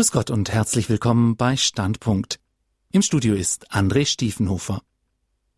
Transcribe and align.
Grüß 0.00 0.12
Gott 0.12 0.30
und 0.30 0.50
herzlich 0.50 0.88
willkommen 0.88 1.36
bei 1.36 1.58
Standpunkt. 1.58 2.40
Im 2.90 3.02
Studio 3.02 3.34
ist 3.34 3.70
André 3.70 4.06
Stiefenhofer. 4.06 4.80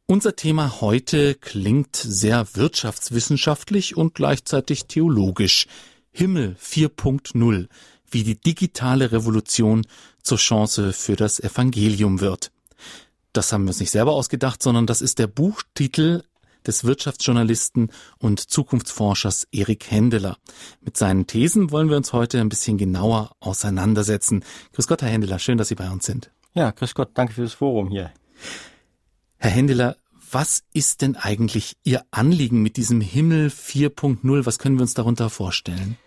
Unser 0.06 0.34
Thema 0.34 0.80
heute 0.80 1.36
klingt 1.36 1.94
sehr 1.94 2.48
wirtschaftswissenschaftlich 2.54 3.96
und 3.96 4.16
gleichzeitig 4.16 4.86
theologisch. 4.86 5.68
Himmel 6.10 6.56
4.0, 6.60 7.68
wie 8.10 8.24
die 8.24 8.34
digitale 8.34 9.12
Revolution 9.12 9.86
zur 10.24 10.38
Chance 10.38 10.92
für 10.92 11.14
das 11.14 11.38
Evangelium 11.38 12.18
wird. 12.18 12.50
Das 13.32 13.52
haben 13.52 13.62
wir 13.62 13.68
uns 13.68 13.78
nicht 13.78 13.92
selber 13.92 14.10
ausgedacht, 14.10 14.60
sondern 14.60 14.88
das 14.88 15.02
ist 15.02 15.20
der 15.20 15.28
Buchtitel 15.28 16.24
des 16.66 16.84
Wirtschaftsjournalisten 16.84 17.90
und 18.18 18.40
Zukunftsforschers 18.40 19.46
Erik 19.52 19.90
Händeler. 19.90 20.36
Mit 20.80 20.96
seinen 20.96 21.26
Thesen 21.26 21.70
wollen 21.70 21.88
wir 21.88 21.96
uns 21.96 22.12
heute 22.12 22.40
ein 22.40 22.48
bisschen 22.48 22.78
genauer 22.78 23.32
auseinandersetzen. 23.40 24.44
Grüß 24.72 24.86
Gott, 24.86 25.02
Herr 25.02 25.10
Händeler, 25.10 25.38
schön, 25.38 25.58
dass 25.58 25.68
Sie 25.68 25.74
bei 25.74 25.90
uns 25.90 26.06
sind. 26.06 26.30
Ja, 26.54 26.70
grüß 26.70 26.94
Gott, 26.94 27.10
danke 27.14 27.32
für 27.34 27.42
das 27.42 27.54
Forum 27.54 27.88
hier. 27.88 28.12
Herr 29.38 29.50
Händeler, 29.50 29.96
was 30.30 30.62
ist 30.72 31.02
denn 31.02 31.16
eigentlich 31.16 31.76
Ihr 31.84 32.02
Anliegen 32.10 32.62
mit 32.62 32.76
diesem 32.76 33.00
Himmel 33.00 33.48
4.0? 33.48 34.46
Was 34.46 34.58
können 34.58 34.76
wir 34.76 34.82
uns 34.82 34.94
darunter 34.94 35.28
vorstellen? 35.28 35.98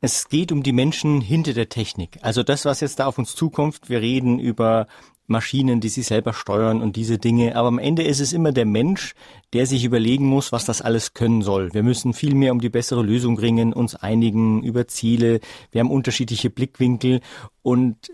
Es 0.00 0.28
geht 0.28 0.50
um 0.50 0.62
die 0.64 0.72
Menschen 0.72 1.20
hinter 1.20 1.52
der 1.52 1.68
Technik. 1.68 2.18
Also 2.22 2.42
das, 2.42 2.64
was 2.64 2.80
jetzt 2.80 2.98
da 2.98 3.06
auf 3.06 3.18
uns 3.18 3.36
zukommt. 3.36 3.88
Wir 3.88 4.00
reden 4.00 4.40
über 4.40 4.88
Maschinen, 5.26 5.80
die 5.80 5.88
sich 5.88 6.06
selber 6.06 6.32
steuern 6.32 6.82
und 6.82 6.96
diese 6.96 7.18
Dinge. 7.18 7.56
Aber 7.56 7.68
am 7.68 7.78
Ende 7.78 8.02
ist 8.02 8.20
es 8.20 8.32
immer 8.32 8.52
der 8.52 8.66
Mensch, 8.66 9.14
der 9.52 9.66
sich 9.66 9.84
überlegen 9.84 10.26
muss, 10.26 10.52
was 10.52 10.64
das 10.64 10.82
alles 10.82 11.14
können 11.14 11.42
soll. 11.42 11.72
Wir 11.74 11.82
müssen 11.82 12.12
viel 12.12 12.34
mehr 12.34 12.52
um 12.52 12.60
die 12.60 12.68
bessere 12.68 13.02
Lösung 13.02 13.38
ringen, 13.38 13.72
uns 13.72 13.94
einigen 13.94 14.62
über 14.62 14.88
Ziele. 14.88 15.40
Wir 15.70 15.80
haben 15.80 15.90
unterschiedliche 15.90 16.50
Blickwinkel 16.50 17.20
und 17.62 18.10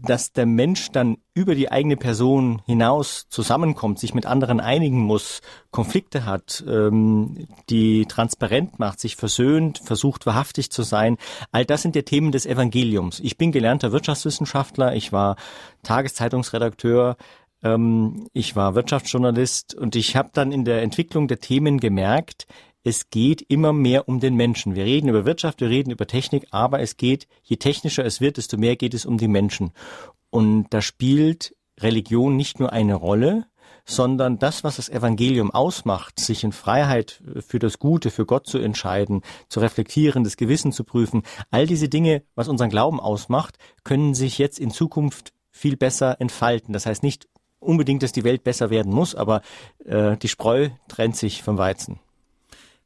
dass 0.00 0.32
der 0.32 0.46
Mensch 0.46 0.90
dann 0.90 1.18
über 1.34 1.54
die 1.54 1.70
eigene 1.70 1.96
Person 1.96 2.62
hinaus 2.66 3.26
zusammenkommt, 3.28 3.98
sich 3.98 4.14
mit 4.14 4.26
anderen 4.26 4.60
einigen 4.60 5.00
muss, 5.00 5.40
Konflikte 5.70 6.24
hat, 6.24 6.64
ähm, 6.68 7.48
die 7.68 8.06
transparent 8.06 8.78
macht, 8.78 9.00
sich 9.00 9.16
versöhnt, 9.16 9.78
versucht 9.78 10.26
wahrhaftig 10.26 10.70
zu 10.70 10.82
sein, 10.82 11.16
all 11.50 11.64
das 11.64 11.82
sind 11.82 11.96
ja 11.96 12.02
Themen 12.02 12.32
des 12.32 12.46
Evangeliums. 12.46 13.20
Ich 13.20 13.36
bin 13.36 13.52
gelernter 13.52 13.92
Wirtschaftswissenschaftler, 13.92 14.94
ich 14.94 15.12
war 15.12 15.36
Tageszeitungsredakteur, 15.82 17.16
ähm, 17.62 18.28
ich 18.32 18.54
war 18.56 18.74
Wirtschaftsjournalist 18.74 19.74
und 19.74 19.96
ich 19.96 20.16
habe 20.16 20.30
dann 20.32 20.52
in 20.52 20.64
der 20.64 20.82
Entwicklung 20.82 21.28
der 21.28 21.40
Themen 21.40 21.80
gemerkt, 21.80 22.46
es 22.88 23.10
geht 23.10 23.42
immer 23.42 23.74
mehr 23.74 24.08
um 24.08 24.18
den 24.18 24.34
Menschen. 24.34 24.74
Wir 24.74 24.84
reden 24.86 25.10
über 25.10 25.26
Wirtschaft, 25.26 25.60
wir 25.60 25.68
reden 25.68 25.90
über 25.90 26.06
Technik, 26.06 26.46
aber 26.52 26.80
es 26.80 26.96
geht, 26.96 27.28
je 27.42 27.56
technischer 27.56 28.02
es 28.02 28.22
wird, 28.22 28.38
desto 28.38 28.56
mehr 28.56 28.76
geht 28.76 28.94
es 28.94 29.04
um 29.04 29.18
die 29.18 29.28
Menschen. 29.28 29.72
Und 30.30 30.68
da 30.70 30.80
spielt 30.80 31.54
Religion 31.78 32.34
nicht 32.34 32.60
nur 32.60 32.72
eine 32.72 32.94
Rolle, 32.94 33.44
sondern 33.84 34.38
das, 34.38 34.64
was 34.64 34.76
das 34.76 34.88
Evangelium 34.88 35.50
ausmacht, 35.50 36.18
sich 36.18 36.44
in 36.44 36.52
Freiheit 36.52 37.22
für 37.46 37.58
das 37.58 37.78
Gute, 37.78 38.10
für 38.10 38.24
Gott 38.24 38.46
zu 38.46 38.58
entscheiden, 38.58 39.20
zu 39.50 39.60
reflektieren, 39.60 40.24
das 40.24 40.38
Gewissen 40.38 40.72
zu 40.72 40.82
prüfen, 40.82 41.22
all 41.50 41.66
diese 41.66 41.90
Dinge, 41.90 42.22
was 42.34 42.48
unseren 42.48 42.70
Glauben 42.70 43.00
ausmacht, 43.00 43.58
können 43.84 44.14
sich 44.14 44.38
jetzt 44.38 44.58
in 44.58 44.70
Zukunft 44.70 45.34
viel 45.50 45.76
besser 45.76 46.20
entfalten. 46.22 46.72
Das 46.72 46.86
heißt 46.86 47.02
nicht 47.02 47.28
unbedingt, 47.60 48.02
dass 48.02 48.12
die 48.12 48.24
Welt 48.24 48.44
besser 48.44 48.70
werden 48.70 48.92
muss, 48.92 49.14
aber 49.14 49.42
äh, 49.84 50.16
die 50.16 50.28
Spreu 50.28 50.70
trennt 50.88 51.16
sich 51.16 51.42
vom 51.42 51.58
Weizen. 51.58 52.00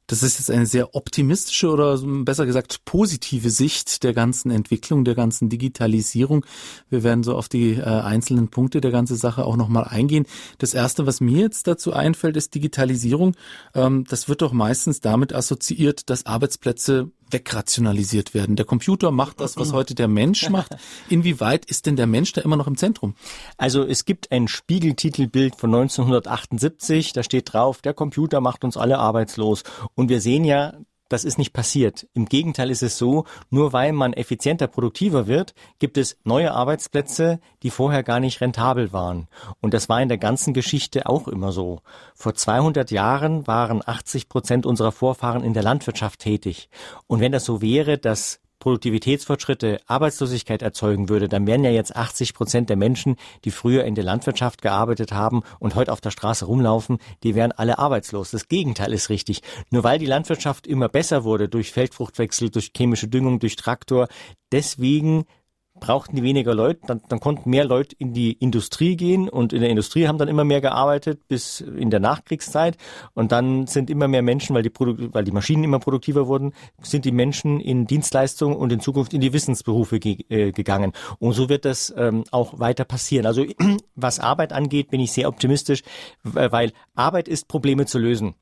Das 0.07 0.23
ist 0.23 0.39
jetzt 0.39 0.51
eine 0.51 0.67
sehr 0.67 0.95
optimistische 0.95 1.71
oder 1.71 1.99
besser 1.99 2.45
gesagt 2.45 2.85
positive 2.85 3.51
Sicht 3.51 4.03
der 4.03 4.13
ganzen 4.13 4.51
Entwicklung, 4.51 5.05
der 5.05 5.15
ganzen 5.15 5.49
Digitalisierung. 5.49 6.45
Wir 6.91 7.03
werden 7.03 7.23
so 7.23 7.37
auf 7.37 7.49
die 7.49 7.75
äh, 7.75 7.83
einzelnen 7.83 8.49
Punkte 8.49 8.81
der 8.81 8.91
ganzen 8.91 9.17
Sache 9.17 9.45
auch 9.45 9.57
nochmal 9.57 9.85
eingehen. 9.85 10.27
Das 10.59 10.75
erste, 10.75 11.07
was 11.07 11.21
mir 11.21 11.43
jetzt 11.43 11.67
dazu 11.67 11.93
einfällt, 11.93 12.37
ist 12.37 12.55
Digitalisierung. 12.55 13.37
Ähm, 13.75 14.05
das 14.09 14.29
wird 14.29 14.43
doch 14.43 14.53
meistens 14.53 15.01
damit 15.01 15.33
assoziiert, 15.33 16.11
dass 16.11 16.27
Arbeitsplätze 16.27 17.11
wegrationalisiert 17.33 18.35
werden. 18.35 18.57
Der 18.57 18.65
Computer 18.65 19.11
macht 19.11 19.41
das, 19.41 19.57
was 19.57 19.73
heute 19.73 19.95
der 19.95 20.09
Mensch 20.09 20.49
macht. 20.51 20.77
Inwieweit 21.09 21.65
ist 21.65 21.87
denn 21.87 21.97
der 21.97 22.07
Mensch 22.07 22.33
da 22.33 22.41
immer 22.41 22.57
noch 22.57 22.67
im 22.67 22.77
Zentrum? 22.77 23.15
Also 23.57 23.85
es 23.85 24.05
gibt 24.05 24.31
ein 24.33 24.49
Spiegeltitelbild 24.49 25.57
von 25.57 25.75
1978, 25.75 27.13
da 27.13 27.23
steht 27.23 27.53
drauf, 27.53 27.83
der 27.83 27.95
Computer 27.95 28.41
macht 28.41 28.65
uns 28.65 28.77
alle 28.77 28.99
arbeitslos. 28.99 29.63
Und 29.95 30.09
wir 30.09 30.21
sehen 30.21 30.45
ja, 30.45 30.75
das 31.13 31.25
ist 31.25 31.39
nicht 31.39 31.53
passiert. 31.53 32.07
Im 32.15 32.27
Gegenteil 32.27 32.71
ist 32.71 32.83
es 32.83 32.99
so, 32.99 33.25
nur 33.51 33.73
weil 33.73 33.93
man 33.93 34.13
effizienter, 34.13 34.67
produktiver 34.67 35.27
wird, 35.27 35.55
gibt 35.79 35.99
es 35.99 36.17
neue 36.25 36.53
Arbeitsplätze, 36.53 37.41
die 37.63 37.71
vorher 37.71 38.03
gar 38.03 38.21
nicht 38.21 38.41
rentabel 38.41 38.93
waren. 38.93 39.29
Und 39.61 39.75
das 39.75 39.89
war 39.89 40.01
in 40.01 40.09
der 40.09 40.19
ganzen 40.19 40.55
Geschichte 40.55 41.07
auch 41.07 41.29
immer 41.29 41.53
so. 41.53 41.81
Vor 42.15 42.35
200 42.35 42.91
Jahren 42.91 43.47
waren 43.47 43.83
80 43.85 44.29
Prozent 44.29 44.67
unserer 44.67 44.93
Vorfahren 44.93 45.45
in 45.45 45.55
der 45.55 45.63
Landwirtschaft 45.63 46.21
tätig. 46.21 46.69
Und 47.07 47.21
wenn 47.21 47.33
das 47.33 47.45
so 47.45 47.61
wäre, 47.61 47.99
dass 47.99 48.41
Produktivitätsfortschritte 48.63 49.81
Arbeitslosigkeit 49.89 50.63
erzeugen 50.63 51.09
würde, 51.09 51.29
dann 51.29 51.49
wären 51.49 51.65
ja 51.65 51.73
jetzt 51.73 51.97
80 51.97 52.33
Prozent 52.33 52.71
der 52.71 52.77
Menschen, 52.77 53.17
die 53.45 53.51
früher 53.51 53.83
in 53.83 53.97
der 53.97 54.05
Landwirtschaft 54.05 54.63
gearbeitet 54.63 55.11
haben 55.11 55.43
und 55.59 55.75
heute 55.75 55.93
auf 55.93 56.01
der 56.01 56.13
Straße 56.13 56.45
rumlaufen, 56.45 56.99
die 57.25 57.35
wären 57.35 57.51
alle 57.51 57.81
arbeitslos. 57.81 58.31
Das 58.31 58.47
Gegenteil 58.47 58.93
ist 58.93 59.11
richtig. 59.11 59.43
Nur 59.71 59.83
weil 59.83 59.99
die 59.99 60.07
Landwirtschaft 60.07 60.69
immer 60.69 60.89
besser 60.89 61.25
wurde 61.25 61.49
durch 61.49 61.73
Feldfruchtwechsel, 61.73 62.51
durch 62.51 62.71
chemische 62.77 63.09
Düngung, 63.09 63.41
durch 63.41 63.57
Traktor, 63.57 64.07
deswegen 64.53 65.25
brauchten 65.83 66.15
die 66.15 66.23
weniger 66.23 66.55
Leute, 66.55 66.81
dann, 66.87 67.03
dann 67.09 67.19
konnten 67.19 67.51
mehr 67.51 67.65
Leute 67.65 67.97
in 67.99 68.15
die 68.15 68.33
Industrie 68.35 68.97
gehen 68.97 69.29
und 69.29 69.53
in 69.53 69.61
der 69.61 69.69
Industrie 69.69 70.07
haben 70.07 70.17
dann 70.17 70.29
immer 70.29 70.45
mehr 70.45 70.61
gearbeitet 70.61 71.27
bis 71.27 71.61
in 71.61 71.91
der 71.91 71.99
Nachkriegszeit 71.99 72.77
und 73.15 73.33
dann 73.33 73.67
sind 73.67 73.91
immer 73.91 74.07
mehr 74.07 74.23
Menschen, 74.23 74.55
weil 74.55 74.63
die, 74.63 74.71
Produ 74.71 75.09
weil 75.13 75.25
die 75.25 75.33
Maschinen 75.33 75.65
immer 75.65 75.81
produktiver 75.81 76.29
wurden, 76.29 76.53
sind 76.83 77.05
die 77.05 77.11
Menschen 77.11 77.59
in 77.59 77.87
Dienstleistungen 77.87 78.57
und 78.57 78.73
in 78.73 78.79
Zukunft 78.79 79.13
in 79.13 79.21
die 79.21 79.33
Wissensberufe 79.33 79.99
ge 79.99 80.19
äh, 80.29 80.53
gegangen. 80.53 80.93
Und 81.19 81.33
so 81.33 81.49
wird 81.49 81.65
das 81.65 81.93
ähm, 81.97 82.23
auch 82.31 82.61
weiter 82.61 82.85
passieren. 82.85 83.27
Also 83.27 83.45
was 83.97 84.21
Arbeit 84.21 84.53
angeht, 84.53 84.89
bin 84.91 85.01
ich 85.01 85.11
sehr 85.11 85.27
optimistisch, 85.27 85.83
weil 86.23 86.73
Arbeit 86.95 87.27
ist 87.27 87.49
Probleme 87.49 87.87
zu 87.87 87.99
lösen. 87.99 88.37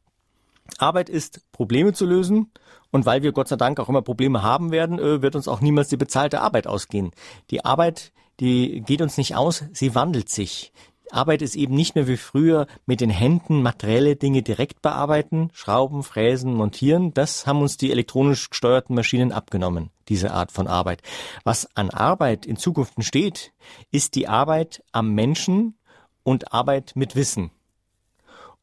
Arbeit 0.79 1.09
ist 1.09 1.41
Probleme 1.53 1.93
zu 1.93 2.07
lösen 2.07 2.51
und 2.91 3.07
weil 3.07 3.23
wir 3.23 3.33
Gott 3.33 3.49
sei 3.49 3.57
Dank 3.57 3.79
auch 3.81 3.89
immer 3.89 4.03
Probleme 4.03 4.43
haben 4.43 4.71
werden, 4.71 4.99
äh, 4.99 5.23
wird 5.23 5.37
uns 5.37 5.49
auch 5.49 5.61
niemals 5.61 5.89
die 5.89 5.97
bezahlte 5.97 6.41
Arbeit 6.41 6.67
ausgehen. 6.67 7.11
Die 7.51 7.65
Arbeit, 7.65 8.13
die 8.41 8.83
geht 8.83 9.03
uns 9.03 9.17
nicht 9.17 9.37
aus, 9.37 9.65
sie 9.73 9.95
wandelt 9.95 10.29
sich. 10.29 10.73
Arbeit 11.13 11.43
ist 11.43 11.57
eben 11.57 11.75
nicht 11.75 11.95
mehr 11.95 12.07
wie 12.07 12.17
früher 12.17 12.67
mit 12.87 13.01
den 13.01 13.11
Händen 13.11 13.63
materielle 13.63 14.17
Dinge 14.17 14.43
direkt 14.43 14.83
bearbeiten, 14.83 15.51
schrauben, 15.53 16.03
fräsen, 16.03 16.55
montieren. 16.55 17.13
Das 17.15 17.47
haben 17.47 17.63
uns 17.63 17.77
die 17.77 17.91
elektronisch 17.91 18.51
gesteuerten 18.51 18.95
Maschinen 18.95 19.33
abgenommen, 19.33 19.91
diese 20.09 20.33
Art 20.33 20.53
von 20.53 20.69
Arbeit. 20.69 21.03
Was 21.45 21.69
an 21.77 21.91
Arbeit 21.91 22.47
in 22.47 22.57
Zukunft 22.57 22.97
entsteht, 22.97 23.53
ist 23.91 24.15
die 24.15 24.29
Arbeit 24.29 24.83
am 24.93 25.13
Menschen 25.13 25.75
und 26.23 26.53
Arbeit 26.53 26.93
mit 26.95 27.17
Wissen. 27.17 27.51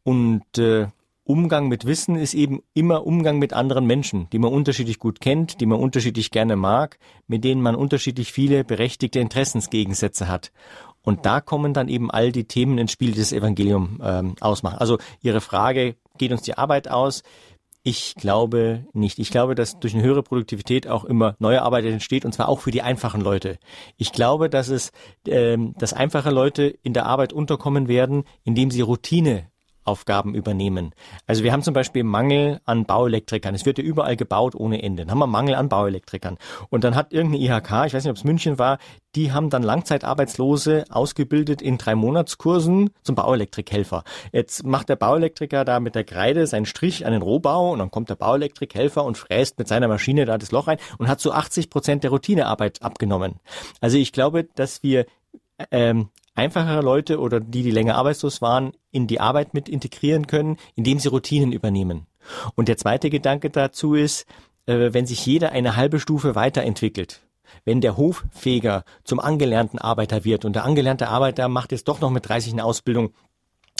Und 0.03 0.57
äh, 0.57 0.88
Umgang 1.27 1.67
mit 1.67 1.85
Wissen 1.85 2.15
ist 2.15 2.33
eben 2.33 2.63
immer 2.73 3.05
Umgang 3.05 3.38
mit 3.38 3.51
anderen 3.51 3.85
Menschen, 3.85 4.29
die 4.31 4.39
man 4.39 4.53
unterschiedlich 4.53 4.97
gut 4.97 5.19
kennt, 5.19 5.59
die 5.59 5.65
man 5.65 5.77
unterschiedlich 5.77 6.31
gerne 6.31 6.55
mag, 6.55 6.99
mit 7.27 7.43
denen 7.43 7.61
man 7.61 7.75
unterschiedlich 7.75 8.31
viele 8.31 8.63
berechtigte 8.63 9.19
Interessensgegensätze 9.19 10.29
hat. 10.29 10.53
Und 11.01 11.25
da 11.25 11.41
kommen 11.41 11.73
dann 11.73 11.89
eben 11.89 12.09
all 12.09 12.31
die 12.31 12.45
Themen 12.45 12.77
ins 12.77 12.93
Spiel, 12.93 13.11
die 13.11 13.19
das 13.19 13.33
Evangelium 13.33 13.99
ähm, 14.01 14.35
ausmachen. 14.39 14.77
Also 14.77 14.99
Ihre 15.21 15.41
Frage, 15.41 15.97
geht 16.17 16.31
uns 16.31 16.43
die 16.43 16.57
Arbeit 16.57 16.89
aus? 16.89 17.23
Ich 17.83 18.16
glaube 18.16 18.85
nicht. 18.93 19.19
Ich 19.19 19.29
glaube, 19.29 19.53
dass 19.53 19.79
durch 19.79 19.95
eine 19.95 20.03
höhere 20.03 20.23
Produktivität 20.23 20.87
auch 20.87 21.03
immer 21.03 21.35
neue 21.39 21.61
Arbeit 21.61 21.83
entsteht 21.83 22.23
und 22.23 22.31
zwar 22.31 22.47
auch 22.47 22.61
für 22.61 22.71
die 22.71 22.81
einfachen 22.83 23.19
Leute. 23.19 23.59
Ich 23.97 24.13
glaube, 24.13 24.49
dass 24.49 24.69
es, 24.69 24.93
ähm, 25.28 25.73
dass 25.78 25.91
einfache 25.91 26.31
Leute 26.31 26.63
in 26.84 26.93
der 26.93 27.05
Arbeit 27.05 27.34
unterkommen 27.34 27.90
werden, 27.90 28.23
indem 28.46 28.72
sie 28.72 28.81
Routine 28.81 29.49
Aufgaben 29.87 30.35
übernehmen. 30.35 30.93
Also 31.25 31.43
wir 31.43 31.51
haben 31.51 31.63
zum 31.63 31.73
Beispiel 31.73 32.03
Mangel 32.03 32.59
an 32.66 32.85
Bauelektrikern. 32.85 33.55
Es 33.55 33.66
wird 33.66 33.78
ja 33.78 33.84
überall 33.84 34.16
gebaut 34.16 34.55
ohne 34.55 34.84
Ende. 34.84 35.03
Dann 35.03 35.11
haben 35.11 35.19
wir 35.19 35.28
Mangel 35.28 35.55
an 35.55 35.69
Bauelektrikern. 35.69 36.37
Und 36.69 36.84
dann 36.84 36.95
hat 36.95 37.13
irgendeine 37.13 37.43
IHK, 37.43 37.85
ich 37.87 37.93
weiß 37.93 38.03
nicht, 38.03 38.11
ob 38.11 38.17
es 38.17 38.23
München 38.23 38.59
war, 38.59 38.78
die 39.16 39.31
haben 39.31 39.49
dann 39.49 39.63
Langzeitarbeitslose 39.63 40.85
ausgebildet 40.89 41.61
in 41.61 41.78
drei 41.78 41.95
Monatskursen 41.95 42.91
zum 43.01 43.16
Bauelektrikhelfer. 43.16 44.03
Jetzt 44.31 44.63
macht 44.63 44.89
der 44.89 44.95
Bauelektriker 44.95 45.66
da 45.66 45.79
mit 45.79 45.95
der 45.95 46.03
Kreide 46.03 46.45
seinen 46.45 46.66
Strich 46.67 47.05
an 47.05 47.13
den 47.13 47.22
Rohbau 47.22 47.72
und 47.72 47.79
dann 47.79 47.90
kommt 47.90 48.09
der 48.09 48.16
Bauelektrikhelfer 48.16 49.03
und 49.03 49.17
fräst 49.17 49.57
mit 49.57 49.67
seiner 49.67 49.87
Maschine 49.87 50.25
da 50.25 50.37
das 50.37 50.51
Loch 50.51 50.67
rein 50.67 50.78
und 50.99 51.07
hat 51.07 51.19
so 51.19 51.31
80 51.31 51.69
Prozent 51.69 52.03
der 52.03 52.11
Routinearbeit 52.11 52.83
abgenommen. 52.83 53.40
Also 53.81 53.97
ich 53.97 54.11
glaube, 54.11 54.43
dass 54.43 54.83
wir 54.83 55.05
ähm, 55.72 56.09
einfachere 56.37 56.81
Leute 56.81 57.19
oder 57.19 57.39
die, 57.39 57.63
die 57.63 57.72
länger 57.72 57.95
arbeitslos 57.95 58.41
waren, 58.41 58.72
in 58.91 59.07
die 59.07 59.19
Arbeit 59.19 59.53
mit 59.53 59.67
integrieren 59.67 60.28
können, 60.28 60.57
indem 60.75 60.99
sie 60.99 61.09
Routinen 61.09 61.51
übernehmen. 61.51 62.07
Und 62.55 62.67
der 62.67 62.78
zweite 62.78 63.09
Gedanke 63.09 63.49
dazu 63.49 63.95
ist, 63.95 64.25
äh, 64.66 64.93
wenn 64.93 65.05
sich 65.05 65.25
jeder 65.25 65.51
eine 65.51 65.75
halbe 65.75 65.99
Stufe 65.99 66.35
weiterentwickelt, 66.35 67.22
wenn 67.66 67.81
der 67.81 67.97
Hoffeger 67.97 68.84
zum 69.03 69.19
angelernten 69.19 69.79
Arbeiter 69.79 70.25
wird 70.25 70.45
und 70.45 70.53
der 70.53 70.66
angelernte 70.66 71.07
Arbeiter 71.07 71.47
macht 71.47 71.72
jetzt 71.72 71.87
doch 71.87 72.01
noch 72.01 72.11
mit 72.11 72.28
30 72.28 72.53
eine 72.53 72.66
Ausbildung 72.66 73.13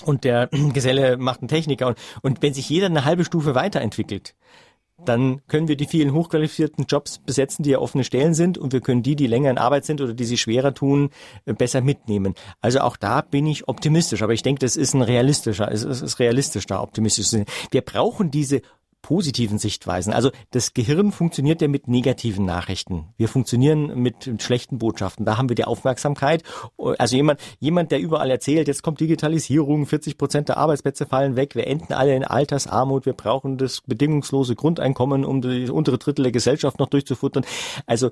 und 0.04 0.24
der 0.24 0.50
Geselle 0.74 1.18
macht 1.18 1.42
einen 1.42 1.50
Techniker 1.50 1.88
und, 1.88 1.98
und 2.22 2.42
wenn 2.42 2.54
sich 2.54 2.70
jeder 2.70 2.88
eine 2.88 3.06
halbe 3.06 3.26
Stufe 3.26 3.56
weiterentwickelt, 3.56 4.36
dann 5.06 5.42
können 5.48 5.68
wir 5.68 5.78
die 5.78 5.86
vielen 5.86 6.14
hochqualifizierten 6.14 6.86
Jobs 6.88 7.20
besetzen, 7.20 7.64
die 7.64 7.72
ja 7.72 7.80
offene 7.80 8.04
Stellen 8.04 8.34
sind 8.34 8.58
und 8.58 8.74
wir 8.74 8.82
können 8.82 9.04
die, 9.04 9.16
die 9.16 9.28
länger 9.28 9.52
in 9.52 9.58
Arbeit 9.58 9.86
sind 9.86 10.02
oder 10.02 10.14
die 10.14 10.26
sich 10.26 10.42
schwerer 10.42 10.74
tun, 10.74 11.10
äh, 11.46 11.54
besser 11.54 11.82
mitnehmen. 11.82 12.34
Also 12.62 12.80
auch 12.80 12.98
da 12.98 13.22
bin 13.22 13.46
ich 13.46 13.68
optimistisch, 13.68 14.24
aber 14.24 14.34
ich 14.34 14.44
denke, 14.44 14.60
das 14.60 14.76
ist 14.76 14.94
ein 14.94 15.02
realistischer, 15.02 15.72
es 15.72 15.84
ist 15.84 16.20
realistisch 16.20 16.66
da 16.66 16.82
optimistisch. 16.82 17.28
Wir 17.72 17.82
brauchen 17.82 18.32
diese 18.32 18.62
positiven 19.08 19.58
Sichtweisen. 19.58 20.12
Also 20.12 20.32
das 20.52 20.74
Gehirn 20.74 21.14
funktioniert 21.14 21.62
ja 21.62 21.70
mit 21.70 21.88
negativen 21.88 22.44
Nachrichten. 22.44 23.06
Wir 23.16 23.30
funktionieren 23.30 24.02
mit, 24.02 24.28
mit, 24.28 24.44
schlechten 24.44 24.80
Botschaften. 24.80 25.26
Da 25.26 25.38
haben 25.38 25.48
wir 25.48 25.56
die 25.56 25.64
Aufmerksamkeit. 25.64 26.44
Also 26.98 27.16
jemand, 27.16 27.40
jemand, 27.62 27.92
der 27.92 28.02
überall 28.02 28.30
erzählt, 28.30 28.68
jetzt 28.68 28.84
kommt 28.84 29.00
Digitalisierung, 29.00 29.86
40 29.86 30.18
Prozent 30.18 30.50
der 30.50 30.58
Arbeitsplätze 30.58 31.06
fallen 31.06 31.38
weg, 31.38 31.56
wir 31.56 31.68
enden 31.68 31.94
alle 31.94 32.18
in 32.18 32.26
Altersarmut, 32.26 33.06
wir 33.06 33.14
brauchen 33.14 33.58
das 33.58 33.80
bedingungslose 33.80 34.56
Grundeinkommen, 34.56 35.24
um 35.24 35.42
die 35.42 35.70
untere 35.70 35.98
Drittel 35.98 36.24
der 36.24 36.34
Gesellschaft 36.34 36.78
noch 36.78 36.90
durchzufuttern. 36.90 37.46
Also 37.86 38.10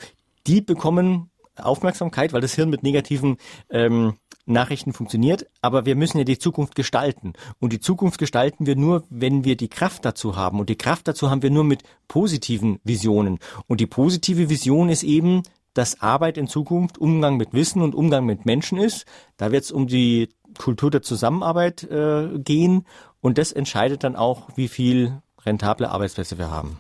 die 0.48 0.62
bekommen 0.62 1.30
Aufmerksamkeit, 1.58 2.32
weil 2.32 2.40
das 2.40 2.56
Hirn 2.56 2.70
mit 2.70 2.84
negativen 2.84 3.36
ähm, 3.70 4.14
Nachrichten 4.46 4.94
funktioniert, 4.94 5.48
aber 5.62 5.86
wir 5.86 5.96
müssen 5.96 6.18
ja 6.18 6.24
die 6.24 6.38
Zukunft 6.38 6.76
gestalten. 6.76 7.34
Und 7.60 7.74
die 7.74 7.80
Zukunft 7.80 8.20
gestalten 8.20 8.66
wir 8.66 8.76
nur, 8.76 9.04
wenn 9.10 9.44
wir 9.44 9.58
die 9.58 9.70
Kraft 9.70 10.06
dazu 10.06 10.36
haben. 10.36 10.60
Und 10.60 10.70
die 10.70 10.78
Kraft 10.78 11.08
dazu 11.08 11.30
haben 11.30 11.42
wir 11.42 11.50
nur 11.50 11.64
mit 11.64 11.84
positiven 12.08 12.80
Visionen. 12.84 13.40
Und 13.68 13.80
die 13.80 13.88
positive 13.88 14.50
Vision 14.50 14.90
ist 14.90 15.04
eben, 15.04 15.44
dass 15.74 16.02
Arbeit 16.02 16.38
in 16.38 16.48
Zukunft 16.48 16.98
Umgang 16.98 17.38
mit 17.38 17.54
Wissen 17.54 17.82
und 17.82 17.96
Umgang 17.96 18.26
mit 18.26 18.46
Menschen 18.46 18.78
ist. 18.78 19.06
Da 19.38 19.52
wird 19.52 19.66
es 19.66 19.72
um 19.72 19.88
die 19.88 20.30
Kultur 20.58 20.90
der 20.90 21.02
Zusammenarbeit 21.02 21.84
äh, 21.84 22.40
gehen. 22.40 22.86
Und 23.22 23.38
das 23.38 23.52
entscheidet 23.52 24.04
dann 24.04 24.16
auch, 24.16 24.50
wie 24.56 24.68
viel 24.68 25.22
rentable 25.46 25.90
Arbeitsplätze 25.90 26.38
wir 26.38 26.50
haben. 26.50 26.80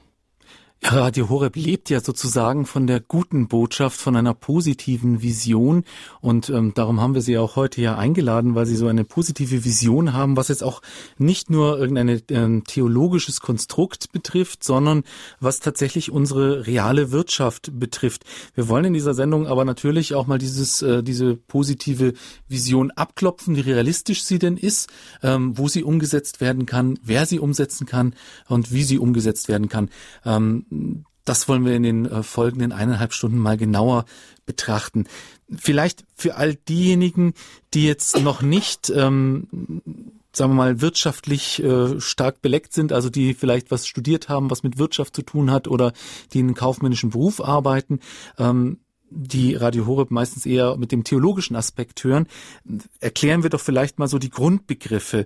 Radio 0.91 1.29
Horeb 1.29 1.55
lebt 1.55 1.89
ja 1.89 1.99
sozusagen 1.99 2.65
von 2.67 2.85
der 2.85 2.99
guten 2.99 3.47
Botschaft, 3.47 3.99
von 3.99 4.15
einer 4.15 4.35
positiven 4.35 5.23
Vision. 5.23 5.83
Und 6.21 6.49
ähm, 6.49 6.73
darum 6.75 7.01
haben 7.01 7.15
wir 7.15 7.21
Sie 7.21 7.39
auch 7.39 7.55
heute 7.55 7.81
ja 7.81 7.97
eingeladen, 7.97 8.53
weil 8.53 8.67
Sie 8.67 8.75
so 8.75 8.87
eine 8.87 9.03
positive 9.03 9.65
Vision 9.65 10.13
haben, 10.13 10.37
was 10.37 10.49
jetzt 10.49 10.63
auch 10.63 10.83
nicht 11.17 11.49
nur 11.49 11.79
irgendein 11.79 12.21
ähm, 12.29 12.63
theologisches 12.65 13.39
Konstrukt 13.39 14.11
betrifft, 14.11 14.63
sondern 14.63 15.03
was 15.39 15.59
tatsächlich 15.59 16.11
unsere 16.11 16.67
reale 16.67 17.11
Wirtschaft 17.11 17.71
betrifft. 17.79 18.23
Wir 18.53 18.67
wollen 18.67 18.85
in 18.85 18.93
dieser 18.93 19.15
Sendung 19.15 19.47
aber 19.47 19.65
natürlich 19.65 20.13
auch 20.13 20.27
mal 20.27 20.37
dieses, 20.37 20.83
äh, 20.83 21.01
diese 21.01 21.35
positive 21.35 22.13
Vision 22.47 22.91
abklopfen, 22.91 23.55
wie 23.55 23.61
realistisch 23.61 24.23
sie 24.23 24.37
denn 24.37 24.55
ist, 24.55 24.89
ähm, 25.23 25.57
wo 25.57 25.67
sie 25.67 25.83
umgesetzt 25.83 26.41
werden 26.41 26.67
kann, 26.67 26.99
wer 27.01 27.25
sie 27.25 27.39
umsetzen 27.39 27.87
kann 27.87 28.13
und 28.47 28.71
wie 28.71 28.83
sie 28.83 28.99
umgesetzt 28.99 29.47
werden 29.47 29.67
kann. 29.67 29.89
Ähm, 30.25 30.65
das 31.25 31.49
wollen 31.49 31.65
wir 31.65 31.75
in 31.75 31.83
den 31.83 32.05
äh, 32.05 32.23
folgenden 32.23 32.71
eineinhalb 32.71 33.11
Stunden 33.11 33.39
mal 33.39 33.57
genauer 33.57 34.05
betrachten. 34.45 35.05
Vielleicht 35.49 36.05
für 36.15 36.35
all 36.35 36.55
diejenigen, 36.55 37.33
die 37.73 37.85
jetzt 37.85 38.21
noch 38.21 38.41
nicht, 38.41 38.91
ähm, 38.91 39.81
sagen 40.31 40.51
wir 40.51 40.55
mal, 40.55 40.81
wirtschaftlich 40.81 41.61
äh, 41.63 41.99
stark 41.99 42.41
beleckt 42.41 42.73
sind, 42.73 42.93
also 42.93 43.09
die 43.09 43.33
vielleicht 43.33 43.71
was 43.71 43.87
studiert 43.87 44.29
haben, 44.29 44.51
was 44.51 44.63
mit 44.63 44.77
Wirtschaft 44.77 45.15
zu 45.15 45.23
tun 45.23 45.51
hat 45.51 45.67
oder 45.67 45.93
die 46.31 46.39
in 46.39 46.45
einem 46.45 46.55
kaufmännischen 46.55 47.09
Beruf 47.09 47.41
arbeiten, 47.41 47.99
ähm, 48.37 48.77
die 49.09 49.55
Radio 49.55 49.85
Horeb 49.85 50.11
meistens 50.11 50.45
eher 50.45 50.77
mit 50.77 50.91
dem 50.91 51.03
theologischen 51.03 51.55
Aspekt 51.55 52.03
hören, 52.03 52.27
erklären 52.99 53.43
wir 53.43 53.49
doch 53.49 53.61
vielleicht 53.61 53.97
mal 53.97 54.07
so 54.07 54.19
die 54.19 54.29
Grundbegriffe. 54.29 55.25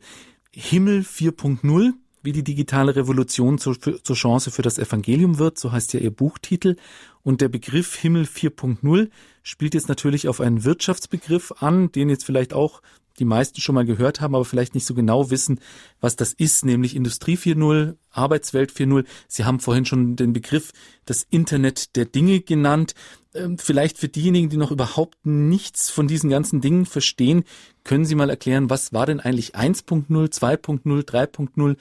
Himmel 0.51 1.01
4.0 1.01 1.93
wie 2.21 2.31
die 2.31 2.43
digitale 2.43 2.95
Revolution 2.95 3.57
zur, 3.57 3.77
zur 3.79 4.15
Chance 4.15 4.51
für 4.51 4.61
das 4.61 4.77
Evangelium 4.77 5.39
wird, 5.39 5.57
so 5.57 5.71
heißt 5.71 5.93
ja 5.93 5.99
ihr 5.99 6.11
Buchtitel. 6.11 6.75
Und 7.23 7.41
der 7.41 7.49
Begriff 7.49 7.95
Himmel 7.95 8.23
4.0 8.23 9.09
spielt 9.43 9.73
jetzt 9.73 9.89
natürlich 9.89 10.27
auf 10.27 10.41
einen 10.41 10.63
Wirtschaftsbegriff 10.63 11.53
an, 11.59 11.91
den 11.91 12.09
jetzt 12.09 12.25
vielleicht 12.25 12.53
auch 12.53 12.81
die 13.19 13.25
meisten 13.25 13.61
schon 13.61 13.75
mal 13.75 13.85
gehört 13.85 14.21
haben, 14.21 14.35
aber 14.35 14.45
vielleicht 14.45 14.73
nicht 14.73 14.85
so 14.85 14.93
genau 14.93 15.29
wissen, 15.29 15.59
was 15.99 16.15
das 16.15 16.33
ist, 16.33 16.65
nämlich 16.65 16.95
Industrie 16.95 17.35
4.0, 17.35 17.95
Arbeitswelt 18.11 18.71
4.0. 18.71 19.05
Sie 19.27 19.45
haben 19.45 19.59
vorhin 19.59 19.85
schon 19.85 20.15
den 20.15 20.33
Begriff 20.33 20.71
das 21.05 21.27
Internet 21.29 21.95
der 21.95 22.05
Dinge 22.05 22.39
genannt. 22.39 22.95
Ähm, 23.33 23.57
vielleicht 23.57 23.97
für 23.97 24.07
diejenigen, 24.07 24.49
die 24.49 24.57
noch 24.57 24.71
überhaupt 24.71 25.25
nichts 25.25 25.89
von 25.89 26.07
diesen 26.07 26.29
ganzen 26.29 26.61
Dingen 26.61 26.85
verstehen, 26.85 27.43
können 27.83 28.05
Sie 28.05 28.15
mal 28.15 28.29
erklären, 28.29 28.69
was 28.69 28.93
war 28.93 29.05
denn 29.05 29.19
eigentlich 29.19 29.55
1.0, 29.55 30.07
2.0, 30.07 31.05
3.0? 31.05 31.75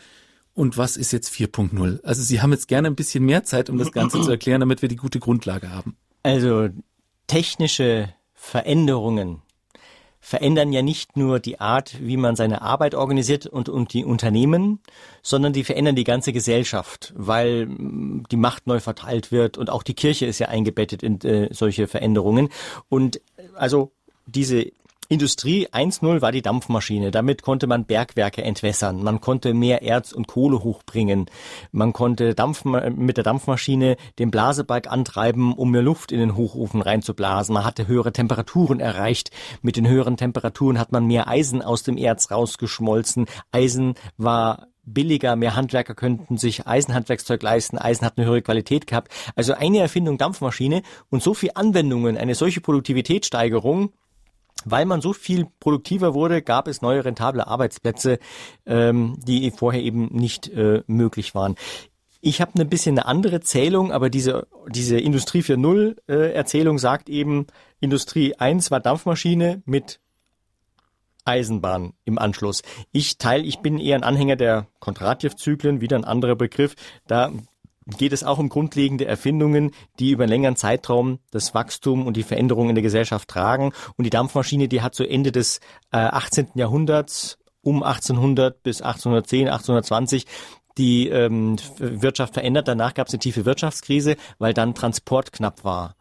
Und 0.59 0.77
was 0.77 0.97
ist 0.97 1.13
jetzt 1.13 1.33
4.0? 1.33 2.03
Also 2.03 2.21
Sie 2.21 2.43
haben 2.43 2.51
jetzt 2.51 2.67
gerne 2.67 2.89
ein 2.89 2.97
bisschen 2.97 3.25
mehr 3.25 3.45
Zeit, 3.45 3.71
um 3.71 3.79
das 3.79 3.93
Ganze 3.93 4.21
zu 4.21 4.29
erklären, 4.29 4.59
damit 4.59 4.83
wir 4.83 4.89
die 4.89 4.97
gute 4.97 5.21
Grundlage 5.21 5.71
haben. 5.71 5.97
Also 6.25 6.69
technische 7.29 8.13
Veränderungen 8.35 9.43
verändern 10.19 10.73
ja 10.73 10.83
nicht 10.83 11.17
nur 11.17 11.39
die 11.39 11.61
Art, 11.61 11.97
wie 12.01 12.17
man 12.17 12.35
seine 12.35 12.61
Arbeit 12.61 12.97
organisiert 12.97 13.47
und, 13.47 13.69
und 13.69 13.93
die 13.93 14.05
Unternehmen, 14.05 14.81
sondern 15.23 15.53
die 15.53 15.63
verändern 15.63 15.95
die 15.95 16.03
ganze 16.03 16.33
Gesellschaft, 16.33 17.15
weil 17.17 17.67
mm, 17.67 18.25
die 18.29 18.37
Macht 18.37 18.67
neu 18.67 18.81
verteilt 18.81 19.31
wird 19.31 19.59
und 19.59 19.71
auch 19.71 19.85
die 19.85 19.95
Kirche 19.95 20.27
ist 20.27 20.41
ja 20.41 20.49
eingebettet 20.49 21.05
in 21.05 21.21
äh, 21.21 21.55
solche 21.55 21.87
Veränderungen. 21.87 22.49
Und 22.89 23.21
also 23.55 23.93
diese 24.27 24.73
Industrie 25.11 25.67
1.0 25.69 26.21
war 26.21 26.33
die 26.33 26.43
Dampfmaschine. 26.43 27.11
Damit 27.11 27.41
konnte 27.41 27.67
man 27.67 27.87
Bergwerke 27.87 28.43
entwässern. 28.45 29.03
Man 29.03 29.23
konnte 29.23 29.55
mehr 29.55 29.81
Erz 29.81 30.13
und 30.13 30.29
Kohle 30.29 30.63
hochbringen. 30.63 31.31
Man 31.73 31.95
konnte 31.95 32.35
Dampf, 32.35 32.67
mit 32.67 33.17
der 33.17 33.25
Dampfmaschine 33.25 33.97
den 34.19 34.31
Blasebalg 34.31 34.87
antreiben, 34.87 35.55
um 35.55 35.71
mehr 35.71 35.81
Luft 35.81 36.13
in 36.13 36.21
den 36.21 36.37
Hochofen 36.37 36.83
reinzublasen. 36.83 37.55
Man 37.55 37.65
hatte 37.65 37.89
höhere 37.89 38.13
Temperaturen 38.13 38.81
erreicht. 38.81 39.31
Mit 39.63 39.77
den 39.77 39.89
höheren 39.89 40.19
Temperaturen 40.19 40.79
hat 40.79 40.93
man 40.93 41.07
mehr 41.07 41.27
Eisen 41.27 41.63
aus 41.63 41.83
dem 41.85 41.97
Erz 41.97 42.31
rausgeschmolzen. 42.31 43.25
Eisen 43.51 43.95
war 44.19 44.67
billiger, 44.85 45.37
mehr 45.37 45.57
Handwerker 45.57 45.95
könnten 45.95 46.37
sich 46.37 46.67
Eisenhandwerkszeug 46.67 47.43
leisten, 47.43 47.79
Eisen 47.79 48.05
hat 48.05 48.19
eine 48.19 48.27
höhere 48.27 48.43
Qualität 48.43 48.87
gehabt. 48.87 49.11
Also 49.37 49.55
eine 49.55 49.79
Erfindung 49.79 50.19
Dampfmaschine 50.19 50.83
und 51.09 51.23
so 51.23 51.33
viel 51.33 51.51
Anwendungen, 51.55 52.19
eine 52.19 52.35
solche 52.35 52.61
Produktivitätssteigerung, 52.61 53.93
weil 54.65 54.87
man 54.87 55.01
so 55.01 55.13
viel 55.13 55.47
produktiver 55.61 56.15
wurde, 56.15 56.43
gab 56.43 56.69
es 56.69 56.83
neue 56.83 57.05
rentable 57.05 57.47
Arbeitsplätze, 57.47 58.19
ähm, 58.67 59.19
die 59.27 59.51
vorher 59.51 59.83
eben 59.83 60.07
nicht 60.07 60.49
äh, 60.49 60.83
möglich 60.87 61.35
waren. 61.35 61.55
Ich 62.21 62.41
habe 62.41 62.61
ein 62.61 62.69
bisschen 62.69 62.99
eine 62.99 63.07
andere 63.07 63.41
Zählung, 63.41 63.93
aber 63.93 64.11
diese, 64.11 64.49
diese 64.69 64.99
Industrie 64.99 65.41
4.0 65.41 65.97
äh, 66.09 66.33
Erzählung 66.33 66.79
sagt 66.79 67.09
eben, 67.09 67.47
Industrie 67.81 68.35
1 68.35 68.71
war 68.73 68.81
Dampfmaschine 68.81 69.63
mit 69.67 70.01
Eisenbahn 71.25 71.93
im 72.05 72.19
Anschluss. 72.19 72.63
Ich 72.91 73.19
teile, 73.19 73.45
ich 73.45 73.61
bin 73.61 73.79
eher 73.79 73.97
ein 73.97 74.03
Anhänger 74.03 74.35
der 74.35 74.67
Kondratjew-Zyklen, 74.81 75.81
wieder 75.81 75.97
ein 75.97 76.05
anderer 76.05 76.35
Begriff. 76.35 76.75
Da 77.07 77.33
geht 77.97 78.13
es 78.13 78.25
auch 78.25 78.39
um 78.39 78.49
grundlegende 78.49 79.07
Erfindungen, 79.07 79.71
die 79.99 80.11
über 80.11 80.25
einen 80.25 80.33
längeren 80.33 80.57
Zeitraum 80.57 81.19
das 81.31 81.55
Wachstum 81.55 82.07
und 82.07 82.17
die 82.17 82.23
Veränderungen 82.23 82.71
in 82.71 82.75
der 82.75 82.83
Gesellschaft 82.83 83.29
tragen. 83.29 83.73
Und 83.97 84.05
die 84.05 84.11
Dampfmaschine, 84.11 84.69
die 84.69 84.83
hat 84.83 84.95
zu 84.95 85.09
Ende 85.09 85.33
des 85.33 85.61
äh, 85.93 85.99
18. 85.99 86.49
Jahrhunderts, 86.55 87.39
um 87.63 87.83
1800 87.83 88.63
bis 88.63 88.83
1810, 88.83 89.49
1820, 89.49 90.27
die 90.77 91.09
ähm, 91.09 91.57
Wirtschaft 91.79 92.35
verändert. 92.35 92.69
Danach 92.69 92.95
gab 92.95 93.09
es 93.09 93.15
eine 93.15 93.21
tiefe 93.21 93.45
Wirtschaftskrise, 93.45 94.17
weil 94.39 94.55
dann 94.55 94.75
Transport 94.75 95.33
knapp 95.33 95.65
war. 95.65 95.97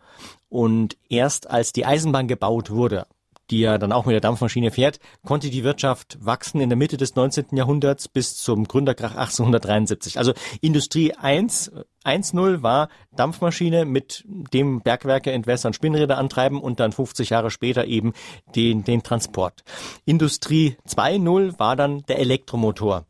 Und 0.50 0.98
erst 1.10 1.50
als 1.50 1.74
die 1.74 1.86
Eisenbahn 1.86 2.27
gebaut 2.27 2.70
wurde, 2.70 3.06
die 3.50 3.60
ja 3.60 3.77
dann 3.77 3.92
auch 3.92 4.06
mit 4.06 4.13
der 4.13 4.22
Dampfmaschine 4.22 4.72
fährt, 4.72 5.00
konnte 5.25 5.50
die 5.50 5.63
Wirtschaft 5.63 6.18
wachsen 6.22 6.62
in 6.62 6.70
der 6.70 6.77
Mitte 6.77 6.98
des 6.98 7.16
19. 7.16 7.46
Jahrhunderts 7.51 8.08
bis 8.08 8.38
zum 8.38 8.68
Gründerkrach 8.68 9.16
1873. 9.16 10.18
Also 10.18 10.34
Industrie 10.62 11.13
1, 11.13 11.72
1.0 12.04 12.63
war 12.63 12.89
Dampfmaschine 13.16 13.86
mit 13.86 14.24
dem 14.27 14.82
Bergwerke 14.82 15.32
entwässern, 15.32 15.74
Spinnräder 15.74 16.18
antreiben 16.18 16.62
und 16.62 16.80
dann 16.80 16.92
50 16.92 17.30
Jahre 17.30 17.51
später 17.51 17.86
eben 17.86 18.13
den, 18.56 18.84
den 18.84 19.04
Transport. 19.04 19.63
Industrie 20.06 20.77
2.0 20.88 21.60
war 21.60 21.75
dann 21.75 22.04
der 22.08 22.20
Elektromotor. 22.20 23.06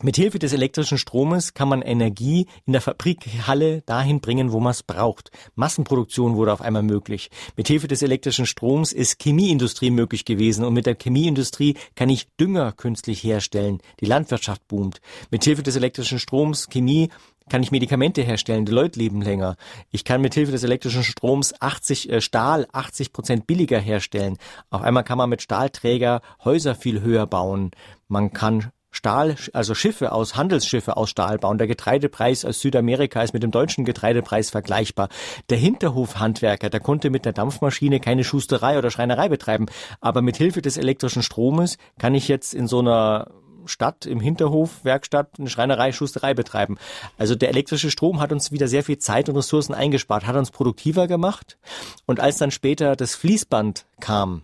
Mithilfe 0.00 0.38
des 0.38 0.52
elektrischen 0.52 0.96
Stromes 0.96 1.54
kann 1.54 1.68
man 1.68 1.82
Energie 1.82 2.46
in 2.66 2.72
der 2.72 2.80
Fabrikhalle 2.82 3.82
dahin 3.82 4.20
bringen, 4.20 4.52
wo 4.52 4.60
man 4.60 4.70
es 4.70 4.84
braucht. 4.84 5.32
Massenproduktion 5.56 6.36
wurde 6.36 6.52
auf 6.52 6.60
einmal 6.60 6.84
möglich. 6.84 7.30
Mithilfe 7.56 7.88
des 7.88 8.02
elektrischen 8.02 8.46
Stroms 8.46 8.92
ist 8.92 9.20
Chemieindustrie 9.20 9.90
möglich 9.90 10.24
gewesen 10.24 10.64
und 10.64 10.74
mit 10.74 10.86
der 10.86 10.94
Chemieindustrie 10.94 11.74
kann 11.96 12.10
ich 12.10 12.28
Dünger 12.36 12.70
künstlich 12.72 13.24
herstellen. 13.24 13.80
Die 13.98 14.06
Landwirtschaft 14.06 14.68
boomt. 14.68 15.00
Mithilfe 15.32 15.64
des 15.64 15.74
elektrischen 15.74 16.20
Stroms, 16.20 16.68
Chemie, 16.68 17.08
kann 17.48 17.62
ich 17.62 17.72
Medikamente 17.72 18.22
herstellen, 18.22 18.66
die 18.66 18.72
Leute 18.72 18.98
leben 18.98 19.22
länger. 19.22 19.56
Ich 19.90 20.04
kann 20.04 20.20
mit 20.20 20.34
Hilfe 20.34 20.52
des 20.52 20.62
elektrischen 20.62 21.02
Stroms 21.02 21.60
80 21.60 22.10
äh, 22.10 22.20
Stahl 22.20 22.68
80 22.72 23.12
Prozent 23.12 23.46
billiger 23.46 23.80
herstellen. 23.80 24.36
Auf 24.70 24.82
einmal 24.82 25.02
kann 25.02 25.18
man 25.18 25.30
mit 25.30 25.42
Stahlträger 25.42 26.20
Häuser 26.44 26.74
viel 26.74 27.00
höher 27.00 27.26
bauen. 27.26 27.70
Man 28.06 28.32
kann 28.32 28.70
Stahl, 28.98 29.36
also 29.52 29.76
Schiffe 29.76 30.10
aus, 30.10 30.34
Handelsschiffe 30.34 30.96
aus 30.96 31.10
Stahl 31.10 31.38
bauen. 31.38 31.56
Der 31.56 31.68
Getreidepreis 31.68 32.44
aus 32.44 32.58
Südamerika 32.58 33.22
ist 33.22 33.32
mit 33.32 33.44
dem 33.44 33.52
deutschen 33.52 33.84
Getreidepreis 33.84 34.50
vergleichbar. 34.50 35.08
Der 35.50 35.56
Hinterhofhandwerker, 35.56 36.68
der 36.68 36.80
konnte 36.80 37.08
mit 37.08 37.24
der 37.24 37.32
Dampfmaschine 37.32 38.00
keine 38.00 38.24
Schusterei 38.24 38.76
oder 38.76 38.90
Schreinerei 38.90 39.28
betreiben. 39.28 39.66
Aber 40.00 40.20
mit 40.20 40.36
Hilfe 40.36 40.62
des 40.62 40.76
elektrischen 40.76 41.22
Stromes 41.22 41.78
kann 42.00 42.16
ich 42.16 42.26
jetzt 42.26 42.54
in 42.54 42.66
so 42.66 42.80
einer 42.80 43.28
Stadt 43.66 44.04
im 44.04 44.18
Hinterhof 44.18 44.84
Werkstatt 44.84 45.38
eine 45.38 45.48
Schreinerei, 45.48 45.92
Schusterei 45.92 46.34
betreiben. 46.34 46.76
Also 47.18 47.36
der 47.36 47.50
elektrische 47.50 47.92
Strom 47.92 48.20
hat 48.20 48.32
uns 48.32 48.50
wieder 48.50 48.66
sehr 48.66 48.82
viel 48.82 48.98
Zeit 48.98 49.28
und 49.28 49.36
Ressourcen 49.36 49.74
eingespart, 49.74 50.26
hat 50.26 50.34
uns 50.34 50.50
produktiver 50.50 51.06
gemacht. 51.06 51.56
Und 52.04 52.18
als 52.18 52.38
dann 52.38 52.50
später 52.50 52.96
das 52.96 53.14
Fließband 53.14 53.86
kam, 54.00 54.42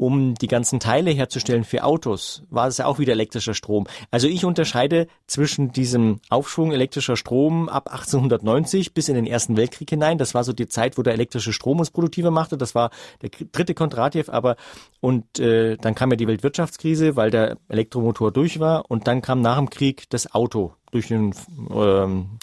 um 0.00 0.34
die 0.34 0.46
ganzen 0.46 0.80
Teile 0.80 1.10
herzustellen 1.10 1.62
für 1.62 1.84
Autos, 1.84 2.42
war 2.48 2.66
es 2.66 2.78
ja 2.78 2.86
auch 2.86 2.98
wieder 2.98 3.12
elektrischer 3.12 3.52
Strom. 3.52 3.86
Also 4.10 4.28
ich 4.28 4.46
unterscheide 4.46 5.08
zwischen 5.26 5.72
diesem 5.72 6.20
Aufschwung 6.30 6.72
elektrischer 6.72 7.16
Strom 7.16 7.68
ab 7.68 7.90
1890 7.92 8.94
bis 8.94 9.10
in 9.10 9.14
den 9.14 9.26
Ersten 9.26 9.58
Weltkrieg 9.58 9.90
hinein. 9.90 10.16
Das 10.16 10.32
war 10.32 10.42
so 10.42 10.54
die 10.54 10.68
Zeit, 10.68 10.96
wo 10.96 11.02
der 11.02 11.12
elektrische 11.12 11.52
Strom 11.52 11.80
uns 11.80 11.90
produktiver 11.90 12.30
machte. 12.30 12.56
Das 12.56 12.74
war 12.74 12.88
der 13.20 13.28
dritte 13.52 13.74
Kontratjew, 13.74 14.24
aber 14.28 14.56
und 15.00 15.38
äh, 15.38 15.76
dann 15.76 15.94
kam 15.94 16.10
ja 16.12 16.16
die 16.16 16.28
Weltwirtschaftskrise, 16.28 17.14
weil 17.16 17.30
der 17.30 17.58
Elektromotor 17.68 18.32
durch 18.32 18.58
war 18.58 18.90
und 18.90 19.06
dann 19.06 19.20
kam 19.20 19.42
nach 19.42 19.58
dem 19.58 19.68
Krieg 19.68 20.08
das 20.08 20.34
Auto 20.34 20.72
durch 20.92 21.08
den 21.08 21.34
ähm, 21.74 22.38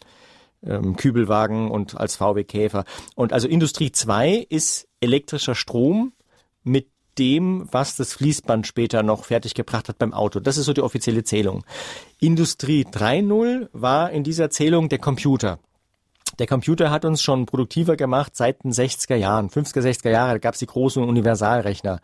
ähm, 0.63 0.95
Kübelwagen 0.95 1.71
und 1.71 1.97
als 1.97 2.17
VW 2.17 2.43
Käfer. 2.43 2.85
Und 3.15 3.33
also 3.33 3.47
Industrie 3.47 3.91
2 3.91 4.45
ist 4.47 4.87
elektrischer 5.01 5.55
Strom 5.55 6.13
mit 6.63 6.89
dem, 7.17 7.67
was 7.71 7.95
das 7.95 8.13
Fließband 8.13 8.67
später 8.67 9.03
noch 9.03 9.25
fertiggebracht 9.25 9.89
hat 9.89 9.97
beim 9.97 10.13
Auto. 10.13 10.39
Das 10.39 10.57
ist 10.57 10.65
so 10.65 10.73
die 10.73 10.81
offizielle 10.81 11.23
Zählung. 11.23 11.63
Industrie 12.19 12.83
3.0 12.83 13.69
war 13.73 14.11
in 14.11 14.23
dieser 14.23 14.49
Zählung 14.49 14.89
der 14.89 14.99
Computer. 14.99 15.59
Der 16.39 16.47
Computer 16.47 16.91
hat 16.91 17.03
uns 17.03 17.21
schon 17.21 17.45
produktiver 17.45 17.95
gemacht 17.95 18.35
seit 18.35 18.63
den 18.63 18.71
60er 18.71 19.15
Jahren, 19.15 19.49
50er, 19.49 19.81
60er 19.81 20.11
Jahre, 20.11 20.39
gab 20.39 20.53
es 20.53 20.59
die 20.59 20.67
großen 20.67 21.03
Universalrechner. 21.03 21.99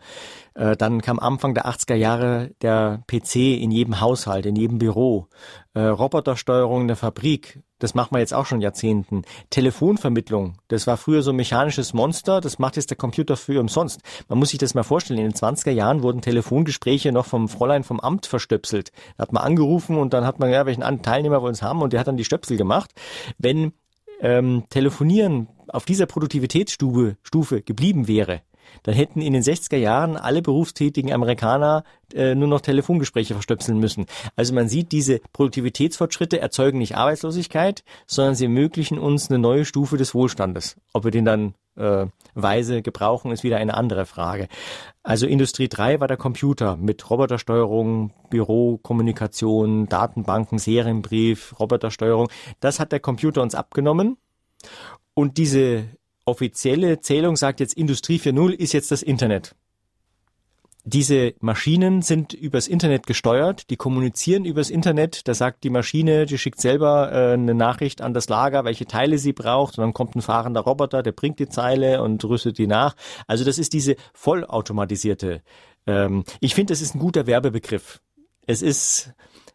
Äh, 0.54 0.76
dann 0.76 1.02
kam 1.02 1.20
Anfang 1.20 1.54
der 1.54 1.66
80er 1.66 1.94
Jahre 1.94 2.50
der 2.62 3.02
PC 3.06 3.36
in 3.36 3.70
jedem 3.70 4.00
Haushalt, 4.00 4.46
in 4.46 4.56
jedem 4.56 4.78
Büro. 4.78 5.28
Äh, 5.74 5.82
Robotersteuerung 5.82 6.82
in 6.82 6.88
der 6.88 6.96
Fabrik, 6.96 7.60
das 7.78 7.94
machen 7.94 8.14
wir 8.14 8.20
jetzt 8.20 8.34
auch 8.34 8.46
schon 8.46 8.60
Jahrzehnten. 8.60 9.22
Telefonvermittlung, 9.50 10.58
das 10.68 10.86
war 10.86 10.96
früher 10.96 11.22
so 11.22 11.30
ein 11.30 11.36
mechanisches 11.36 11.92
Monster, 11.92 12.40
das 12.40 12.58
macht 12.58 12.76
jetzt 12.76 12.90
der 12.90 12.96
Computer 12.96 13.36
für 13.36 13.60
umsonst. 13.60 14.00
Man 14.28 14.38
muss 14.38 14.50
sich 14.50 14.58
das 14.58 14.74
mal 14.74 14.84
vorstellen, 14.84 15.18
in 15.20 15.30
den 15.30 15.34
20er 15.34 15.70
Jahren 15.70 16.02
wurden 16.02 16.22
Telefongespräche 16.22 17.12
noch 17.12 17.26
vom 17.26 17.48
Fräulein 17.48 17.84
vom 17.84 18.00
Amt 18.00 18.26
verstöpselt. 18.26 18.90
Da 19.16 19.22
hat 19.22 19.32
man 19.32 19.42
angerufen 19.42 19.96
und 19.96 20.12
dann 20.12 20.24
hat 20.24 20.38
man, 20.38 20.50
ja, 20.50 20.66
welchen 20.66 21.02
Teilnehmer 21.02 21.42
wollen 21.42 21.54
es 21.54 21.62
haben 21.62 21.82
und 21.82 21.92
der 21.92 22.00
hat 22.00 22.08
dann 22.08 22.16
die 22.16 22.24
Stöpsel 22.24 22.56
gemacht. 22.56 22.92
Wenn 23.38 23.72
ähm, 24.24 24.64
Telefonieren 24.70 25.48
auf 25.68 25.84
dieser 25.84 26.06
Produktivitätsstufe 26.06 27.16
Stufe 27.22 27.62
geblieben 27.62 28.08
wäre, 28.08 28.40
dann 28.82 28.94
hätten 28.94 29.20
in 29.20 29.32
den 29.32 29.42
60er 29.42 29.76
Jahren 29.76 30.16
alle 30.16 30.42
berufstätigen 30.42 31.12
Amerikaner 31.12 31.84
äh, 32.14 32.34
nur 32.34 32.48
noch 32.48 32.60
Telefongespräche 32.60 33.34
verstöpseln 33.34 33.78
müssen. 33.78 34.06
Also 34.36 34.54
man 34.54 34.68
sieht, 34.68 34.92
diese 34.92 35.20
Produktivitätsfortschritte 35.32 36.40
erzeugen 36.40 36.78
nicht 36.78 36.96
Arbeitslosigkeit, 36.96 37.84
sondern 38.06 38.34
sie 38.34 38.44
ermöglichen 38.44 38.98
uns 38.98 39.30
eine 39.30 39.38
neue 39.38 39.64
Stufe 39.64 39.96
des 39.96 40.14
Wohlstandes. 40.14 40.76
Ob 40.92 41.04
wir 41.04 41.10
den 41.10 41.24
dann 41.24 41.54
äh, 41.76 42.06
weise 42.34 42.82
gebrauchen, 42.82 43.32
ist 43.32 43.44
wieder 43.44 43.56
eine 43.58 43.74
andere 43.74 44.06
Frage. 44.06 44.48
Also 45.02 45.26
Industrie 45.26 45.68
3 45.68 46.00
war 46.00 46.08
der 46.08 46.16
Computer 46.16 46.76
mit 46.76 47.08
Robotersteuerung, 47.08 48.12
Bürokommunikation, 48.30 49.86
Datenbanken, 49.86 50.58
Serienbrief, 50.58 51.58
Robotersteuerung. 51.58 52.28
Das 52.60 52.80
hat 52.80 52.92
der 52.92 53.00
Computer 53.00 53.42
uns 53.42 53.54
abgenommen. 53.54 54.16
Und 55.14 55.38
diese 55.38 55.84
offizielle 56.24 57.00
Zählung 57.00 57.36
sagt 57.36 57.60
jetzt 57.60 57.74
Industrie 57.74 58.18
4.0 58.18 58.52
ist 58.52 58.72
jetzt 58.72 58.90
das 58.90 59.02
Internet. 59.02 59.54
Diese 60.86 61.32
Maschinen 61.40 62.02
sind 62.02 62.34
übers 62.34 62.68
Internet 62.68 63.06
gesteuert, 63.06 63.70
die 63.70 63.76
kommunizieren 63.76 64.44
übers 64.44 64.68
Internet. 64.68 65.26
Da 65.26 65.32
sagt 65.32 65.64
die 65.64 65.70
Maschine, 65.70 66.26
die 66.26 66.36
schickt 66.36 66.60
selber 66.60 67.10
äh, 67.10 67.32
eine 67.32 67.54
Nachricht 67.54 68.02
an 68.02 68.12
das 68.12 68.28
Lager, 68.28 68.66
welche 68.66 68.84
Teile 68.84 69.16
sie 69.16 69.32
braucht. 69.32 69.78
Und 69.78 69.82
dann 69.82 69.94
kommt 69.94 70.14
ein 70.14 70.20
fahrender 70.20 70.60
Roboter, 70.60 71.02
der 71.02 71.12
bringt 71.12 71.38
die 71.38 71.48
Zeile 71.48 72.02
und 72.02 72.22
rüstet 72.26 72.58
die 72.58 72.66
nach. 72.66 72.96
Also 73.26 73.44
das 73.46 73.58
ist 73.58 73.72
diese 73.72 73.96
vollautomatisierte. 74.12 75.40
Ähm, 75.86 76.24
ich 76.40 76.54
finde, 76.54 76.74
das 76.74 76.82
ist 76.82 76.94
ein 76.94 76.98
guter 77.00 77.26
Werbebegriff. 77.26 78.02
Es 78.46 78.60
ist 78.60 79.14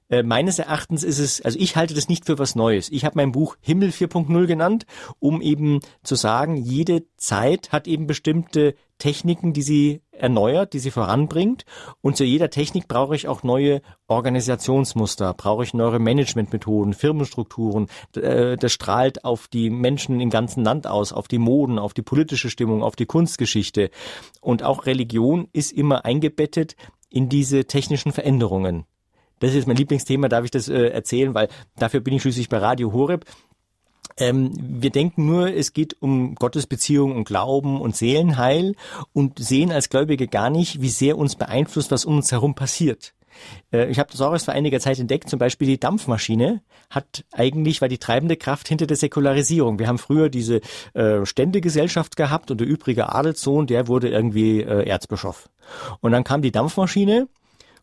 äh, 0.09 0.23
meines 0.23 0.59
Erachtens 0.59 1.03
ist 1.03 1.19
es, 1.19 1.41
also 1.41 1.57
ich 1.59 1.75
halte 1.75 1.93
das 1.93 2.09
nicht 2.09 2.25
für 2.25 2.39
was 2.39 2.55
Neues. 2.55 2.89
Ich 2.91 3.05
habe 3.05 3.17
mein 3.17 3.31
Buch 3.31 3.55
Himmel 3.61 3.89
4.0 3.89 4.47
genannt, 4.47 4.85
um 5.19 5.41
eben 5.41 5.79
zu 6.03 6.15
sagen, 6.15 6.57
jede 6.57 7.03
Zeit 7.17 7.71
hat 7.71 7.87
eben 7.87 8.07
bestimmte 8.07 8.75
Techniken, 8.97 9.53
die 9.53 9.61
sie 9.61 10.01
erneuert, 10.11 10.73
die 10.73 10.79
sie 10.79 10.91
voranbringt. 10.91 11.63
Und 12.01 12.17
zu 12.17 12.23
jeder 12.23 12.49
Technik 12.49 12.87
brauche 12.87 13.15
ich 13.15 13.27
auch 13.27 13.43
neue 13.43 13.81
Organisationsmuster, 14.07 15.33
brauche 15.33 15.63
ich 15.63 15.73
neue 15.73 15.99
Managementmethoden, 15.99 16.93
Firmenstrukturen. 16.93 17.87
Äh, 18.15 18.57
das 18.57 18.71
strahlt 18.71 19.23
auf 19.23 19.47
die 19.47 19.69
Menschen 19.69 20.19
im 20.19 20.29
ganzen 20.29 20.63
Land 20.63 20.87
aus, 20.87 21.13
auf 21.13 21.27
die 21.27 21.39
Moden, 21.39 21.79
auf 21.79 21.93
die 21.93 22.01
politische 22.01 22.49
Stimmung, 22.49 22.83
auf 22.83 22.95
die 22.95 23.05
Kunstgeschichte. 23.05 23.89
Und 24.41 24.63
auch 24.63 24.85
Religion 24.85 25.47
ist 25.53 25.71
immer 25.71 26.03
eingebettet 26.03 26.75
in 27.09 27.29
diese 27.29 27.65
technischen 27.65 28.11
Veränderungen. 28.11 28.85
Das 29.39 29.53
ist 29.53 29.67
mein 29.67 29.77
Lieblingsthema, 29.77 30.29
darf 30.29 30.45
ich 30.45 30.51
das 30.51 30.67
äh, 30.67 30.87
erzählen, 30.87 31.33
weil 31.33 31.49
dafür 31.77 31.99
bin 32.01 32.13
ich 32.13 32.21
schließlich 32.21 32.49
bei 32.49 32.57
Radio 32.57 32.93
Horeb. 32.93 33.25
Ähm, 34.17 34.51
wir 34.55 34.89
denken 34.89 35.25
nur, 35.25 35.53
es 35.53 35.73
geht 35.73 35.95
um 36.01 36.35
Gottesbeziehung 36.35 37.15
und 37.15 37.23
Glauben 37.23 37.79
und 37.79 37.95
Seelenheil 37.95 38.75
und 39.13 39.39
sehen 39.39 39.71
als 39.71 39.89
Gläubige 39.89 40.27
gar 40.27 40.49
nicht, 40.49 40.81
wie 40.81 40.89
sehr 40.89 41.17
uns 41.17 41.35
beeinflusst, 41.35 41.91
was 41.91 42.05
um 42.05 42.17
uns 42.17 42.31
herum 42.31 42.53
passiert. 42.53 43.13
Äh, 43.71 43.89
ich 43.89 43.99
habe 43.99 44.11
das 44.11 44.21
auch 44.21 44.33
erst 44.33 44.45
vor 44.45 44.53
einiger 44.53 44.79
Zeit 44.79 44.99
entdeckt, 44.99 45.29
zum 45.29 45.39
Beispiel 45.39 45.67
die 45.67 45.79
Dampfmaschine 45.79 46.61
hat 46.89 47.23
eigentlich, 47.31 47.81
war 47.81 47.87
die 47.87 47.97
treibende 47.97 48.35
Kraft 48.35 48.67
hinter 48.67 48.87
der 48.87 48.97
Säkularisierung. 48.97 49.79
Wir 49.79 49.87
haben 49.87 49.99
früher 49.99 50.29
diese 50.29 50.61
äh, 50.93 51.25
Ständegesellschaft 51.25 52.15
gehabt 52.15 52.51
und 52.51 52.59
der 52.59 52.67
übrige 52.67 53.13
Adelssohn, 53.13 53.67
der 53.67 53.87
wurde 53.87 54.09
irgendwie 54.09 54.61
äh, 54.61 54.87
Erzbischof. 54.87 55.49
Und 56.01 56.11
dann 56.11 56.23
kam 56.23 56.41
die 56.41 56.51
Dampfmaschine 56.51 57.27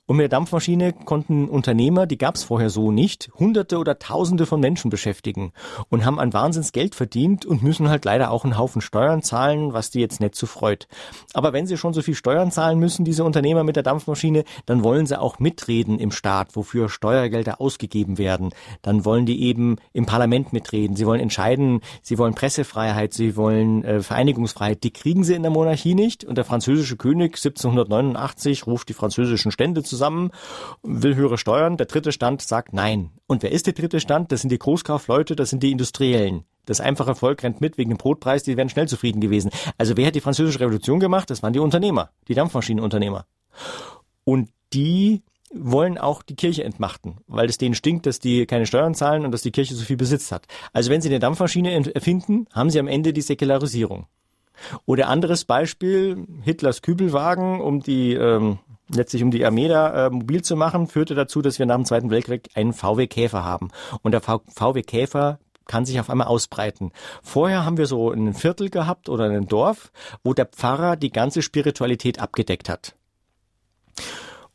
und 0.06 0.18
mit 0.18 0.22
der 0.22 0.28
Dampfmaschine 0.28 0.92
konnten 0.92 1.48
Unternehmer, 1.48 2.06
die 2.06 2.16
gab 2.16 2.36
es 2.36 2.44
vorher 2.44 2.70
so 2.70 2.92
nicht, 2.92 3.28
Hunderte 3.40 3.78
oder 3.78 3.98
Tausende 3.98 4.46
von 4.46 4.60
Menschen 4.60 4.88
beschäftigen 4.88 5.52
und 5.88 6.04
haben 6.04 6.20
ein 6.20 6.32
Wahnsinns 6.32 6.70
Geld 6.70 6.94
verdient 6.94 7.44
und 7.44 7.64
müssen 7.64 7.88
halt 7.88 8.04
leider 8.04 8.30
auch 8.30 8.44
einen 8.44 8.56
Haufen 8.56 8.80
Steuern 8.80 9.22
zahlen, 9.22 9.72
was 9.72 9.90
die 9.90 9.98
jetzt 9.98 10.20
nicht 10.20 10.36
so 10.36 10.46
freut. 10.46 10.86
Aber 11.34 11.52
wenn 11.52 11.66
sie 11.66 11.76
schon 11.76 11.92
so 11.92 12.02
viel 12.02 12.14
Steuern 12.14 12.52
zahlen 12.52 12.78
müssen, 12.78 13.04
diese 13.04 13.24
Unternehmer 13.24 13.64
mit 13.64 13.74
der 13.74 13.82
Dampfmaschine, 13.82 14.44
dann 14.64 14.84
wollen 14.84 15.06
sie 15.06 15.20
auch 15.20 15.40
mitreden 15.40 15.98
im 15.98 16.12
Staat, 16.12 16.54
wofür 16.54 16.88
Steuergelder 16.88 17.60
ausgegeben 17.60 18.16
werden. 18.16 18.50
Dann 18.82 19.04
wollen 19.04 19.26
die 19.26 19.42
eben 19.42 19.76
im 19.92 20.06
Parlament 20.06 20.52
mitreden. 20.52 20.94
Sie 20.94 21.06
wollen 21.06 21.20
entscheiden, 21.20 21.80
sie 22.02 22.16
wollen 22.16 22.34
Pressefreiheit, 22.34 23.12
sie 23.12 23.34
wollen 23.34 23.84
äh, 23.84 24.02
Vereinigungsfreiheit. 24.02 24.84
Die 24.84 24.92
kriegen 24.92 25.24
sie 25.24 25.34
in 25.34 25.42
der 25.42 25.50
Monarchie 25.50 25.96
nicht. 25.96 26.24
Und 26.24 26.36
der 26.38 26.44
französische 26.44 26.96
König 26.96 27.34
1789 27.36 28.68
ruft 28.68 28.88
die 28.88 28.94
französischen 28.94 29.50
Stände 29.50 29.82
zusammen 29.82 29.95
zusammen, 29.96 30.30
will 30.82 31.16
höhere 31.16 31.38
Steuern. 31.38 31.76
Der 31.76 31.86
dritte 31.86 32.12
Stand 32.12 32.42
sagt 32.42 32.72
nein. 32.72 33.10
Und 33.26 33.42
wer 33.42 33.50
ist 33.50 33.66
der 33.66 33.72
dritte 33.72 33.98
Stand? 33.98 34.30
Das 34.30 34.42
sind 34.42 34.50
die 34.50 34.58
Großkaufleute, 34.58 35.34
das 35.34 35.50
sind 35.50 35.62
die 35.62 35.72
Industriellen. 35.72 36.44
Das 36.66 36.80
einfache 36.80 37.14
Volk 37.14 37.42
rennt 37.42 37.60
mit 37.60 37.78
wegen 37.78 37.90
dem 37.90 37.96
Brotpreis, 37.96 38.42
die 38.42 38.56
wären 38.56 38.68
schnell 38.68 38.88
zufrieden 38.88 39.20
gewesen. 39.20 39.50
Also 39.78 39.96
wer 39.96 40.06
hat 40.06 40.14
die 40.14 40.20
französische 40.20 40.60
Revolution 40.60 41.00
gemacht? 41.00 41.30
Das 41.30 41.42
waren 41.42 41.52
die 41.52 41.60
Unternehmer, 41.60 42.10
die 42.28 42.34
Dampfmaschinenunternehmer. 42.34 43.24
Und 44.24 44.50
die 44.72 45.22
wollen 45.52 45.96
auch 45.96 46.22
die 46.22 46.34
Kirche 46.34 46.64
entmachten, 46.64 47.18
weil 47.28 47.48
es 47.48 47.56
denen 47.56 47.76
stinkt, 47.76 48.04
dass 48.04 48.18
die 48.18 48.46
keine 48.46 48.66
Steuern 48.66 48.94
zahlen 48.94 49.24
und 49.24 49.30
dass 49.30 49.42
die 49.42 49.52
Kirche 49.52 49.74
so 49.74 49.84
viel 49.84 49.96
Besitz 49.96 50.32
hat. 50.32 50.46
Also 50.72 50.90
wenn 50.90 51.00
sie 51.00 51.08
eine 51.08 51.20
Dampfmaschine 51.20 51.94
erfinden, 51.94 52.46
haben 52.52 52.68
sie 52.68 52.80
am 52.80 52.88
Ende 52.88 53.12
die 53.12 53.22
Säkularisierung. 53.22 54.06
Oder 54.86 55.08
anderes 55.08 55.44
Beispiel, 55.44 56.26
Hitlers 56.42 56.82
Kübelwagen, 56.82 57.60
um 57.60 57.80
die 57.80 58.14
ähm, 58.14 58.58
letztlich 58.88 59.22
um 59.22 59.30
die 59.30 59.44
Armee 59.44 59.68
da 59.68 60.06
äh, 60.06 60.10
mobil 60.10 60.42
zu 60.42 60.56
machen, 60.56 60.86
führte 60.86 61.14
dazu, 61.14 61.42
dass 61.42 61.58
wir 61.58 61.66
nach 61.66 61.76
dem 61.76 61.84
Zweiten 61.84 62.10
Weltkrieg 62.10 62.50
einen 62.54 62.72
VW 62.72 63.06
Käfer 63.06 63.44
haben. 63.44 63.70
Und 64.02 64.12
der 64.12 64.20
VW 64.20 64.82
Käfer 64.82 65.38
kann 65.66 65.84
sich 65.84 65.98
auf 65.98 66.10
einmal 66.10 66.28
ausbreiten. 66.28 66.92
Vorher 67.22 67.64
haben 67.64 67.76
wir 67.76 67.86
so 67.86 68.10
ein 68.10 68.34
Viertel 68.34 68.70
gehabt 68.70 69.08
oder 69.08 69.24
ein 69.24 69.48
Dorf, 69.48 69.90
wo 70.22 70.32
der 70.32 70.46
Pfarrer 70.46 70.96
die 70.96 71.10
ganze 71.10 71.42
Spiritualität 71.42 72.20
abgedeckt 72.20 72.68
hat. 72.68 72.94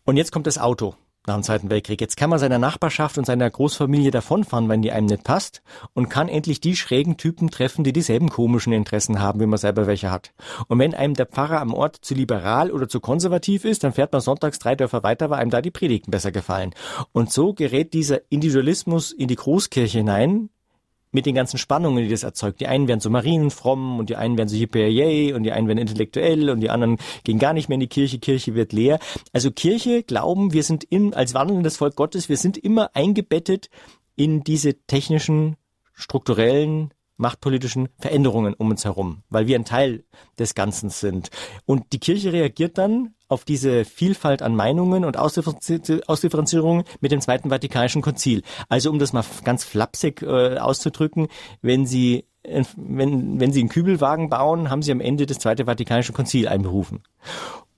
Und 0.05 0.17
jetzt 0.17 0.31
kommt 0.31 0.47
das 0.47 0.57
Auto. 0.57 0.95
Nach 1.27 1.35
dem 1.35 1.43
Zweiten 1.43 1.69
Weltkrieg. 1.69 2.01
Jetzt 2.01 2.17
kann 2.17 2.29
man 2.29 2.39
seiner 2.39 2.57
Nachbarschaft 2.57 3.17
und 3.17 3.25
seiner 3.25 3.49
Großfamilie 3.49 4.11
davonfahren, 4.11 4.69
wenn 4.69 4.81
die 4.81 4.91
einem 4.91 5.07
nicht 5.07 5.23
passt 5.23 5.61
und 5.93 6.09
kann 6.09 6.29
endlich 6.29 6.61
die 6.61 6.75
schrägen 6.75 7.17
Typen 7.17 7.51
treffen, 7.51 7.83
die 7.83 7.93
dieselben 7.93 8.29
komischen 8.29 8.73
Interessen 8.73 9.19
haben, 9.19 9.39
wie 9.39 9.45
man 9.45 9.59
selber 9.59 9.85
welche 9.87 10.11
hat. 10.11 10.33
Und 10.67 10.79
wenn 10.79 10.95
einem 10.95 11.13
der 11.13 11.27
Pfarrer 11.27 11.59
am 11.59 11.73
Ort 11.73 11.97
zu 12.01 12.15
liberal 12.15 12.71
oder 12.71 12.89
zu 12.89 12.99
konservativ 12.99 13.65
ist, 13.65 13.83
dann 13.83 13.93
fährt 13.93 14.11
man 14.11 14.21
sonntags 14.21 14.59
drei 14.59 14.75
Dörfer 14.75 15.03
weiter, 15.03 15.29
weil 15.29 15.39
einem 15.39 15.51
da 15.51 15.61
die 15.61 15.71
Predigten 15.71 16.11
besser 16.11 16.31
gefallen. 16.31 16.73
Und 17.11 17.31
so 17.31 17.53
gerät 17.53 17.93
dieser 17.93 18.21
Individualismus 18.29 19.11
in 19.11 19.27
die 19.27 19.35
Großkirche 19.35 19.99
hinein, 19.99 20.49
mit 21.11 21.25
den 21.25 21.35
ganzen 21.35 21.57
Spannungen, 21.57 22.03
die 22.03 22.09
das 22.09 22.23
erzeugt. 22.23 22.61
Die 22.61 22.67
einen 22.67 22.87
werden 22.87 22.99
so 22.99 23.09
marienfromm 23.09 23.99
und 23.99 24.09
die 24.09 24.15
einen 24.15 24.37
werden 24.37 24.49
so 24.49 24.55
hippie 24.55 25.33
und 25.33 25.43
die 25.43 25.51
einen 25.51 25.67
werden 25.67 25.77
intellektuell 25.77 26.49
und 26.49 26.61
die 26.61 26.69
anderen 26.69 26.97
gehen 27.23 27.39
gar 27.39 27.53
nicht 27.53 27.69
mehr 27.69 27.75
in 27.75 27.81
die 27.81 27.87
Kirche. 27.87 28.19
Kirche 28.19 28.55
wird 28.55 28.73
leer. 28.73 28.99
Also 29.33 29.51
Kirche, 29.51 30.03
Glauben, 30.03 30.53
wir 30.53 30.63
sind 30.63 30.83
in, 30.83 31.13
als 31.13 31.33
wandelndes 31.33 31.77
Volk 31.77 31.95
Gottes, 31.95 32.29
wir 32.29 32.37
sind 32.37 32.57
immer 32.57 32.95
eingebettet 32.95 33.69
in 34.15 34.43
diese 34.43 34.81
technischen, 34.85 35.57
strukturellen 35.93 36.93
machtpolitischen 37.21 37.89
Veränderungen 37.99 38.53
um 38.53 38.69
uns 38.69 38.83
herum, 38.83 39.23
weil 39.29 39.47
wir 39.47 39.57
ein 39.57 39.65
Teil 39.65 40.03
des 40.37 40.55
Ganzen 40.55 40.89
sind. 40.89 41.29
Und 41.65 41.93
die 41.93 41.99
Kirche 41.99 42.33
reagiert 42.33 42.77
dann 42.77 43.13
auf 43.29 43.45
diese 43.45 43.85
Vielfalt 43.85 44.41
an 44.41 44.55
Meinungen 44.55 45.05
und 45.05 45.15
Ausdifferenzierungen 45.15 46.83
mit 46.99 47.11
dem 47.11 47.21
Zweiten 47.21 47.49
Vatikanischen 47.49 48.01
Konzil. 48.01 48.41
Also 48.67 48.89
um 48.89 48.99
das 48.99 49.13
mal 49.13 49.23
ganz 49.45 49.63
flapsig 49.63 50.21
äh, 50.21 50.57
auszudrücken, 50.57 51.27
wenn 51.61 51.85
Sie 51.85 52.25
wenn, 52.43 53.39
wenn 53.39 53.53
Sie 53.53 53.59
einen 53.59 53.69
Kübelwagen 53.69 54.29
bauen, 54.29 54.71
haben 54.71 54.81
Sie 54.81 54.91
am 54.91 54.99
Ende 54.99 55.27
das 55.27 55.37
Zweite 55.37 55.65
Vatikanische 55.65 56.11
Konzil 56.11 56.47
einberufen. 56.47 57.03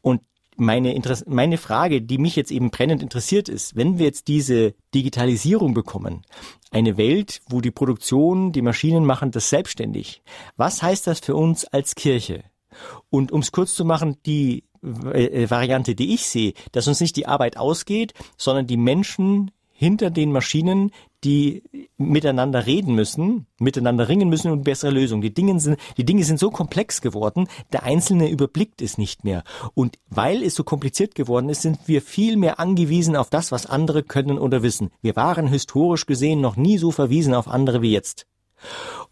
Und 0.02 0.22
meine, 0.58 0.94
Interess 0.94 1.26
meine 1.28 1.58
Frage, 1.58 2.02
die 2.02 2.18
mich 2.18 2.36
jetzt 2.36 2.52
eben 2.52 2.72
brennend 2.72 3.02
interessiert 3.02 3.50
ist, 3.50 3.76
wenn 3.76 3.98
wir 3.98 4.06
jetzt 4.06 4.28
diese 4.28 4.74
Digitalisierung 4.94 5.74
bekommen, 5.74 6.24
eine 6.72 6.98
Welt, 6.98 7.42
wo 7.48 7.62
die 7.62 7.72
Produktion, 7.72 8.52
die 8.52 8.62
Maschinen 8.62 9.06
machen 9.06 9.32
das 9.32 9.50
selbstständig, 9.50 10.24
was 10.58 10.82
heißt 10.82 11.08
das 11.08 11.20
für 11.20 11.36
uns 11.36 11.66
als 11.66 11.96
Kirche? 11.96 12.44
Und 13.10 13.32
um 13.32 13.42
es 13.42 13.52
kurz 13.52 13.76
zu 13.76 13.86
machen, 13.86 14.18
die 14.26 14.64
äh, 14.84 15.50
Variante, 15.50 15.96
die 15.96 16.14
ich 16.14 16.26
sehe, 16.28 16.54
dass 16.72 16.88
uns 16.88 17.00
nicht 17.00 17.16
die 17.16 17.28
Arbeit 17.28 17.58
ausgeht, 17.58 18.14
sondern 18.38 18.68
die 18.68 18.78
Menschen 18.78 19.52
hinter 19.72 20.10
den 20.10 20.32
Maschinen, 20.32 20.92
die 21.24 21.64
miteinander 21.98 22.66
reden 22.66 22.96
müssen, 22.96 23.48
miteinander 23.60 24.10
ringen 24.10 24.30
müssen 24.30 24.52
und 24.52 24.64
bessere 24.64 24.92
Lösungen. 24.92 25.22
Die 25.22 25.34
Dinge 25.34 25.60
sind, 25.60 25.78
die 25.98 26.06
Dinge 26.06 26.24
sind 26.24 26.40
so 26.40 26.50
komplex 26.50 27.02
geworden, 27.02 27.48
der 27.72 27.84
Einzelne 27.84 28.30
überblickt 28.30 28.82
es 28.82 28.98
nicht 28.98 29.24
mehr. 29.24 29.44
Und 29.74 30.00
weil 30.10 30.44
es 30.44 30.56
so 30.56 30.64
kompliziert 30.64 31.16
geworden 31.16 31.50
ist, 31.50 31.62
sind 31.62 31.80
wir 31.86 32.02
viel 32.02 32.38
mehr 32.38 32.60
angewiesen 32.60 33.16
auf 33.16 33.30
das, 33.30 33.52
was 33.52 33.66
andere 33.66 34.04
können 34.04 34.38
oder 34.38 34.64
wissen. 34.64 34.92
Wir 35.02 35.16
waren 35.16 35.48
historisch 35.48 36.06
gesehen 36.06 36.42
noch 36.42 36.58
nie 36.58 36.78
so 36.78 36.92
verwiesen 36.92 37.34
auf 37.34 37.48
andere 37.48 37.82
wie 37.82 37.92
jetzt. 37.92 38.26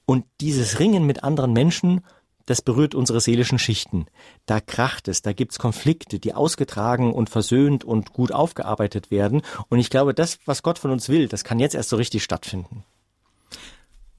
Und 0.05 0.25
dieses 0.41 0.79
Ringen 0.79 1.05
mit 1.05 1.23
anderen 1.23 1.53
Menschen 1.53 2.01
das 2.45 2.61
berührt 2.61 2.95
unsere 2.95 3.21
seelischen 3.21 3.59
Schichten. 3.59 4.05
Da 4.45 4.59
kracht 4.59 5.07
es, 5.07 5.21
da 5.21 5.33
gibt's 5.33 5.59
Konflikte, 5.59 6.19
die 6.19 6.33
ausgetragen 6.33 7.13
und 7.13 7.29
versöhnt 7.29 7.83
und 7.83 8.13
gut 8.13 8.31
aufgearbeitet 8.31 9.11
werden. 9.11 9.41
Und 9.69 9.79
ich 9.79 9.89
glaube, 9.89 10.13
das, 10.13 10.39
was 10.45 10.63
Gott 10.63 10.79
von 10.79 10.91
uns 10.91 11.09
will, 11.09 11.27
das 11.27 11.43
kann 11.43 11.59
jetzt 11.59 11.75
erst 11.75 11.89
so 11.89 11.95
richtig 11.95 12.23
stattfinden. 12.23 12.83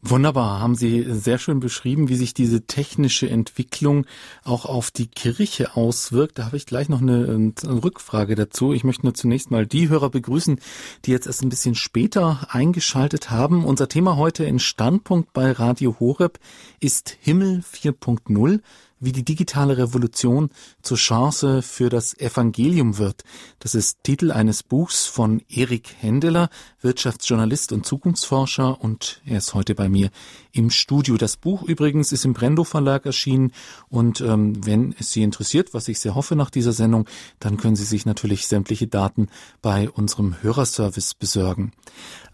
Wunderbar, 0.04 0.58
haben 0.58 0.74
Sie 0.74 1.06
sehr 1.08 1.38
schön 1.38 1.60
beschrieben, 1.60 2.08
wie 2.08 2.16
sich 2.16 2.34
diese 2.34 2.66
technische 2.66 3.30
Entwicklung 3.30 4.04
auch 4.42 4.66
auf 4.66 4.90
die 4.90 5.06
Kirche 5.06 5.76
auswirkt. 5.76 6.40
Da 6.40 6.46
habe 6.46 6.56
ich 6.56 6.66
gleich 6.66 6.88
noch 6.88 7.00
eine, 7.00 7.52
eine, 7.62 7.84
Rückfrage 7.84 8.34
dazu. 8.34 8.72
Ich 8.72 8.82
möchte 8.82 9.06
nur 9.06 9.14
zunächst 9.14 9.52
mal 9.52 9.64
die 9.64 9.88
Hörer 9.88 10.10
begrüßen, 10.10 10.58
die 11.04 11.12
jetzt 11.12 11.28
erst 11.28 11.44
ein 11.44 11.50
bisschen 11.50 11.76
später 11.76 12.48
eingeschaltet 12.50 13.30
haben. 13.30 13.64
Unser 13.64 13.86
Thema 13.88 14.16
heute 14.16 14.42
in 14.42 14.58
Standpunkt 14.58 15.32
bei 15.32 15.52
Radio 15.52 15.94
Horeb 16.00 16.40
ist 16.80 17.16
Himmel 17.20 17.62
4.0 17.72 18.58
wie 19.02 19.12
die 19.12 19.24
digitale 19.24 19.76
Revolution 19.76 20.50
zur 20.80 20.96
Chance 20.96 21.60
für 21.60 21.90
das 21.90 22.16
Evangelium 22.18 22.98
wird. 22.98 23.24
Das 23.58 23.74
ist 23.74 23.98
Titel 24.04 24.30
eines 24.30 24.62
Buchs 24.62 25.06
von 25.06 25.42
Erik 25.48 25.94
Hendeler, 25.98 26.48
Wirtschaftsjournalist 26.80 27.72
und 27.72 27.84
Zukunftsforscher 27.84 28.80
und 28.80 29.20
er 29.26 29.38
ist 29.38 29.54
heute 29.54 29.74
bei 29.74 29.88
mir 29.88 30.10
im 30.52 30.70
Studio. 30.70 31.16
Das 31.16 31.36
Buch 31.36 31.62
übrigens 31.62 32.12
ist 32.12 32.24
im 32.24 32.32
Brendo 32.32 32.64
Verlag 32.64 33.04
erschienen 33.04 33.52
und 33.88 34.20
ähm, 34.20 34.64
wenn 34.64 34.94
es 34.98 35.12
Sie 35.12 35.22
interessiert, 35.22 35.74
was 35.74 35.88
ich 35.88 35.98
sehr 35.98 36.14
hoffe 36.14 36.36
nach 36.36 36.50
dieser 36.50 36.72
Sendung, 36.72 37.06
dann 37.40 37.56
können 37.56 37.76
Sie 37.76 37.84
sich 37.84 38.06
natürlich 38.06 38.46
sämtliche 38.46 38.86
Daten 38.86 39.28
bei 39.60 39.90
unserem 39.90 40.40
Hörerservice 40.42 41.14
besorgen. 41.14 41.72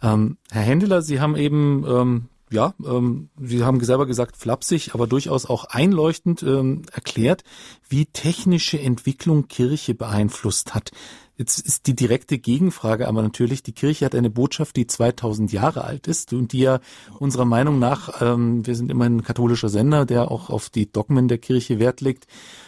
Ähm, 0.02 0.36
Herr 0.50 0.62
Hendeler, 0.62 1.00
Sie 1.00 1.20
haben 1.20 1.36
eben 1.36 1.84
ähm, 1.88 2.28
ja, 2.50 2.74
ähm, 2.84 3.30
Sie 3.40 3.64
haben 3.64 3.82
selber 3.82 4.06
gesagt, 4.06 4.36
flapsig, 4.36 4.94
aber 4.94 5.06
durchaus 5.06 5.46
auch 5.46 5.64
einleuchtend 5.64 6.42
ähm, 6.42 6.82
erklärt, 6.92 7.44
wie 7.88 8.06
technische 8.06 8.80
Entwicklung 8.80 9.48
Kirche 9.48 9.94
beeinflusst 9.94 10.74
hat. 10.74 10.92
Jetzt 11.38 11.60
ist 11.60 11.86
die 11.86 11.94
direkte 11.94 12.36
Gegenfrage 12.36 13.06
aber 13.06 13.22
natürlich, 13.22 13.62
die 13.62 13.72
Kirche 13.72 14.04
hat 14.04 14.16
eine 14.16 14.28
Botschaft, 14.28 14.74
die 14.74 14.88
2000 14.88 15.52
Jahre 15.52 15.84
alt 15.84 16.08
ist 16.08 16.32
und 16.32 16.52
die 16.52 16.58
ja 16.58 16.80
unserer 17.20 17.44
Meinung 17.44 17.78
nach, 17.78 18.20
ähm, 18.20 18.66
wir 18.66 18.74
sind 18.74 18.90
immer 18.90 19.04
ein 19.04 19.22
katholischer 19.22 19.68
Sender, 19.68 20.04
der 20.04 20.32
auch 20.32 20.50
auf 20.50 20.68
die 20.68 20.90
Dogmen 20.90 21.28
der 21.28 21.38
Kirche 21.38 21.78
Wert 21.78 22.00
legt, 22.00 22.26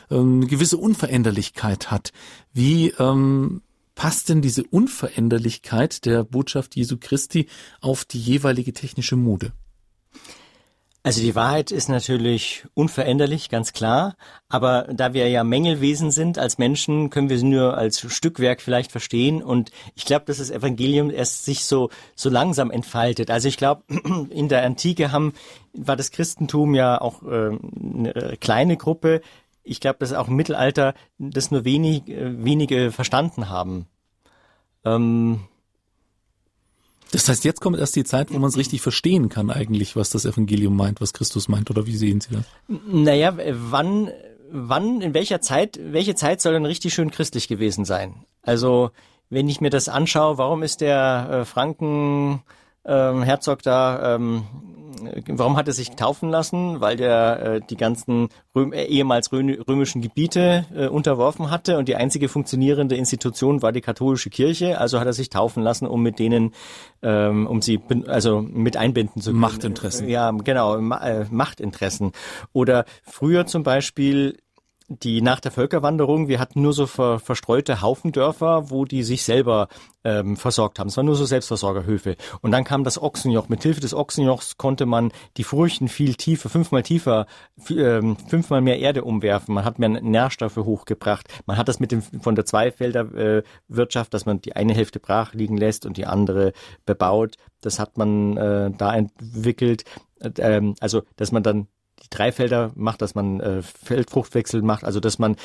ähm, 0.08 0.36
eine 0.36 0.46
gewisse 0.46 0.76
Unveränderlichkeit 0.76 1.90
hat. 1.90 2.12
Wie 2.52 2.90
ähm, 3.00 3.62
passt 3.96 4.28
denn 4.28 4.40
diese 4.40 4.62
Unveränderlichkeit 4.62 6.04
der 6.06 6.22
Botschaft 6.22 6.76
Jesu 6.76 6.96
Christi 6.96 7.48
auf 7.80 8.04
die 8.04 8.20
jeweilige 8.20 8.72
technische 8.72 9.16
Mode? 9.16 9.52
Also 11.02 11.22
die 11.22 11.34
Wahrheit 11.34 11.70
ist 11.70 11.88
natürlich 11.88 12.66
unveränderlich, 12.74 13.48
ganz 13.48 13.72
klar. 13.72 14.16
Aber 14.50 14.86
da 14.92 15.14
wir 15.14 15.28
ja 15.28 15.44
Mängelwesen 15.44 16.10
sind 16.10 16.38
als 16.38 16.58
Menschen, 16.58 17.08
können 17.08 17.30
wir 17.30 17.38
sie 17.38 17.46
nur 17.46 17.78
als 17.78 18.00
Stückwerk 18.12 18.60
vielleicht 18.60 18.92
verstehen. 18.92 19.42
Und 19.42 19.70
ich 19.94 20.04
glaube, 20.04 20.26
dass 20.26 20.38
das 20.38 20.50
Evangelium 20.50 21.10
erst 21.10 21.46
sich 21.46 21.64
so, 21.64 21.88
so 22.14 22.28
langsam 22.28 22.70
entfaltet. 22.70 23.30
Also 23.30 23.48
ich 23.48 23.56
glaube, 23.56 23.82
in 24.28 24.50
der 24.50 24.62
Antike 24.62 25.10
haben, 25.10 25.32
war 25.72 25.96
das 25.96 26.10
Christentum 26.10 26.74
ja 26.74 27.00
auch 27.00 27.22
äh, 27.22 27.56
eine 27.56 28.36
kleine 28.38 28.76
Gruppe. 28.76 29.22
Ich 29.62 29.80
glaube, 29.80 30.00
dass 30.00 30.12
auch 30.12 30.28
im 30.28 30.36
Mittelalter 30.36 30.92
das 31.16 31.50
nur 31.50 31.64
wenig, 31.64 32.08
äh, 32.08 32.44
wenige 32.44 32.92
verstanden 32.92 33.48
haben. 33.48 33.86
Ähm, 34.84 35.40
das 37.12 37.28
heißt, 37.28 37.44
jetzt 37.44 37.60
kommt 37.60 37.78
erst 37.78 37.96
die 37.96 38.04
Zeit, 38.04 38.32
wo 38.32 38.38
man 38.38 38.48
es 38.48 38.56
richtig 38.56 38.80
verstehen 38.82 39.28
kann 39.28 39.50
eigentlich, 39.50 39.96
was 39.96 40.10
das 40.10 40.24
Evangelium 40.24 40.76
meint, 40.76 41.00
was 41.00 41.12
Christus 41.12 41.48
meint, 41.48 41.70
oder 41.70 41.86
wie 41.86 41.96
sehen 41.96 42.20
Sie 42.20 42.34
das? 42.34 42.44
Naja, 42.68 43.36
wann, 43.36 44.10
wann, 44.50 45.00
in 45.00 45.14
welcher 45.14 45.40
Zeit, 45.40 45.78
welche 45.82 46.14
Zeit 46.14 46.40
soll 46.40 46.52
denn 46.52 46.66
richtig 46.66 46.94
schön 46.94 47.10
christlich 47.10 47.48
gewesen 47.48 47.84
sein? 47.84 48.24
Also, 48.42 48.90
wenn 49.28 49.48
ich 49.48 49.60
mir 49.60 49.70
das 49.70 49.88
anschaue, 49.88 50.38
warum 50.38 50.62
ist 50.62 50.80
der 50.80 51.28
äh, 51.30 51.44
Franken 51.44 52.42
ähm, 52.84 53.22
Herzog 53.22 53.62
da, 53.62 54.14
ähm, 54.14 54.44
warum 55.28 55.56
hat 55.56 55.68
er 55.68 55.74
sich 55.74 55.90
taufen 55.90 56.30
lassen? 56.30 56.80
Weil 56.80 56.96
der 56.96 57.42
äh, 57.42 57.60
die 57.68 57.76
ganzen 57.76 58.28
Röm, 58.54 58.72
äh, 58.72 58.84
ehemals 58.84 59.32
römischen 59.32 60.02
Gebiete 60.02 60.66
äh, 60.74 60.86
unterworfen 60.88 61.50
hatte 61.50 61.78
und 61.78 61.88
die 61.88 61.96
einzige 61.96 62.28
funktionierende 62.28 62.96
Institution 62.96 63.62
war 63.62 63.72
die 63.72 63.80
katholische 63.80 64.30
Kirche. 64.30 64.78
Also 64.78 65.00
hat 65.00 65.06
er 65.06 65.12
sich 65.12 65.30
taufen 65.30 65.62
lassen, 65.62 65.86
um 65.86 66.02
mit 66.02 66.18
denen, 66.18 66.52
ähm, 67.02 67.46
um 67.46 67.62
sie 67.62 67.80
also 68.06 68.40
mit 68.42 68.76
einbinden 68.76 69.22
zu 69.22 69.30
können. 69.30 69.40
Machtinteressen. 69.40 70.08
Ja, 70.08 70.30
genau, 70.30 70.80
Ma 70.80 70.98
äh, 70.98 71.26
Machtinteressen. 71.30 72.12
Oder 72.52 72.84
früher 73.02 73.46
zum 73.46 73.62
Beispiel 73.62 74.38
die 74.90 75.22
nach 75.22 75.38
der 75.38 75.52
Völkerwanderung, 75.52 76.26
wir 76.26 76.40
hatten 76.40 76.62
nur 76.62 76.72
so 76.72 76.86
ver, 76.86 77.20
verstreute 77.20 77.80
Haufendörfer, 77.80 78.70
wo 78.70 78.84
die 78.84 79.04
sich 79.04 79.22
selber 79.22 79.68
ähm, 80.02 80.36
versorgt 80.36 80.80
haben. 80.80 80.88
Es 80.88 80.96
waren 80.96 81.06
nur 81.06 81.14
so 81.14 81.24
Selbstversorgerhöfe. 81.24 82.16
Und 82.40 82.50
dann 82.50 82.64
kam 82.64 82.82
das 82.82 83.00
Ochsenjoch. 83.00 83.48
Mit 83.48 83.62
Hilfe 83.62 83.80
des 83.80 83.94
Ochsenjochs 83.94 84.56
konnte 84.56 84.86
man 84.86 85.12
die 85.36 85.44
Furchen 85.44 85.86
viel 85.86 86.16
tiefer, 86.16 86.48
fünfmal 86.48 86.82
tiefer, 86.82 87.26
ähm, 87.70 88.16
fünfmal 88.16 88.62
mehr 88.62 88.80
Erde 88.80 89.04
umwerfen. 89.04 89.54
Man 89.54 89.64
hat 89.64 89.78
mehr 89.78 89.88
Nährstoffe 89.90 90.56
hochgebracht. 90.56 91.28
Man 91.46 91.56
hat 91.56 91.68
das 91.68 91.78
mit 91.78 91.92
dem 91.92 92.02
von 92.02 92.34
der 92.34 92.44
Zweifelderwirtschaft, 92.44 94.08
äh, 94.08 94.10
dass 94.10 94.26
man 94.26 94.40
die 94.40 94.56
eine 94.56 94.74
Hälfte 94.74 94.98
brach 94.98 95.34
liegen 95.34 95.56
lässt 95.56 95.86
und 95.86 95.98
die 95.98 96.06
andere 96.06 96.52
bebaut. 96.84 97.36
Das 97.60 97.78
hat 97.78 97.96
man 97.96 98.36
äh, 98.36 98.72
da 98.76 98.92
entwickelt. 98.92 99.84
Äh, 100.18 100.30
ähm, 100.38 100.74
also, 100.80 101.02
dass 101.14 101.30
man 101.30 101.44
dann 101.44 101.68
Dreifelder 102.10 102.72
macht, 102.74 103.02
dass 103.02 103.14
man 103.14 103.40
äh, 103.40 103.62
Feldfruchtwechsel 103.62 104.62
macht, 104.62 104.84
also 104.84 105.00
dass 105.00 105.18
man 105.18 105.36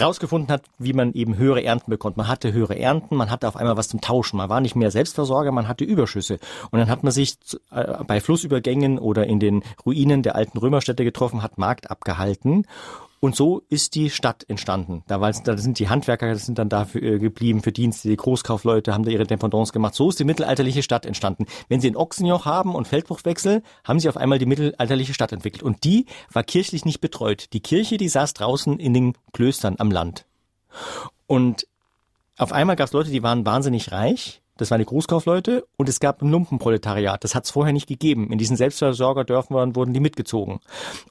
rausgefunden 0.00 0.50
hat, 0.50 0.62
wie 0.78 0.92
man 0.92 1.12
eben 1.12 1.36
höhere 1.36 1.62
Ernten 1.62 1.90
bekommt. 1.90 2.16
Man 2.16 2.28
hatte 2.28 2.52
höhere 2.52 2.78
Ernten, 2.78 3.16
man 3.16 3.30
hatte 3.30 3.48
auf 3.48 3.56
einmal 3.56 3.76
was 3.76 3.88
zum 3.88 4.00
Tauschen. 4.00 4.36
Man 4.36 4.48
war 4.48 4.60
nicht 4.60 4.76
mehr 4.76 4.90
Selbstversorger, 4.90 5.52
man 5.52 5.68
hatte 5.68 5.84
Überschüsse. 5.84 6.38
Und 6.70 6.78
dann 6.78 6.88
hat 6.88 7.02
man 7.02 7.12
sich 7.12 7.36
äh, 7.70 8.04
bei 8.04 8.20
Flussübergängen 8.20 8.98
oder 8.98 9.26
in 9.26 9.40
den 9.40 9.62
Ruinen 9.84 10.22
der 10.22 10.36
alten 10.36 10.58
Römerstädte 10.58 11.04
getroffen, 11.04 11.42
hat 11.42 11.58
Markt 11.58 11.90
abgehalten 11.90 12.66
Und 13.24 13.34
so 13.34 13.62
ist 13.70 13.94
die 13.94 14.10
Stadt 14.10 14.44
entstanden. 14.48 15.02
Da, 15.06 15.18
war, 15.18 15.32
da 15.32 15.56
sind 15.56 15.78
die 15.78 15.88
Handwerker 15.88 16.36
sind 16.36 16.58
dann 16.58 16.68
dafür 16.68 17.02
äh, 17.02 17.18
geblieben 17.18 17.62
für 17.62 17.72
Dienste, 17.72 18.10
die 18.10 18.18
Großkaufleute 18.18 18.92
haben 18.92 19.02
da 19.02 19.10
ihre 19.10 19.24
Dependance 19.24 19.72
gemacht. 19.72 19.94
So 19.94 20.10
ist 20.10 20.20
die 20.20 20.24
mittelalterliche 20.24 20.82
Stadt 20.82 21.06
entstanden. 21.06 21.46
Wenn 21.70 21.80
Sie 21.80 21.88
ein 21.88 21.96
Ochsenjoch 21.96 22.44
haben 22.44 22.74
und 22.74 22.86
Feldbruchwechsel, 22.86 23.62
haben 23.82 23.98
Sie 23.98 24.10
auf 24.10 24.18
einmal 24.18 24.38
die 24.38 24.44
mittelalterliche 24.44 25.14
Stadt 25.14 25.32
entwickelt. 25.32 25.62
Und 25.62 25.84
die 25.84 26.04
war 26.34 26.42
kirchlich 26.42 26.84
nicht 26.84 27.00
betreut. 27.00 27.46
Die 27.54 27.60
Kirche, 27.60 27.96
die 27.96 28.10
saß 28.10 28.34
draußen 28.34 28.78
in 28.78 28.92
den 28.92 29.14
Klöstern 29.32 29.76
am 29.78 29.90
Land. 29.90 30.26
Und 31.26 31.66
auf 32.36 32.52
einmal 32.52 32.76
gab 32.76 32.88
es 32.88 32.92
Leute, 32.92 33.08
die 33.08 33.22
waren 33.22 33.46
wahnsinnig 33.46 33.90
reich 33.90 34.42
das 34.56 34.70
waren 34.70 34.78
die 34.78 34.84
Großkaufleute 34.84 35.66
und 35.76 35.88
es 35.88 35.98
gab 35.98 36.22
ein 36.22 36.30
Lumpenproletariat. 36.30 37.24
Das 37.24 37.34
hat 37.34 37.44
es 37.44 37.50
vorher 37.50 37.72
nicht 37.72 37.88
gegeben. 37.88 38.30
In 38.30 38.38
diesen 38.38 38.56
Selbstversorgerdörfern 38.56 39.74
wurden 39.74 39.92
die 39.92 40.00
mitgezogen. 40.00 40.60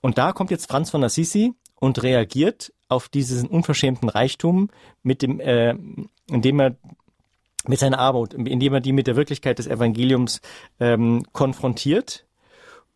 Und 0.02 0.18
da 0.18 0.32
kommt 0.32 0.50
jetzt 0.50 0.70
Franz 0.70 0.90
von 0.90 1.04
Assisi 1.04 1.54
und 1.84 2.02
reagiert 2.02 2.72
auf 2.88 3.10
diesen 3.10 3.50
unverschämten 3.50 4.08
Reichtum 4.08 4.70
mit 5.02 5.22
dem, 5.22 5.42
äh, 5.42 5.76
indem 6.30 6.62
er 6.62 6.78
mit 7.68 7.80
seiner 7.80 8.00
Armut, 8.00 8.34
indem 8.34 8.76
er 8.76 8.80
die 8.80 8.94
mit 8.94 9.06
der 9.06 9.18
Wirklichkeit 9.18 9.60
des 9.60 9.68
Evangeliums 9.68 10.40
ähm, 10.80 11.26
konfrontiert 11.34 12.26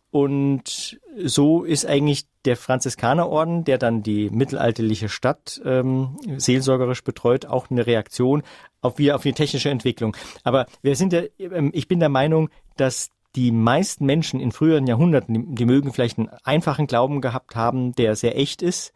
und 0.10 1.02
so 1.18 1.64
ist 1.66 1.86
eigentlich 1.86 2.28
der 2.46 2.56
Franziskanerorden, 2.56 3.66
der 3.66 3.78
dann 3.78 4.04
die 4.04 4.30
mittelalterliche 4.30 5.10
Stadt 5.10 5.62
ähm, 5.66 6.18
seelsorgerisch 6.38 7.04
betreut, 7.04 7.46
auch 7.46 7.70
eine 7.70 7.86
Reaktion 7.86 8.42
auf 8.80 8.96
auf 9.12 9.24
die 9.24 9.34
technische 9.34 9.70
Entwicklung. 9.70 10.16
Aber 10.46 10.66
wir 10.82 10.96
sind 10.96 11.12
ja, 11.12 11.24
ähm, 11.40 11.72
ich 11.74 11.90
bin 11.90 12.00
der 12.00 12.08
Meinung, 12.08 12.50
dass 12.78 13.10
die 13.38 13.52
meisten 13.52 14.06
Menschen 14.08 14.40
in 14.40 14.52
früheren 14.52 14.88
Jahrhunderten, 14.88 15.56
die, 15.56 15.66
mögen 15.66 15.94
vielleicht 15.94 16.18
einen 16.18 16.30
einfachen 16.44 16.88
Glauben 16.88 17.22
gehabt 17.22 17.56
haben, 17.56 17.94
der 17.94 18.16
sehr 18.16 18.36
echt 18.36 18.64
ist, 18.64 18.94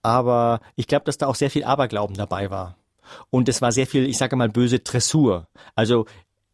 aber 0.00 0.60
ich 0.76 0.86
glaube, 0.86 1.04
dass 1.04 1.18
da 1.18 1.26
auch 1.26 1.34
sehr 1.34 1.50
viel 1.50 1.64
Aberglauben 1.64 2.16
dabei 2.16 2.50
war. 2.50 2.76
Und 3.30 3.48
es 3.48 3.60
war 3.60 3.72
sehr 3.72 3.88
viel, 3.88 4.08
ich 4.08 4.16
sage 4.16 4.36
mal, 4.36 4.48
böse 4.48 4.78
Dressur. 4.78 5.48
Also 5.74 6.06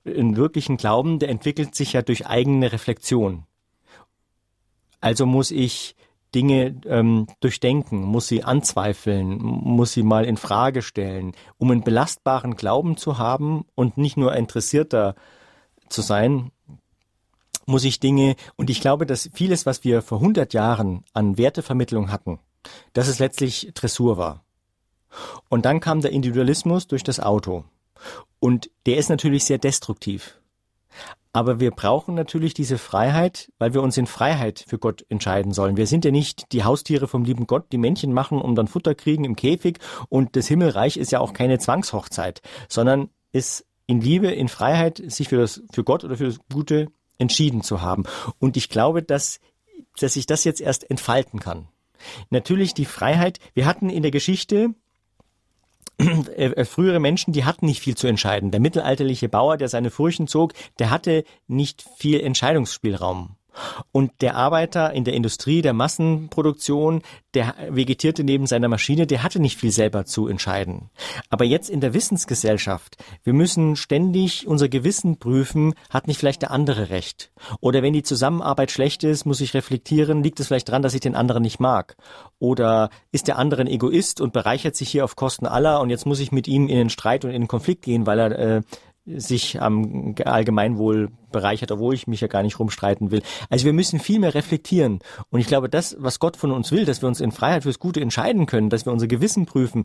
einen 0.07 0.37
wirklichen 0.37 0.79
Glauben, 0.79 1.18
der 1.18 1.29
entwickelt 1.29 1.75
sich 1.75 1.92
ja 1.92 2.01
durch 2.01 2.27
eigene 2.27 2.72
Reflexion. 2.72 3.44
Also 5.03 5.27
muss 5.27 5.51
ich 5.51 5.94
Dinge 6.35 6.81
ähm, 6.87 7.27
durchdenken, 7.40 8.01
muss 8.01 8.29
sie 8.29 8.44
anzweifeln, 8.44 9.37
muss 9.38 9.92
sie 9.92 10.03
mal 10.03 10.25
in 10.25 10.38
Frage 10.38 10.81
stellen, 10.81 11.33
um 11.59 11.70
einen 11.70 11.85
belastbaren 11.85 12.57
Glauben 12.57 12.96
zu 12.96 13.18
haben 13.18 13.66
und 13.75 13.99
nicht 13.99 14.16
nur 14.16 14.35
interessierter 14.35 15.14
zu 15.90 16.01
sein, 16.01 16.51
muss 17.66 17.85
ich 17.85 18.00
Dinge, 18.00 18.37
und 18.57 18.70
ich 18.70 18.81
glaube, 18.81 19.07
dass 19.07 19.29
vieles, 19.33 19.66
was 19.66 19.85
wir 19.85 20.02
vor 20.02 20.18
100 20.18 20.55
Jahren 20.55 21.05
an 21.12 21.37
Wertevermittlung 21.37 22.11
hatten, 22.11 22.38
dass 22.92 23.09
es 23.09 23.18
letztlich 23.18 23.72
Dressur 23.74 24.16
war. 24.16 24.44
Und 25.48 25.64
dann 25.64 25.81
kam 25.81 26.00
der 26.00 26.12
Individualismus 26.12 26.87
durch 26.87 27.02
das 27.02 27.20
Auto. 27.20 27.64
Und 28.38 28.70
der 28.87 28.96
ist 28.96 29.09
natürlich 29.09 29.44
sehr 29.44 29.59
destruktiv. 29.59 30.38
Aber 31.33 31.61
wir 31.61 31.70
brauchen 31.70 32.14
natürlich 32.14 32.55
diese 32.55 32.79
Freiheit, 32.79 33.52
weil 33.59 33.74
wir 33.74 33.83
uns 33.83 33.98
in 33.98 34.07
Freiheit 34.07 34.64
für 34.66 34.79
Gott 34.79 35.05
entscheiden 35.11 35.52
sollen. 35.52 35.76
Wir 35.76 35.87
sind 35.87 36.05
ja 36.07 36.11
nicht 36.11 36.50
die 36.52 36.64
Haustiere 36.64 37.09
vom 37.09 37.24
lieben 37.24 37.46
Gott, 37.46 37.72
die 37.72 37.79
Männchen 37.79 38.12
machen 38.12 38.40
und 38.40 38.55
dann 38.55 38.68
Futter 38.68 38.94
kriegen 38.94 39.24
im 39.24 39.37
Käfig. 39.37 39.79
Und 40.09 40.35
das 40.37 40.46
Himmelreich 40.46 40.96
ist 40.96 41.12
ja 41.12 41.20
auch 41.20 41.35
keine 41.35 41.59
Zwangshochzeit, 41.59 42.40
sondern 42.70 43.11
ist 43.33 43.66
in 43.87 44.00
Liebe, 44.00 44.29
in 44.29 44.48
Freiheit, 44.48 45.02
sich 45.09 45.29
für 45.29 45.37
das, 45.37 45.62
für 45.72 45.85
Gott 45.85 46.05
oder 46.05 46.16
für 46.16 46.24
das 46.24 46.38
Gute 46.50 46.88
entschieden 47.18 47.62
zu 47.62 47.81
haben. 47.81 48.05
Und 48.38 48.57
ich 48.57 48.68
glaube, 48.68 49.02
dass, 49.02 49.40
dass 49.98 50.14
sich 50.14 50.26
das 50.26 50.44
jetzt 50.44 50.61
erst 50.61 50.88
entfalten 50.90 51.40
kann. 51.40 51.68
Natürlich 52.31 52.74
die 52.74 52.85
Freiheit. 52.85 53.38
Wir 53.55 53.66
hatten 53.66 53.88
in 53.88 54.02
der 54.02 54.11
Geschichte 54.11 54.74
äh, 55.98 56.05
äh, 56.44 56.64
frühere 56.64 57.00
Menschen, 57.00 57.33
die 57.33 57.44
hatten 57.44 57.66
nicht 57.66 57.81
viel 57.81 57.96
zu 57.96 58.07
entscheiden. 58.07 58.50
Der 58.50 58.61
mittelalterliche 58.61 59.29
Bauer, 59.29 59.57
der 59.57 59.68
seine 59.68 59.90
Furchen 59.90 60.29
zog, 60.29 60.52
der 60.79 60.90
hatte 60.90 61.24
nicht 61.46 61.85
viel 61.96 62.20
Entscheidungsspielraum. 62.20 63.37
Und 63.92 64.12
der 64.20 64.36
Arbeiter 64.36 64.92
in 64.92 65.04
der 65.04 65.14
Industrie, 65.14 65.62
der 65.62 65.72
Massenproduktion, 65.72 67.02
der 67.34 67.54
vegetierte 67.68 68.24
neben 68.24 68.46
seiner 68.46 68.68
Maschine, 68.68 69.06
der 69.06 69.22
hatte 69.22 69.40
nicht 69.40 69.58
viel 69.58 69.70
selber 69.70 70.04
zu 70.04 70.28
entscheiden. 70.28 70.90
Aber 71.28 71.44
jetzt 71.44 71.68
in 71.68 71.80
der 71.80 71.94
Wissensgesellschaft, 71.94 72.96
wir 73.24 73.32
müssen 73.32 73.76
ständig 73.76 74.46
unser 74.46 74.68
Gewissen 74.68 75.18
prüfen, 75.18 75.74
hat 75.90 76.06
nicht 76.06 76.18
vielleicht 76.18 76.42
der 76.42 76.50
andere 76.50 76.90
recht? 76.90 77.30
Oder 77.60 77.82
wenn 77.82 77.92
die 77.92 78.02
Zusammenarbeit 78.02 78.70
schlecht 78.70 79.04
ist, 79.04 79.26
muss 79.26 79.40
ich 79.40 79.54
reflektieren, 79.54 80.22
liegt 80.22 80.40
es 80.40 80.46
vielleicht 80.46 80.68
daran, 80.68 80.82
dass 80.82 80.94
ich 80.94 81.00
den 81.00 81.14
anderen 81.14 81.42
nicht 81.42 81.60
mag? 81.60 81.96
Oder 82.38 82.90
ist 83.12 83.28
der 83.28 83.38
andere 83.38 83.62
ein 83.62 83.66
Egoist 83.66 84.20
und 84.20 84.32
bereichert 84.32 84.76
sich 84.76 84.88
hier 84.90 85.04
auf 85.04 85.16
Kosten 85.16 85.46
aller 85.46 85.80
und 85.80 85.90
jetzt 85.90 86.06
muss 86.06 86.20
ich 86.20 86.32
mit 86.32 86.48
ihm 86.48 86.68
in 86.68 86.76
den 86.76 86.90
Streit 86.90 87.24
und 87.24 87.30
in 87.30 87.42
den 87.42 87.48
Konflikt 87.48 87.82
gehen, 87.82 88.06
weil 88.06 88.18
er 88.18 88.38
äh, 88.38 88.62
sich 89.06 89.60
am 89.60 90.14
Allgemeinwohl 90.24 91.10
bereichert, 91.30 91.70
obwohl 91.70 91.94
ich 91.94 92.06
mich 92.06 92.20
ja 92.20 92.28
gar 92.28 92.42
nicht 92.42 92.58
rumstreiten 92.58 93.10
will. 93.10 93.22
Also 93.48 93.64
wir 93.64 93.72
müssen 93.72 94.00
viel 94.00 94.18
mehr 94.18 94.34
reflektieren. 94.34 95.00
Und 95.30 95.40
ich 95.40 95.46
glaube, 95.46 95.68
das, 95.68 95.96
was 95.98 96.18
Gott 96.18 96.36
von 96.36 96.50
uns 96.50 96.72
will, 96.72 96.84
dass 96.84 97.02
wir 97.02 97.08
uns 97.08 97.20
in 97.20 97.32
Freiheit 97.32 97.62
fürs 97.62 97.78
Gute 97.78 98.00
entscheiden 98.00 98.46
können, 98.46 98.70
dass 98.70 98.84
wir 98.84 98.92
unser 98.92 99.06
Gewissen 99.06 99.46
prüfen, 99.46 99.84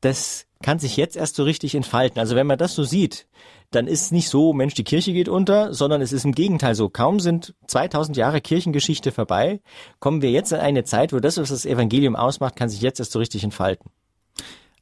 das 0.00 0.46
kann 0.62 0.78
sich 0.78 0.96
jetzt 0.96 1.16
erst 1.16 1.36
so 1.36 1.44
richtig 1.44 1.74
entfalten. 1.74 2.18
Also 2.18 2.36
wenn 2.36 2.46
man 2.46 2.58
das 2.58 2.74
so 2.74 2.84
sieht, 2.84 3.26
dann 3.70 3.86
ist 3.86 4.02
es 4.02 4.10
nicht 4.10 4.28
so, 4.28 4.52
Mensch, 4.52 4.74
die 4.74 4.84
Kirche 4.84 5.12
geht 5.12 5.28
unter, 5.28 5.72
sondern 5.72 6.02
es 6.02 6.12
ist 6.12 6.24
im 6.24 6.32
Gegenteil 6.32 6.74
so. 6.74 6.88
Kaum 6.88 7.20
sind 7.20 7.54
2000 7.68 8.16
Jahre 8.16 8.40
Kirchengeschichte 8.40 9.12
vorbei, 9.12 9.60
kommen 10.00 10.22
wir 10.22 10.30
jetzt 10.30 10.52
in 10.52 10.58
eine 10.58 10.84
Zeit, 10.84 11.12
wo 11.12 11.20
das, 11.20 11.38
was 11.38 11.50
das 11.50 11.66
Evangelium 11.66 12.16
ausmacht, 12.16 12.56
kann 12.56 12.68
sich 12.68 12.80
jetzt 12.80 12.98
erst 12.98 13.12
so 13.12 13.18
richtig 13.20 13.44
entfalten. 13.44 13.90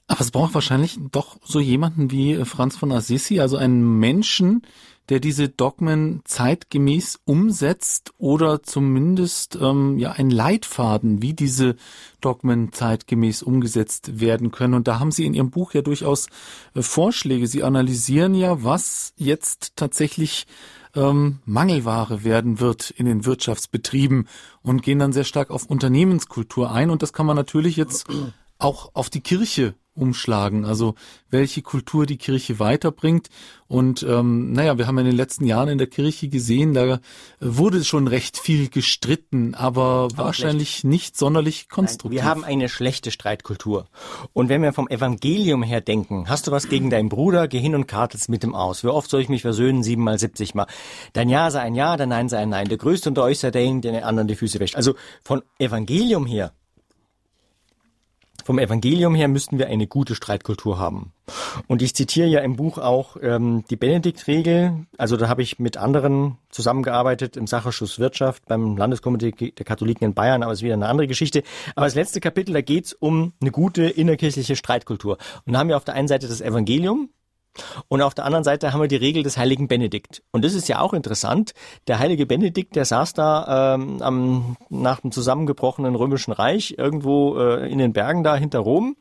Aber 0.09 0.23
es 0.23 0.31
braucht 0.31 0.55
wahrscheinlich 0.55 0.99
doch 1.12 1.37
so 1.44 1.61
jemanden 1.61 2.11
wie 2.11 2.33
äh, 2.33 2.44
Franz 2.44 2.77
von 2.77 2.90
Assisi, 2.90 3.40
also 3.40 3.57
einen 3.57 3.99
Menschen, 4.01 4.62
der 5.11 5.21
diese 5.21 5.49
Dogmen 5.49 6.21
zeitgemäß 6.25 7.21
umsetzt 7.25 8.12
oder 8.18 8.62
zumindest 8.62 9.57
ähm, 9.61 9.99
ja 9.99 10.12
ein 10.12 10.31
Leitfaden, 10.31 11.23
wie 11.23 11.35
diese 11.35 11.77
Dogmen 12.21 12.73
zeitgemäß 12.73 13.42
umgesetzt 13.42 14.21
werden 14.21 14.51
können. 14.51 14.75
Und 14.75 14.88
da 14.88 14.99
haben 14.99 15.11
Sie 15.12 15.25
in 15.25 15.35
Ihrem 15.35 15.51
Buch 15.51 15.73
ja 15.73 15.83
durchaus 15.83 16.29
äh, 16.75 16.83
Vorschläge. 16.83 17.47
Sie 17.47 17.62
analysieren 17.62 18.35
ja, 18.35 18.64
was 18.64 19.12
jetzt 19.16 19.77
tatsächlich 19.77 20.47
ähm, 20.94 21.40
Mangelware 21.44 22.25
werden 22.25 22.61
wird 22.61 22.90
in 22.90 23.05
den 23.05 23.27
Wirtschaftsbetrieben 23.27 24.27
und 24.62 24.83
gehen 24.83 24.99
dann 24.99 25.12
sehr 25.12 25.25
stark 25.25 25.51
auf 25.51 25.66
Unternehmenskultur 25.66 26.71
ein. 26.71 26.88
Und 26.88 27.03
das 27.03 27.12
kann 27.12 27.27
man 27.27 27.37
natürlich 27.37 27.77
jetzt 27.77 28.07
auch 28.59 28.90
auf 28.94 29.11
die 29.11 29.21
Kirche 29.21 29.75
umschlagen, 29.99 30.64
also 30.64 30.94
welche 31.29 31.61
Kultur 31.61 32.07
die 32.07 32.16
Kirche 32.16 32.59
weiterbringt. 32.59 33.29
Und 33.66 34.03
ähm, 34.09 34.53
naja, 34.53 34.79
wir 34.79 34.87
haben 34.87 34.97
in 34.99 35.05
den 35.05 35.16
letzten 35.16 35.44
Jahren 35.44 35.68
in 35.68 35.77
der 35.77 35.88
Kirche 35.88 36.29
gesehen, 36.29 36.73
da 36.73 37.01
wurde 37.40 37.85
schon 37.85 38.07
recht 38.07 38.38
viel 38.38 38.71
gestritten, 38.71 39.55
aber, 39.55 40.09
aber 40.12 40.16
wahrscheinlich 40.16 40.71
schlecht. 40.71 40.85
nicht 40.85 41.16
sonderlich 41.18 41.68
konstruktiv. 41.68 42.16
Nein, 42.16 42.25
wir 42.25 42.31
haben 42.31 42.44
eine 42.44 42.68
schlechte 42.68 43.11
Streitkultur. 43.11 43.87
Und 44.33 44.49
wenn 44.49 44.62
wir 44.62 44.73
vom 44.73 44.88
Evangelium 44.88 45.62
her 45.62 45.81
denken, 45.81 46.31
hast 46.31 46.47
du 46.47 46.51
was 46.51 46.68
gegen 46.68 46.88
deinen 46.88 47.11
Bruder, 47.11 47.49
geh 47.49 47.59
hin 47.59 47.75
und 47.75 47.87
kartelst 47.87 48.29
mit 48.29 48.44
ihm 48.44 48.55
aus. 48.55 48.85
Wie 48.85 48.88
oft 48.88 49.11
soll 49.11 49.21
ich 49.21 49.29
mich 49.29 49.42
versöhnen? 49.42 49.83
Siebenmal, 49.83 50.18
siebzigmal. 50.18 50.66
Dein 51.12 51.29
Ja 51.29 51.51
sei 51.51 51.61
ein 51.61 51.75
Ja, 51.75 51.97
dein 51.97 52.09
Nein 52.09 52.29
sei 52.29 52.38
ein 52.38 52.49
Nein. 52.49 52.68
Der 52.68 52.79
Größte 52.79 53.11
unter 53.11 53.25
euch 53.25 53.40
sei 53.40 53.51
der, 53.51 53.59
der 53.81 53.92
den 53.92 54.03
anderen 54.05 54.29
die 54.29 54.37
Füße 54.37 54.61
wäscht. 54.61 54.77
Also 54.77 54.94
von 55.23 55.42
Evangelium 55.59 56.25
her 56.25 56.53
vom 58.49 58.59
Evangelium 58.59 59.15
her 59.15 59.29
müssten 59.29 59.59
wir 59.59 59.67
eine 59.67 59.87
gute 59.87 60.15
Streitkultur 60.15 60.79
haben. 60.79 61.13
Und 61.67 61.83
ich 61.83 61.95
zitiere 61.95 62.29
ja 62.29 62.41
im 62.41 62.57
Buch 62.57 62.79
auch 62.79 63.19
ähm, 63.21 63.63
die 63.69 63.77
Benediktregel. 63.77 64.87
Also 64.97 65.19
da 65.19 65.29
habe 65.29 65.43
ich 65.43 65.59
mit 65.59 65.77
anderen 65.77 66.39
zusammengearbeitet 66.49 67.37
im 67.37 67.47
Sachausschuss 67.47 67.99
Wirtschaft 67.99 68.47
beim 68.47 68.79
Landeskomitee 68.79 69.51
der 69.51 69.67
Katholiken 69.67 70.07
in 70.07 70.15
Bayern, 70.15 70.43
aber 70.43 70.53
es 70.53 70.61
ist 70.61 70.63
wieder 70.63 70.73
eine 70.73 70.89
andere 70.89 71.07
Geschichte. 71.07 71.43
Aber 71.77 71.85
das 71.85 71.95
letzte 71.95 72.21
Kapitel, 72.21 72.55
da 72.55 72.63
geht 72.63 72.87
es 72.87 72.93
um 72.95 73.35
eine 73.43 73.51
gute 73.51 73.83
innerkirchliche 73.83 74.57
Streitkultur. 74.57 75.19
Und 75.45 75.53
da 75.53 75.59
haben 75.59 75.69
wir 75.69 75.77
auf 75.77 75.85
der 75.85 75.93
einen 75.93 76.09
Seite 76.09 76.27
das 76.27 76.41
Evangelium, 76.41 77.11
und 77.88 78.03
auf 78.03 78.14
der 78.14 78.25
anderen 78.25 78.44
Seite 78.44 78.73
haben 78.73 78.81
wir 78.81 78.88
die 78.88 78.97
Regel 78.97 79.23
des 79.23 79.37
heiligen 79.37 79.68
Benedikt. 79.68 80.23
Und 80.33 80.44
das 80.44 80.55
ist 80.55 80.68
ja 80.68 80.81
auch 80.81 80.92
interessant. 80.92 81.53
Der 81.87 81.99
heilige 81.99 82.27
Benedikt, 82.27 82.77
der 82.77 82.85
saß 82.85 83.12
da 83.14 83.75
ähm, 83.75 84.03
am, 84.03 84.57
nach 84.68 85.01
dem 85.01 85.12
zusammengebrochenen 85.12 85.94
römischen 85.94 86.33
Reich 86.33 86.75
irgendwo 86.79 87.38
äh, 87.38 87.71
in 87.71 87.79
den 87.79 87.92
Bergen 87.92 88.25
da 88.25 88.37
hinter 88.37 88.61
Rom 88.61 88.97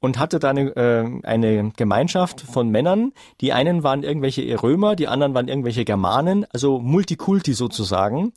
und 0.00 0.18
hatte 0.18 0.38
da 0.38 0.50
eine, 0.50 0.76
äh, 0.76 1.20
eine 1.24 1.70
Gemeinschaft 1.76 2.40
von 2.40 2.68
Männern. 2.70 3.12
Die 3.40 3.52
einen 3.52 3.82
waren 3.82 4.02
irgendwelche 4.02 4.62
Römer, 4.62 4.96
die 4.96 5.08
anderen 5.08 5.34
waren 5.34 5.48
irgendwelche 5.48 5.84
Germanen, 5.84 6.46
also 6.52 6.78
Multikulti 6.78 7.52
sozusagen, 7.52 8.32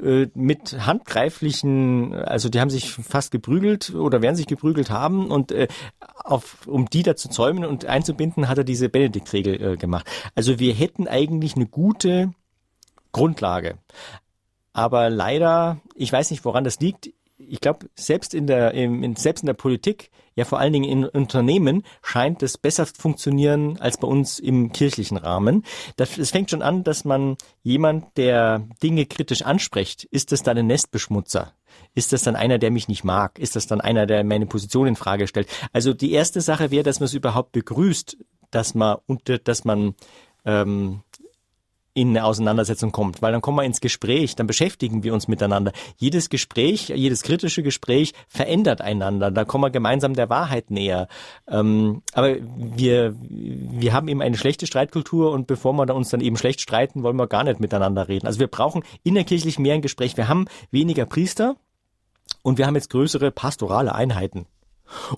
äh, 0.00 0.26
mit 0.34 0.86
handgreiflichen, 0.86 2.14
also 2.14 2.48
die 2.48 2.60
haben 2.60 2.70
sich 2.70 2.92
fast 2.92 3.30
geprügelt 3.30 3.94
oder 3.94 4.22
werden 4.22 4.36
sich 4.36 4.46
geprügelt 4.46 4.90
haben 4.90 5.30
und 5.30 5.52
äh, 5.52 5.68
auf, 6.24 6.66
um 6.66 6.88
die 6.88 7.02
da 7.02 7.16
zu 7.16 7.28
zäumen 7.28 7.64
und 7.64 7.84
einzubinden, 7.86 8.48
hat 8.48 8.58
er 8.58 8.64
diese 8.64 8.88
Benediktregel 8.88 9.62
äh, 9.62 9.76
gemacht. 9.76 10.06
Also 10.34 10.58
wir 10.58 10.74
hätten 10.74 11.06
eigentlich 11.06 11.56
eine 11.56 11.66
gute 11.66 12.32
Grundlage. 13.12 13.78
Aber 14.72 15.08
leider, 15.08 15.80
ich 15.94 16.12
weiß 16.12 16.30
nicht, 16.30 16.44
woran 16.44 16.64
das 16.64 16.80
liegt, 16.80 17.10
ich 17.38 17.60
glaube, 17.60 17.88
selbst 17.94 18.34
in 18.34 18.46
der, 18.46 18.72
in, 18.72 19.16
selbst 19.16 19.42
in 19.42 19.46
der 19.46 19.54
Politik, 19.54 20.10
ja 20.34 20.44
vor 20.44 20.58
allen 20.58 20.72
Dingen 20.72 20.88
in 20.88 21.04
Unternehmen, 21.04 21.84
scheint 22.02 22.42
es 22.42 22.58
besser 22.58 22.86
funktionieren 22.86 23.78
als 23.78 23.98
bei 23.98 24.06
uns 24.06 24.38
im 24.38 24.72
kirchlichen 24.72 25.16
Rahmen. 25.16 25.64
Das, 25.96 26.18
es 26.18 26.30
fängt 26.30 26.50
schon 26.50 26.62
an, 26.62 26.84
dass 26.84 27.04
man 27.04 27.36
jemand, 27.62 28.16
der 28.16 28.66
Dinge 28.82 29.06
kritisch 29.06 29.42
anspricht, 29.42 30.04
ist 30.04 30.32
es 30.32 30.42
dann 30.42 30.58
ein 30.58 30.66
Nestbeschmutzer? 30.66 31.52
Ist 31.94 32.12
das 32.12 32.22
dann 32.22 32.36
einer, 32.36 32.58
der 32.58 32.70
mich 32.70 32.88
nicht 32.88 33.04
mag? 33.04 33.38
Ist 33.38 33.56
das 33.56 33.66
dann 33.66 33.80
einer, 33.80 34.06
der 34.06 34.24
meine 34.24 34.46
Position 34.46 34.86
in 34.86 34.96
Frage 34.96 35.26
stellt? 35.26 35.48
Also 35.72 35.92
die 35.92 36.12
erste 36.12 36.40
Sache 36.40 36.70
wäre, 36.70 36.84
dass 36.84 37.00
man 37.00 37.06
es 37.06 37.14
überhaupt 37.14 37.52
begrüßt, 37.52 38.16
dass 38.50 38.74
man 38.74 38.98
unter, 39.06 39.38
dass 39.38 39.64
man 39.64 39.94
ähm, 40.44 41.02
in 41.94 42.08
eine 42.10 42.24
Auseinandersetzung 42.24 42.90
kommt, 42.90 43.22
weil 43.22 43.32
dann 43.32 43.40
kommen 43.40 43.58
wir 43.58 43.62
ins 43.62 43.80
Gespräch, 43.80 44.34
dann 44.34 44.48
beschäftigen 44.48 45.04
wir 45.04 45.14
uns 45.14 45.28
miteinander. 45.28 45.72
Jedes 45.96 46.28
Gespräch, 46.28 46.88
jedes 46.88 47.22
kritische 47.22 47.62
Gespräch 47.62 48.12
verändert 48.28 48.80
einander, 48.80 49.30
da 49.30 49.44
kommen 49.44 49.62
wir 49.62 49.70
gemeinsam 49.70 50.14
der 50.14 50.28
Wahrheit 50.28 50.72
näher. 50.72 51.06
Ähm, 51.48 52.02
aber 52.12 52.36
wir, 52.40 53.14
wir 53.20 53.92
haben 53.92 54.08
eben 54.08 54.22
eine 54.22 54.36
schlechte 54.36 54.66
Streitkultur 54.66 55.30
und 55.30 55.46
bevor 55.46 55.72
wir 55.72 55.94
uns 55.94 56.08
dann 56.08 56.20
eben 56.20 56.36
schlecht 56.36 56.60
streiten, 56.60 57.04
wollen 57.04 57.16
wir 57.16 57.28
gar 57.28 57.44
nicht 57.44 57.60
miteinander 57.60 58.08
reden. 58.08 58.26
Also 58.26 58.40
wir 58.40 58.48
brauchen 58.48 58.82
innerkirchlich 59.04 59.60
mehr 59.60 59.74
ein 59.74 59.82
Gespräch. 59.82 60.16
Wir 60.16 60.28
haben 60.28 60.46
weniger 60.72 61.06
Priester 61.06 61.56
und 62.42 62.58
wir 62.58 62.66
haben 62.66 62.74
jetzt 62.74 62.90
größere 62.90 63.30
pastorale 63.30 63.94
Einheiten. 63.94 64.46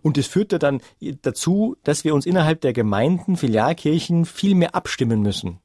Und 0.02 0.16
es 0.18 0.26
führte 0.26 0.59
dann 0.59 0.81
dazu, 1.22 1.76
dass 1.83 2.05
wir 2.05 2.14
uns 2.14 2.26
innerhalb 2.26 2.61
der 2.61 2.72
Gemeinden, 2.72 3.37
Filialkirchen 3.37 4.24
viel 4.24 4.55
mehr 4.55 4.74
abstimmen 4.74 5.22
müssen. 5.22 5.59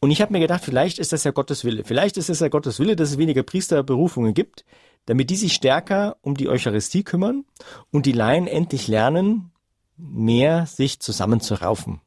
Und 0.00 0.10
ich 0.10 0.20
habe 0.20 0.32
mir 0.32 0.40
gedacht, 0.40 0.64
vielleicht 0.64 0.98
ist 0.98 1.12
das 1.12 1.24
ja 1.24 1.30
Gottes 1.30 1.64
Wille. 1.64 1.84
Vielleicht 1.84 2.16
ist 2.16 2.28
es 2.28 2.40
ja 2.40 2.48
Gottes 2.48 2.78
Wille, 2.78 2.96
dass 2.96 3.10
es 3.10 3.18
weniger 3.18 3.42
Priesterberufungen 3.42 4.34
gibt, 4.34 4.64
damit 5.06 5.30
die 5.30 5.36
sich 5.36 5.54
stärker 5.54 6.16
um 6.20 6.34
die 6.36 6.48
Eucharistie 6.48 7.04
kümmern 7.04 7.44
und 7.90 8.06
die 8.06 8.12
Laien 8.12 8.46
endlich 8.46 8.88
lernen, 8.88 9.52
mehr 9.96 10.66
sich 10.66 11.00
zusammenzuraufen. 11.00 12.00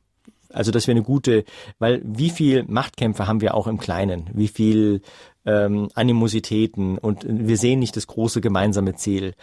Also, 0.52 0.72
dass 0.72 0.88
wir 0.88 0.94
eine 0.94 1.04
gute, 1.04 1.46
weil 1.78 2.02
wie 2.04 2.32
viel 2.32 2.64
Machtkämpfe 2.64 3.28
haben 3.28 3.42
wir 3.42 3.54
auch 3.54 3.68
im 3.68 3.80
Kleinen? 3.80 4.30
Wie 4.34 4.48
viel 4.48 5.02
ähm, 5.46 5.90
Animositäten 5.94 6.98
und 6.98 7.26
wir 7.28 7.58
sehen 7.58 7.80
nicht 7.80 7.96
das 7.96 8.08
große 8.08 8.42
gemeinsame 8.42 8.96
Ziel. 8.96 9.34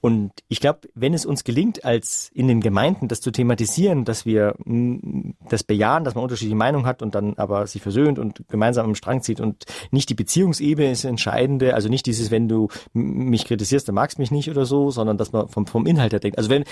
Und 0.00 0.32
ich 0.48 0.60
glaube, 0.60 0.80
wenn 0.94 1.14
es 1.14 1.26
uns 1.26 1.42
gelingt, 1.42 1.84
als 1.84 2.30
in 2.34 2.48
den 2.48 2.60
Gemeinden 2.60 3.08
das 3.08 3.20
zu 3.20 3.30
thematisieren, 3.30 4.04
dass 4.04 4.26
wir 4.26 4.54
das 5.48 5.64
bejahen, 5.64 6.04
dass 6.04 6.14
man 6.14 6.22
unterschiedliche 6.24 6.56
Meinungen 6.56 6.86
hat 6.86 7.02
und 7.02 7.14
dann 7.14 7.34
aber 7.34 7.66
sich 7.66 7.82
versöhnt 7.82 8.18
und 8.18 8.48
gemeinsam 8.48 8.86
am 8.86 8.94
Strang 8.94 9.22
zieht 9.22 9.40
und 9.40 9.64
nicht 9.90 10.08
die 10.08 10.14
Beziehungsebene 10.14 10.90
ist 10.90 11.04
entscheidende, 11.04 11.74
also 11.74 11.88
nicht 11.88 12.06
dieses, 12.06 12.30
wenn 12.30 12.48
du 12.48 12.68
mich 12.92 13.44
kritisierst, 13.46 13.88
dann 13.88 13.94
magst 13.94 14.18
mich 14.18 14.30
nicht 14.30 14.50
oder 14.50 14.66
so, 14.66 14.90
sondern 14.90 15.18
dass 15.18 15.32
man 15.32 15.48
vom, 15.48 15.66
vom 15.66 15.86
Inhalt 15.86 16.12
her 16.12 16.20
denkt. 16.20 16.38
Also 16.38 16.50
wenn 16.50 16.64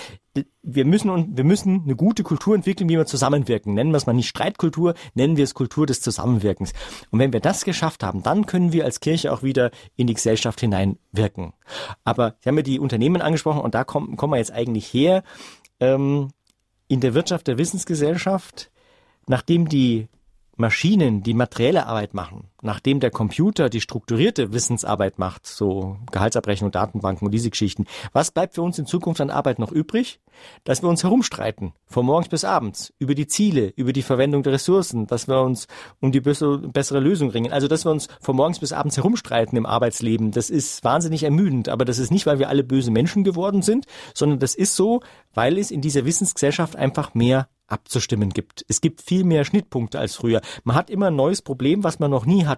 wir 0.62 0.84
müssen 0.84 1.36
wir 1.36 1.44
müssen 1.44 1.82
eine 1.84 1.96
gute 1.96 2.22
Kultur 2.22 2.54
entwickeln, 2.54 2.88
wie 2.88 2.96
wir 2.96 3.06
zusammenwirken. 3.06 3.74
Nennen 3.74 3.90
wir 3.90 3.96
es 3.96 4.06
mal 4.06 4.12
nicht 4.12 4.28
Streitkultur, 4.28 4.94
nennen 5.14 5.36
wir 5.36 5.44
es 5.44 5.54
Kultur 5.54 5.86
des 5.86 6.00
Zusammenwirkens. 6.00 6.72
Und 7.10 7.18
wenn 7.18 7.32
wir 7.32 7.40
das 7.40 7.64
geschafft 7.64 8.02
haben, 8.02 8.22
dann 8.22 8.46
können 8.46 8.72
wir 8.74 8.84
als 8.84 9.00
Kirche 9.00 9.32
auch 9.32 9.42
wieder 9.42 9.70
in 9.96 10.06
die 10.06 10.14
Gesellschaft 10.14 10.60
hineinwirken. 10.60 11.54
Aber 12.04 12.36
Sie 12.40 12.48
haben 12.48 12.56
ja 12.56 12.62
die 12.62 12.78
Unternehmen 12.78 13.22
angesprochen 13.22 13.62
und 13.62 13.74
da 13.74 13.84
kommen, 13.84 14.16
kommen 14.16 14.34
wir 14.34 14.38
jetzt 14.38 14.52
eigentlich 14.52 14.92
her. 14.92 15.22
Ähm, 15.80 16.28
in 16.88 17.00
der 17.00 17.14
Wirtschaft 17.14 17.46
der 17.46 17.56
Wissensgesellschaft, 17.56 18.70
nachdem 19.26 19.68
die 19.68 20.08
Maschinen 20.56 21.22
die 21.22 21.34
materielle 21.34 21.86
Arbeit 21.86 22.14
machen, 22.14 22.50
nachdem 22.64 23.00
der 23.00 23.10
Computer 23.10 23.68
die 23.68 23.80
strukturierte 23.80 24.52
Wissensarbeit 24.52 25.18
macht, 25.18 25.46
so 25.46 25.96
Gehaltsabrechnung, 26.10 26.70
Datenbanken 26.70 27.26
und 27.26 27.32
diese 27.32 27.50
Geschichten, 27.50 27.86
was 28.12 28.30
bleibt 28.30 28.54
für 28.54 28.62
uns 28.62 28.78
in 28.78 28.86
Zukunft 28.86 29.20
an 29.20 29.30
Arbeit 29.30 29.58
noch 29.58 29.70
übrig? 29.70 30.20
Dass 30.64 30.82
wir 30.82 30.88
uns 30.88 31.04
herumstreiten, 31.04 31.74
von 31.86 32.04
morgens 32.04 32.28
bis 32.28 32.44
abends, 32.44 32.92
über 32.98 33.14
die 33.14 33.28
Ziele, 33.28 33.72
über 33.76 33.92
die 33.92 34.02
Verwendung 34.02 34.42
der 34.42 34.54
Ressourcen, 34.54 35.06
dass 35.06 35.28
wir 35.28 35.40
uns 35.40 35.68
um 36.00 36.10
die 36.10 36.20
bessere, 36.20 36.98
Lösung 36.98 37.30
ringen. 37.30 37.52
Also, 37.52 37.68
dass 37.68 37.84
wir 37.84 37.92
uns 37.92 38.08
von 38.20 38.34
morgens 38.34 38.58
bis 38.58 38.72
abends 38.72 38.96
herumstreiten 38.96 39.56
im 39.56 39.66
Arbeitsleben, 39.66 40.32
das 40.32 40.50
ist 40.50 40.82
wahnsinnig 40.82 41.22
ermüdend. 41.22 41.68
Aber 41.68 41.84
das 41.84 41.98
ist 41.98 42.10
nicht, 42.10 42.26
weil 42.26 42.40
wir 42.40 42.48
alle 42.48 42.64
böse 42.64 42.90
Menschen 42.90 43.22
geworden 43.22 43.62
sind, 43.62 43.86
sondern 44.12 44.40
das 44.40 44.56
ist 44.56 44.74
so, 44.74 45.02
weil 45.34 45.56
es 45.58 45.70
in 45.70 45.80
dieser 45.80 46.04
Wissensgesellschaft 46.04 46.74
einfach 46.74 47.14
mehr 47.14 47.48
abzustimmen 47.66 48.30
gibt. 48.30 48.64
Es 48.68 48.80
gibt 48.80 49.02
viel 49.02 49.24
mehr 49.24 49.44
Schnittpunkte 49.44 49.98
als 49.98 50.16
früher. 50.16 50.40
Man 50.64 50.76
hat 50.76 50.90
immer 50.90 51.06
ein 51.06 51.16
neues 51.16 51.42
Problem, 51.42 51.82
was 51.82 51.98
man 51.98 52.10
noch 52.10 52.26
nie 52.26 52.44
hatte. 52.44 52.53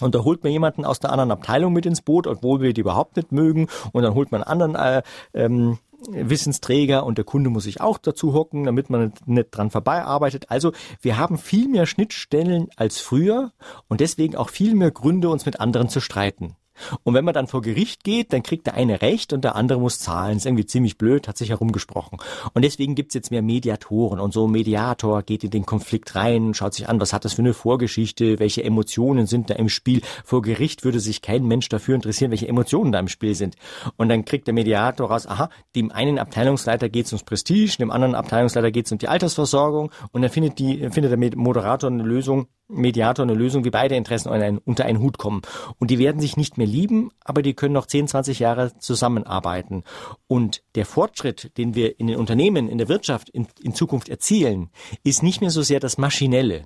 Und 0.00 0.14
da 0.14 0.24
holt 0.24 0.42
man 0.42 0.52
jemanden 0.52 0.84
aus 0.84 1.00
der 1.00 1.10
anderen 1.10 1.30
Abteilung 1.30 1.72
mit 1.72 1.86
ins 1.86 2.02
Boot, 2.02 2.26
obwohl 2.26 2.60
wir 2.60 2.72
die 2.72 2.80
überhaupt 2.80 3.16
nicht 3.16 3.32
mögen. 3.32 3.68
Und 3.92 4.02
dann 4.02 4.14
holt 4.14 4.32
man 4.32 4.42
einen 4.42 4.62
anderen 4.62 4.74
äh, 4.74 5.02
ähm, 5.34 5.78
Wissensträger 6.08 7.04
und 7.04 7.18
der 7.18 7.24
Kunde 7.24 7.50
muss 7.50 7.64
sich 7.64 7.80
auch 7.80 7.98
dazu 7.98 8.32
hocken, 8.32 8.64
damit 8.64 8.90
man 8.90 9.12
nicht, 9.26 9.48
dran 9.50 9.70
vorbeiarbeitet. 9.70 10.50
Also 10.50 10.72
wir 11.02 11.18
haben 11.18 11.38
viel 11.38 11.68
mehr 11.68 11.86
Schnittstellen 11.86 12.68
als 12.76 13.00
früher 13.00 13.52
und 13.88 14.00
deswegen 14.00 14.36
auch 14.36 14.48
viel 14.48 14.74
mehr 14.74 14.90
Gründe, 14.90 15.28
uns 15.28 15.46
mit 15.46 15.60
anderen 15.60 15.88
zu 15.88 16.00
streiten. 16.00 16.56
Und 17.04 17.14
wenn 17.14 17.24
man 17.24 17.34
dann 17.34 17.46
vor 17.46 17.62
Gericht 17.62 18.04
geht, 18.04 18.32
dann 18.32 18.42
kriegt 18.42 18.66
der 18.66 18.74
eine 18.74 19.02
Recht 19.02 19.32
und 19.32 19.44
der 19.44 19.56
andere 19.56 19.80
muss 19.80 19.98
zahlen. 19.98 20.36
Ist 20.36 20.46
irgendwie 20.46 20.66
ziemlich 20.66 20.98
blöd, 20.98 21.28
hat 21.28 21.36
sich 21.36 21.50
herumgesprochen. 21.50 22.18
Und 22.54 22.62
deswegen 22.62 22.94
gibt's 22.94 23.14
jetzt 23.14 23.30
mehr 23.30 23.42
Mediatoren. 23.42 24.20
Und 24.20 24.32
so 24.32 24.46
ein 24.46 24.50
Mediator 24.50 25.22
geht 25.22 25.44
in 25.44 25.50
den 25.50 25.66
Konflikt 25.66 26.14
rein, 26.14 26.54
schaut 26.54 26.74
sich 26.74 26.88
an, 26.88 27.00
was 27.00 27.12
hat 27.12 27.24
das 27.24 27.34
für 27.34 27.42
eine 27.42 27.54
Vorgeschichte, 27.54 28.38
welche 28.38 28.64
Emotionen 28.64 29.26
sind 29.26 29.50
da 29.50 29.54
im 29.54 29.68
Spiel. 29.68 30.02
Vor 30.24 30.42
Gericht 30.42 30.84
würde 30.84 31.00
sich 31.00 31.22
kein 31.22 31.44
Mensch 31.44 31.68
dafür 31.68 31.94
interessieren, 31.94 32.30
welche 32.30 32.48
Emotionen 32.48 32.92
da 32.92 32.98
im 32.98 33.08
Spiel 33.08 33.34
sind. 33.34 33.56
Und 33.96 34.08
dann 34.08 34.24
kriegt 34.24 34.46
der 34.46 34.54
Mediator 34.54 35.10
raus, 35.10 35.26
aha, 35.26 35.50
dem 35.74 35.92
einen 35.92 36.18
Abteilungsleiter 36.18 36.88
geht's 36.88 37.12
ums 37.12 37.24
Prestige, 37.24 37.76
dem 37.78 37.90
anderen 37.90 38.14
Abteilungsleiter 38.14 38.70
geht's 38.70 38.92
um 38.92 38.98
die 38.98 39.08
Altersversorgung. 39.08 39.90
Und 40.12 40.22
dann 40.22 40.30
findet, 40.30 40.58
die, 40.58 40.88
findet 40.90 41.12
der 41.12 41.38
Moderator 41.38 41.90
eine 41.90 42.02
Lösung, 42.02 42.46
Mediator 42.70 43.24
eine 43.24 43.34
Lösung, 43.34 43.64
wie 43.64 43.70
beide 43.70 43.96
Interessen 43.96 44.28
unter 44.64 44.84
einen, 44.84 45.00
Hut 45.00 45.18
kommen. 45.18 45.42
Und 45.78 45.90
die 45.90 45.98
werden 45.98 46.20
sich 46.20 46.36
nicht 46.36 46.58
mehr 46.58 46.66
lieben, 46.66 47.10
aber 47.24 47.42
die 47.42 47.54
können 47.54 47.74
noch 47.74 47.86
10, 47.86 48.08
20 48.08 48.38
Jahre 48.38 48.76
zusammenarbeiten. 48.78 49.84
Und 50.26 50.62
der 50.74 50.86
Fortschritt, 50.86 51.56
den 51.56 51.74
wir 51.74 51.98
in 51.98 52.06
den 52.06 52.16
Unternehmen, 52.16 52.68
in 52.68 52.78
der 52.78 52.88
Wirtschaft 52.88 53.28
in, 53.30 53.46
in 53.62 53.74
Zukunft 53.74 54.08
erzielen, 54.08 54.70
ist 55.04 55.22
nicht 55.22 55.40
mehr 55.40 55.50
so 55.50 55.62
sehr 55.62 55.80
das 55.80 55.98
Maschinelle, 55.98 56.64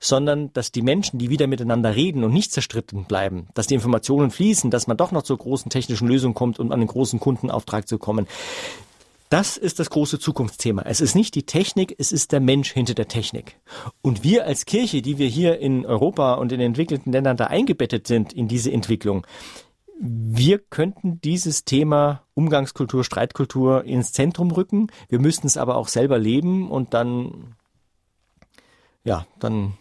sondern 0.00 0.52
dass 0.52 0.72
die 0.72 0.82
Menschen, 0.82 1.18
die 1.18 1.30
wieder 1.30 1.46
miteinander 1.46 1.94
reden 1.94 2.24
und 2.24 2.32
nicht 2.32 2.52
zerstritten 2.52 3.04
bleiben, 3.04 3.48
dass 3.54 3.66
die 3.66 3.74
Informationen 3.74 4.30
fließen, 4.30 4.70
dass 4.70 4.86
man 4.86 4.96
doch 4.96 5.12
noch 5.12 5.22
zur 5.22 5.38
großen 5.38 5.70
technischen 5.70 6.08
Lösung 6.08 6.34
kommt, 6.34 6.58
um 6.58 6.72
an 6.72 6.80
den 6.80 6.88
großen 6.88 7.20
Kundenauftrag 7.20 7.88
zu 7.88 7.98
kommen. 7.98 8.26
Das 9.28 9.56
ist 9.56 9.80
das 9.80 9.90
große 9.90 10.18
Zukunftsthema. 10.18 10.82
Es 10.82 11.00
ist 11.00 11.16
nicht 11.16 11.34
die 11.34 11.44
Technik, 11.44 11.94
es 11.98 12.12
ist 12.12 12.32
der 12.32 12.40
Mensch 12.40 12.72
hinter 12.72 12.94
der 12.94 13.08
Technik. 13.08 13.58
Und 14.00 14.22
wir 14.22 14.46
als 14.46 14.66
Kirche, 14.66 15.02
die 15.02 15.18
wir 15.18 15.26
hier 15.26 15.58
in 15.58 15.84
Europa 15.84 16.34
und 16.34 16.52
in 16.52 16.60
entwickelten 16.60 17.12
Ländern 17.12 17.36
da 17.36 17.46
eingebettet 17.46 18.06
sind 18.06 18.32
in 18.32 18.46
diese 18.46 18.70
Entwicklung, 18.70 19.26
wir 19.98 20.58
könnten 20.58 21.20
dieses 21.22 21.64
Thema 21.64 22.22
Umgangskultur, 22.34 23.02
Streitkultur 23.02 23.84
ins 23.84 24.12
Zentrum 24.12 24.50
rücken. 24.50 24.88
Wir 25.08 25.18
müssten 25.18 25.46
es 25.46 25.56
aber 25.56 25.76
auch 25.76 25.88
selber 25.88 26.18
leben 26.18 26.70
und 26.70 26.92
dann, 26.92 27.54
ja, 29.04 29.26
dann 29.40 29.74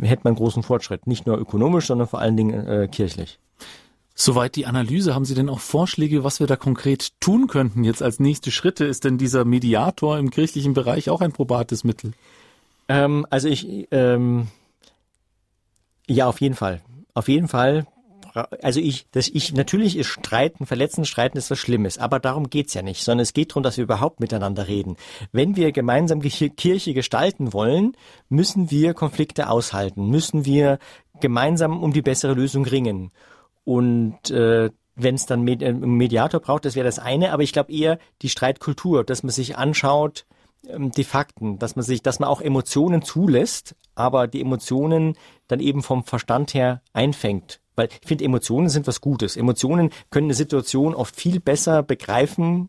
hätte 0.00 0.22
man 0.24 0.36
großen 0.36 0.62
Fortschritt. 0.62 1.06
Nicht 1.06 1.26
nur 1.26 1.36
ökonomisch, 1.38 1.86
sondern 1.86 2.08
vor 2.08 2.20
allen 2.20 2.36
Dingen 2.36 2.66
äh, 2.66 2.88
kirchlich. 2.88 3.40
Soweit 4.16 4.54
die 4.54 4.66
Analyse, 4.66 5.14
haben 5.14 5.24
Sie 5.24 5.34
denn 5.34 5.48
auch 5.48 5.58
Vorschläge, 5.58 6.22
was 6.22 6.38
wir 6.38 6.46
da 6.46 6.54
konkret 6.54 7.20
tun 7.20 7.48
könnten 7.48 7.82
jetzt 7.82 8.02
als 8.02 8.20
nächste 8.20 8.52
Schritte? 8.52 8.84
Ist 8.84 9.04
denn 9.04 9.18
dieser 9.18 9.44
Mediator 9.44 10.18
im 10.18 10.30
kirchlichen 10.30 10.72
Bereich 10.72 11.10
auch 11.10 11.20
ein 11.20 11.32
probates 11.32 11.82
Mittel? 11.82 12.12
Ähm, 12.88 13.26
also 13.30 13.48
ich, 13.48 13.88
ähm, 13.90 14.48
ja, 16.06 16.28
auf 16.28 16.40
jeden 16.40 16.54
Fall. 16.54 16.80
Auf 17.12 17.28
jeden 17.28 17.48
Fall. 17.48 17.86
Also 18.62 18.80
ich, 18.80 19.06
das 19.12 19.28
ich, 19.28 19.52
natürlich 19.52 19.96
ist 19.96 20.08
Streiten, 20.08 20.66
Verletzen, 20.66 21.04
Streiten 21.04 21.38
ist 21.38 21.50
was 21.50 21.58
Schlimmes, 21.58 21.98
aber 21.98 22.18
darum 22.18 22.50
geht's 22.50 22.74
ja 22.74 22.82
nicht, 22.82 23.04
sondern 23.04 23.22
es 23.22 23.32
geht 23.32 23.52
darum, 23.52 23.62
dass 23.62 23.76
wir 23.76 23.84
überhaupt 23.84 24.18
miteinander 24.18 24.66
reden. 24.66 24.96
Wenn 25.30 25.54
wir 25.54 25.70
gemeinsam 25.70 26.20
Kirche 26.20 26.94
gestalten 26.94 27.52
wollen, 27.52 27.96
müssen 28.28 28.72
wir 28.72 28.92
Konflikte 28.94 29.48
aushalten, 29.48 30.08
müssen 30.08 30.44
wir 30.44 30.78
gemeinsam 31.20 31.80
um 31.80 31.92
die 31.92 32.02
bessere 32.02 32.34
Lösung 32.34 32.64
ringen. 32.64 33.12
Und 33.64 34.30
äh, 34.30 34.70
wenn 34.96 35.14
es 35.14 35.26
dann 35.26 35.42
Med 35.42 35.62
äh, 35.62 35.68
einen 35.68 35.96
Mediator 35.96 36.40
braucht, 36.40 36.64
das 36.64 36.76
wäre 36.76 36.86
das 36.86 36.98
eine, 36.98 37.32
aber 37.32 37.42
ich 37.42 37.52
glaube 37.52 37.72
eher 37.72 37.98
die 38.22 38.28
Streitkultur, 38.28 39.04
dass 39.04 39.22
man 39.22 39.30
sich 39.30 39.56
anschaut, 39.56 40.26
ähm, 40.68 40.90
die 40.92 41.04
Fakten, 41.04 41.58
dass 41.58 41.76
man 41.76 41.84
sich, 41.84 42.02
dass 42.02 42.20
man 42.20 42.28
auch 42.28 42.40
Emotionen 42.40 43.02
zulässt, 43.02 43.74
aber 43.94 44.26
die 44.26 44.40
Emotionen 44.40 45.16
dann 45.48 45.60
eben 45.60 45.82
vom 45.82 46.04
Verstand 46.04 46.54
her 46.54 46.82
einfängt. 46.92 47.60
Weil 47.76 47.88
ich 47.88 48.06
finde, 48.06 48.24
Emotionen 48.24 48.68
sind 48.68 48.86
was 48.86 49.00
Gutes. 49.00 49.36
Emotionen 49.36 49.90
können 50.10 50.26
eine 50.26 50.34
Situation 50.34 50.94
oft 50.94 51.16
viel 51.16 51.40
besser 51.40 51.82
begreifen 51.82 52.68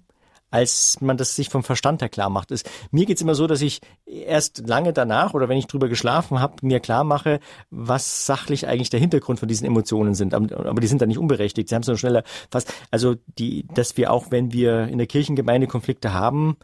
als 0.51 1.01
man 1.01 1.17
das 1.17 1.35
sich 1.35 1.49
vom 1.49 1.63
Verstand 1.63 2.01
her 2.01 2.09
klar 2.09 2.29
macht. 2.29 2.51
Es, 2.51 2.63
mir 2.91 3.05
geht's 3.05 3.21
immer 3.21 3.35
so, 3.35 3.47
dass 3.47 3.61
ich 3.61 3.81
erst 4.05 4.67
lange 4.67 4.93
danach 4.93 5.33
oder 5.33 5.49
wenn 5.49 5.57
ich 5.57 5.67
drüber 5.67 5.89
geschlafen 5.89 6.39
habe, 6.39 6.55
mir 6.61 6.79
klar 6.79 7.03
mache, 7.03 7.39
was 7.71 8.25
sachlich 8.25 8.67
eigentlich 8.67 8.89
der 8.89 8.99
Hintergrund 8.99 9.39
von 9.39 9.47
diesen 9.47 9.65
Emotionen 9.65 10.13
sind. 10.13 10.33
Aber 10.33 10.81
die 10.81 10.87
sind 10.87 11.01
dann 11.01 11.09
nicht 11.09 11.19
unberechtigt. 11.19 11.69
Sie 11.69 11.75
haben 11.75 11.83
so 11.83 11.97
schneller 11.97 12.23
fast, 12.49 12.73
also 12.91 13.15
die, 13.37 13.67
dass 13.73 13.97
wir 13.97 14.11
auch, 14.11 14.31
wenn 14.31 14.53
wir 14.53 14.87
in 14.87 14.97
der 14.97 15.07
Kirchengemeinde 15.07 15.67
Konflikte 15.67 16.13
haben, 16.13 16.57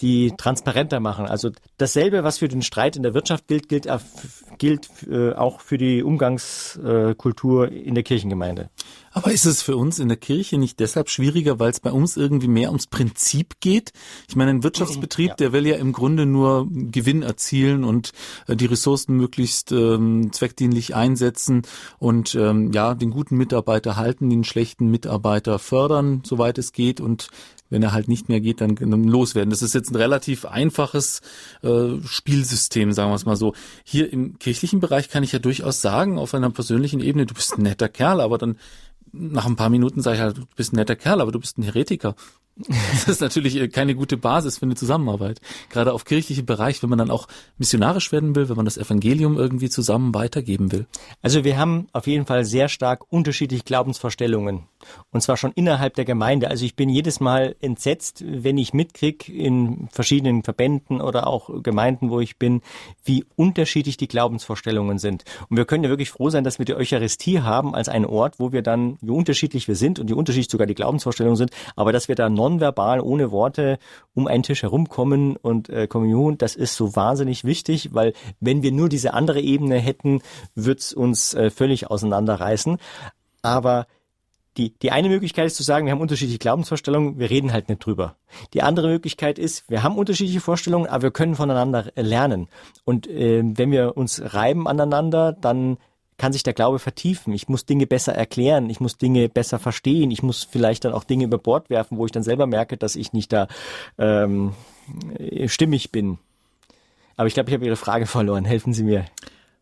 die 0.00 0.32
transparenter 0.36 1.00
machen. 1.00 1.26
Also 1.26 1.50
dasselbe, 1.76 2.24
was 2.24 2.38
für 2.38 2.48
den 2.48 2.62
Streit 2.62 2.96
in 2.96 3.02
der 3.02 3.14
Wirtschaft 3.14 3.46
gilt, 3.46 3.68
gilt, 3.68 3.86
gilt 4.58 4.88
äh, 5.10 5.32
auch 5.32 5.60
für 5.60 5.78
die 5.78 6.02
Umgangskultur 6.02 7.70
in 7.70 7.94
der 7.94 8.04
Kirchengemeinde. 8.04 8.70
Aber 9.12 9.32
ist 9.32 9.44
es 9.44 9.60
für 9.60 9.76
uns 9.76 9.98
in 9.98 10.08
der 10.08 10.16
Kirche 10.16 10.56
nicht 10.56 10.78
deshalb 10.78 11.10
schwieriger, 11.10 11.58
weil 11.58 11.70
es 11.70 11.80
bei 11.80 11.90
uns 11.90 12.16
irgendwie 12.16 12.46
mehr 12.46 12.68
ums 12.68 12.86
Prinzip 12.86 13.60
geht? 13.60 13.92
Ich 14.28 14.36
meine, 14.36 14.52
ein 14.52 14.62
Wirtschaftsbetrieb, 14.62 15.30
ja. 15.30 15.34
der 15.34 15.52
will 15.52 15.66
ja 15.66 15.76
im 15.76 15.92
Grunde 15.92 16.26
nur 16.26 16.68
Gewinn 16.70 17.22
erzielen 17.22 17.82
und 17.82 18.12
äh, 18.46 18.54
die 18.54 18.66
Ressourcen 18.66 19.16
möglichst 19.16 19.72
ähm, 19.72 20.32
zweckdienlich 20.32 20.94
einsetzen 20.94 21.62
und 21.98 22.36
ähm, 22.36 22.70
ja, 22.72 22.94
den 22.94 23.10
guten 23.10 23.36
Mitarbeiter 23.36 23.96
halten, 23.96 24.30
den 24.30 24.44
schlechten 24.44 24.88
Mitarbeiter 24.88 25.58
fördern, 25.58 26.22
soweit 26.24 26.58
es 26.58 26.72
geht 26.72 27.00
und 27.00 27.28
wenn 27.70 27.82
er 27.82 27.92
halt 27.92 28.08
nicht 28.08 28.28
mehr 28.28 28.40
geht, 28.40 28.60
dann 28.60 28.76
loswerden. 28.76 29.50
Das 29.50 29.62
ist 29.62 29.74
jetzt 29.74 29.90
ein 29.90 29.96
relativ 29.96 30.44
einfaches 30.44 31.22
äh, 31.62 31.96
Spielsystem, 32.04 32.92
sagen 32.92 33.10
wir 33.10 33.14
es 33.14 33.24
mal 33.24 33.36
so. 33.36 33.54
Hier 33.84 34.12
im 34.12 34.38
kirchlichen 34.38 34.80
Bereich 34.80 35.08
kann 35.08 35.22
ich 35.22 35.32
ja 35.32 35.38
durchaus 35.38 35.80
sagen, 35.80 36.18
auf 36.18 36.34
einer 36.34 36.50
persönlichen 36.50 37.00
Ebene, 37.00 37.26
du 37.26 37.34
bist 37.34 37.56
ein 37.56 37.62
netter 37.62 37.88
Kerl, 37.88 38.20
aber 38.20 38.38
dann 38.38 38.56
nach 39.12 39.46
ein 39.46 39.56
paar 39.56 39.70
Minuten 39.70 40.02
sage 40.02 40.16
ich 40.16 40.22
halt, 40.22 40.38
du 40.38 40.44
bist 40.56 40.72
ein 40.72 40.76
netter 40.76 40.96
Kerl, 40.96 41.20
aber 41.20 41.32
du 41.32 41.40
bist 41.40 41.58
ein 41.58 41.62
Heretiker. 41.62 42.14
Das 42.56 43.08
ist 43.08 43.20
natürlich 43.20 43.56
äh, 43.56 43.68
keine 43.68 43.94
gute 43.94 44.16
Basis 44.16 44.58
für 44.58 44.66
eine 44.66 44.74
Zusammenarbeit. 44.74 45.40
Gerade 45.70 45.92
auf 45.92 46.04
kirchlichem 46.04 46.46
Bereich, 46.46 46.82
wenn 46.82 46.90
man 46.90 46.98
dann 46.98 47.10
auch 47.10 47.26
missionarisch 47.58 48.12
werden 48.12 48.34
will, 48.34 48.48
wenn 48.48 48.56
man 48.56 48.64
das 48.64 48.76
Evangelium 48.76 49.38
irgendwie 49.38 49.70
zusammen 49.70 50.14
weitergeben 50.14 50.72
will. 50.72 50.86
Also 51.22 51.44
wir 51.44 51.56
haben 51.56 51.88
auf 51.92 52.06
jeden 52.06 52.26
Fall 52.26 52.44
sehr 52.44 52.68
stark 52.68 53.10
unterschiedliche 53.10 53.64
Glaubensvorstellungen. 53.64 54.64
Und 55.10 55.20
zwar 55.22 55.36
schon 55.36 55.52
innerhalb 55.52 55.94
der 55.94 56.04
Gemeinde. 56.04 56.48
Also 56.48 56.64
ich 56.64 56.76
bin 56.76 56.88
jedes 56.88 57.20
Mal 57.20 57.54
entsetzt, 57.60 58.24
wenn 58.26 58.58
ich 58.58 58.74
mitkrieg 58.74 59.28
in 59.28 59.88
verschiedenen 59.90 60.42
Verbänden 60.42 61.00
oder 61.00 61.26
auch 61.26 61.62
Gemeinden, 61.62 62.10
wo 62.10 62.20
ich 62.20 62.38
bin, 62.38 62.62
wie 63.04 63.24
unterschiedlich 63.36 63.96
die 63.96 64.08
Glaubensvorstellungen 64.08 64.98
sind. 64.98 65.24
Und 65.48 65.56
wir 65.56 65.64
können 65.64 65.84
ja 65.84 65.90
wirklich 65.90 66.10
froh 66.10 66.30
sein, 66.30 66.44
dass 66.44 66.58
wir 66.58 66.66
die 66.66 66.74
Eucharistie 66.74 67.40
haben 67.40 67.74
als 67.74 67.88
einen 67.88 68.06
Ort, 68.06 68.38
wo 68.38 68.52
wir 68.52 68.62
dann, 68.62 68.98
wie 69.02 69.10
unterschiedlich 69.10 69.68
wir 69.68 69.76
sind 69.76 69.98
und 69.98 70.08
wie 70.08 70.14
unterschiedlich 70.14 70.50
sogar 70.50 70.66
die 70.66 70.74
Glaubensvorstellungen 70.74 71.36
sind, 71.36 71.50
aber 71.76 71.92
dass 71.92 72.08
wir 72.08 72.14
da 72.14 72.28
nonverbal, 72.28 73.00
ohne 73.00 73.30
Worte 73.30 73.78
um 74.14 74.26
einen 74.26 74.42
Tisch 74.42 74.62
herumkommen 74.62 75.36
und 75.36 75.68
äh, 75.68 75.86
Kommunion, 75.86 76.38
das 76.38 76.56
ist 76.56 76.76
so 76.76 76.96
wahnsinnig 76.96 77.44
wichtig, 77.44 77.94
weil 77.94 78.12
wenn 78.40 78.62
wir 78.62 78.72
nur 78.72 78.88
diese 78.88 79.14
andere 79.14 79.40
Ebene 79.40 79.78
hätten, 79.78 80.22
wird's 80.54 80.92
uns 80.92 81.34
äh, 81.34 81.50
völlig 81.50 81.90
auseinanderreißen. 81.90 82.78
Aber 83.42 83.86
die, 84.56 84.76
die 84.78 84.90
eine 84.90 85.08
Möglichkeit 85.08 85.46
ist 85.46 85.56
zu 85.56 85.62
sagen, 85.62 85.86
wir 85.86 85.92
haben 85.92 86.00
unterschiedliche 86.00 86.38
Glaubensvorstellungen, 86.38 87.18
wir 87.18 87.30
reden 87.30 87.52
halt 87.52 87.68
nicht 87.68 87.84
drüber. 87.84 88.16
Die 88.52 88.62
andere 88.62 88.88
Möglichkeit 88.88 89.38
ist, 89.38 89.68
wir 89.70 89.82
haben 89.82 89.96
unterschiedliche 89.96 90.40
Vorstellungen, 90.40 90.86
aber 90.86 91.04
wir 91.04 91.10
können 91.12 91.36
voneinander 91.36 91.92
lernen. 91.94 92.48
Und 92.84 93.06
äh, 93.06 93.42
wenn 93.44 93.70
wir 93.70 93.96
uns 93.96 94.20
reiben 94.34 94.66
aneinander, 94.66 95.32
dann 95.32 95.78
kann 96.20 96.34
sich 96.34 96.42
der 96.42 96.52
Glaube 96.52 96.78
vertiefen. 96.78 97.32
Ich 97.32 97.48
muss 97.48 97.64
Dinge 97.64 97.86
besser 97.86 98.14
erklären, 98.14 98.68
ich 98.68 98.78
muss 98.78 98.98
Dinge 98.98 99.30
besser 99.30 99.58
verstehen, 99.58 100.10
ich 100.10 100.22
muss 100.22 100.44
vielleicht 100.44 100.84
dann 100.84 100.92
auch 100.92 101.02
Dinge 101.02 101.24
über 101.24 101.38
Bord 101.38 101.70
werfen, 101.70 101.96
wo 101.96 102.04
ich 102.04 102.12
dann 102.12 102.22
selber 102.22 102.46
merke, 102.46 102.76
dass 102.76 102.94
ich 102.94 103.14
nicht 103.14 103.32
da 103.32 103.48
ähm, 103.96 104.52
stimmig 105.46 105.92
bin. 105.92 106.18
Aber 107.16 107.26
ich 107.26 107.32
glaube, 107.32 107.48
ich 107.48 107.54
habe 107.54 107.64
Ihre 107.64 107.76
Frage 107.76 108.04
verloren. 108.04 108.44
Helfen 108.44 108.74
Sie 108.74 108.82
mir. 108.82 109.06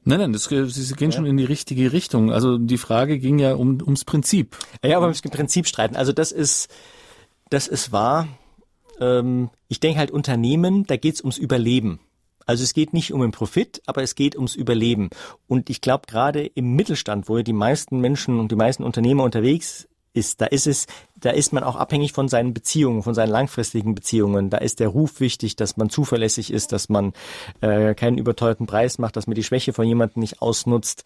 Nein, 0.03 0.18
nein, 0.18 0.33
das, 0.33 0.47
Sie 0.47 0.94
gehen 0.94 1.11
ja. 1.11 1.16
schon 1.16 1.27
in 1.27 1.37
die 1.37 1.44
richtige 1.44 1.92
Richtung. 1.92 2.33
Also 2.33 2.59
die 2.59 2.77
Frage 2.77 3.21
ging 3.21 3.38
ja 3.38 3.55
um, 3.55 3.81
ums 3.81 4.05
Prinzip. 4.05 4.57
Ja, 4.85 4.97
aber 4.97 5.07
ums 5.07 5.23
Prinzip 5.23 5.68
streiten. 5.68 5.94
Also 5.94 6.12
das 6.12 6.33
ist, 6.33 6.75
das 7.51 7.68
ist 7.68 7.92
wahr. 7.92 8.27
Ähm, 9.01 9.51
ich 9.68 9.79
denke 9.79 10.01
halt 10.01 10.11
Unternehmen, 10.11 10.88
da 10.88 10.97
geht's 10.97 11.21
ums 11.21 11.38
Überleben. 11.38 12.01
Also 12.49 12.65
es 12.65 12.73
geht 12.73 12.95
nicht 12.95 13.13
um 13.13 13.21
den 13.21 13.31
Profit, 13.31 13.83
aber 13.85 14.03
es 14.03 14.15
geht 14.15 14.35
ums 14.35 14.55
Überleben. 14.55 15.11
Und 15.49 15.69
ich 15.69 15.83
glaube 15.83 16.07
gerade 16.07 16.47
im 16.47 16.75
Mittelstand, 16.77 17.29
wo 17.29 17.37
ja 17.37 17.43
die 17.43 17.53
meisten 17.53 18.01
Menschen 18.01 18.41
und 18.41 18.51
die 18.51 18.57
meisten 18.57 18.85
Unternehmer 18.85 19.23
unterwegs 19.23 19.87
ist. 20.15 20.41
Da 20.41 20.47
ist 20.47 20.67
es, 20.67 20.87
da 21.21 21.29
ist 21.29 21.53
man 21.53 21.63
auch 21.63 21.77
abhängig 21.77 22.15
von 22.15 22.27
seinen 22.27 22.55
Beziehungen, 22.55 23.03
von 23.03 23.13
seinen 23.13 23.29
langfristigen 23.29 23.95
Beziehungen. 23.95 24.49
Da 24.49 24.57
ist 24.57 24.81
der 24.81 24.89
Ruf 24.89 25.21
wichtig, 25.21 25.57
dass 25.57 25.77
man 25.77 25.91
zuverlässig 25.91 26.51
ist, 26.51 26.73
dass 26.73 26.89
man 26.89 27.13
äh, 27.61 27.95
keinen 27.95 28.17
überteuerten 28.17 28.67
Preis 28.67 28.97
macht, 28.97 29.17
dass 29.17 29.27
man 29.27 29.35
die 29.35 29.45
Schwäche 29.45 29.75
von 29.75 29.87
jemandem 29.87 30.21
nicht 30.21 30.41
ausnutzt. 30.41 31.05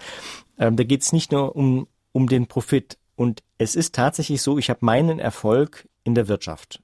Ähm, 0.60 0.76
da 0.76 0.84
geht 0.84 1.02
es 1.02 1.12
nicht 1.12 1.32
nur 1.32 1.56
um, 1.56 1.88
um 2.12 2.28
den 2.28 2.46
Profit. 2.46 2.98
Und 3.16 3.42
es 3.58 3.74
ist 3.74 3.96
tatsächlich 3.96 4.42
so, 4.42 4.58
ich 4.58 4.70
habe 4.70 4.78
meinen 4.82 5.18
Erfolg 5.18 5.88
in 6.04 6.14
der 6.14 6.28
Wirtschaft. 6.28 6.80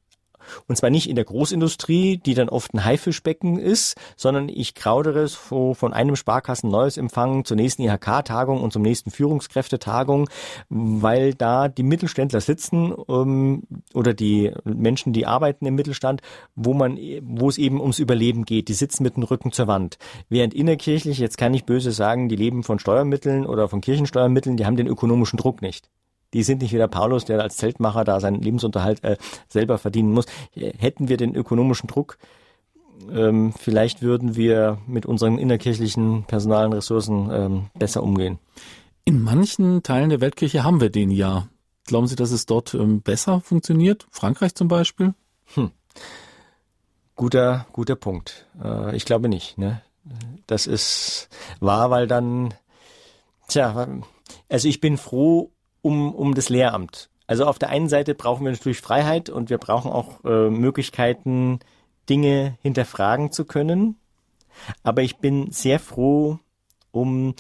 Und 0.67 0.77
zwar 0.77 0.91
nicht 0.91 1.09
in 1.09 1.17
der 1.17 1.25
Großindustrie, 1.25 2.19
die 2.19 2.35
dann 2.35 2.49
oft 2.49 2.75
ein 2.75 2.85
Haifischbecken 2.85 3.59
ist, 3.59 3.97
sondern 4.17 4.49
ich 4.49 4.75
kraudere 4.75 5.21
es 5.21 5.35
von 5.35 5.93
einem 5.93 6.17
Sparkassen 6.17 6.71
neues 6.71 6.97
Empfang 6.97 7.45
zur 7.45 7.57
nächsten 7.57 7.83
IHK-Tagung 7.83 8.63
und 8.63 8.73
zum 8.73 8.83
nächsten 8.83 9.11
Führungskräftetagung, 9.11 10.29
weil 10.69 11.35
da 11.35 11.69
die 11.69 11.83
Mittelständler 11.83 12.41
sitzen 12.41 12.95
ähm, 13.09 13.63
oder 13.95 14.15
die 14.15 14.53
Menschen, 14.65 15.13
die 15.13 15.27
arbeiten 15.27 15.67
im 15.67 15.75
Mittelstand, 15.75 16.23
wo 16.55 16.75
man, 16.75 16.99
wo 17.23 17.49
es 17.49 17.59
eben 17.59 17.81
ums 17.81 17.99
Überleben 17.99 18.45
geht. 18.45 18.69
Die 18.69 18.75
sitzen 18.75 19.03
mit 19.03 19.17
dem 19.17 19.23
Rücken 19.23 19.53
zur 19.53 19.67
Wand. 19.67 19.99
Während 20.29 20.55
innerkirchlich, 20.55 21.19
jetzt 21.19 21.39
kann 21.39 21.55
ich 21.55 21.65
böse 21.65 21.93
sagen, 21.93 22.29
die 22.29 22.37
leben 22.37 22.63
von 22.63 22.79
Steuermitteln 22.79 23.47
oder 23.47 23.69
von 23.69 23.81
Kirchensteuermitteln, 23.81 24.57
die 24.57 24.67
haben 24.67 24.77
den 24.77 24.87
ökonomischen 24.87 25.37
Druck 25.37 25.63
nicht. 25.63 25.91
Die 26.35 26.43
sind 26.43 26.61
nicht 26.61 26.73
wie 26.73 26.79
der 26.79 26.89
Paulus, 26.89 27.25
der 27.25 27.41
als 27.41 27.57
Zeltmacher 27.57 28.05
da 28.05 28.21
seinen 28.21 28.41
Lebensunterhalt 28.41 29.03
äh, 29.03 29.17
selber 29.49 29.79
verdienen 29.79 30.13
muss. 30.13 30.27
Hätten 30.55 31.09
wir 31.09 31.17
den 31.17 31.35
ökonomischen 31.35 31.87
Druck, 31.87 32.19
ähm, 33.11 33.53
vielleicht 33.53 34.03
würden 34.03 34.37
wir 34.37 34.79
mit 34.87 35.07
unseren 35.07 35.39
innerkirchlichen 35.39 36.25
personalen 36.25 36.73
Ressourcen 36.73 37.31
ähm, 37.33 37.71
besser 37.79 38.03
umgehen. 38.03 38.39
In 39.05 39.23
manchen 39.23 39.83
Teilen 39.83 40.11
der 40.11 40.21
Weltkirche 40.21 40.65
haben 40.65 40.81
wir 40.81 40.91
den 40.91 41.11
ja. 41.11 41.49
Glauben 41.87 42.07
Sie, 42.07 42.17
dass 42.17 42.31
es 42.31 42.45
dort 42.45 42.75
ähm, 42.75 43.01
besser 43.01 43.41
funktioniert? 43.41 44.07
Frankreich 44.11 44.55
zum 44.55 44.69
Beispiel? 44.69 45.15
Hm. 45.55 45.71
Guter, 47.15 47.67
guter 47.73 47.97
Punkt. 47.97 48.47
Äh, 48.63 48.95
ich 48.95 49.05
glaube 49.05 49.29
nicht. 49.29 49.57
Ne? 49.57 49.81
Das 50.47 50.67
ist 50.67 51.29
wahr, 51.61 51.91
weil 51.91 52.07
dann, 52.07 52.53
tja, 53.49 53.89
also 54.49 54.69
ich 54.69 54.81
bin 54.81 54.99
froh 54.99 55.51
um, 55.83 56.15
um 56.15 56.35
das 56.35 56.49
Lehramt. 56.49 57.11
Also 57.27 57.45
auf 57.45 57.59
der 57.59 57.69
einen 57.69 57.89
Seite 57.89 58.15
brauchen 58.15 58.45
wir 58.45 58.53
natürlich 58.53 58.81
Freiheit 58.81 59.29
und 59.29 59.51
wir 59.51 59.59
brauchen 59.59 59.91
auch 59.91 60.25
äh, 60.25 60.49
Möglichkeiten, 60.49 61.61
Dinge 62.09 62.57
hinterfragen 62.63 63.33
zu 63.33 63.45
können. 63.45 63.97
Aber 64.83 65.03
ich 65.03 65.19
bin 65.19 65.51
sehr 65.51 65.79
froh 65.79 66.39
um, 66.91 67.35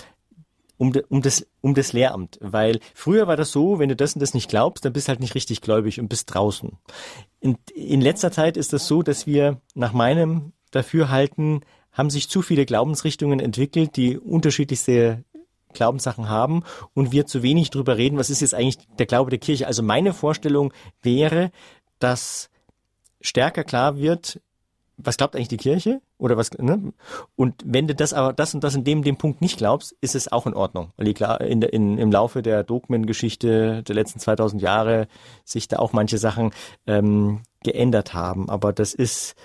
um, 0.76 0.92
de, 0.92 1.04
um, 1.08 1.22
das, 1.22 1.46
um 1.62 1.74
das 1.74 1.92
Lehramt, 1.92 2.38
weil 2.40 2.80
früher 2.94 3.26
war 3.26 3.36
das 3.36 3.50
so, 3.50 3.78
wenn 3.78 3.88
du 3.88 3.96
das 3.96 4.14
und 4.14 4.20
das 4.20 4.34
nicht 4.34 4.50
glaubst, 4.50 4.84
dann 4.84 4.92
bist 4.92 5.08
halt 5.08 5.20
nicht 5.20 5.34
richtig 5.34 5.62
gläubig 5.62 5.98
und 5.98 6.08
bist 6.08 6.32
draußen. 6.32 6.78
In, 7.40 7.56
in 7.74 8.00
letzter 8.00 8.30
Zeit 8.30 8.56
ist 8.56 8.72
das 8.72 8.86
so, 8.86 9.02
dass 9.02 9.26
wir 9.26 9.60
nach 9.74 9.92
meinem 9.92 10.52
Dafürhalten 10.70 11.64
haben 11.92 12.10
sich 12.10 12.28
zu 12.28 12.42
viele 12.42 12.66
Glaubensrichtungen 12.66 13.40
entwickelt, 13.40 13.96
die 13.96 14.18
unterschiedlichste 14.18 15.24
Glaubenssachen 15.72 16.28
haben 16.28 16.62
und 16.94 17.12
wir 17.12 17.26
zu 17.26 17.42
wenig 17.42 17.70
drüber 17.70 17.96
reden, 17.96 18.18
was 18.18 18.30
ist 18.30 18.40
jetzt 18.40 18.54
eigentlich 18.54 18.78
der 18.98 19.06
Glaube 19.06 19.30
der 19.30 19.38
Kirche. 19.38 19.66
Also 19.66 19.82
meine 19.82 20.12
Vorstellung 20.12 20.72
wäre, 21.02 21.50
dass 21.98 22.50
stärker 23.20 23.64
klar 23.64 23.98
wird, 23.98 24.40
was 24.98 25.16
glaubt 25.16 25.36
eigentlich 25.36 25.48
die 25.48 25.56
Kirche 25.56 26.00
oder 26.18 26.36
was 26.36 26.50
ne? 26.58 26.92
und 27.36 27.62
wenn 27.64 27.86
du 27.86 27.94
das 27.94 28.12
aber 28.12 28.32
das 28.32 28.52
und 28.54 28.64
das 28.64 28.74
in 28.74 28.82
dem 28.82 29.04
dem 29.04 29.16
Punkt 29.16 29.40
nicht 29.40 29.58
glaubst, 29.58 29.94
ist 30.00 30.16
es 30.16 30.30
auch 30.30 30.46
in 30.46 30.54
Ordnung, 30.54 30.92
weil 30.96 31.14
klar 31.14 31.40
in, 31.40 31.62
in 31.62 31.98
im 31.98 32.10
Laufe 32.10 32.42
der 32.42 32.64
Dogmengeschichte 32.64 33.84
der 33.84 33.94
letzten 33.94 34.18
2000 34.18 34.60
Jahre 34.60 35.06
sich 35.44 35.68
da 35.68 35.78
auch 35.78 35.92
manche 35.92 36.18
Sachen 36.18 36.50
ähm, 36.86 37.42
geändert 37.62 38.12
haben, 38.12 38.50
aber 38.50 38.72
das 38.72 38.92
ist 38.92 39.36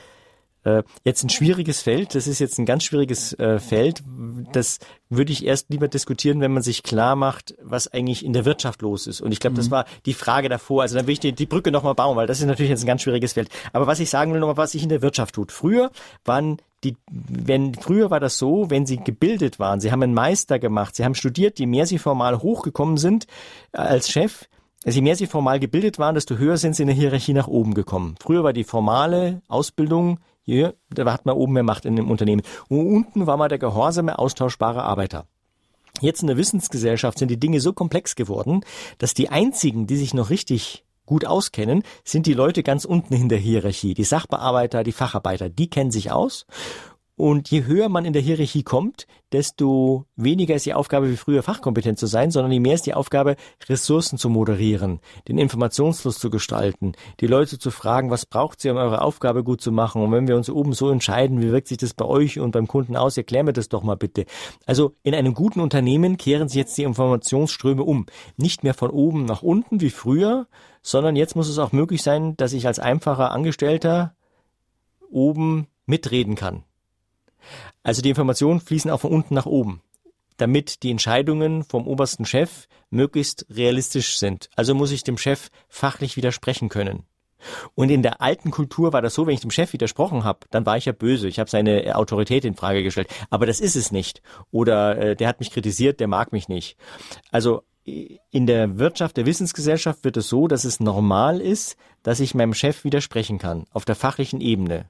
äh, 0.63 0.84
jetzt 1.04 1.23
ein 1.23 1.30
schwieriges 1.30 1.82
Feld, 1.82 2.15
das 2.15 2.28
ist 2.28 2.39
jetzt 2.39 2.58
ein 2.58 2.65
ganz 2.65 2.84
schwieriges 2.84 3.34
äh, 3.39 3.60
Feld. 3.60 4.04
Das 4.52 4.80
würde 5.10 5.32
ich 5.32 5.45
erst 5.45 5.69
lieber 5.69 5.88
diskutieren, 5.88 6.41
wenn 6.41 6.54
man 6.54 6.63
sich 6.63 6.84
klar 6.84 7.15
macht, 7.15 7.55
was 7.61 7.88
eigentlich 7.88 8.26
in 8.26 8.34
der 8.34 8.45
Wirtschaft 8.45 8.82
los 8.82 9.07
ist. 9.07 9.22
Und 9.22 9.32
ich 9.32 9.39
glaube, 9.39 9.53
mhm. 9.53 9.57
das 9.57 9.72
war 9.72 9.86
die 10.05 10.14
Frage 10.14 10.49
davor. 10.49 10.82
Also 10.82 10.95
dann 10.95 11.07
will 11.07 11.14
ich 11.14 11.20
die, 11.20 11.34
die 11.34 11.45
Brücke 11.45 11.72
nochmal 11.72 11.95
bauen, 11.95 12.16
weil 12.16 12.28
das 12.28 12.39
ist 12.39 12.45
natürlich 12.45 12.70
jetzt 12.70 12.84
ein 12.84 12.88
ganz 12.88 13.01
schwieriges 13.01 13.34
Feld. 13.34 13.49
Aber 13.74 13.88
was 13.88 13.99
ich 13.99 14.09
sagen 14.09 14.34
will 14.34 14.39
nochmal, 14.39 14.57
was 14.57 14.72
sich 14.72 14.84
in 14.84 14.89
der 14.89 15.01
Wirtschaft 15.01 15.36
tut. 15.36 15.51
Früher 15.51 15.91
waren 16.26 16.57
die, 16.84 16.97
wenn, 17.09 17.74
früher 17.76 18.11
war 18.11 18.20
das 18.20 18.38
so, 18.38 18.70
wenn 18.70 18.86
sie 18.86 18.97
gebildet 18.97 19.59
waren, 19.59 19.80
sie 19.80 19.91
haben 19.91 20.03
einen 20.03 20.14
Meister 20.14 20.59
gemacht, 20.59 20.95
sie 20.95 21.05
haben 21.05 21.16
studiert, 21.16 21.59
je 21.59 21.66
mehr 21.66 21.86
sie 21.86 21.97
formal 21.97 22.39
hochgekommen 22.39 22.97
sind 22.97 23.26
äh, 23.72 23.78
als 23.78 24.11
Chef, 24.11 24.49
Also 24.86 24.97
je 24.97 25.01
mehr 25.01 25.16
sie 25.16 25.28
formal 25.28 25.59
gebildet 25.59 25.97
waren, 25.97 26.16
desto 26.16 26.36
höher 26.36 26.57
sind 26.57 26.76
sie 26.76 26.84
in 26.84 26.88
der 26.88 26.95
Hierarchie 26.95 27.34
nach 27.34 27.47
oben 27.47 27.74
gekommen. 27.74 28.16
Früher 28.20 28.43
war 28.43 28.53
die 28.53 28.66
formale 28.66 29.41
Ausbildung, 29.47 30.20
hier, 30.44 30.76
da 30.89 31.12
hat 31.12 31.26
man 31.26 31.36
oben 31.36 31.54
mehr 31.54 31.64
Macht 31.64 31.86
in 31.86 31.96
dem 31.96 32.12
Unternehmen. 32.12 32.44
Und 32.70 32.86
unten 32.86 33.28
war 33.28 33.38
man 33.38 33.50
der 33.50 33.58
gehorsame, 33.58 34.20
austauschbare 34.20 34.84
Arbeiter. 34.84 35.26
Jetzt 36.02 36.22
in 36.22 36.28
der 36.28 36.38
Wissensgesellschaft 36.38 37.18
sind 37.18 37.30
die 37.30 37.39
Dinge 37.39 37.60
so 37.60 37.74
komplex 37.74 38.16
geworden, 38.16 38.62
dass 38.98 39.14
die 39.14 39.30
einzigen, 39.30 39.88
die 39.88 39.96
sich 39.96 40.14
noch 40.14 40.30
richtig 40.30 40.84
gut 41.06 41.26
auskennen, 41.26 41.84
sind 42.04 42.26
die 42.26 42.34
Leute 42.34 42.64
ganz 42.64 42.86
unten 42.86 43.14
in 43.14 43.30
der 43.30 43.38
Hierarchie. 43.38 43.94
Die 43.94 44.04
Sachbearbeiter, 44.04 44.84
die 44.84 44.91
Facharbeiter, 44.91 45.50
die 45.50 45.70
kennen 45.70 45.91
sich 45.91 46.12
aus. 46.12 46.46
Und 47.24 47.49
je 47.51 47.63
höher 47.63 47.88
man 47.88 48.03
in 48.03 48.11
der 48.11 48.21
Hierarchie 48.21 48.63
kommt, 48.63 49.07
desto 49.32 50.07
weniger 50.17 50.55
ist 50.55 50.65
die 50.65 50.74
Aufgabe 50.74 51.09
wie 51.09 51.15
früher 51.15 51.41
fachkompetent 51.41 51.97
zu 51.97 52.05
sein, 52.05 52.32
sondern 52.32 52.51
je 52.51 52.59
mehr 52.59 52.74
ist 52.74 52.86
die 52.86 52.93
Aufgabe, 52.93 53.38
Ressourcen 53.69 54.17
zu 54.17 54.28
moderieren, 54.28 54.99
den 55.30 55.38
Informationsfluss 55.38 56.19
zu 56.19 56.30
gestalten, 56.30 56.91
die 57.21 57.28
Leute 57.28 57.57
zu 57.57 57.71
fragen, 57.71 58.09
was 58.09 58.26
braucht 58.26 58.65
ihr, 58.65 58.74
um 58.74 58.78
eure 58.78 59.01
Aufgabe 59.01 59.45
gut 59.45 59.61
zu 59.61 59.71
machen? 59.71 60.01
Und 60.01 60.11
wenn 60.11 60.28
wir 60.28 60.36
uns 60.36 60.49
oben 60.49 60.74
so 60.74 60.89
entscheiden, 60.89 61.41
wie 61.41 61.49
wirkt 61.49 61.69
sich 61.69 61.78
das 61.78 61.93
bei 61.93 62.03
euch 62.03 62.41
und 62.41 62.51
beim 62.51 62.67
Kunden 62.67 62.97
aus, 62.97 63.15
erklär 63.15 63.45
mir 63.45 63.53
das 63.53 63.69
doch 63.69 63.84
mal 63.84 63.95
bitte. 63.95 64.26
Also 64.65 64.93
in 65.01 65.15
einem 65.15 65.34
guten 65.34 65.61
Unternehmen 65.61 66.17
kehren 66.17 66.49
sich 66.49 66.57
jetzt 66.57 66.78
die 66.78 66.84
Informationsströme 66.84 67.84
um. 67.84 68.05
Nicht 68.36 68.65
mehr 68.65 68.74
von 68.74 68.89
oben 68.89 69.24
nach 69.24 69.43
unten 69.43 69.80
wie 69.80 69.91
früher, 69.91 70.47
sondern 70.82 71.15
jetzt 71.15 71.38
muss 71.38 71.47
es 71.47 71.57
auch 71.57 71.71
möglich 71.71 72.03
sein, 72.03 72.36
dass 72.36 72.51
ich 72.51 72.67
als 72.67 72.80
einfacher 72.80 73.32
Angestellter 73.32 74.13
oben 75.09 75.67
mitreden 75.86 76.36
kann 76.36 76.65
also 77.84 78.02
die 78.02 78.10
Informationen 78.10 78.62
fließen 78.62 78.90
auch 78.90 79.02
von 79.02 79.12
unten 79.12 79.36
nach 79.36 79.46
oben, 79.46 79.82
damit 80.38 80.84
die 80.84 80.92
Entscheidungen 80.92 81.64
vom 81.64 81.88
obersten 81.88 82.26
Chef 82.26 82.68
möglichst 82.90 83.46
realistisch 83.50 84.18
sind. 84.18 84.50
Also 84.56 84.74
muss 84.74 84.92
ich 84.92 85.04
dem 85.04 85.18
Chef 85.18 85.50
fachlich 85.68 86.16
widersprechen 86.16 86.70
können. 86.70 87.04
Und 87.76 87.90
in 87.90 88.04
der 88.04 88.22
alten 88.22 88.52
Kultur 88.52 88.94
war 88.94 89.02
das 89.02 89.14
so, 89.14 89.28
wenn 89.28 89.34
ich 89.34 89.42
dem 89.42 89.52
Chef 89.52 89.74
widersprochen 89.74 90.24
habe, 90.24 90.48
dann 90.50 90.66
war 90.66 90.78
ich 90.78 90.86
ja 90.86 90.94
böse. 90.94 91.28
Ich 91.28 91.40
habe 91.40 91.50
seine 91.50 91.96
Autorität 91.98 92.46
in 92.46 92.56
Frage 92.56 92.84
gestellt. 92.84 93.10
Aber 93.30 93.46
das 93.46 93.60
ist 93.60 93.76
es 93.76 93.92
nicht. 93.92 94.22
Oder 94.50 94.98
äh, 94.98 95.16
der 95.18 95.28
hat 95.28 95.42
mich 95.42 95.52
kritisiert, 95.52 96.00
der 96.00 96.08
mag 96.08 96.32
mich 96.32 96.48
nicht. 96.48 96.78
Also 97.32 97.64
in 97.86 98.48
der 98.48 98.80
Wirtschaft, 98.80 99.18
der 99.18 99.26
Wissensgesellschaft 99.26 100.06
wird 100.06 100.16
es 100.16 100.30
so, 100.30 100.48
dass 100.48 100.64
es 100.64 100.80
normal 100.80 101.42
ist, 101.42 101.76
dass 102.02 102.22
ich 102.22 102.34
meinem 102.34 102.54
Chef 102.54 102.86
widersprechen 102.86 103.40
kann, 103.40 103.66
auf 103.72 103.84
der 103.84 103.96
fachlichen 103.96 104.40
Ebene 104.40 104.90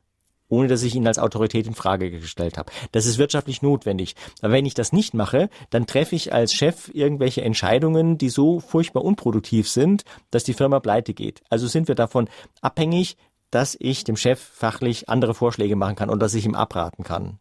ohne 0.54 0.68
dass 0.68 0.84
ich 0.84 0.94
ihn 0.94 1.08
als 1.08 1.18
Autorität 1.18 1.66
in 1.66 1.74
Frage 1.74 2.12
gestellt 2.12 2.60
habe. 2.60 2.72
Das 2.92 3.08
ist 3.08 3.18
wirtschaftlich 3.18 3.64
notwendig. 3.64 4.16
Aber 4.42 4.54
wenn 4.54 4.68
ich 4.68 4.76
das 4.76 4.94
nicht 4.94 5.16
mache, 5.16 5.50
dann 5.72 5.88
treffe 5.88 6.16
ich 6.16 6.32
als 6.32 6.54
Chef 6.54 6.92
irgendwelche 6.94 7.42
Entscheidungen, 7.42 8.20
die 8.20 8.30
so 8.30 8.60
furchtbar 8.60 9.04
unproduktiv 9.04 9.68
sind, 9.68 10.04
dass 10.30 10.44
die 10.44 10.54
Firma 10.54 10.80
pleite 10.80 11.16
geht. 11.16 11.42
Also 11.50 11.66
sind 11.68 11.88
wir 11.88 11.96
davon 11.96 12.30
abhängig, 12.62 13.18
dass 13.50 13.76
ich 13.80 14.04
dem 14.04 14.16
Chef 14.16 14.40
fachlich 14.40 15.10
andere 15.10 15.34
Vorschläge 15.34 15.76
machen 15.76 15.96
kann 15.96 16.10
und 16.12 16.20
dass 16.22 16.36
ich 16.36 16.46
ihm 16.46 16.56
abraten 16.56 17.04
kann. 17.04 17.40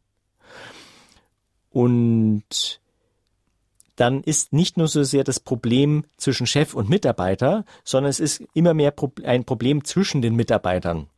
Und 1.71 2.81
dann 3.97 4.23
ist 4.23 4.55
nicht 4.55 4.79
nur 4.79 4.89
so 4.89 5.03
sehr 5.03 5.23
das 5.23 5.39
Problem 5.39 6.05
zwischen 6.17 6.47
Chef 6.47 6.75
und 6.75 6.89
Mitarbeiter, 6.89 7.67
sondern 7.85 8.09
es 8.09 8.21
ist 8.21 8.43
immer 8.55 8.73
mehr 8.73 8.95
ein 9.25 9.45
Problem 9.45 9.85
zwischen 9.85 10.23
den 10.23 10.35
Mitarbeitern. 10.35 11.09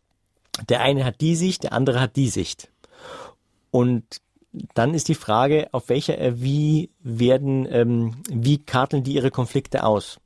Der 0.68 0.80
eine 0.80 1.04
hat 1.04 1.20
die 1.20 1.36
Sicht, 1.36 1.64
der 1.64 1.72
andere 1.72 2.00
hat 2.00 2.16
die 2.16 2.28
Sicht. 2.28 2.70
Und 3.70 4.04
dann 4.74 4.94
ist 4.94 5.08
die 5.08 5.14
Frage, 5.14 5.68
auf 5.72 5.88
welcher, 5.88 6.18
äh, 6.18 6.40
wie 6.40 6.90
werden, 7.00 7.66
ähm, 7.70 8.16
wie 8.30 8.58
karteln 8.58 9.02
die 9.02 9.14
ihre 9.14 9.30
Konflikte 9.30 9.84
aus? 9.84 10.20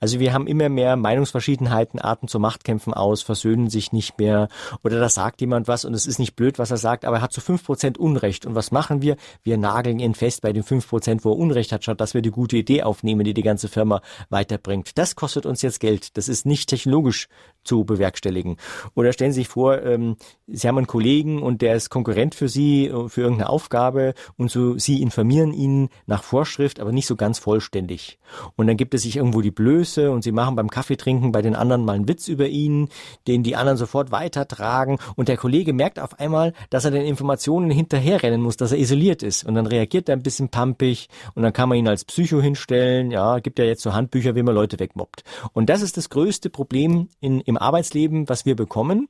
Also 0.00 0.18
wir 0.18 0.32
haben 0.32 0.46
immer 0.46 0.70
mehr 0.70 0.96
Meinungsverschiedenheiten, 0.96 2.00
Arten 2.00 2.26
zu 2.26 2.40
Machtkämpfen 2.40 2.94
aus, 2.94 3.20
versöhnen 3.20 3.68
sich 3.68 3.92
nicht 3.92 4.18
mehr 4.18 4.48
oder 4.82 4.98
da 4.98 5.10
sagt 5.10 5.42
jemand 5.42 5.68
was 5.68 5.84
und 5.84 5.92
es 5.92 6.06
ist 6.06 6.18
nicht 6.18 6.36
blöd, 6.36 6.58
was 6.58 6.70
er 6.70 6.78
sagt, 6.78 7.04
aber 7.04 7.16
er 7.16 7.22
hat 7.22 7.34
zu 7.34 7.42
fünf 7.42 7.64
Prozent 7.64 7.98
Unrecht. 7.98 8.46
Und 8.46 8.54
was 8.54 8.70
machen 8.70 9.02
wir? 9.02 9.16
Wir 9.42 9.58
nageln 9.58 9.98
ihn 9.98 10.14
fest 10.14 10.40
bei 10.40 10.54
den 10.54 10.62
fünf 10.62 10.88
Prozent, 10.88 11.22
wo 11.22 11.32
er 11.32 11.36
Unrecht 11.36 11.70
hat, 11.72 11.82
statt 11.82 12.00
dass 12.00 12.14
wir 12.14 12.22
die 12.22 12.30
gute 12.30 12.56
Idee 12.56 12.82
aufnehmen, 12.82 13.24
die 13.24 13.34
die 13.34 13.42
ganze 13.42 13.68
Firma 13.68 14.00
weiterbringt. 14.30 14.96
Das 14.96 15.16
kostet 15.16 15.44
uns 15.44 15.60
jetzt 15.60 15.80
Geld. 15.80 16.16
Das 16.16 16.28
ist 16.28 16.46
nicht 16.46 16.70
technologisch 16.70 17.28
zu 17.62 17.84
bewerkstelligen. 17.84 18.56
Oder 18.94 19.12
stellen 19.12 19.32
Sie 19.32 19.40
sich 19.40 19.48
vor, 19.48 19.82
ähm, 19.82 20.16
Sie 20.46 20.66
haben 20.66 20.78
einen 20.78 20.86
Kollegen 20.86 21.42
und 21.42 21.60
der 21.60 21.74
ist 21.74 21.90
Konkurrent 21.90 22.34
für 22.34 22.48
Sie, 22.48 22.86
äh, 22.86 23.08
für 23.10 23.20
irgendeine 23.20 23.50
Aufgabe 23.50 24.14
und 24.38 24.50
so 24.50 24.78
Sie 24.78 25.02
informieren 25.02 25.52
ihn 25.52 25.90
nach 26.06 26.22
Vorschrift, 26.22 26.80
aber 26.80 26.90
nicht 26.90 27.06
so 27.06 27.16
ganz 27.16 27.38
vollständig. 27.38 28.18
Und 28.56 28.66
dann 28.66 28.78
gibt 28.78 28.94
es 28.94 29.02
sich 29.02 29.16
irgendwo 29.16 29.42
die 29.42 29.50
Blöße 29.50 29.89
und 29.98 30.22
Sie 30.22 30.32
machen 30.32 30.56
beim 30.56 30.70
Kaffeetrinken 30.70 31.32
bei 31.32 31.42
den 31.42 31.54
anderen 31.54 31.84
mal 31.84 31.94
einen 31.94 32.08
Witz 32.08 32.28
über 32.28 32.48
ihn, 32.48 32.88
den 33.26 33.42
die 33.42 33.56
anderen 33.56 33.76
sofort 33.76 34.10
weitertragen. 34.10 34.98
Und 35.16 35.28
der 35.28 35.36
Kollege 35.36 35.72
merkt 35.72 35.98
auf 35.98 36.18
einmal, 36.18 36.52
dass 36.70 36.84
er 36.84 36.92
den 36.92 37.04
Informationen 37.04 37.70
hinterherrennen 37.70 38.40
muss, 38.40 38.56
dass 38.56 38.72
er 38.72 38.78
isoliert 38.78 39.22
ist. 39.22 39.44
Und 39.44 39.54
dann 39.54 39.66
reagiert 39.66 40.08
er 40.08 40.16
ein 40.16 40.22
bisschen 40.22 40.48
pampig 40.48 41.08
und 41.34 41.42
dann 41.42 41.52
kann 41.52 41.68
man 41.68 41.78
ihn 41.78 41.88
als 41.88 42.04
Psycho 42.04 42.40
hinstellen, 42.40 43.10
ja, 43.10 43.38
gibt 43.40 43.58
ja 43.58 43.64
jetzt 43.64 43.82
so 43.82 43.92
Handbücher, 43.92 44.34
wie 44.34 44.42
man 44.42 44.54
Leute 44.54 44.78
wegmobbt. 44.78 45.24
Und 45.52 45.68
das 45.68 45.82
ist 45.82 45.96
das 45.96 46.08
größte 46.10 46.50
Problem 46.50 47.08
in 47.20 47.40
im 47.40 47.56
Arbeitsleben, 47.56 48.28
was 48.28 48.46
wir 48.46 48.54
bekommen, 48.56 49.08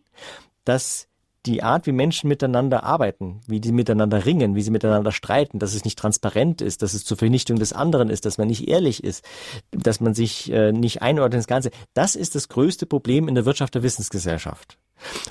dass 0.64 1.09
die 1.46 1.62
Art, 1.62 1.86
wie 1.86 1.92
Menschen 1.92 2.28
miteinander 2.28 2.84
arbeiten, 2.84 3.40
wie 3.46 3.60
die 3.60 3.72
miteinander 3.72 4.26
ringen, 4.26 4.54
wie 4.54 4.62
sie 4.62 4.70
miteinander 4.70 5.12
streiten, 5.12 5.58
dass 5.58 5.74
es 5.74 5.84
nicht 5.84 5.98
transparent 5.98 6.60
ist, 6.60 6.82
dass 6.82 6.94
es 6.94 7.04
zur 7.04 7.16
Vernichtung 7.16 7.58
des 7.58 7.72
anderen 7.72 8.10
ist, 8.10 8.26
dass 8.26 8.38
man 8.38 8.48
nicht 8.48 8.68
ehrlich 8.68 9.02
ist, 9.02 9.24
dass 9.70 10.00
man 10.00 10.14
sich 10.14 10.52
äh, 10.52 10.72
nicht 10.72 11.02
einordnet 11.02 11.38
ins 11.38 11.46
Ganze, 11.46 11.70
das 11.94 12.14
ist 12.14 12.34
das 12.34 12.48
größte 12.48 12.86
Problem 12.86 13.28
in 13.28 13.34
der 13.34 13.46
Wirtschaft 13.46 13.74
der 13.74 13.82
Wissensgesellschaft. 13.82 14.78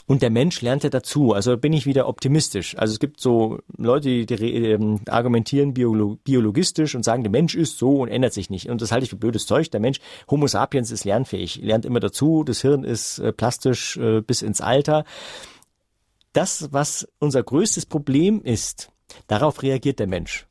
Und 0.07 0.21
der 0.21 0.29
Mensch 0.29 0.61
lernt 0.61 0.83
ja 0.83 0.89
dazu. 0.89 1.33
Also 1.33 1.57
bin 1.57 1.73
ich 1.73 1.85
wieder 1.85 2.07
optimistisch. 2.07 2.75
Also 2.77 2.93
es 2.93 2.99
gibt 2.99 3.19
so 3.19 3.59
Leute, 3.77 4.25
die, 4.25 4.33
ähm, 4.33 5.01
argumentieren 5.07 5.73
biolo 5.73 6.17
biologistisch 6.23 6.95
und 6.95 7.03
sagen, 7.03 7.23
der 7.23 7.31
Mensch 7.31 7.55
ist 7.55 7.77
so 7.77 7.97
und 7.97 8.09
ändert 8.09 8.33
sich 8.33 8.49
nicht. 8.49 8.69
Und 8.69 8.81
das 8.81 8.91
halte 8.91 9.03
ich 9.03 9.09
für 9.09 9.15
blödes 9.15 9.45
Zeug. 9.45 9.69
Der 9.71 9.79
Mensch, 9.79 9.99
Homo 10.29 10.47
sapiens, 10.47 10.91
ist 10.91 11.05
lernfähig, 11.05 11.57
lernt 11.61 11.85
immer 11.85 11.99
dazu. 11.99 12.43
Das 12.43 12.61
Hirn 12.61 12.83
ist 12.83 13.19
äh, 13.19 13.31
plastisch 13.31 13.97
äh, 13.97 14.21
bis 14.21 14.41
ins 14.41 14.61
Alter. 14.61 15.05
Das, 16.33 16.71
was 16.71 17.07
unser 17.19 17.43
größtes 17.43 17.85
Problem 17.85 18.41
ist, 18.41 18.91
darauf 19.27 19.63
reagiert 19.63 19.99
der 19.99 20.07
Mensch 20.07 20.47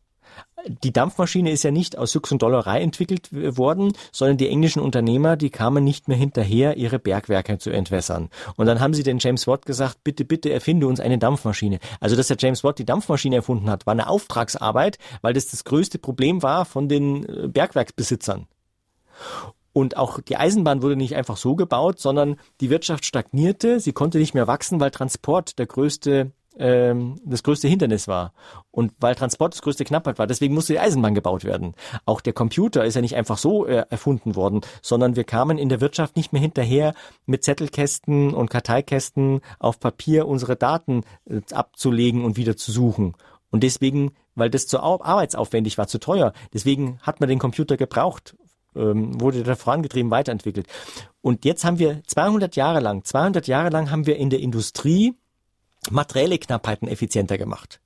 die 0.67 0.93
Dampfmaschine 0.93 1.51
ist 1.51 1.63
ja 1.63 1.71
nicht 1.71 1.97
aus 1.97 2.15
Jux 2.15 2.33
und 2.33 2.43
Dollerei 2.43 2.81
entwickelt 2.81 3.29
worden, 3.33 3.93
sondern 4.13 4.37
die 4.37 4.49
englischen 4.49 4.81
Unternehmer, 4.81 5.37
die 5.37 5.51
kamen 5.51 5.85
nicht 5.85 6.09
mehr 6.09 6.17
hinterher, 6.17 6.77
ihre 6.77 6.99
Bergwerke 6.99 7.59
zu 7.59 7.71
entwässern. 7.71 8.29
Und 8.57 8.67
dann 8.67 8.81
haben 8.81 8.95
sie 8.95 9.03
den 9.03 9.19
James 9.19 9.47
Watt 9.47 9.67
gesagt, 9.67 9.99
bitte, 10.05 10.25
bitte 10.25 10.53
erfinde 10.53 10.87
uns 10.87 11.01
eine 11.01 11.19
Dampfmaschine. 11.19 11.79
Also, 12.01 12.17
dass 12.17 12.29
der 12.29 12.37
James 12.39 12.65
Watt 12.65 12.79
die 12.79 12.85
Dampfmaschine 12.85 13.37
erfunden 13.37 13.71
hat, 13.71 13.87
war 13.87 13.93
eine 13.93 14.09
Auftragsarbeit, 14.09 14.99
weil 15.23 15.33
das 15.33 15.47
das 15.49 15.65
größte 15.65 15.99
Problem 15.99 16.43
war 16.43 16.65
von 16.65 16.89
den 16.89 17.25
äh, 17.25 17.49
Bergwerksbesitzern. 17.49 18.47
Und 19.79 19.97
auch 19.97 20.19
die 20.21 20.37
Eisenbahn 20.37 20.83
wurde 20.83 20.97
nicht 20.97 21.15
einfach 21.15 21.37
so 21.37 21.55
gebaut, 21.55 22.01
sondern 22.01 22.35
die 22.61 22.69
Wirtschaft 22.69 23.05
stagnierte, 23.05 23.79
sie 23.79 23.93
konnte 23.93 24.19
nicht 24.19 24.35
mehr 24.35 24.49
wachsen, 24.49 24.81
weil 24.81 24.91
Transport 24.91 25.57
der 25.61 25.67
größte 25.67 26.33
ähm, 26.59 27.21
das 27.25 27.45
größte 27.45 27.69
Hindernis 27.69 28.09
war. 28.09 28.33
Und 28.73 28.91
weil 28.99 29.15
Transport 29.15 29.55
das 29.55 29.63
größte 29.63 29.85
Knappheit 29.85 30.19
war, 30.19 30.27
deswegen 30.27 30.55
musste 30.55 30.73
die 30.73 30.81
Eisenbahn 30.81 31.15
gebaut 31.15 31.45
werden. 31.45 31.77
Auch 32.07 32.21
der 32.21 32.33
Computer 32.33 32.85
ist 32.85 32.97
ja 32.97 33.03
nicht 33.03 33.15
einfach 33.15 33.39
so 33.39 33.67
äh, 33.67 33.85
erfunden 33.89 34.35
worden, 34.35 34.63
sondern 34.83 35.15
wir 35.15 35.23
kamen 35.23 35.59
in 35.59 35.69
der 35.69 35.81
Wirtschaft 35.81 36.17
nicht 36.17 36.33
mehr 36.33 36.43
hinterher, 36.43 36.93
mit 37.27 37.45
Zettelkästen 37.45 38.35
und 38.35 38.51
Karteikästen 38.51 39.43
auf 39.61 39.79
Papier 39.79 40.27
unsere 40.27 40.57
Daten 40.57 41.05
äh, 41.31 41.41
abzulegen 41.53 42.25
und 42.25 42.37
wieder 42.37 42.57
zu 42.57 42.73
suchen. 42.73 43.15
Und 43.53 43.63
deswegen, 43.63 44.11
weil 44.35 44.51
das 44.51 44.67
zu 44.67 44.81
arbeitsaufwendig 44.81 45.79
war, 45.79 45.87
zu 45.87 46.01
teuer, 46.01 46.33
deswegen 46.53 46.99
hat 47.03 47.21
man 47.21 47.29
den 47.29 47.39
Computer 47.39 47.77
gebraucht, 47.77 48.35
ähm, 48.79 49.21
wurde 49.21 49.43
der 49.43 49.57
vorangetrieben, 49.57 50.11
weiterentwickelt. 50.11 50.67
Und 51.21 51.45
jetzt 51.45 51.65
haben 51.65 51.79
wir 51.79 52.03
200 52.07 52.57
Jahre 52.57 52.81
lang, 52.81 53.05
200 53.05 53.47
Jahre 53.47 53.71
lang 53.71 53.91
haben 53.91 54.07
wir 54.07 54.17
in 54.17 54.31
der 54.31 54.41
Industrie 54.41 55.15
materielle 55.91 56.39
Knappheiten 56.39 56.89
effizienter 56.89 57.39
gemacht. 57.39 57.81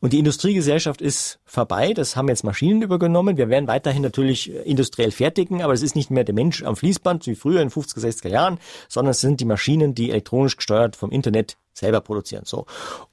Und 0.00 0.12
die 0.12 0.18
Industriegesellschaft 0.18 1.00
ist 1.00 1.40
vorbei, 1.44 1.92
das 1.92 2.16
haben 2.16 2.28
jetzt 2.28 2.44
Maschinen 2.44 2.82
übergenommen. 2.82 3.36
Wir 3.36 3.48
werden 3.48 3.66
weiterhin 3.66 4.02
natürlich 4.02 4.52
äh, 4.52 4.62
industriell 4.62 5.10
fertigen, 5.10 5.62
aber 5.62 5.72
es 5.72 5.82
ist 5.82 5.96
nicht 5.96 6.10
mehr 6.10 6.24
der 6.24 6.34
Mensch 6.34 6.62
am 6.62 6.76
Fließband 6.76 7.26
wie 7.26 7.34
früher 7.34 7.60
in 7.60 7.70
50er, 7.70 7.98
60er 7.98 8.28
Jahren, 8.28 8.58
sondern 8.88 9.10
es 9.10 9.20
sind 9.20 9.40
die 9.40 9.44
Maschinen, 9.44 9.94
die 9.94 10.10
elektronisch 10.10 10.56
gesteuert 10.56 10.96
vom 10.96 11.10
Internet 11.10 11.56
selber 11.72 12.00
produzieren. 12.00 12.44
So. 12.44 12.66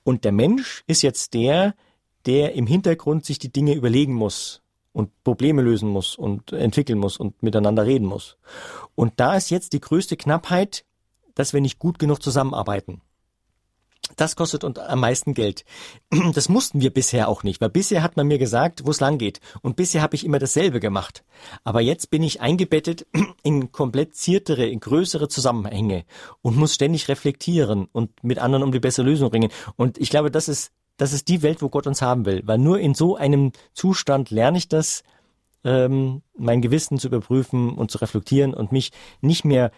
Und 0.03 0.25
der 0.25 0.31
Mensch 0.31 0.84
ist 0.88 1.01
jetzt 1.01 1.34
der, 1.34 1.73
der 2.25 2.53
im 2.53 2.67
Hintergrund 2.67 3.25
sich 3.25 3.39
die 3.39 3.51
Dinge 3.51 3.73
überlegen 3.73 4.13
muss 4.13 4.62
und 4.93 5.11
Probleme 5.23 5.61
lösen 5.61 5.89
muss 5.89 6.15
und 6.15 6.53
entwickeln 6.53 6.99
muss 6.99 7.17
und 7.17 7.43
miteinander 7.43 7.85
reden 7.85 8.07
muss. 8.07 8.37
Und 8.95 9.13
da 9.17 9.35
ist 9.35 9.49
jetzt 9.49 9.73
die 9.73 9.81
größte 9.81 10.15
Knappheit, 10.15 10.85
dass 11.35 11.51
wir 11.51 11.61
nicht 11.61 11.79
gut 11.79 11.99
genug 11.99 12.21
zusammenarbeiten. 12.21 13.01
Das 14.17 14.35
kostet 14.35 14.63
uns 14.63 14.77
am 14.77 14.99
meisten 14.99 15.33
Geld. 15.33 15.65
Das 16.33 16.49
mussten 16.49 16.81
wir 16.81 16.91
bisher 16.91 17.27
auch 17.27 17.43
nicht, 17.43 17.61
weil 17.61 17.69
bisher 17.69 18.03
hat 18.03 18.17
man 18.17 18.27
mir 18.27 18.37
gesagt, 18.37 18.85
wo 18.85 18.91
es 18.91 18.99
lang 18.99 19.17
geht. 19.17 19.39
Und 19.61 19.75
bisher 19.75 20.01
habe 20.01 20.15
ich 20.15 20.25
immer 20.25 20.39
dasselbe 20.39 20.79
gemacht. 20.79 21.23
Aber 21.63 21.81
jetzt 21.81 22.09
bin 22.11 22.21
ich 22.21 22.41
eingebettet 22.41 23.07
in 23.43 23.71
kompliziertere, 23.71 24.67
in 24.67 24.79
größere 24.79 25.27
Zusammenhänge 25.27 26.05
und 26.41 26.57
muss 26.57 26.75
ständig 26.75 27.07
reflektieren 27.07 27.87
und 27.91 28.23
mit 28.23 28.39
anderen 28.39 28.63
um 28.63 28.71
die 28.71 28.79
bessere 28.79 29.05
Lösung 29.05 29.31
ringen. 29.31 29.51
Und 29.75 29.97
ich 29.97 30.09
glaube, 30.09 30.29
das 30.29 30.47
ist, 30.47 30.71
das 30.97 31.13
ist 31.13 31.27
die 31.27 31.41
Welt, 31.41 31.61
wo 31.61 31.69
Gott 31.69 31.87
uns 31.87 32.01
haben 32.01 32.25
will. 32.25 32.41
Weil 32.45 32.57
nur 32.57 32.79
in 32.79 32.93
so 32.93 33.15
einem 33.15 33.51
Zustand 33.73 34.29
lerne 34.29 34.57
ich 34.57 34.67
das, 34.67 35.03
ähm, 35.63 36.21
mein 36.37 36.61
Gewissen 36.61 36.97
zu 36.97 37.07
überprüfen 37.07 37.73
und 37.73 37.91
zu 37.91 37.97
reflektieren 37.99 38.53
und 38.53 38.71
mich 38.71 38.91
nicht 39.21 39.45
mehr 39.45 39.71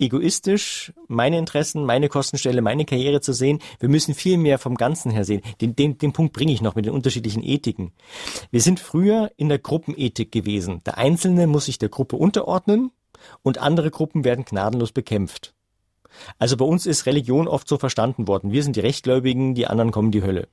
egoistisch 0.00 0.92
meine 1.08 1.38
Interessen, 1.38 1.84
meine 1.84 2.08
Kostenstelle, 2.08 2.62
meine 2.62 2.84
Karriere 2.84 3.20
zu 3.20 3.32
sehen. 3.32 3.60
Wir 3.78 3.88
müssen 3.88 4.14
viel 4.14 4.38
mehr 4.38 4.58
vom 4.58 4.76
Ganzen 4.76 5.10
her 5.10 5.24
sehen. 5.24 5.42
Den, 5.60 5.76
den, 5.76 5.98
den 5.98 6.12
Punkt 6.12 6.32
bringe 6.32 6.52
ich 6.52 6.62
noch 6.62 6.74
mit 6.74 6.86
den 6.86 6.94
unterschiedlichen 6.94 7.42
Ethiken. 7.42 7.92
Wir 8.50 8.62
sind 8.62 8.80
früher 8.80 9.30
in 9.36 9.48
der 9.48 9.58
Gruppenethik 9.58 10.32
gewesen. 10.32 10.82
Der 10.84 10.98
Einzelne 10.98 11.46
muss 11.46 11.66
sich 11.66 11.78
der 11.78 11.90
Gruppe 11.90 12.16
unterordnen 12.16 12.92
und 13.42 13.58
andere 13.58 13.90
Gruppen 13.90 14.24
werden 14.24 14.44
gnadenlos 14.44 14.92
bekämpft. 14.92 15.54
Also 16.38 16.56
bei 16.56 16.64
uns 16.64 16.86
ist 16.86 17.06
Religion 17.06 17.48
oft 17.48 17.68
so 17.68 17.78
verstanden 17.78 18.28
worden. 18.28 18.52
Wir 18.52 18.62
sind 18.62 18.76
die 18.76 18.80
Rechtgläubigen, 18.80 19.54
die 19.54 19.66
anderen 19.66 19.90
kommen 19.90 20.10
die 20.10 20.22
Hölle. 20.22 20.48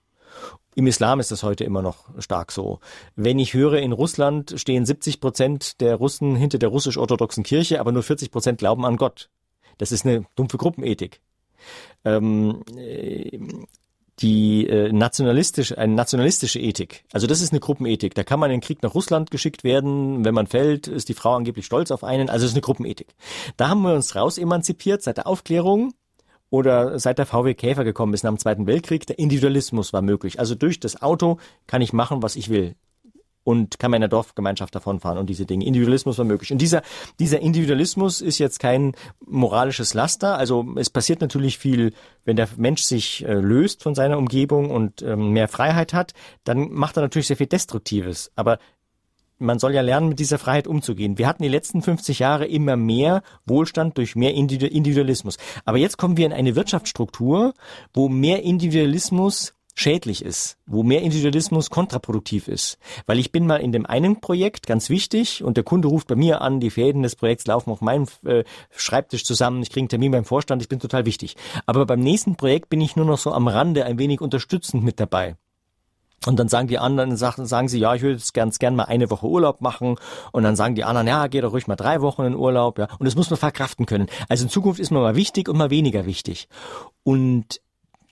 Im 0.75 0.85
Islam 0.85 1.19
ist 1.19 1.31
das 1.31 1.41
heute 1.41 1.63
immer 1.63 1.81
noch 1.81 2.05
stark 2.19 2.51
so. 2.51 2.79
Wenn 3.15 3.39
ich 3.39 3.55
höre, 3.55 3.79
in 3.79 3.91
Russland 3.91 4.53
stehen 4.57 4.85
70 4.85 5.19
Prozent 5.19 5.81
der 5.81 5.95
Russen 5.95 6.35
hinter 6.35 6.59
der 6.59 6.69
russisch-orthodoxen 6.69 7.43
Kirche, 7.43 7.79
aber 7.79 7.91
nur 7.91 8.03
40 8.03 8.29
Prozent 8.29 8.59
glauben 8.59 8.85
an 8.85 8.97
Gott. 8.97 9.29
Das 9.79 9.91
ist 9.91 10.05
eine 10.05 10.25
dumpfe 10.35 10.57
Gruppenethik. 10.57 11.21
Ähm, 12.05 12.61
äh, 12.77 13.39
die 14.19 14.67
äh, 14.67 14.91
nationalistische, 14.91 15.77
eine 15.77 15.93
nationalistische 15.93 16.59
Ethik. 16.59 17.03
Also 17.11 17.27
das 17.27 17.41
ist 17.41 17.51
eine 17.51 17.59
Gruppenethik. 17.59 18.15
Da 18.15 18.23
kann 18.23 18.39
man 18.39 18.49
in 18.49 18.57
den 18.57 18.65
Krieg 18.65 18.81
nach 18.81 18.95
Russland 18.95 19.29
geschickt 19.29 19.63
werden. 19.63 20.25
Wenn 20.25 20.33
man 20.33 20.47
fällt, 20.47 20.87
ist 20.87 21.09
die 21.09 21.13
Frau 21.13 21.35
angeblich 21.35 21.65
stolz 21.65 21.91
auf 21.91 22.03
einen. 22.03 22.29
Also 22.29 22.45
es 22.45 22.51
ist 22.51 22.55
eine 22.55 22.61
Gruppenethik. 22.61 23.15
Da 23.57 23.69
haben 23.69 23.81
wir 23.81 23.93
uns 23.93 24.15
raus 24.15 24.37
emanzipiert 24.37 25.03
seit 25.03 25.17
der 25.17 25.27
Aufklärung 25.27 25.93
oder 26.49 26.97
seit 26.97 27.19
der 27.19 27.25
VW 27.25 27.53
Käfer 27.53 27.83
gekommen 27.83 28.13
ist 28.13 28.23
nach 28.23 28.31
dem 28.31 28.39
Zweiten 28.39 28.65
Weltkrieg. 28.65 29.05
Der 29.05 29.19
Individualismus 29.19 29.93
war 29.93 30.01
möglich. 30.01 30.39
Also 30.39 30.55
durch 30.55 30.79
das 30.79 31.01
Auto 31.01 31.37
kann 31.67 31.81
ich 31.81 31.93
machen, 31.93 32.23
was 32.23 32.35
ich 32.35 32.49
will 32.49 32.75
und 33.47 33.79
kann 33.79 33.91
man 33.91 33.99
in 33.99 34.01
der 34.01 34.09
Dorfgemeinschaft 34.09 34.75
davonfahren 34.75 35.17
und 35.17 35.29
diese 35.29 35.45
Dinge. 35.45 35.65
Individualismus 35.65 36.17
war 36.17 36.25
möglich. 36.25 36.51
Und 36.51 36.61
dieser, 36.61 36.81
dieser 37.17 37.39
Individualismus 37.39 38.19
ist 38.19 38.39
jetzt 38.39 38.59
kein 38.59 38.91
moralisches 39.25 39.93
Laster. 39.93 40.37
Also 40.37 40.65
es 40.75 40.89
passiert 40.89 41.21
natürlich 41.21 41.57
viel, 41.57 41.93
wenn 42.25 42.35
der 42.35 42.49
Mensch 42.57 42.81
sich 42.81 43.23
äh, 43.23 43.35
löst 43.35 43.83
von 43.83 43.95
seiner 43.95 44.17
Umgebung 44.17 44.69
und 44.69 45.01
ähm, 45.01 45.31
mehr 45.31 45.47
Freiheit 45.47 45.93
hat, 45.93 46.11
dann 46.43 46.73
macht 46.73 46.97
er 46.97 47.03
natürlich 47.03 47.27
sehr 47.27 47.37
viel 47.37 47.47
Destruktives. 47.47 48.33
Aber 48.35 48.59
man 49.39 49.59
soll 49.59 49.73
ja 49.73 49.81
lernen, 49.81 50.09
mit 50.09 50.19
dieser 50.19 50.39
Freiheit 50.39 50.67
umzugehen. 50.67 51.17
Wir 51.17 51.27
hatten 51.27 51.43
die 51.43 51.47
letzten 51.47 51.81
50 51.81 52.19
Jahre 52.19 52.47
immer 52.47 52.75
mehr 52.75 53.21
Wohlstand 53.45 53.97
durch 53.97 54.17
mehr 54.17 54.33
Individualismus. 54.33 55.37
Aber 55.63 55.77
jetzt 55.77 55.97
kommen 55.97 56.17
wir 56.17 56.25
in 56.25 56.33
eine 56.33 56.57
Wirtschaftsstruktur, 56.57 57.53
wo 57.93 58.09
mehr 58.09 58.43
Individualismus 58.43 59.53
schädlich 59.77 60.25
ist, 60.25 60.57
wo 60.65 60.81
mehr 60.81 61.03
Individualismus 61.03 61.69
kontraproduktiv 61.69 62.47
ist. 62.47 62.79
Weil 63.05 63.19
ich 63.19 63.31
bin 63.31 63.45
mal 63.45 63.57
in 63.57 63.71
dem 63.71 63.85
einen 63.85 64.19
Projekt 64.19 64.65
ganz 64.65 64.89
wichtig 64.89 65.43
und 65.43 65.55
der 65.55 65.63
Kunde 65.63 65.87
ruft 65.87 66.07
bei 66.07 66.15
mir 66.15 66.41
an, 66.41 66.59
die 66.59 66.71
Fäden 66.71 67.03
des 67.03 67.15
Projekts 67.15 67.45
laufen 67.45 67.69
auf 67.69 67.81
meinem 67.81 68.07
äh, 68.25 68.43
Schreibtisch 68.75 69.23
zusammen, 69.23 69.61
ich 69.61 69.69
kriege 69.69 69.81
einen 69.81 69.89
Termin 69.89 70.11
beim 70.11 70.25
Vorstand, 70.25 70.63
ich 70.63 70.67
bin 70.67 70.79
total 70.79 71.05
wichtig. 71.05 71.35
Aber 71.67 71.85
beim 71.85 71.99
nächsten 71.99 72.35
Projekt 72.35 72.69
bin 72.69 72.81
ich 72.81 72.95
nur 72.95 73.05
noch 73.05 73.19
so 73.19 73.31
am 73.31 73.47
Rande 73.47 73.85
ein 73.85 73.99
wenig 73.99 74.19
unterstützend 74.19 74.83
mit 74.83 74.99
dabei. 74.99 75.35
Und 76.25 76.39
dann 76.39 76.49
sagen 76.49 76.67
die 76.67 76.79
anderen, 76.79 77.15
sagen, 77.15 77.45
sagen 77.45 77.67
sie, 77.67 77.79
ja, 77.79 77.93
ich 77.93 78.01
würde 78.01 78.15
jetzt 78.15 78.33
ganz 78.33 78.57
gern 78.57 78.75
mal 78.75 78.85
eine 78.85 79.11
Woche 79.11 79.27
Urlaub 79.27 79.61
machen. 79.61 79.97
Und 80.31 80.43
dann 80.43 80.55
sagen 80.55 80.73
die 80.73 80.83
anderen, 80.83 81.07
ja, 81.07 81.27
geh 81.27 81.39
doch 81.41 81.53
ruhig 81.53 81.67
mal 81.67 81.75
drei 81.75 82.01
Wochen 82.01 82.23
in 82.23 82.35
Urlaub, 82.35 82.79
ja. 82.79 82.87
Und 82.97 83.05
das 83.05 83.15
muss 83.15 83.29
man 83.29 83.37
verkraften 83.37 83.85
können. 83.85 84.07
Also 84.27 84.45
in 84.45 84.49
Zukunft 84.49 84.79
ist 84.79 84.89
man 84.89 85.03
mal 85.03 85.15
wichtig 85.15 85.47
und 85.47 85.57
mal 85.57 85.69
weniger 85.69 86.07
wichtig. 86.07 86.49
Und 87.03 87.61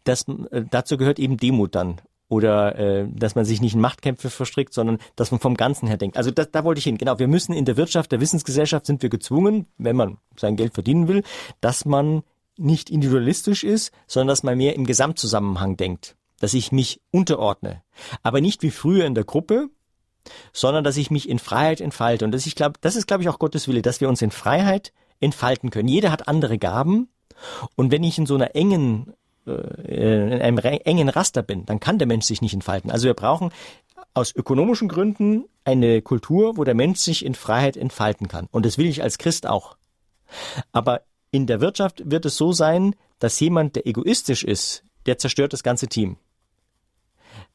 das, 0.06 0.28
äh, 0.28 0.64
dazu 0.70 0.98
gehört 0.98 1.20
eben 1.20 1.38
Demut 1.38 1.76
dann. 1.76 2.02
Oder 2.28 2.78
äh, 2.80 3.08
dass 3.08 3.36
man 3.36 3.46
sich 3.46 3.62
nicht 3.62 3.76
in 3.76 3.82
Machtkämpfe 3.82 4.32
verstrickt, 4.32 4.74
sondern 4.74 4.98
dass 5.16 5.30
man 5.30 5.40
vom 5.40 5.56
Ganzen 5.56 5.88
her 5.88 5.98
denkt. 5.98 6.18
Also 6.18 6.32
das, 6.32 6.50
da 6.52 6.64
wollte 6.64 6.80
ich 6.80 6.86
hin. 6.86 6.98
Genau, 6.98 7.20
wir 7.20 7.28
müssen 7.28 7.54
in 7.54 7.66
der 7.66 7.78
Wirtschaft, 7.78 8.12
der 8.12 8.20
Wissensgesellschaft 8.20 8.88
sind 8.88 9.04
wir 9.04 9.10
gezwungen, 9.10 9.68
wenn 9.78 9.96
man 9.96 10.18
sein 10.36 10.56
Geld 10.56 10.74
verdienen 10.74 11.08
will, 11.08 11.24
dass 11.62 11.86
man 11.86 12.24
nicht 12.58 12.90
individualistisch 12.90 13.64
ist, 13.64 13.92
sondern 14.08 14.30
dass 14.30 14.44
man 14.44 14.58
mehr 14.58 14.76
im 14.76 14.86
Gesamtzusammenhang 14.86 15.78
denkt. 15.78 16.16
Dass 16.40 16.54
ich 16.54 16.72
mich 16.72 17.00
unterordne. 17.12 17.84
Aber 18.24 18.42
nicht 18.42 18.64
wie 18.64 18.72
früher 18.72 19.06
in 19.06 19.14
der 19.14 19.24
Gruppe, 19.24 19.70
sondern 20.52 20.84
dass 20.84 20.98
ich 20.98 21.12
mich 21.12 21.30
in 21.30 21.40
Freiheit 21.40 21.80
entfalte. 21.80 22.26
Und 22.26 22.32
das, 22.32 22.48
ich 22.48 22.56
glaube, 22.56 22.80
das 22.82 22.96
ist, 22.96 23.08
glaube 23.08 23.22
ich, 23.22 23.30
auch 23.30 23.40
Gottes 23.40 23.68
Wille, 23.68 23.84
dass 23.84 24.02
wir 24.02 24.10
uns 24.10 24.22
in 24.22 24.32
Freiheit 24.32 24.94
entfalten 25.20 25.70
können. 25.70 25.88
Jeder 25.88 26.12
hat 26.12 26.28
andere 26.28 26.58
Gaben. 26.58 27.10
Und 27.76 27.92
wenn 27.92 28.04
ich 28.04 28.18
in 28.18 28.26
so 28.26 28.36
einer 28.36 28.56
engen 28.56 29.14
in 29.46 30.42
einem 30.42 30.58
engen 30.58 31.10
Raster 31.10 31.44
bin, 31.44 31.66
dann 31.66 31.80
kann 31.80 32.00
der 32.00 32.08
Mensch 32.08 32.26
sich 32.26 32.42
nicht 32.42 32.54
entfalten. 32.54 32.92
Also 32.92 33.08
wir 33.08 33.14
brauchen 33.14 33.52
aus 34.14 34.34
ökonomischen 34.36 34.88
Gründen 34.88 35.46
eine 35.64 36.02
Kultur, 36.02 36.58
wo 36.58 36.64
der 36.64 36.74
Mensch 36.74 37.00
sich 37.00 37.26
in 37.26 37.36
Freiheit 37.36 37.78
entfalten 37.78 38.28
kann. 38.28 38.48
Und 38.52 38.66
das 38.66 38.78
will 38.78 38.88
ich 38.88 39.04
als 39.04 39.18
Christ 39.18 39.46
auch. 39.46 39.78
Aber 40.72 41.02
in 41.32 41.48
der 41.48 41.62
Wirtschaft 41.62 42.02
wird 42.10 42.26
es 42.26 42.38
so 42.38 42.52
sein, 42.54 42.96
dass 43.20 43.40
jemand, 43.40 43.76
der 43.76 43.88
egoistisch 43.88 44.44
ist, 44.44 44.84
der 45.06 45.18
zerstört 45.18 45.54
das 45.54 45.64
ganze 45.64 45.88
Team. 45.88 46.18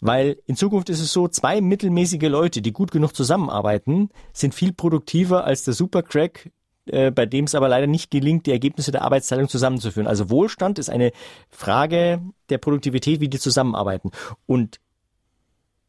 Weil 0.01 0.39
in 0.47 0.57
Zukunft 0.57 0.89
ist 0.89 1.01
es 1.01 1.13
so, 1.13 1.29
zwei 1.29 1.61
mittelmäßige 1.61 2.29
Leute, 2.29 2.63
die 2.63 2.73
gut 2.73 2.91
genug 2.91 3.15
zusammenarbeiten, 3.15 4.11
sind 4.33 4.55
viel 4.55 4.73
produktiver 4.73 5.45
als 5.45 5.65
der 5.65 5.75
Supercrack, 5.75 6.51
äh, 6.87 7.11
bei 7.11 7.27
dem 7.27 7.45
es 7.45 7.55
aber 7.55 7.69
leider 7.69 7.87
nicht 7.87 8.11
gelingt, 8.11 8.47
die 8.47 8.53
Ergebnisse 8.53 8.93
der 8.93 9.03
Arbeitsteilung 9.03 9.49
zusammenzuführen. 9.49 10.07
Also 10.07 10.31
Wohlstand 10.31 10.79
ist 10.79 10.91
eine 10.91 11.13
Frage 11.51 12.21
der 12.49 12.59
Produktivität, 12.59 13.21
wie 13.21 13.29
die 13.29 13.39
zusammenarbeiten. 13.39 14.11
Und 14.47 14.81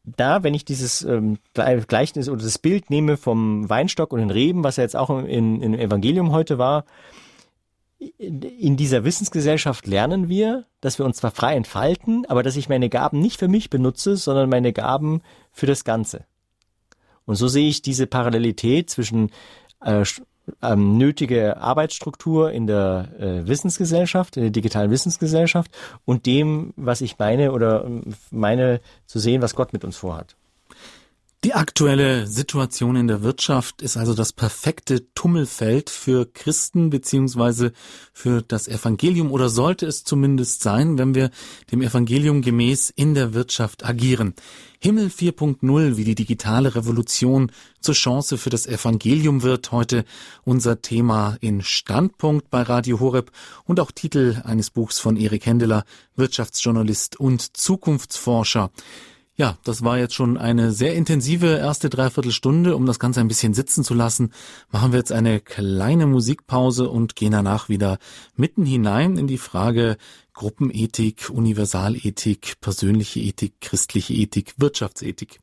da, 0.04 0.42
wenn 0.42 0.54
ich 0.54 0.64
dieses 0.64 1.02
ähm, 1.02 1.38
Gleichnis 1.54 2.28
oder 2.28 2.42
das 2.42 2.58
Bild 2.58 2.90
nehme 2.90 3.16
vom 3.16 3.68
Weinstock 3.68 4.12
und 4.12 4.20
den 4.20 4.30
Reben, 4.30 4.64
was 4.64 4.76
ja 4.76 4.82
jetzt 4.82 4.96
auch 4.96 5.10
in, 5.10 5.60
im 5.62 5.74
Evangelium 5.74 6.32
heute 6.32 6.58
war, 6.58 6.84
in 8.18 8.76
dieser 8.76 9.04
Wissensgesellschaft 9.04 9.86
lernen 9.86 10.28
wir, 10.28 10.66
dass 10.80 10.98
wir 10.98 11.06
uns 11.06 11.18
zwar 11.18 11.30
frei 11.30 11.54
entfalten, 11.54 12.26
aber 12.26 12.42
dass 12.42 12.56
ich 12.56 12.68
meine 12.68 12.88
Gaben 12.88 13.20
nicht 13.20 13.38
für 13.38 13.46
mich 13.46 13.70
benutze, 13.70 14.16
sondern 14.16 14.50
meine 14.50 14.72
Gaben 14.72 15.22
für 15.52 15.66
das 15.66 15.84
Ganze. 15.84 16.24
Und 17.24 17.36
so 17.36 17.46
sehe 17.46 17.68
ich 17.68 17.82
diese 17.82 18.08
Parallelität 18.08 18.90
zwischen 18.90 19.30
äh, 19.80 20.04
ähm, 20.62 20.98
nötige 20.98 21.56
Arbeitsstruktur 21.58 22.50
in 22.50 22.66
der 22.66 23.08
äh, 23.18 23.46
Wissensgesellschaft, 23.46 24.36
in 24.36 24.42
der 24.42 24.50
digitalen 24.50 24.90
Wissensgesellschaft 24.90 25.70
und 26.04 26.26
dem, 26.26 26.72
was 26.76 27.00
ich 27.00 27.18
meine 27.18 27.52
oder 27.52 27.84
ähm, 27.84 28.14
meine 28.30 28.80
zu 29.06 29.18
sehen, 29.18 29.42
was 29.42 29.54
Gott 29.54 29.72
mit 29.72 29.84
uns 29.84 29.96
vorhat. 29.96 30.36
Die 31.44 31.54
aktuelle 31.54 32.28
Situation 32.28 32.94
in 32.94 33.08
der 33.08 33.24
Wirtschaft 33.24 33.82
ist 33.82 33.96
also 33.96 34.14
das 34.14 34.32
perfekte 34.32 35.12
Tummelfeld 35.12 35.90
für 35.90 36.24
Christen 36.24 36.88
beziehungsweise 36.88 37.72
für 38.12 38.42
das 38.42 38.68
Evangelium 38.68 39.32
oder 39.32 39.48
sollte 39.48 39.86
es 39.86 40.04
zumindest 40.04 40.62
sein, 40.62 40.98
wenn 40.98 41.16
wir 41.16 41.32
dem 41.72 41.82
Evangelium 41.82 42.42
gemäß 42.42 42.90
in 42.90 43.14
der 43.14 43.34
Wirtschaft 43.34 43.84
agieren. 43.84 44.34
Himmel 44.78 45.08
4.0, 45.08 45.96
wie 45.96 46.04
die 46.04 46.14
digitale 46.14 46.76
Revolution 46.76 47.50
zur 47.80 47.96
Chance 47.96 48.38
für 48.38 48.50
das 48.50 48.68
Evangelium 48.68 49.42
wird, 49.42 49.72
heute 49.72 50.04
unser 50.44 50.80
Thema 50.80 51.38
in 51.40 51.60
Standpunkt 51.60 52.50
bei 52.50 52.62
Radio 52.62 53.00
Horeb 53.00 53.32
und 53.64 53.80
auch 53.80 53.90
Titel 53.90 54.40
eines 54.44 54.70
Buchs 54.70 55.00
von 55.00 55.16
Erik 55.16 55.46
Händeler, 55.46 55.82
Wirtschaftsjournalist 56.14 57.18
und 57.18 57.56
Zukunftsforscher. 57.56 58.70
Ja, 59.42 59.58
das 59.64 59.82
war 59.82 59.98
jetzt 59.98 60.14
schon 60.14 60.38
eine 60.38 60.70
sehr 60.70 60.94
intensive 60.94 61.48
erste 61.56 61.90
Dreiviertelstunde. 61.90 62.76
Um 62.76 62.86
das 62.86 63.00
Ganze 63.00 63.18
ein 63.18 63.26
bisschen 63.26 63.54
sitzen 63.54 63.82
zu 63.82 63.92
lassen, 63.92 64.32
machen 64.70 64.92
wir 64.92 65.00
jetzt 65.00 65.10
eine 65.10 65.40
kleine 65.40 66.06
Musikpause 66.06 66.88
und 66.88 67.16
gehen 67.16 67.32
danach 67.32 67.68
wieder 67.68 67.98
mitten 68.36 68.64
hinein 68.64 69.16
in 69.16 69.26
die 69.26 69.38
Frage 69.38 69.96
Gruppenethik, 70.32 71.28
Universalethik, 71.28 72.60
persönliche 72.60 73.18
Ethik, 73.18 73.54
christliche 73.60 74.14
Ethik, 74.14 74.54
Wirtschaftsethik. 74.58 75.40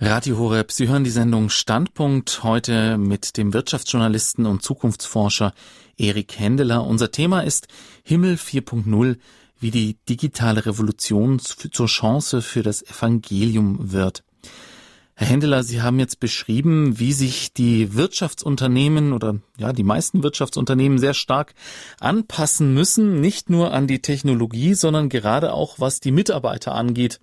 Radio 0.00 0.38
Horeb, 0.38 0.70
Sie 0.70 0.86
hören 0.86 1.02
die 1.02 1.10
Sendung 1.10 1.50
Standpunkt 1.50 2.44
heute 2.44 2.98
mit 2.98 3.36
dem 3.36 3.52
Wirtschaftsjournalisten 3.52 4.46
und 4.46 4.62
Zukunftsforscher 4.62 5.52
Erik 5.96 6.38
Händeler. 6.38 6.86
Unser 6.86 7.10
Thema 7.10 7.40
ist 7.40 7.66
Himmel 8.04 8.36
4.0, 8.36 9.16
wie 9.58 9.70
die 9.72 9.96
digitale 10.08 10.66
Revolution 10.66 11.40
zur 11.40 11.88
Chance 11.88 12.42
für 12.42 12.62
das 12.62 12.82
Evangelium 12.82 13.90
wird. 13.90 14.22
Herr 15.14 15.26
Händeler, 15.26 15.64
Sie 15.64 15.82
haben 15.82 15.98
jetzt 15.98 16.20
beschrieben, 16.20 17.00
wie 17.00 17.12
sich 17.12 17.52
die 17.52 17.94
Wirtschaftsunternehmen 17.94 19.12
oder 19.12 19.40
ja, 19.56 19.72
die 19.72 19.82
meisten 19.82 20.22
Wirtschaftsunternehmen 20.22 20.98
sehr 20.98 21.14
stark 21.14 21.54
anpassen 21.98 22.72
müssen, 22.72 23.20
nicht 23.20 23.50
nur 23.50 23.72
an 23.72 23.88
die 23.88 24.00
Technologie, 24.00 24.74
sondern 24.74 25.08
gerade 25.08 25.52
auch 25.52 25.80
was 25.80 25.98
die 25.98 26.12
Mitarbeiter 26.12 26.72
angeht, 26.72 27.18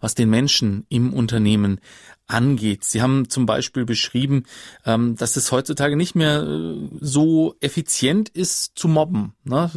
was 0.00 0.14
den 0.14 0.30
Menschen 0.30 0.86
im 0.88 1.12
Unternehmen 1.12 1.80
angeht. 2.26 2.84
Sie 2.84 3.02
haben 3.02 3.28
zum 3.28 3.46
Beispiel 3.46 3.84
beschrieben, 3.84 4.44
ähm, 4.86 5.16
dass 5.16 5.36
es 5.36 5.52
heutzutage 5.52 5.96
nicht 5.96 6.14
mehr 6.14 6.42
äh, 6.42 6.88
so 7.00 7.56
effizient 7.60 8.28
ist 8.28 8.72
zu 8.74 8.88
mobben. 8.88 9.34
Ne? 9.44 9.70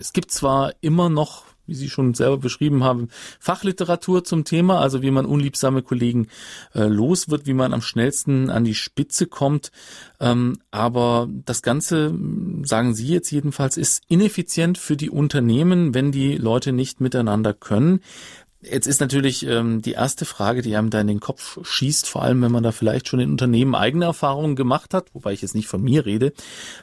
Es 0.00 0.12
gibt 0.12 0.30
zwar 0.30 0.72
immer 0.80 1.08
noch 1.08 1.44
wie 1.66 1.74
Sie 1.74 1.90
schon 1.90 2.14
selber 2.14 2.38
beschrieben 2.38 2.84
haben, 2.84 3.08
Fachliteratur 3.40 4.24
zum 4.24 4.44
Thema, 4.44 4.80
also 4.80 5.02
wie 5.02 5.10
man 5.10 5.26
unliebsame 5.26 5.82
Kollegen 5.82 6.28
äh, 6.74 6.84
los 6.84 7.28
wird, 7.28 7.46
wie 7.46 7.54
man 7.54 7.74
am 7.74 7.82
schnellsten 7.82 8.50
an 8.50 8.64
die 8.64 8.74
Spitze 8.74 9.26
kommt. 9.26 9.72
Ähm, 10.20 10.58
aber 10.70 11.28
das 11.44 11.62
Ganze, 11.62 12.14
sagen 12.62 12.94
Sie 12.94 13.08
jetzt 13.08 13.30
jedenfalls, 13.30 13.76
ist 13.76 14.02
ineffizient 14.08 14.78
für 14.78 14.96
die 14.96 15.10
Unternehmen, 15.10 15.94
wenn 15.94 16.12
die 16.12 16.36
Leute 16.36 16.72
nicht 16.72 17.00
miteinander 17.00 17.52
können. 17.52 18.00
Jetzt 18.60 18.86
ist 18.86 19.00
natürlich 19.00 19.46
ähm, 19.46 19.82
die 19.82 19.92
erste 19.92 20.24
Frage, 20.24 20.62
die 20.62 20.76
einem 20.76 20.90
da 20.90 21.00
in 21.00 21.06
den 21.06 21.20
Kopf 21.20 21.58
schießt, 21.62 22.08
vor 22.08 22.22
allem 22.22 22.42
wenn 22.42 22.52
man 22.52 22.62
da 22.62 22.72
vielleicht 22.72 23.08
schon 23.08 23.20
in 23.20 23.30
Unternehmen 23.30 23.74
eigene 23.74 24.06
Erfahrungen 24.06 24.56
gemacht 24.56 24.94
hat, 24.94 25.14
wobei 25.14 25.32
ich 25.32 25.42
jetzt 25.42 25.54
nicht 25.54 25.68
von 25.68 25.82
mir 25.82 26.06
rede. 26.06 26.32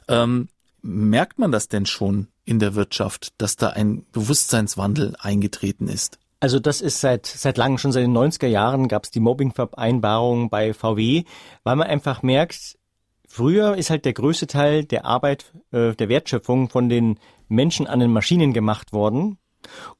Ähm, 0.07 0.49
merkt 0.81 1.39
man 1.39 1.51
das 1.51 1.67
denn 1.67 1.85
schon 1.85 2.27
in 2.45 2.59
der 2.59 2.75
Wirtschaft, 2.75 3.33
dass 3.37 3.55
da 3.55 3.69
ein 3.69 4.05
Bewusstseinswandel 4.11 5.15
eingetreten 5.19 5.87
ist? 5.87 6.19
Also 6.39 6.59
das 6.59 6.81
ist 6.81 6.99
seit 6.99 7.25
seit 7.25 7.57
langem, 7.57 7.77
schon 7.77 7.93
seit 7.93 8.03
den 8.03 8.15
90er 8.15 8.47
Jahren 8.47 8.89
gab 8.89 9.05
es 9.05 9.11
die 9.11 9.21
Mobbing-Vereinbarung 9.21 10.49
bei 10.49 10.73
VW, 10.73 11.23
weil 11.63 11.75
man 11.77 11.87
einfach 11.87 12.21
merkt, 12.21 12.77
früher 13.25 13.77
ist 13.77 13.89
halt 13.89 14.03
der 14.03 14.13
größte 14.13 14.47
Teil 14.47 14.83
der 14.83 15.05
Arbeit, 15.05 15.53
äh, 15.71 15.95
der 15.95 16.09
Wertschöpfung 16.09 16.69
von 16.69 16.89
den 16.89 17.17
Menschen 17.47 17.87
an 17.87 18.01
den 18.01 18.11
Maschinen 18.11 18.51
gemacht 18.51 18.91
worden. 18.91 19.37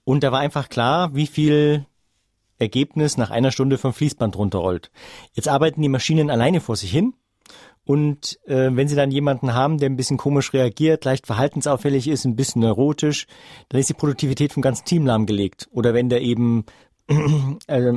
Und 0.03 0.24
da 0.24 0.32
war 0.32 0.39
einfach 0.39 0.69
klar, 0.69 1.15
wie 1.15 1.28
viel 1.28 1.86
Ergebnis 2.59 3.17
nach 3.17 3.32
einer 3.32 3.51
Stunde 3.51 3.78
vom 3.78 3.93
Fließband 3.93 4.38
runterrollt. 4.38 4.91
Jetzt 5.34 5.47
arbeiten 5.47 5.82
die 5.82 5.89
Maschinen 5.89 6.30
alleine 6.30 6.61
vor 6.61 6.76
sich 6.76 6.91
hin 6.91 7.13
und 7.86 8.39
äh, 8.45 8.69
wenn 8.71 8.88
Sie 8.88 8.95
dann 8.95 9.11
jemanden 9.11 9.53
haben, 9.53 9.78
der 9.78 9.89
ein 9.89 9.97
bisschen 9.97 10.17
komisch 10.17 10.53
reagiert, 10.53 11.03
leicht 11.03 11.28
verhaltensauffällig 11.28 12.07
ist, 12.07 12.26
ein 12.26 12.36
bisschen 12.36 12.61
neurotisch, 12.61 13.28
dann 13.69 13.80
ist 13.80 13.89
die 13.89 13.93
Produktivität 13.93 14.53
vom 14.53 14.61
ganzen 14.61 14.86
Team 14.86 15.05
lahmgelegt. 15.05 15.67
Oder 15.71 15.93
wenn 15.93 16.09
der 16.09 16.21
eben 16.21 16.65
äh, 17.67 17.93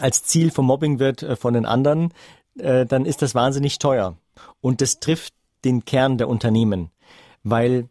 als 0.00 0.24
Ziel 0.24 0.50
vom 0.50 0.66
Mobbing 0.66 0.98
wird 0.98 1.22
äh, 1.22 1.36
von 1.36 1.52
den 1.52 1.66
anderen, 1.66 2.14
äh, 2.58 2.86
dann 2.86 3.04
ist 3.04 3.20
das 3.20 3.34
wahnsinnig 3.34 3.78
teuer. 3.78 4.16
Und 4.62 4.80
das 4.80 4.98
trifft 4.98 5.34
den 5.64 5.84
Kern 5.84 6.16
der 6.16 6.28
Unternehmen. 6.28 6.90
Weil 7.42 7.90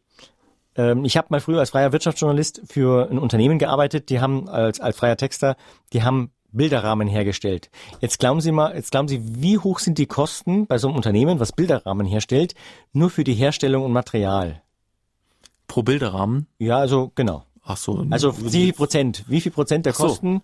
ich 0.75 1.17
habe 1.17 1.27
mal 1.29 1.41
früher 1.41 1.59
als 1.59 1.71
freier 1.71 1.91
Wirtschaftsjournalist 1.91 2.61
für 2.65 3.09
ein 3.09 3.19
Unternehmen 3.19 3.59
gearbeitet, 3.59 4.09
die 4.09 4.21
haben 4.21 4.47
als, 4.47 4.79
als 4.79 4.95
freier 4.95 5.17
Texter, 5.17 5.57
die 5.91 6.03
haben 6.03 6.31
Bilderrahmen 6.51 7.07
hergestellt. 7.07 7.69
Jetzt 7.99 8.19
glauben 8.19 8.41
Sie 8.41 8.51
mal, 8.51 8.75
jetzt 8.75 8.91
glauben 8.91 9.07
Sie, 9.07 9.21
wie 9.41 9.57
hoch 9.57 9.79
sind 9.79 9.97
die 9.97 10.05
Kosten 10.05 10.67
bei 10.67 10.77
so 10.77 10.87
einem 10.87 10.97
Unternehmen, 10.97 11.39
was 11.39 11.51
Bilderrahmen 11.51 12.05
herstellt, 12.05 12.55
nur 12.93 13.09
für 13.09 13.23
die 13.23 13.33
Herstellung 13.33 13.83
und 13.83 13.91
Material? 13.91 14.61
Pro 15.67 15.83
Bilderrahmen? 15.83 16.47
Ja, 16.57 16.77
also 16.77 17.11
genau. 17.15 17.43
Ach 17.71 17.77
so. 17.77 18.05
Also 18.09 18.33
wie 18.37 18.65
viel 18.65 18.73
Prozent? 18.73 19.23
Wie 19.27 19.41
viel 19.41 19.51
Prozent 19.51 19.85
der 19.85 19.93
Kosten? 19.93 20.41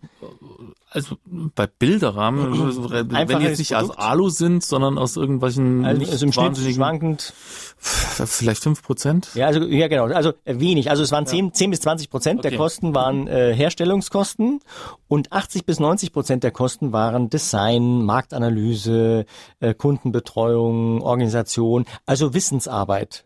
Also 0.89 1.17
bei 1.53 1.67
Bilderrahmen, 1.67 2.89
wenn 2.89 3.39
die 3.39 3.45
jetzt 3.45 3.59
nicht 3.59 3.73
Produkt? 3.73 3.91
aus 3.91 3.97
Alu 3.97 4.29
sind, 4.29 4.63
sondern 4.63 4.97
aus 4.97 5.17
irgendwelchen 5.17 5.83
also, 5.83 6.11
also 6.11 6.25
im 6.25 6.31
Schnitt 6.31 6.57
schwankend 6.73 7.33
vielleicht 7.77 8.63
fünf 8.63 8.81
Prozent. 8.81 9.29
Ja, 9.35 9.47
also 9.47 9.63
ja 9.65 9.89
genau, 9.89 10.05
also 10.05 10.31
äh, 10.45 10.59
wenig. 10.59 10.89
Also 10.89 11.03
es 11.03 11.11
waren 11.11 11.25
zehn, 11.25 11.53
zehn 11.53 11.71
bis 11.71 11.81
zwanzig 11.81 12.09
Prozent 12.09 12.39
okay. 12.39 12.49
der 12.49 12.57
Kosten 12.57 12.95
waren 12.95 13.27
äh, 13.27 13.53
Herstellungskosten 13.53 14.61
und 15.07 15.31
80 15.31 15.65
bis 15.65 15.79
90 15.79 16.13
Prozent 16.13 16.43
der 16.43 16.51
Kosten 16.51 16.93
waren 16.93 17.29
Design, 17.29 18.03
Marktanalyse, 18.03 19.25
äh, 19.59 19.73
Kundenbetreuung, 19.73 21.01
Organisation, 21.01 21.85
also 22.05 22.33
Wissensarbeit. 22.33 23.25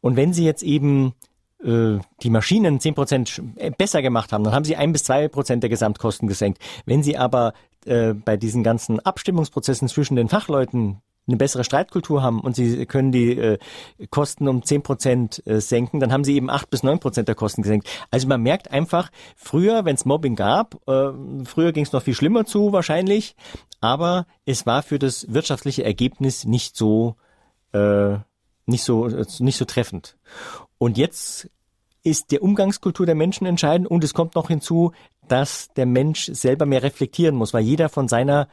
Und 0.00 0.16
wenn 0.16 0.32
Sie 0.32 0.44
jetzt 0.44 0.62
eben 0.62 1.14
die 1.60 2.30
Maschinen 2.30 2.78
zehn 2.78 2.94
Prozent 2.94 3.42
äh, 3.56 3.70
besser 3.70 4.00
gemacht 4.00 4.32
haben, 4.32 4.44
dann 4.44 4.54
haben 4.54 4.64
sie 4.64 4.76
ein 4.76 4.92
bis 4.92 5.04
zwei 5.04 5.26
Prozent 5.28 5.62
der 5.62 5.70
Gesamtkosten 5.70 6.28
gesenkt. 6.28 6.62
Wenn 6.86 7.02
sie 7.02 7.16
aber 7.16 7.52
äh, 7.84 8.14
bei 8.14 8.36
diesen 8.36 8.62
ganzen 8.62 9.00
Abstimmungsprozessen 9.00 9.88
zwischen 9.88 10.14
den 10.14 10.28
Fachleuten 10.28 11.02
eine 11.26 11.36
bessere 11.36 11.64
Streitkultur 11.64 12.22
haben 12.22 12.40
und 12.40 12.56
sie 12.56 12.86
können 12.86 13.12
die 13.12 13.32
äh, 13.32 13.58
Kosten 14.10 14.48
um 14.48 14.62
zehn 14.62 14.82
Prozent 14.82 15.46
äh, 15.46 15.60
senken, 15.60 16.00
dann 16.00 16.12
haben 16.12 16.24
sie 16.24 16.34
eben 16.34 16.48
acht 16.48 16.70
bis 16.70 16.82
neun 16.82 17.00
Prozent 17.00 17.28
der 17.28 17.34
Kosten 17.34 17.62
gesenkt. 17.62 17.88
Also 18.10 18.28
man 18.28 18.40
merkt 18.40 18.70
einfach, 18.70 19.10
früher, 19.36 19.84
wenn 19.84 19.94
es 19.94 20.04
Mobbing 20.04 20.36
gab, 20.36 20.76
äh, 20.88 21.10
früher 21.44 21.72
ging 21.72 21.84
es 21.84 21.92
noch 21.92 22.02
viel 22.02 22.14
schlimmer 22.14 22.46
zu 22.46 22.72
wahrscheinlich, 22.72 23.36
aber 23.80 24.26
es 24.46 24.64
war 24.64 24.82
für 24.82 24.98
das 24.98 25.26
wirtschaftliche 25.32 25.84
Ergebnis 25.84 26.44
nicht 26.44 26.76
so 26.76 27.16
äh, 27.72 28.16
nicht 28.68 28.84
so 28.84 29.08
nicht 29.38 29.56
so 29.56 29.64
treffend. 29.64 30.16
Und 30.78 30.96
jetzt 30.98 31.50
ist 32.04 32.30
der 32.30 32.42
Umgangskultur 32.42 33.06
der 33.06 33.14
Menschen 33.14 33.46
entscheidend 33.46 33.88
und 33.88 34.04
es 34.04 34.14
kommt 34.14 34.34
noch 34.34 34.48
hinzu, 34.48 34.92
dass 35.26 35.68
der 35.74 35.86
Mensch 35.86 36.30
selber 36.32 36.66
mehr 36.66 36.82
reflektieren 36.82 37.34
muss, 37.34 37.52
weil 37.52 37.64
jeder 37.64 37.88
von 37.88 38.08
seiner 38.08 38.48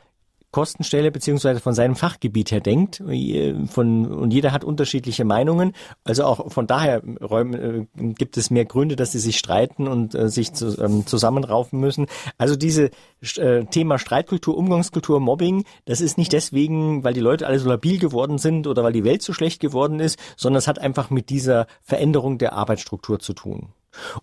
Kostenstelle 0.56 1.12
beziehungsweise 1.12 1.60
von 1.60 1.74
seinem 1.74 1.98
Fachgebiet 1.98 2.50
her 2.50 2.62
denkt. 2.62 3.02
Äh, 3.02 3.68
von, 3.68 4.06
und 4.06 4.32
jeder 4.32 4.54
hat 4.54 4.64
unterschiedliche 4.64 5.26
Meinungen. 5.26 5.74
Also 6.06 6.24
auch 6.24 6.50
von 6.50 6.66
daher 6.66 7.04
äh, 7.04 7.86
gibt 7.98 8.38
es 8.38 8.52
mehr 8.52 8.64
Gründe, 8.64 8.96
dass 8.96 9.12
sie 9.12 9.20
sich 9.20 9.38
streiten 9.38 9.86
und 9.86 10.16
äh, 10.16 10.30
sich 10.30 10.54
zu, 10.54 10.82
ähm, 10.82 11.06
zusammenraufen 11.06 11.78
müssen. 11.82 12.06
Also 12.38 12.56
diese 12.56 12.92
äh, 13.36 13.66
Thema 13.66 14.00
Streitkultur, 14.00 14.56
Umgangskultur, 14.56 15.20
Mobbing, 15.20 15.66
das 15.84 16.00
ist 16.00 16.18
nicht 16.18 16.32
deswegen, 16.32 17.04
weil 17.04 17.14
die 17.14 17.20
Leute 17.20 17.48
alle 17.48 17.60
so 17.60 17.68
labil 17.68 18.00
geworden 18.00 18.38
sind 18.38 18.66
oder 18.66 18.82
weil 18.82 18.94
die 18.94 19.04
Welt 19.04 19.24
so 19.24 19.34
schlecht 19.34 19.60
geworden 19.60 20.00
ist, 20.00 20.18
sondern 20.38 20.60
es 20.60 20.70
hat 20.70 20.80
einfach 20.80 21.10
mit 21.10 21.30
dieser 21.30 21.68
Veränderung 21.82 22.38
der 22.38 22.54
Arbeitsstruktur 22.54 23.20
zu 23.20 23.34
tun. 23.34 23.74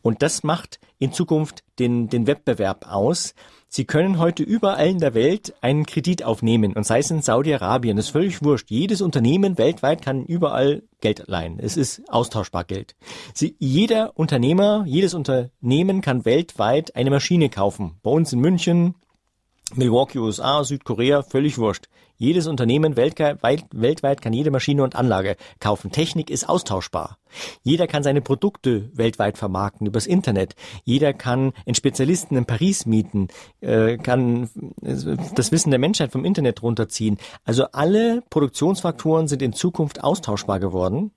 Und 0.01 0.23
das 0.23 0.45
macht 0.45 0.81
in 0.99 1.13
Zukunft 1.13 1.63
den, 1.79 2.09
den 2.09 2.27
Wettbewerb 2.27 2.87
aus. 2.91 3.35
Sie 3.75 3.87
können 3.87 4.19
heute 4.19 4.43
überall 4.43 4.87
in 4.87 4.99
der 4.99 5.15
Welt 5.15 5.55
einen 5.63 5.87
Kredit 5.87 6.25
aufnehmen 6.25 6.75
und 6.75 6.85
sei 6.85 6.99
es 6.99 7.11
in 7.11 7.23
Saudi-Arabien, 7.23 7.97
ist 7.97 8.11
völlig 8.11 8.45
wurscht. 8.45 8.71
Jedes 8.71 9.01
Unternehmen 9.01 9.57
weltweit 9.57 10.03
kann 10.03 10.27
überall 10.27 10.83
Geld 11.01 11.25
leihen. 11.27 11.59
Es 11.59 11.79
ist 11.79 12.03
austauschbar 12.11 12.65
Geld. 12.65 12.95
Sie, 13.33 13.57
jeder 13.59 14.13
Unternehmer, 14.19 14.85
jedes 14.87 15.15
Unternehmen 15.15 16.03
kann 16.03 16.27
weltweit 16.27 16.95
eine 16.97 17.09
Maschine 17.09 17.49
kaufen. 17.49 17.95
Bei 18.03 18.11
uns 18.11 18.35
in 18.35 18.41
München, 18.41 18.95
Milwaukee, 19.75 20.19
USA, 20.19 20.65
Südkorea, 20.65 21.23
völlig 21.23 21.59
wurscht. 21.59 21.87
Jedes 22.17 22.47
Unternehmen 22.47 22.97
weltweit 22.97 24.23
kann 24.23 24.33
jede 24.33 24.51
Maschine 24.51 24.85
und 24.85 24.95
Anlage 24.95 25.37
kaufen. 25.59 25.91
Technik 25.91 26.31
ist 26.31 26.49
austauschbar. 26.49 27.19
Jeder 27.63 27.87
kann 27.87 28.03
seine 28.03 28.21
Produkte 28.21 28.91
weltweit 28.97 29.39
vermarkten 29.39 29.87
übers 29.87 30.07
Internet. 30.07 30.55
Jeder 30.85 31.15
kann 31.15 31.53
einen 31.67 31.75
Spezialisten 31.75 32.37
in 32.37 32.45
Paris 32.45 32.87
mieten, 32.87 33.29
äh, 33.61 33.97
kann 33.97 34.49
das 34.81 35.51
Wissen 35.51 35.71
der 35.71 35.81
Menschheit 35.81 36.13
vom 36.13 36.25
Internet 36.25 36.63
runterziehen. 36.63 37.19
Also 37.45 37.65
alle 37.73 38.23
Produktionsfaktoren 38.31 39.27
sind 39.27 39.43
in 39.43 39.53
Zukunft 39.53 40.05
austauschbar 40.05 40.61
geworden. 40.61 41.11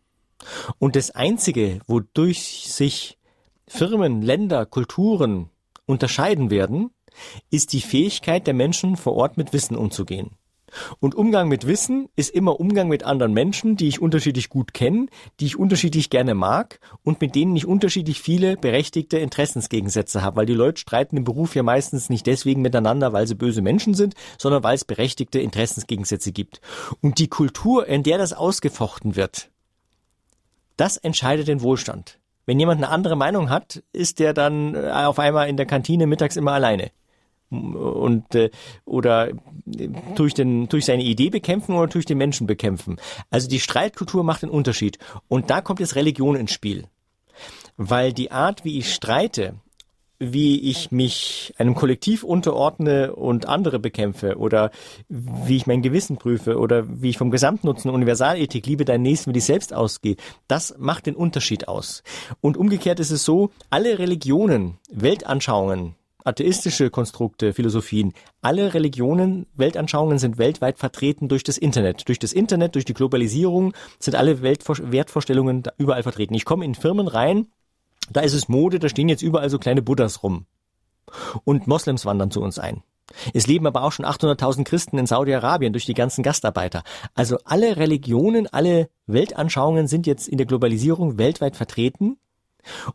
Und 0.79 0.95
das 0.95 1.11
Einzige, 1.11 1.81
wodurch 1.87 2.65
sich 2.67 3.19
Firmen, 3.67 4.21
Länder, 4.21 4.65
Kulturen 4.65 5.49
unterscheiden 5.85 6.49
werden, 6.49 6.91
ist 7.49 7.73
die 7.73 7.81
Fähigkeit 7.81 8.47
der 8.47 8.53
Menschen 8.53 8.97
vor 8.97 9.13
Ort 9.13 9.37
mit 9.37 9.53
Wissen 9.53 9.75
umzugehen. 9.75 10.31
Und 10.99 11.15
Umgang 11.15 11.47
mit 11.47 11.67
Wissen 11.67 12.09
ist 12.15 12.29
immer 12.31 12.59
Umgang 12.59 12.87
mit 12.87 13.03
anderen 13.03 13.33
Menschen, 13.33 13.75
die 13.77 13.87
ich 13.87 14.01
unterschiedlich 14.01 14.49
gut 14.49 14.73
kenne, 14.73 15.07
die 15.39 15.45
ich 15.45 15.57
unterschiedlich 15.57 16.09
gerne 16.09 16.33
mag 16.33 16.79
und 17.03 17.21
mit 17.21 17.35
denen 17.35 17.55
ich 17.55 17.65
unterschiedlich 17.65 18.21
viele 18.21 18.57
berechtigte 18.57 19.17
Interessensgegensätze 19.17 20.21
habe, 20.21 20.37
weil 20.37 20.45
die 20.45 20.53
Leute 20.53 20.81
streiten 20.81 21.17
im 21.17 21.23
Beruf 21.23 21.55
ja 21.55 21.63
meistens 21.63 22.09
nicht 22.09 22.25
deswegen 22.27 22.61
miteinander, 22.61 23.13
weil 23.13 23.27
sie 23.27 23.35
böse 23.35 23.61
Menschen 23.61 23.93
sind, 23.93 24.15
sondern 24.37 24.63
weil 24.63 24.75
es 24.75 24.85
berechtigte 24.85 25.39
Interessensgegensätze 25.39 26.31
gibt. 26.31 26.61
Und 27.01 27.19
die 27.19 27.27
Kultur, 27.27 27.87
in 27.87 28.03
der 28.03 28.17
das 28.17 28.33
ausgefochten 28.33 29.15
wird, 29.15 29.49
das 30.77 30.97
entscheidet 30.97 31.47
den 31.47 31.61
Wohlstand. 31.61 32.19
Wenn 32.45 32.59
jemand 32.59 32.83
eine 32.83 32.91
andere 32.91 33.15
Meinung 33.15 33.49
hat, 33.49 33.81
ist 33.91 34.19
der 34.19 34.33
dann 34.33 34.75
äh, 34.75 34.91
auf 34.91 35.17
einmal 35.17 35.47
in 35.47 35.57
der 35.57 35.65
Kantine 35.65 36.05
mittags 36.05 36.35
immer 36.35 36.51
alleine 36.51 36.91
und 37.75 38.35
äh, 38.35 38.49
oder 38.85 39.29
durch 40.15 40.33
den 40.33 40.67
durch 40.67 40.85
seine 40.85 41.03
Idee 41.03 41.29
bekämpfen 41.29 41.75
oder 41.75 41.87
durch 41.87 42.05
den 42.05 42.17
Menschen 42.17 42.47
bekämpfen. 42.47 42.97
Also 43.29 43.47
die 43.47 43.59
Streitkultur 43.59 44.23
macht 44.23 44.43
einen 44.43 44.51
Unterschied 44.51 44.99
und 45.27 45.49
da 45.49 45.61
kommt 45.61 45.79
jetzt 45.79 45.95
Religion 45.95 46.35
ins 46.35 46.51
Spiel, 46.51 46.85
weil 47.77 48.13
die 48.13 48.31
Art, 48.31 48.63
wie 48.65 48.77
ich 48.77 48.93
streite, 48.93 49.55
wie 50.19 50.69
ich 50.69 50.91
mich 50.91 51.53
einem 51.57 51.75
Kollektiv 51.75 52.23
unterordne 52.23 53.15
und 53.15 53.47
andere 53.47 53.79
bekämpfe 53.79 54.37
oder 54.37 54.71
wie 55.09 55.57
ich 55.57 55.67
mein 55.67 55.81
Gewissen 55.81 56.17
prüfe 56.17 56.57
oder 56.57 56.85
wie 57.01 57.09
ich 57.09 57.17
vom 57.17 57.31
Gesamtnutzen 57.31 57.91
Universalethik 57.91 58.65
liebe 58.65 58.85
dein 58.85 59.01
Nächsten 59.01 59.31
wie 59.31 59.33
dich 59.33 59.45
selbst 59.45 59.73
ausgehe, 59.73 60.15
das 60.47 60.75
macht 60.77 61.07
den 61.07 61.15
Unterschied 61.15 61.67
aus. 61.67 62.03
Und 62.41 62.57
umgekehrt 62.57 62.99
ist 62.99 63.11
es 63.11 63.25
so, 63.25 63.51
alle 63.69 63.99
Religionen, 63.99 64.77
Weltanschauungen, 64.89 65.95
atheistische 66.25 66.89
Konstrukte, 66.89 67.53
Philosophien, 67.53 68.13
alle 68.41 68.73
Religionen, 68.73 69.45
Weltanschauungen 69.55 70.19
sind 70.19 70.37
weltweit 70.37 70.77
vertreten 70.77 71.27
durch 71.27 71.43
das 71.43 71.57
Internet. 71.57 72.07
Durch 72.07 72.19
das 72.19 72.33
Internet, 72.33 72.75
durch 72.75 72.85
die 72.85 72.93
Globalisierung 72.93 73.73
sind 73.99 74.15
alle 74.15 74.41
Weltvor 74.41 74.91
Wertvorstellungen 74.91 75.63
überall 75.77 76.03
vertreten. 76.03 76.33
Ich 76.33 76.45
komme 76.45 76.65
in 76.65 76.75
Firmen 76.75 77.07
rein, 77.07 77.47
da 78.09 78.21
ist 78.21 78.33
es 78.33 78.49
Mode, 78.49 78.79
da 78.79 78.89
stehen 78.89 79.09
jetzt 79.09 79.23
überall 79.23 79.49
so 79.49 79.59
kleine 79.59 79.81
Buddhas 79.81 80.23
rum. 80.23 80.45
Und 81.43 81.67
Moslems 81.67 82.05
wandern 82.05 82.31
zu 82.31 82.41
uns 82.41 82.59
ein. 82.59 82.83
Es 83.33 83.47
leben 83.47 83.67
aber 83.67 83.83
auch 83.83 83.91
schon 83.91 84.05
800.000 84.05 84.63
Christen 84.63 84.97
in 84.97 85.05
Saudi-Arabien 85.05 85.73
durch 85.73 85.85
die 85.85 85.93
ganzen 85.93 86.23
Gastarbeiter. 86.23 86.83
Also 87.13 87.37
alle 87.45 87.77
Religionen, 87.77 88.47
alle 88.47 88.89
Weltanschauungen 89.05 89.87
sind 89.87 90.07
jetzt 90.07 90.27
in 90.27 90.37
der 90.37 90.47
Globalisierung 90.47 91.17
weltweit 91.17 91.55
vertreten. 91.55 92.17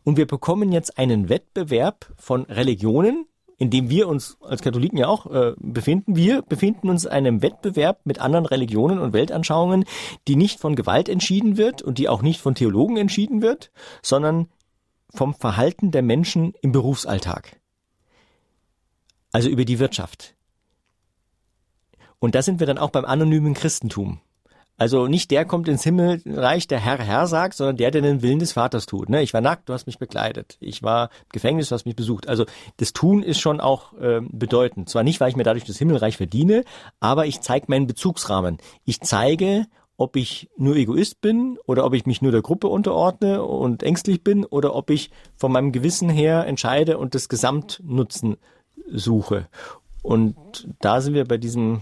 Und 0.03 0.17
wir 0.17 0.27
bekommen 0.27 0.71
jetzt 0.71 0.97
einen 0.97 1.29
Wettbewerb 1.29 2.11
von 2.17 2.43
Religionen, 2.43 3.25
in 3.57 3.69
dem 3.69 3.89
wir 3.91 4.07
uns 4.07 4.37
als 4.41 4.63
Katholiken 4.63 4.97
ja 4.97 5.07
auch 5.07 5.27
äh, 5.27 5.53
befinden. 5.57 6.15
Wir 6.15 6.41
befinden 6.41 6.89
uns 6.89 7.05
in 7.05 7.11
einem 7.11 7.41
Wettbewerb 7.43 7.99
mit 8.05 8.19
anderen 8.19 8.47
Religionen 8.47 8.97
und 8.97 9.13
Weltanschauungen, 9.13 9.85
die 10.27 10.35
nicht 10.35 10.59
von 10.59 10.75
Gewalt 10.75 11.07
entschieden 11.07 11.57
wird 11.57 11.83
und 11.83 11.99
die 11.99 12.09
auch 12.09 12.23
nicht 12.23 12.41
von 12.41 12.55
Theologen 12.55 12.97
entschieden 12.97 13.43
wird, 13.43 13.71
sondern 14.01 14.47
vom 15.13 15.35
Verhalten 15.35 15.91
der 15.91 16.01
Menschen 16.01 16.53
im 16.61 16.71
Berufsalltag. 16.71 17.59
Also 19.31 19.47
über 19.47 19.63
die 19.63 19.77
Wirtschaft. 19.77 20.35
Und 22.17 22.33
da 22.33 22.41
sind 22.41 22.59
wir 22.59 22.67
dann 22.67 22.77
auch 22.79 22.89
beim 22.89 23.05
anonymen 23.05 23.53
Christentum. 23.53 24.21
Also 24.81 25.05
nicht 25.05 25.29
der 25.29 25.45
kommt 25.45 25.67
ins 25.67 25.83
Himmelreich, 25.83 26.67
der 26.67 26.79
Herr 26.79 26.97
Herr 26.97 27.27
sagt, 27.27 27.53
sondern 27.53 27.77
der, 27.77 27.91
der 27.91 28.01
den 28.01 28.23
Willen 28.23 28.39
des 28.39 28.53
Vaters 28.53 28.87
tut. 28.87 29.09
Ne? 29.09 29.21
Ich 29.21 29.31
war 29.31 29.39
nackt, 29.39 29.69
du 29.69 29.73
hast 29.73 29.85
mich 29.85 29.99
bekleidet. 29.99 30.57
Ich 30.59 30.81
war 30.81 31.11
im 31.25 31.29
Gefängnis, 31.33 31.69
du 31.69 31.75
hast 31.75 31.85
mich 31.85 31.95
besucht. 31.95 32.27
Also 32.27 32.47
das 32.77 32.91
Tun 32.91 33.21
ist 33.21 33.39
schon 33.39 33.59
auch 33.59 33.93
äh, 33.99 34.21
bedeutend. 34.23 34.89
Zwar 34.89 35.03
nicht, 35.03 35.19
weil 35.19 35.29
ich 35.29 35.35
mir 35.35 35.43
dadurch 35.43 35.65
das 35.65 35.77
Himmelreich 35.77 36.17
verdiene, 36.17 36.63
aber 36.99 37.27
ich 37.27 37.41
zeige 37.41 37.67
meinen 37.69 37.85
Bezugsrahmen. 37.85 38.57
Ich 38.83 39.01
zeige 39.01 39.67
ob 39.97 40.15
ich 40.15 40.49
nur 40.57 40.75
Egoist 40.75 41.21
bin 41.21 41.59
oder 41.67 41.85
ob 41.85 41.93
ich 41.93 42.07
mich 42.07 42.23
nur 42.23 42.31
der 42.31 42.41
Gruppe 42.41 42.67
unterordne 42.67 43.43
und 43.43 43.83
ängstlich 43.83 44.23
bin 44.23 44.45
oder 44.45 44.73
ob 44.73 44.89
ich 44.89 45.11
von 45.37 45.51
meinem 45.51 45.71
Gewissen 45.71 46.09
her 46.09 46.47
entscheide 46.47 46.97
und 46.97 47.13
das 47.13 47.29
Gesamtnutzen 47.29 48.37
suche. 48.91 49.47
Und 50.01 50.67
da 50.79 51.01
sind 51.01 51.13
wir 51.13 51.25
bei 51.25 51.37
diesem, 51.37 51.81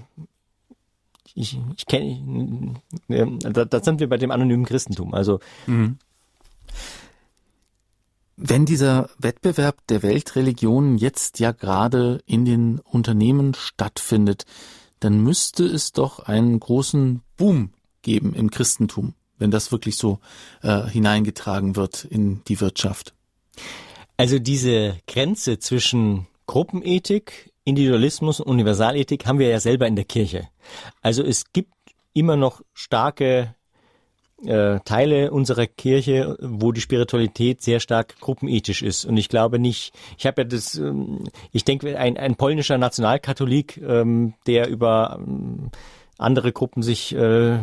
ich, 1.40 1.58
ich 1.78 1.86
kenne, 1.86 2.76
da, 3.08 3.66
da 3.66 3.84
sind 3.84 4.00
wir 4.00 4.10
bei 4.10 4.18
dem 4.18 4.32
anonymen 4.32 4.66
Christentum. 4.66 5.14
Also 5.14 5.40
mhm. 5.68 5.98
Wenn 8.42 8.66
dieser 8.66 9.10
Wettbewerb 9.18 9.86
der 9.88 10.02
Weltreligionen 10.02 10.98
jetzt 10.98 11.40
ja 11.40 11.52
gerade 11.52 12.24
in 12.26 12.46
den 12.46 12.80
Unternehmen 12.80 13.54
stattfindet, 13.54 14.46
dann 15.02 15.22
müsste 15.22 15.66
es 15.66 15.92
doch 15.92 16.20
einen 16.20 16.58
großen 16.58 17.22
Boom 17.36 17.72
geben 18.02 18.34
im 18.34 18.50
Christentum, 18.50 19.14
wenn 19.40 19.52
das 19.52 19.74
wirklich 19.74 19.98
so 19.98 20.20
äh, 20.62 20.88
hineingetragen 20.88 21.76
wird 21.76 22.06
in 22.06 22.42
die 22.48 22.62
Wirtschaft? 22.62 23.14
Also 24.16 24.40
diese 24.40 24.98
Grenze 25.06 25.60
zwischen 25.60 26.28
Gruppenethik, 26.48 27.49
Individualismus 27.70 28.40
und 28.40 28.50
Universalethik 28.50 29.26
haben 29.26 29.40
wir 29.40 29.50
ja 29.50 29.60
selber 29.60 29.88
in 29.88 29.96
der 29.96 30.06
Kirche. 30.06 30.50
Also 31.02 31.24
es 31.24 31.52
gibt 31.54 31.72
immer 32.14 32.36
noch 32.36 32.62
starke 32.74 33.56
äh, 34.46 34.80
Teile 34.86 35.32
unserer 35.32 35.68
Kirche, 35.68 36.38
wo 36.42 36.72
die 36.72 36.82
Spiritualität 36.82 37.62
sehr 37.62 37.80
stark 37.80 38.20
gruppenethisch 38.20 38.82
ist. 38.82 39.06
Und 39.06 39.18
ich 39.18 39.30
glaube 39.30 39.60
nicht, 39.60 39.94
ich 40.18 40.26
habe 40.26 40.42
ja 40.42 40.48
das, 40.48 40.76
ähm, 40.76 41.26
ich 41.52 41.66
denke, 41.66 41.98
ein, 41.98 42.18
ein 42.18 42.36
polnischer 42.36 42.78
Nationalkatholik, 42.78 43.78
ähm, 43.78 44.34
der 44.48 44.70
über 44.70 45.20
ähm, 45.20 45.72
andere 46.20 46.52
Gruppen 46.52 46.84
sich 46.84 47.16
äh, 47.16 47.60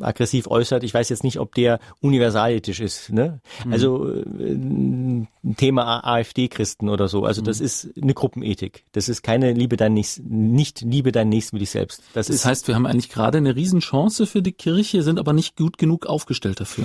aggressiv 0.00 0.48
äußert. 0.48 0.82
Ich 0.82 0.94
weiß 0.94 1.08
jetzt 1.08 1.24
nicht, 1.24 1.38
ob 1.38 1.54
der 1.54 1.78
universalethisch 2.00 2.80
ist. 2.80 3.12
Ne? 3.12 3.40
Mhm. 3.64 3.72
Also 3.72 4.12
äh, 4.12 5.26
Thema 5.56 6.04
AfD-Christen 6.04 6.88
oder 6.88 7.08
so. 7.08 7.24
Also 7.24 7.42
das 7.42 7.60
mhm. 7.60 7.66
ist 7.66 7.90
eine 8.00 8.14
Gruppenethik. 8.14 8.84
Das 8.92 9.08
ist 9.08 9.22
keine 9.22 9.52
Liebe 9.52 9.76
dein 9.76 9.94
Nächsten, 9.94 10.52
nicht 10.52 10.80
Liebe 10.80 11.12
dein 11.12 11.28
Nächsten 11.28 11.56
wie 11.56 11.60
dich 11.60 11.70
selbst. 11.70 12.02
Das, 12.14 12.26
das 12.26 12.36
ist, 12.36 12.44
heißt, 12.44 12.68
wir 12.68 12.74
haben 12.74 12.86
eigentlich 12.86 13.10
gerade 13.10 13.38
eine 13.38 13.54
Riesenchance 13.54 14.26
für 14.26 14.42
die 14.42 14.52
Kirche, 14.52 15.02
sind 15.02 15.18
aber 15.18 15.32
nicht 15.32 15.56
gut 15.56 15.78
genug 15.78 16.06
aufgestellt 16.06 16.60
dafür. 16.60 16.84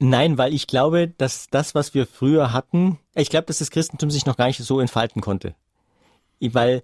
Nein, 0.00 0.38
weil 0.38 0.52
ich 0.52 0.66
glaube, 0.66 1.08
dass 1.08 1.46
das, 1.50 1.74
was 1.74 1.94
wir 1.94 2.06
früher 2.06 2.52
hatten, 2.52 2.98
ich 3.14 3.30
glaube, 3.30 3.46
dass 3.46 3.58
das 3.58 3.70
Christentum 3.70 4.10
sich 4.10 4.26
noch 4.26 4.36
gar 4.36 4.48
nicht 4.48 4.58
so 4.58 4.80
entfalten 4.80 5.22
konnte. 5.22 5.54
Weil 6.40 6.82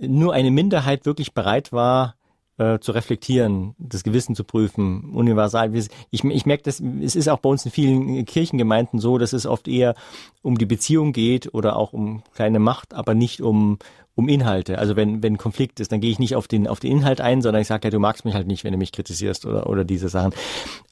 nur 0.00 0.34
eine 0.34 0.50
Minderheit 0.50 1.06
wirklich 1.06 1.32
bereit 1.32 1.72
war, 1.72 2.14
äh, 2.58 2.78
zu 2.80 2.92
reflektieren, 2.92 3.74
das 3.78 4.02
Gewissen 4.02 4.34
zu 4.34 4.44
prüfen, 4.44 5.10
universal. 5.14 5.74
Ich, 5.74 5.88
ich 6.24 6.46
merke, 6.46 6.64
dass 6.64 6.80
es 6.80 7.16
ist 7.16 7.28
auch 7.28 7.38
bei 7.38 7.48
uns 7.48 7.64
in 7.64 7.70
vielen 7.70 8.24
Kirchengemeinden 8.24 8.98
so, 8.98 9.16
dass 9.18 9.32
es 9.32 9.46
oft 9.46 9.68
eher 9.68 9.94
um 10.42 10.58
die 10.58 10.66
Beziehung 10.66 11.12
geht 11.12 11.54
oder 11.54 11.76
auch 11.76 11.92
um 11.92 12.22
kleine 12.34 12.58
Macht, 12.58 12.94
aber 12.94 13.14
nicht 13.14 13.40
um 13.40 13.78
um 14.14 14.28
Inhalte. 14.28 14.78
Also 14.78 14.96
wenn 14.96 15.22
wenn 15.22 15.38
Konflikt 15.38 15.78
ist, 15.78 15.92
dann 15.92 16.00
gehe 16.00 16.10
ich 16.10 16.18
nicht 16.18 16.34
auf 16.34 16.48
den 16.48 16.66
auf 16.66 16.80
den 16.80 16.90
Inhalt 16.90 17.20
ein, 17.20 17.40
sondern 17.40 17.62
ich 17.62 17.68
sage 17.68 17.86
ja, 17.86 17.90
du 17.90 18.00
magst 18.00 18.24
mich 18.24 18.34
halt 18.34 18.48
nicht, 18.48 18.64
wenn 18.64 18.72
du 18.72 18.78
mich 18.78 18.90
kritisierst 18.90 19.46
oder 19.46 19.68
oder 19.68 19.84
diese 19.84 20.08
Sachen. 20.08 20.32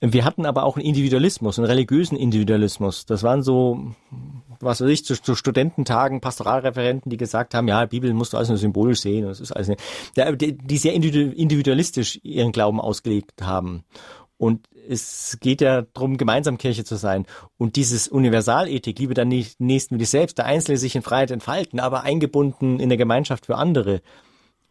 Wir 0.01 0.25
hatten 0.25 0.47
aber 0.47 0.63
auch 0.63 0.77
einen 0.77 0.87
Individualismus, 0.87 1.59
einen 1.59 1.67
religiösen 1.67 2.17
Individualismus. 2.17 3.05
Das 3.05 3.25
waren 3.25 3.43
so 3.43 3.93
was 4.61 4.81
weiß 4.81 4.89
ich, 4.89 5.05
zu, 5.05 5.21
zu 5.21 5.35
Studententagen, 5.35 6.21
Pastoralreferenten, 6.21 7.11
die 7.11 7.17
gesagt 7.17 7.55
haben, 7.55 7.69
ja, 7.69 7.87
Bibel 7.87 8.13
musst 8.15 8.33
du 8.33 8.37
alles 8.37 8.49
nur 8.49 8.59
symbolisch 8.59 9.01
sehen. 9.01 9.27
Das 9.27 9.41
ist 9.41 9.53
alles, 9.53 9.71
die, 10.17 10.57
die 10.57 10.77
sehr 10.77 10.95
individualistisch 10.95 12.21
ihren 12.23 12.53
Glauben 12.53 12.81
ausgelegt 12.81 13.43
haben. 13.43 13.85
Und 14.39 14.69
es 14.89 15.39
geht 15.41 15.61
ja 15.61 15.83
darum, 15.83 16.17
gemeinsam 16.17 16.59
Kirche 16.59 16.85
zu 16.85 16.97
sein. 16.97 17.27
Und 17.57 17.77
dieses 17.77 18.09
Universalethik, 18.09 18.99
Liebe 18.99 19.15
dann 19.15 19.29
nicht 19.29 19.61
Nächsten 19.61 19.95
wie 19.95 19.99
dich 20.01 20.11
selbst, 20.11 20.39
der 20.39 20.47
Einzelne 20.47 20.79
sich 20.79 20.95
in 20.95 21.03
Freiheit 21.03 21.31
entfalten, 21.31 21.81
aber 21.81 22.03
eingebunden 22.03 22.79
in 22.79 22.89
der 22.89 22.99
Gemeinschaft 22.99 23.47
für 23.47 23.57
andere. 23.57 24.03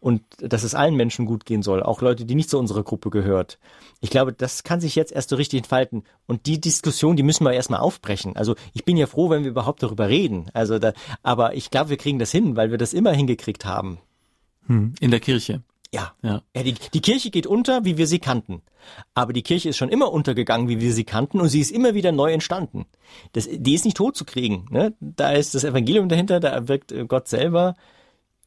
Und 0.06 0.22
dass 0.38 0.62
es 0.62 0.76
allen 0.76 0.96
Menschen 0.96 1.26
gut 1.26 1.46
gehen 1.46 1.64
soll, 1.64 1.82
auch 1.82 2.00
Leute, 2.00 2.26
die 2.26 2.36
nicht 2.36 2.52
zu 2.52 2.60
unserer 2.60 2.84
Gruppe 2.84 3.10
gehört. 3.10 3.58
Ich 4.02 4.12
glaube, 4.12 4.34
das 4.34 4.64
kann 4.64 4.80
sich 4.80 4.94
jetzt 4.94 5.12
erst 5.12 5.30
so 5.30 5.36
richtig 5.36 5.58
entfalten. 5.58 6.04
Und 6.28 6.46
die 6.46 6.62
Diskussion, 6.62 7.16
die 7.16 7.24
müssen 7.24 7.44
wir 7.44 7.54
erstmal 7.54 7.80
aufbrechen. 7.80 8.36
Also 8.36 8.54
ich 8.74 8.86
bin 8.86 8.98
ja 8.98 9.08
froh, 9.08 9.32
wenn 9.32 9.42
wir 9.42 9.50
überhaupt 9.50 9.82
darüber 9.82 10.08
reden. 10.08 10.46
Also 10.54 10.78
da, 10.78 10.94
aber 11.24 11.56
ich 11.56 11.72
glaube, 11.72 11.90
wir 11.90 11.98
kriegen 11.98 12.20
das 12.20 12.30
hin, 12.30 12.56
weil 12.56 12.70
wir 12.70 12.78
das 12.78 12.94
immer 12.94 13.14
hingekriegt 13.14 13.66
haben. 13.66 13.98
Hm, 14.68 14.94
in 15.00 15.10
der 15.10 15.22
Kirche. 15.22 15.64
Ja. 15.92 16.14
ja. 16.22 16.44
ja 16.56 16.62
die, 16.62 16.76
die 16.94 17.02
Kirche 17.02 17.32
geht 17.32 17.48
unter, 17.48 17.84
wie 17.84 17.98
wir 17.98 18.06
sie 18.06 18.20
kannten. 18.20 18.62
Aber 19.16 19.34
die 19.34 19.42
Kirche 19.42 19.70
ist 19.70 19.78
schon 19.78 19.90
immer 19.90 20.14
untergegangen, 20.14 20.70
wie 20.70 20.82
wir 20.82 20.94
sie 20.94 21.06
kannten, 21.06 21.42
und 21.42 21.50
sie 21.50 21.62
ist 21.62 21.72
immer 21.72 21.96
wieder 21.96 22.12
neu 22.12 22.32
entstanden. 22.32 22.86
Das, 23.34 23.50
die 23.52 23.74
ist 23.74 23.86
nicht 23.86 23.98
tot 23.98 24.16
zu 24.16 24.24
kriegen. 24.24 24.68
Ne? 24.70 24.94
Da 25.00 25.32
ist 25.32 25.56
das 25.56 25.64
Evangelium 25.64 26.10
dahinter, 26.10 26.40
da 26.40 26.68
wirkt 26.68 26.94
Gott 27.08 27.28
selber. 27.28 27.74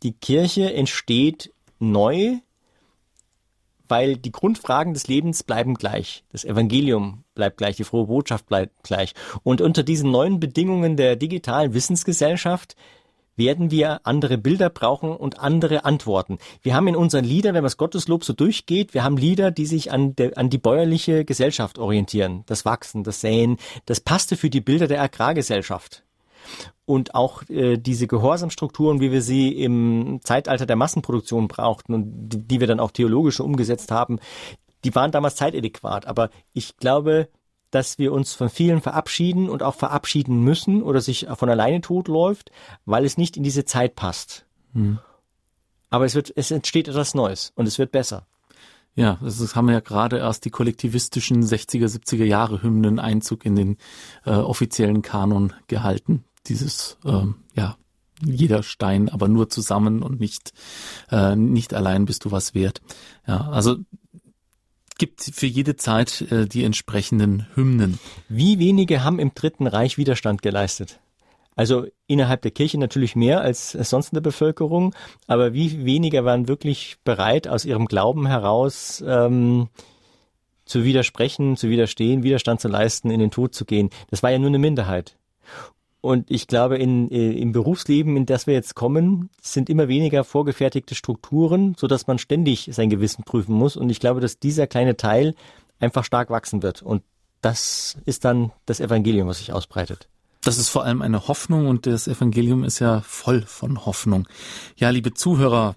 Die 0.03 0.13
Kirche 0.13 0.73
entsteht 0.73 1.53
neu, 1.79 2.39
weil 3.89 4.17
die 4.17 4.33
Grundfragen 4.33 4.95
des 4.95 5.09
Lebens 5.09 5.43
bleiben 5.43 5.75
gleich. 5.75 6.25
Das 6.31 6.45
Evangelium 6.45 7.25
bleibt 7.35 7.57
gleich, 7.57 7.77
die 7.77 7.85
frohe 7.85 8.07
Botschaft 8.07 8.47
bleibt 8.47 8.83
gleich. 8.83 9.15
Und 9.43 9.61
unter 9.61 9.83
diesen 9.83 10.11
neuen 10.11 10.41
Bedingungen 10.41 10.97
der 10.97 11.17
digitalen 11.17 11.75
Wissensgesellschaft 11.75 12.77
werden 13.37 13.71
wir 13.71 14.01
andere 14.05 14.37
Bilder 14.37 14.69
brauchen 14.69 15.11
und 15.11 15.39
andere 15.39 15.85
Antworten. 15.85 16.39
Wir 16.61 16.75
haben 16.75 16.89
in 16.89 16.97
unseren 16.97 17.25
Liedern, 17.25 17.55
wenn 17.55 17.63
man 17.63 17.69
das 17.69 17.77
Gotteslob 17.77 18.25
so 18.25 18.33
durchgeht, 18.33 18.95
wir 18.95 19.05
haben 19.05 19.17
Lieder, 19.17 19.53
die 19.53 19.67
sich 19.67 19.93
an, 19.93 20.17
der, 20.17 20.37
an 20.37 20.51
die 20.51 20.59
bäuerliche 20.59 21.25
Gesellschaft 21.25 21.79
orientieren. 21.79 22.43
Das 22.47 22.65
Wachsen, 22.65 23.05
das 23.05 23.21
Säen, 23.21 23.57
das 23.87 24.01
passte 24.01 24.37
für 24.37 24.51
die 24.51 24.61
Bilder 24.61 24.89
der 24.89 25.01
Agrargesellschaft. 25.01 26.03
Und 26.85 27.15
auch 27.15 27.43
äh, 27.49 27.77
diese 27.77 28.07
Gehorsamstrukturen, 28.07 29.01
wie 29.01 29.13
wir 29.13 29.23
sie 29.23 29.53
im 29.53 30.21
Zeitalter 30.23 30.67
der 30.67 30.77
Massenproduktion 30.77 31.49
brauchten 31.49 31.95
und 31.95 32.29
die, 32.29 32.39
die 32.39 32.61
wir 32.61 32.67
dann 32.67 32.81
auch 32.81 32.91
theologisch 32.91 33.41
umgesetzt 33.41 33.91
haben, 33.91 34.19
die 34.85 34.95
waren 34.95 35.11
damals 35.11 35.37
zeitadäquat. 35.37 36.07
Aber 36.07 36.31
ich 36.55 36.77
glaube, 36.77 37.29
dass 37.71 37.99
wir 37.99 38.13
uns 38.13 38.33
von 38.33 38.49
vielen 38.49 38.81
verabschieden 38.81 39.49
und 39.51 39.63
auch 39.63 39.75
verabschieden 39.75 40.43
müssen 40.43 40.83
oder 40.83 41.01
sich 41.01 41.27
von 41.35 41.51
alleine 41.51 41.81
totläuft, 41.81 42.51
weil 42.87 43.05
es 43.05 43.19
nicht 43.19 43.37
in 43.37 43.43
diese 43.43 43.65
Zeit 43.65 43.95
passt. 43.95 44.47
Hm. 44.73 44.99
Aber 45.91 46.05
es 46.05 46.15
wird, 46.15 46.33
es 46.37 46.51
entsteht 46.51 46.89
etwas 46.89 47.15
Neues 47.15 47.53
und 47.55 47.67
es 47.67 47.79
wird 47.79 47.93
besser. 47.93 48.27
Ja, 48.95 49.19
das 49.23 49.55
haben 49.55 49.69
ja 49.69 49.81
gerade 49.81 50.19
erst 50.19 50.45
die 50.45 50.51
kollektivistischen 50.51 51.45
60er, 51.45 51.87
70er 51.87 52.25
Jahre 52.25 52.63
Hymnen 52.63 52.99
Einzug 52.99 53.47
in 53.47 53.55
den 53.55 53.77
äh, 54.25 54.31
offiziellen 54.31 55.03
Kanon 55.03 55.53
gehalten. 55.69 56.25
Dieses, 56.49 56.99
ähm, 57.05 57.37
ja, 57.55 57.77
jeder 58.25 58.63
Stein, 58.63 59.09
aber 59.09 59.29
nur 59.29 59.49
zusammen 59.49 60.03
und 60.03 60.21
nicht, 60.21 60.53
äh, 61.11 61.37
nicht 61.37 61.75
allein 61.75 62.05
bist 62.05 62.25
du 62.25 62.33
was 62.33 62.55
wert. 62.55 62.81
Ja, 63.27 63.49
also 63.51 63.77
gibt 64.99 65.23
für 65.23 65.47
jede 65.47 65.77
Zeit 65.77 66.23
äh, 66.33 66.47
die 66.47 66.65
entsprechenden 66.65 67.47
Hymnen. 67.55 67.99
Wie 68.29 68.59
wenige 68.59 69.05
haben 69.05 69.21
im 69.21 69.33
Dritten 69.35 69.67
Reich 69.67 69.97
Widerstand 69.97 70.43
geleistet? 70.43 70.99
Also 71.55 71.87
innerhalb 72.07 72.43
der 72.43 72.53
Kirche 72.53 72.79
natürlich 72.79 73.17
mehr 73.17 73.41
als 73.41 73.73
sonst 73.73 74.13
in 74.13 74.17
der 74.17 74.21
Bevölkerung, 74.21 74.95
aber 75.27 75.55
wie 75.55 75.85
weniger 75.85 76.25
waren 76.25 76.47
wirklich 76.47 76.99
bereit, 77.03 77.49
aus 77.49 77.65
ihrem 77.65 77.87
Glauben 77.87 78.27
heraus 78.27 79.03
ähm, 79.05 79.69
zu 80.65 80.85
widersprechen, 80.85 81.57
zu 81.57 81.69
widerstehen, 81.69 82.23
Widerstand 82.23 82.61
zu 82.61 82.69
leisten, 82.69 83.11
in 83.11 83.19
den 83.19 83.33
Tod 83.33 83.55
zu 83.55 83.65
gehen. 83.65 83.91
Das 84.11 84.23
war 84.23 84.31
ja 84.31 84.39
nur 84.39 84.49
eine 84.49 84.59
Minderheit. 84.59 85.17
Und 86.01 86.31
ich 86.31 86.47
glaube, 86.47 86.79
in, 86.79 87.11
äh, 87.11 87.33
im 87.33 87.53
Berufsleben, 87.53 88.17
in 88.17 88.27
das 88.27 88.47
wir 88.47 88.55
jetzt 88.55 88.75
kommen, 88.75 89.31
sind 89.41 89.69
immer 89.69 89.89
weniger 89.89 90.23
vorgefertigte 90.23 90.95
Strukturen, 90.95 91.75
so 91.77 91.87
dass 91.87 92.07
man 92.07 92.19
ständig 92.19 92.69
sein 92.73 92.89
Gewissen 92.89 93.25
prüfen 93.25 93.55
muss. 93.55 93.77
Und 93.77 93.91
ich 93.91 93.99
glaube, 93.99 94.21
dass 94.21 94.39
dieser 94.39 94.67
kleine 94.67 94.97
Teil 94.97 95.35
einfach 95.81 96.05
stark 96.05 96.31
wachsen 96.31 96.63
wird. 96.63 96.83
Und 96.83 97.03
das 97.41 97.97
ist 98.05 98.25
dann 98.25 98.53
das 98.67 98.81
Evangelium, 98.81 99.29
was 99.29 99.39
sich 99.39 99.53
ausbreitet. 99.53 100.09
Das 100.43 100.59
ist 100.59 100.69
vor 100.69 100.85
allem 100.85 101.03
eine 101.03 101.27
Hoffnung 101.27 101.67
und 101.67 101.87
das 101.87 102.07
Evangelium 102.07 102.63
ist 102.63 102.79
ja 102.79 103.01
voll 103.01 103.43
von 103.43 103.85
Hoffnung. 103.85 104.29
Ja, 104.77 104.91
liebe 104.91 105.13
Zuhörer, 105.13 105.75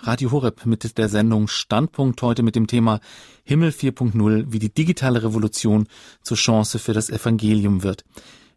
Radio 0.00 0.32
Horeb 0.32 0.66
mit 0.66 0.98
der 0.98 1.08
Sendung 1.08 1.48
Standpunkt 1.48 2.20
heute 2.22 2.42
mit 2.42 2.56
dem 2.56 2.66
Thema 2.66 3.00
Himmel 3.44 3.70
4.0, 3.70 4.46
wie 4.48 4.58
die 4.58 4.72
digitale 4.72 5.22
Revolution 5.22 5.86
zur 6.22 6.36
Chance 6.36 6.78
für 6.78 6.92
das 6.92 7.08
Evangelium 7.08 7.82
wird. 7.82 8.04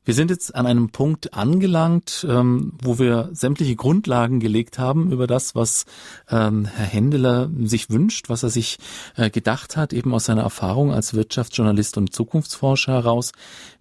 Wir 0.06 0.14
sind 0.14 0.30
jetzt 0.30 0.54
an 0.54 0.68
einem 0.68 0.90
Punkt 0.90 1.34
angelangt, 1.34 2.26
ähm, 2.30 2.74
wo 2.80 3.00
wir 3.00 3.30
sämtliche 3.34 3.76
Grundlagen 3.76 4.40
gelegt 4.40 4.78
haben 4.78 5.12
über 5.12 5.26
das, 5.26 5.56
was 5.56 5.86
ähm, 6.30 6.66
Herr 6.66 6.86
Händeler 6.86 7.50
sich 7.64 7.90
wünscht, 7.90 8.30
was 8.30 8.44
er 8.44 8.52
sich 8.52 8.78
äh, 9.16 9.32
gedacht 9.32 9.76
hat, 9.76 9.94
eben 9.94 10.14
aus 10.14 10.26
seiner 10.26 10.44
Erfahrung 10.44 10.94
als 10.94 11.16
Wirtschaftsjournalist 11.16 11.98
und 11.98 12.14
Zukunftsforscher 12.14 12.94
heraus. 12.94 13.32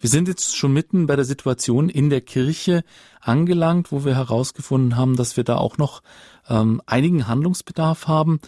Wir 0.01 0.09
sind 0.09 0.27
jetzt 0.27 0.57
schon 0.57 0.73
mitten 0.73 1.07
bei 1.07 1.15
der 1.15 1.27
Situation 1.27 1.91
in 1.91 2.09
der 2.09 2.23
Kirche 2.23 2.85
angelangt, 3.21 3.93
wo 3.93 4.07
wir 4.07 4.17
herausgefunden 4.17 4.97
haben, 4.97 5.17
dass 5.17 5.37
wir 5.37 5.45
da 5.45 5.57
auch 5.57 5.77
noch 5.77 6.03
ähm, 6.49 6.81
einigen 6.87 7.29
Handlungsbedarf 7.29 8.09
haben 8.09 8.41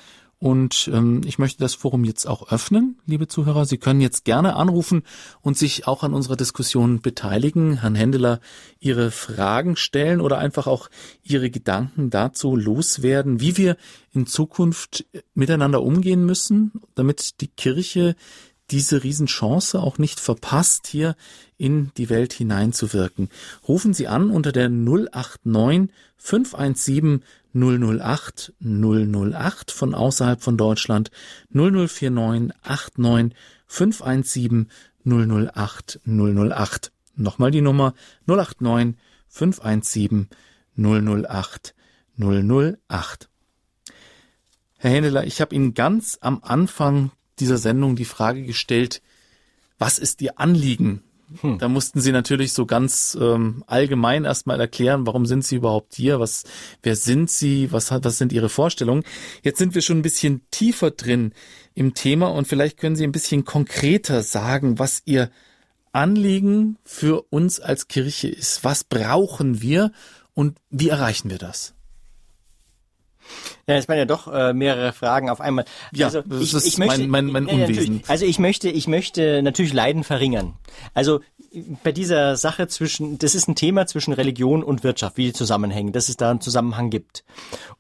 und 0.47 0.89
ähm, 0.95 1.23
ich 1.27 1.41
möchte 1.41 1.59
das 1.59 1.75
Forum 1.75 2.05
jetzt 2.05 2.25
auch 2.25 2.53
öffnen, 2.53 3.01
liebe 3.05 3.27
Zuhörer. 3.27 3.67
Sie 3.67 3.79
können 3.79 4.01
jetzt 4.01 4.25
gerne 4.25 4.55
anrufen 4.55 5.03
und 5.43 5.59
sich 5.59 5.89
auch 5.89 6.05
an 6.05 6.15
unserer 6.15 6.37
Diskussion 6.37 7.01
beteiligen, 7.01 7.81
Herrn 7.81 7.97
Händeler 7.97 8.39
Ihre 8.79 9.11
Fragen 9.11 9.75
stellen 9.75 10.21
oder 10.21 10.39
einfach 10.39 10.69
auch 10.69 10.89
Ihre 11.25 11.51
Gedanken 11.51 12.11
dazu 12.11 12.55
loswerden, 12.55 13.41
wie 13.41 13.57
wir 13.57 13.77
in 14.13 14.29
Zukunft 14.29 15.05
miteinander 15.35 15.83
umgehen 15.83 16.25
müssen, 16.25 16.71
damit 16.95 17.41
die 17.41 17.49
Kirche 17.49 18.15
diese 18.71 19.03
Riesenchance 19.03 19.81
auch 19.81 19.99
nicht 19.99 20.21
verpasst, 20.21 20.87
hier 20.87 21.17
in 21.57 21.91
die 21.97 22.09
Welt 22.09 22.33
hineinzuwirken. 22.33 23.31
Rufen 23.67 23.95
Sie 23.95 24.07
an 24.07 24.31
unter 24.31 24.53
der 24.53 24.69
089 24.69 25.91
517 26.19 27.23
008 27.57 28.53
008 28.61 29.71
von 29.71 29.95
außerhalb 29.95 30.43
von 30.43 30.57
Deutschland 30.57 31.11
0049 31.51 32.53
89 32.63 33.37
517 33.67 34.71
008 35.05 36.01
008. 36.05 36.93
Nochmal 37.17 37.51
die 37.51 37.63
Nummer 37.63 37.95
089 38.27 38.97
517 39.29 40.29
008 40.77 41.75
008. 42.19 43.29
Herr 44.79 44.91
Hendeler, 44.91 45.25
ich 45.25 45.41
habe 45.41 45.55
Ihnen 45.55 45.75
ganz 45.75 46.19
am 46.21 46.41
Anfang 46.43 47.11
dieser 47.39 47.59
Sendung 47.59 47.97
die 47.97 48.05
Frage 48.05 48.45
gestellt, 48.45 49.03
was 49.79 49.99
ist 49.99 50.21
Ihr 50.23 50.39
Anliegen 50.39 51.03
hm. 51.41 51.59
Da 51.59 51.69
mussten 51.69 52.01
sie 52.01 52.13
natürlich 52.13 52.53
so 52.53 52.67
ganz 52.67 53.17
ähm, 53.21 53.65
allgemein 53.67 54.25
erstmal 54.25 54.61
erklären, 54.61 55.07
warum 55.07 55.27
sind 55.27 55.45
sie 55.45 55.57
überhaupt 55.57 55.95
hier, 55.95 56.21
was, 56.21 56.45
wer 56.83 56.95
sind 56.95 57.31
sie, 57.31 57.73
was, 57.73 57.91
was 57.91 58.19
sind 58.19 58.33
ihre 58.33 58.49
Vorstellungen. 58.49 59.03
Jetzt 59.43 59.59
sind 59.59 59.75
wir 59.75 59.83
schon 59.83 59.99
ein 59.99 60.03
bisschen 60.03 60.43
tiefer 60.51 60.93
drin 60.93 61.33
im 61.75 61.95
Thema 61.95 62.29
und 62.29 62.47
vielleicht 62.47 62.79
können 62.79 62.97
Sie 62.97 63.05
ein 63.05 63.13
bisschen 63.13 63.45
konkreter 63.45 64.23
sagen, 64.23 64.79
was 64.79 65.03
Ihr 65.05 65.31
Anliegen 65.93 66.79
für 66.85 67.23
uns 67.31 67.59
als 67.59 67.89
Kirche 67.89 68.29
ist. 68.29 68.65
Was 68.65 68.85
brauchen 68.85 69.61
wir 69.61 69.93
und 70.33 70.59
wie 70.71 70.91
erreichen 70.91 71.31
wir 71.31 71.39
das? 71.39 71.75
Ja, 73.69 73.75
es 73.75 73.89
waren 73.89 73.99
ja 73.99 74.05
doch 74.05 74.33
äh, 74.33 74.53
mehrere 74.53 74.93
Fragen 74.93 75.29
auf 75.29 75.41
einmal. 75.41 75.65
Ja, 75.93 76.07
also, 76.07 76.23
das 76.23 76.41
ich, 76.41 76.55
ist 76.55 76.67
ich 76.67 76.79
möchte, 76.79 77.01
mein, 77.09 77.27
mein, 77.27 77.47
mein 77.47 77.47
Unwesen. 77.47 78.03
Also 78.07 78.25
ich 78.25 78.39
möchte, 78.39 78.69
ich 78.69 78.87
möchte 78.87 79.43
natürlich 79.43 79.73
Leiden 79.73 80.05
verringern. 80.05 80.55
Also 80.95 81.21
bei 81.83 81.91
dieser 81.91 82.37
Sache 82.37 82.69
zwischen, 82.69 83.19
das 83.19 83.35
ist 83.35 83.49
ein 83.49 83.55
Thema 83.55 83.87
zwischen 83.87 84.13
Religion 84.13 84.63
und 84.63 84.85
Wirtschaft, 84.85 85.17
wie 85.17 85.27
die 85.27 85.33
zusammenhängen, 85.33 85.93
dass 85.93 86.09
es 86.09 86.17
da 86.17 86.31
einen 86.31 86.41
Zusammenhang 86.41 86.91
gibt. 86.91 87.25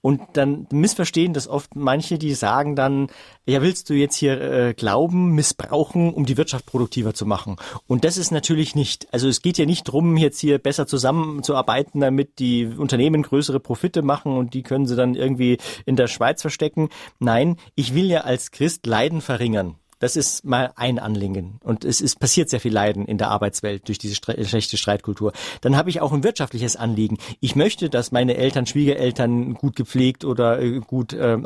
Und 0.00 0.22
dann 0.32 0.66
missverstehen 0.70 1.34
das 1.34 1.46
oft 1.46 1.76
manche, 1.76 2.18
die 2.18 2.34
sagen 2.34 2.74
dann, 2.74 3.08
ja, 3.44 3.62
willst 3.62 3.88
du 3.90 3.94
jetzt 3.94 4.16
hier 4.16 4.40
äh, 4.40 4.74
Glauben 4.74 5.34
missbrauchen, 5.34 6.12
um 6.12 6.26
die 6.26 6.36
Wirtschaft 6.36 6.66
produktiver 6.66 7.14
zu 7.14 7.26
machen? 7.26 7.56
Und 7.86 8.04
das 8.04 8.16
ist 8.16 8.32
natürlich 8.32 8.74
nicht. 8.74 9.06
Also 9.12 9.28
es 9.28 9.42
geht 9.42 9.58
ja 9.58 9.66
nicht 9.66 9.84
drum, 9.84 10.16
jetzt 10.16 10.40
hier 10.40 10.58
besser 10.58 10.86
zusammenzuarbeiten, 10.86 12.00
damit 12.00 12.38
die 12.38 12.66
Unternehmen 12.66 13.22
größere 13.22 13.60
Profite 13.60 14.02
machen 14.02 14.36
und 14.36 14.54
die 14.54 14.62
können 14.62 14.86
sie 14.86 14.96
dann 14.96 15.14
irgendwie 15.14 15.58
in 15.84 15.96
der 15.96 16.06
Schweiz 16.06 16.40
verstecken. 16.40 16.88
Nein, 17.18 17.56
ich 17.74 17.94
will 17.94 18.06
ja 18.06 18.20
als 18.20 18.50
Christ 18.50 18.86
Leiden 18.86 19.20
verringern. 19.20 19.76
Das 19.98 20.14
ist 20.14 20.44
mal 20.44 20.72
ein 20.76 20.98
Anliegen. 20.98 21.58
Und 21.64 21.84
es 21.86 22.02
ist 22.02 22.20
passiert 22.20 22.50
sehr 22.50 22.60
viel 22.60 22.72
Leiden 22.72 23.06
in 23.06 23.16
der 23.16 23.30
Arbeitswelt 23.30 23.88
durch 23.88 23.96
diese 23.96 24.14
schlechte 24.14 24.76
Streitkultur. 24.76 25.32
Dann 25.62 25.74
habe 25.74 25.88
ich 25.88 26.02
auch 26.02 26.12
ein 26.12 26.22
wirtschaftliches 26.22 26.76
Anliegen. 26.76 27.16
Ich 27.40 27.56
möchte, 27.56 27.88
dass 27.88 28.12
meine 28.12 28.36
Eltern, 28.36 28.66
Schwiegereltern 28.66 29.54
gut 29.54 29.74
gepflegt 29.74 30.26
oder 30.26 30.60
äh, 30.60 30.80
gut 30.80 31.14
äh, 31.14 31.38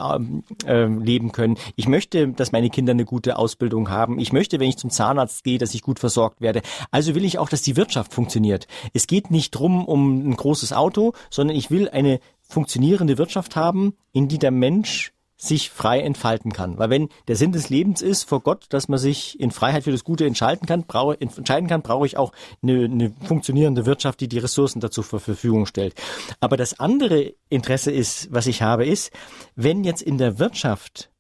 äh, 0.67 0.87
leben 0.87 1.31
können. 1.31 1.59
Ich 1.77 1.87
möchte, 1.87 2.29
dass 2.29 2.51
meine 2.51 2.71
Kinder 2.71 2.91
eine 2.91 3.05
gute 3.05 3.39
Ausbildung 3.39 3.89
haben. 3.89 4.19
Ich 4.19 4.33
möchte, 4.33 4.59
wenn 4.59 4.69
ich 4.69 4.79
zum 4.79 4.91
Zahnarzt 4.91 5.45
gehe, 5.45 5.59
dass 5.59 5.75
ich 5.75 5.83
gut 5.83 6.01
versorgt 6.01 6.41
werde. 6.41 6.63
Also 6.91 7.15
will 7.15 7.25
ich 7.25 7.39
auch, 7.39 7.49
dass 7.49 7.63
die 7.63 7.77
Wirtschaft 7.77 8.13
funktioniert. 8.13 8.67
Es 8.95 9.07
geht 9.07 9.31
nicht 9.31 9.53
drum 9.53 9.85
um 9.85 10.29
ein 10.29 10.37
großes 10.37 10.73
Auto, 10.73 11.13
sondern 11.31 11.57
ich 11.57 11.71
will 11.71 11.89
eine 11.89 12.19
funktionierende 12.51 13.17
Wirtschaft 13.17 13.57
haben, 13.57 13.95
in 14.13 14.29
die 14.29 14.39
der 14.39 14.51
Mensch 14.51 15.13
sich 15.37 15.71
frei 15.71 16.01
entfalten 16.01 16.53
kann. 16.53 16.79
Weil 16.79 16.91
wenn 16.91 17.09
der 17.27 17.37
Sinn 17.37 17.53
des 17.53 17.71
Lebens 17.71 18.03
ist 18.03 18.25
vor 18.25 18.41
Gott, 18.41 18.67
dass 18.69 18.89
man 18.89 18.99
sich 18.99 19.41
in 19.41 19.51
Freiheit 19.51 19.85
für 19.85 19.91
das 19.91 20.05
Gute 20.05 20.27
entscheiden 20.27 20.67
kann, 20.67 20.85
brauche, 20.85 21.19
entscheiden 21.19 21.67
kann, 21.67 21.81
brauche 21.81 22.05
ich 22.05 22.19
auch 22.19 22.33
eine, 22.63 22.85
eine 22.85 23.13
funktionierende 23.25 23.87
Wirtschaft, 23.87 24.21
die 24.21 24.29
die 24.29 24.39
Ressourcen 24.39 24.81
dazu 24.81 25.03
zur 25.03 25.19
Verfügung 25.19 25.65
stellt. 25.65 25.95
Aber 26.41 26.59
das 26.59 26.79
andere 26.79 27.33
Interesse 27.49 27.91
ist, 27.91 28.31
was 28.31 28.47
ich 28.47 28.61
habe, 28.61 28.85
ist, 28.85 29.13
wenn 29.57 29.83
jetzt 29.83 30.03
in 30.03 30.19
der 30.19 30.39
Wirtschaft 30.39 31.11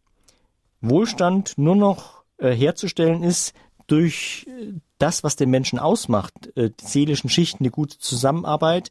Wohlstand 0.83 1.57
nur 1.57 1.76
noch 1.76 2.22
äh, 2.37 2.53
herzustellen 2.53 3.22
ist 3.22 3.55
durch 3.87 4.47
äh, 4.49 4.74
das, 4.99 5.24
was 5.24 5.37
den 5.37 5.51
Menschen 5.51 5.78
ausmacht, 5.78 6.35
äh, 6.57 6.70
die 6.70 6.87
seelischen 6.87 7.31
Schichten, 7.31 7.64
eine 7.64 7.70
gute 7.70 7.99
Zusammenarbeit, 7.99 8.91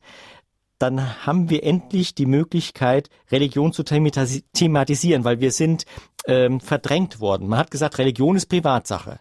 dann 0.80 1.26
haben 1.26 1.50
wir 1.50 1.64
endlich 1.64 2.16
die 2.16 2.26
Möglichkeit, 2.26 3.10
Religion 3.32 3.74
zu 3.74 3.84
thematisieren, 3.84 5.24
weil 5.24 5.40
wir 5.40 5.52
sind 5.52 5.86
ähm, 6.26 6.60
verdrängt 6.60 7.20
worden. 7.20 7.48
Man 7.48 7.60
hat 7.60 7.72
gesagt, 7.72 7.98
Religion 7.98 8.36
ist 8.36 8.48
Privatsache. 8.48 9.20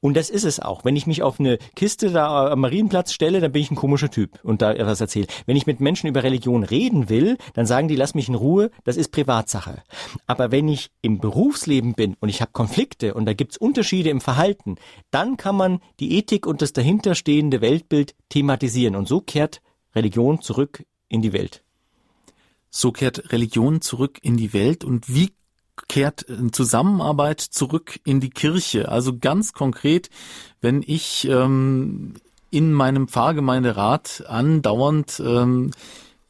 Und 0.00 0.16
das 0.16 0.30
ist 0.30 0.44
es 0.44 0.60
auch. 0.60 0.84
Wenn 0.84 0.96
ich 0.96 1.06
mich 1.06 1.22
auf 1.22 1.40
eine 1.40 1.58
Kiste 1.74 2.10
da 2.10 2.50
am 2.50 2.60
Marienplatz 2.60 3.12
stelle, 3.12 3.40
dann 3.40 3.52
bin 3.52 3.62
ich 3.62 3.70
ein 3.70 3.76
komischer 3.76 4.10
Typ 4.10 4.38
und 4.42 4.62
da 4.62 4.72
etwas 4.72 5.00
erzähle. 5.00 5.26
Wenn 5.46 5.56
ich 5.56 5.66
mit 5.66 5.80
Menschen 5.80 6.06
über 6.06 6.22
Religion 6.22 6.62
reden 6.62 7.08
will, 7.08 7.36
dann 7.54 7.66
sagen 7.66 7.88
die, 7.88 7.96
lass 7.96 8.14
mich 8.14 8.28
in 8.28 8.34
Ruhe, 8.34 8.70
das 8.84 8.96
ist 8.96 9.10
Privatsache. 9.10 9.82
Aber 10.26 10.50
wenn 10.50 10.68
ich 10.68 10.90
im 11.02 11.18
Berufsleben 11.18 11.94
bin 11.94 12.16
und 12.20 12.28
ich 12.28 12.40
habe 12.40 12.52
Konflikte 12.52 13.14
und 13.14 13.26
da 13.26 13.32
gibt's 13.32 13.56
Unterschiede 13.56 14.10
im 14.10 14.20
Verhalten, 14.20 14.76
dann 15.10 15.36
kann 15.36 15.56
man 15.56 15.80
die 16.00 16.16
Ethik 16.16 16.46
und 16.46 16.62
das 16.62 16.72
dahinterstehende 16.72 17.60
Weltbild 17.60 18.14
thematisieren. 18.28 18.94
Und 18.94 19.08
so 19.08 19.20
kehrt 19.20 19.60
Religion 19.96 20.40
zurück 20.40 20.84
in 21.08 21.22
die 21.22 21.32
Welt. 21.32 21.62
So 22.70 22.92
kehrt 22.92 23.32
Religion 23.32 23.80
zurück 23.80 24.18
in 24.22 24.36
die 24.36 24.52
Welt 24.52 24.84
und 24.84 25.12
wie 25.12 25.32
kehrt 25.88 26.26
Zusammenarbeit 26.52 27.40
zurück 27.40 27.98
in 28.04 28.20
die 28.20 28.30
Kirche? 28.30 28.88
Also 28.90 29.18
ganz 29.18 29.52
konkret, 29.52 30.10
wenn 30.60 30.82
ich 30.86 31.26
ähm, 31.28 32.14
in 32.50 32.72
meinem 32.72 33.08
Pfarrgemeinderat 33.08 34.24
andauernd 34.28 35.22
ähm, 35.24 35.70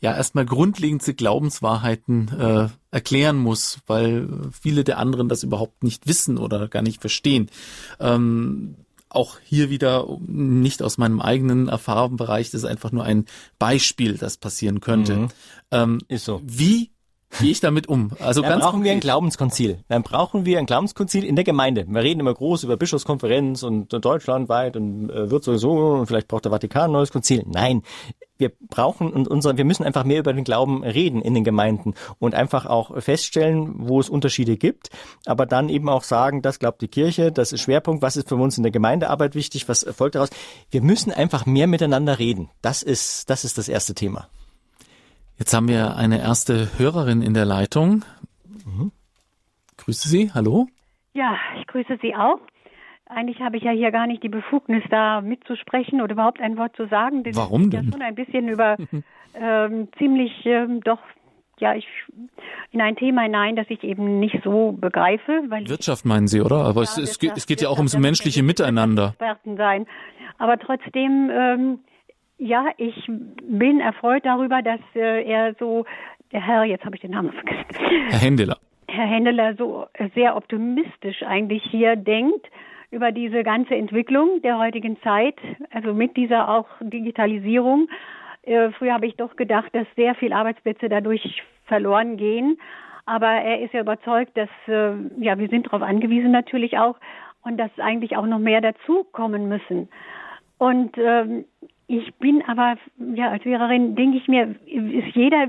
ja 0.01 0.15
erstmal 0.15 0.47
grundlegendste 0.47 1.15
Glaubenswahrheiten 1.15 2.29
äh, 2.39 2.69
erklären 2.91 3.37
muss, 3.37 3.81
weil 3.87 4.29
viele 4.53 4.85
der 4.85 4.99
anderen 4.99 5.29
das 5.29 5.43
überhaupt 5.43 5.83
nicht 5.83 6.07
wissen 6.07 6.39
oder 6.39 6.69
gar 6.69 6.83
nicht 6.83 7.01
verstehen. 7.01 7.51
Ähm, 7.99 8.77
auch 9.09 9.39
hier 9.43 9.71
wieder 9.71 10.07
nicht 10.27 10.83
aus 10.83 10.99
meinem 10.99 11.21
eigenen 11.21 11.69
Erfahrungsbereich, 11.69 12.51
das 12.51 12.63
ist 12.63 12.69
einfach 12.69 12.93
nur 12.93 13.05
ein 13.05 13.27
Beispiel, 13.59 14.19
das 14.19 14.37
passieren 14.37 14.81
könnte. 14.81 15.17
Mhm. 15.17 15.29
Ähm, 15.71 16.01
ist 16.09 16.25
so. 16.25 16.41
Wie 16.45 16.91
gehe 17.39 17.51
ich 17.51 17.61
damit 17.61 17.89
um? 17.89 18.13
Also 18.21 18.41
dann 18.43 18.51
ganz 18.53 18.65
brauchen 18.65 18.85
wir 18.85 18.93
ein 18.93 19.01
Glaubenskonzil. 19.01 19.85
Dann 19.89 20.03
brauchen 20.03 20.45
wir 20.45 20.59
ein 20.59 20.67
Glaubenskonzil 20.67 21.25
in 21.25 21.37
der 21.37 21.45
Gemeinde. 21.45 21.87
Wir 21.89 22.03
reden 22.03 22.21
immer 22.21 22.35
groß 22.35 22.65
über 22.65 22.77
Bischofskonferenz 22.77 23.63
und 23.63 23.93
deutschlandweit 23.93 24.77
und 24.77 25.11
äh, 25.11 25.31
wird 25.31 25.45
sowieso 25.45 25.95
und 25.95 26.07
vielleicht 26.07 26.29
braucht 26.29 26.45
der 26.45 26.53
Vatikan 26.53 26.91
ein 26.91 26.93
neues 26.93 27.13
Konzil. 27.13 27.45
Nein, 27.47 27.83
wir 28.39 28.53
brauchen 28.69 29.13
und 29.13 29.29
unser, 29.29 29.57
wir 29.57 29.65
müssen 29.65 29.85
einfach 29.85 30.05
mehr 30.05 30.19
über 30.19 30.33
den 30.33 30.45
Glauben 30.45 30.85
reden 30.85 31.23
in 31.23 31.35
den 31.35 31.45
Gemeinden 31.45 31.95
und 32.19 32.35
einfach 32.35 32.67
auch 32.67 33.01
feststellen, 33.03 33.75
wo 33.77 34.01
es 34.01 34.09
Unterschiede 34.09 34.57
gibt, 34.57 34.91
aber 35.27 35.47
dann 35.47 35.69
eben 35.69 35.89
auch 35.89 36.03
sagen, 36.03 36.43
das 36.43 36.59
glaubt 36.59 36.83
die 36.83 36.89
Kirche, 36.89 37.33
das 37.33 37.53
ist 37.53 37.63
Schwerpunkt, 37.63 38.03
was 38.03 38.17
ist 38.17 38.29
für 38.29 38.37
uns 38.37 38.57
in 38.57 38.63
der 38.63 38.73
Gemeindearbeit 38.73 39.35
wichtig, 39.35 39.69
was 39.69 39.85
folgt 39.97 40.15
daraus. 40.15 40.31
Wir 40.71 40.83
müssen 40.83 41.13
einfach 41.13 41.47
mehr 41.47 41.67
miteinander 41.67 42.19
reden. 42.19 42.51
Das 42.63 42.83
ist, 42.83 43.31
das 43.31 43.45
ist 43.45 43.59
das 43.59 43.69
erste 43.69 43.95
Thema. 43.95 44.29
Jetzt 45.39 45.53
haben 45.53 45.69
wir 45.69 45.97
eine 45.97 46.21
erste 46.21 46.79
Hörerin 46.79 47.21
in 47.21 47.35
der 47.35 47.45
Leitung. 47.45 48.05
Mhm. 48.65 48.93
Grüße 49.77 50.09
Sie, 50.09 50.33
hallo. 50.33 50.67
Ja, 51.13 51.37
ich 51.61 51.67
grüße 51.67 51.99
Sie 52.01 52.15
auch. 52.15 52.41
Eigentlich 53.09 53.41
habe 53.41 53.57
ich 53.57 53.63
ja 53.63 53.71
hier 53.71 53.93
gar 53.93 54.07
nicht 54.07 54.23
die 54.23 54.29
Befugnis, 54.29 54.83
da 54.91 55.21
mitzusprechen 55.21 56.01
oder 56.01 56.13
überhaupt 56.13 56.41
ein 56.41 56.57
Wort 56.57 56.75
zu 56.77 56.87
sagen. 56.89 57.23
Denn 57.23 57.37
Warum 57.37 57.71
denn? 57.71 57.87
Ja 57.87 57.93
schon 57.93 58.03
ein 58.03 58.15
bisschen 58.17 58.49
über 58.49 58.77
ähm, 59.35 59.89
ziemlich 59.97 60.33
ähm, 60.45 60.81
doch 60.83 60.99
ja 61.59 61.75
ich 61.75 61.87
in 62.73 62.81
ein 62.81 62.97
Thema 62.97 63.23
hinein, 63.23 63.57
das 63.57 63.67
ich 63.71 63.83
eben 63.85 64.19
nicht 64.19 64.41
so 64.43 64.73
begreife. 64.73 65.45
Wirtschaft 65.49 66.05
meinen 66.05 66.27
Sie, 66.27 66.41
oder? 66.41 66.65
Aber 66.65 66.83
ja, 66.83 66.83
es, 66.83 66.99
es, 66.99 67.19
geht, 67.19 67.37
es 67.37 67.47
geht 67.47 67.61
ja 67.63 67.69
auch 67.69 67.79
ums 67.79 67.97
menschliche 67.97 68.43
Miteinander. 68.43 69.11
Experten 69.11 69.57
sein. 69.57 69.87
Aber 70.39 70.59
trotzdem, 70.59 71.31
ähm, 71.33 71.79
ja, 72.39 72.67
ich 72.77 73.09
bin 73.43 73.81
erfreut 73.81 74.27
darüber, 74.27 74.63
dass 74.63 74.81
äh, 74.95 75.23
er 75.25 75.55
so, 75.59 75.87
der 76.33 76.45
Herr, 76.45 76.65
jetzt 76.65 76.85
habe 76.85 76.97
ich 76.97 77.03
den 77.03 77.13
Namen 77.13 77.33
vergessen. 77.33 78.11
Herr 78.11 78.19
Händeler. 78.19 78.59
Herr 78.89 79.07
Händeler 79.07 79.55
so 79.55 79.87
sehr 80.15 80.37
optimistisch 80.37 81.23
eigentlich 81.23 81.63
hier 81.71 81.97
denkt 81.97 82.47
über 82.91 83.13
diese 83.13 83.43
ganze 83.43 83.75
Entwicklung 83.75 84.41
der 84.43 84.59
heutigen 84.59 85.01
Zeit, 85.03 85.37
also 85.71 85.93
mit 85.93 86.17
dieser 86.17 86.49
auch 86.49 86.67
Digitalisierung. 86.81 87.89
Äh, 88.43 88.71
früher 88.73 88.95
habe 88.95 89.07
ich 89.07 89.17
doch 89.17 89.37
gedacht, 89.37 89.75
dass 89.75 89.87
sehr 89.97 90.15
viele 90.15 90.37
Arbeitsplätze 90.37 90.89
dadurch 90.89 91.43
verloren 91.67 92.17
gehen. 92.17 92.59
Aber 93.05 93.29
er 93.29 93.61
ist 93.61 93.73
ja 93.73 93.81
überzeugt, 93.81 94.37
dass 94.37 94.49
äh, 94.67 94.93
ja 95.19 95.39
wir 95.39 95.49
sind 95.49 95.67
darauf 95.67 95.83
angewiesen 95.83 96.31
natürlich 96.33 96.79
auch 96.79 96.97
und 97.43 97.57
dass 97.57 97.71
eigentlich 97.79 98.17
auch 98.17 98.27
noch 98.27 98.41
mehr 98.41 98.61
dazukommen 98.61 99.49
müssen. 99.49 99.89
Und 100.59 100.97
ähm, 100.99 101.45
ich 101.87 102.15
bin 102.17 102.43
aber 102.47 102.77
ja 103.15 103.31
als 103.31 103.45
Lehrerin 103.45 103.95
denke 103.95 104.19
ich 104.19 104.27
mir, 104.27 104.55
ist 104.67 105.15
jeder 105.15 105.49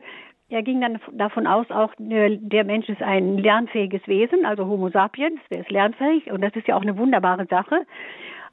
er 0.49 0.63
ging 0.63 0.79
dann 0.81 0.99
davon 1.11 1.45
aus, 1.45 1.69
auch 1.69 1.93
der 1.97 2.63
Mensch 2.63 2.87
ist 2.89 3.01
ein 3.01 3.37
lernfähiges 3.37 4.07
Wesen, 4.07 4.45
also 4.45 4.65
Homo 4.65 4.89
sapiens, 4.89 5.39
der 5.51 5.61
ist 5.61 5.71
lernfähig 5.71 6.31
und 6.31 6.41
das 6.41 6.55
ist 6.55 6.67
ja 6.67 6.75
auch 6.75 6.81
eine 6.81 6.97
wunderbare 6.97 7.45
Sache. 7.47 7.85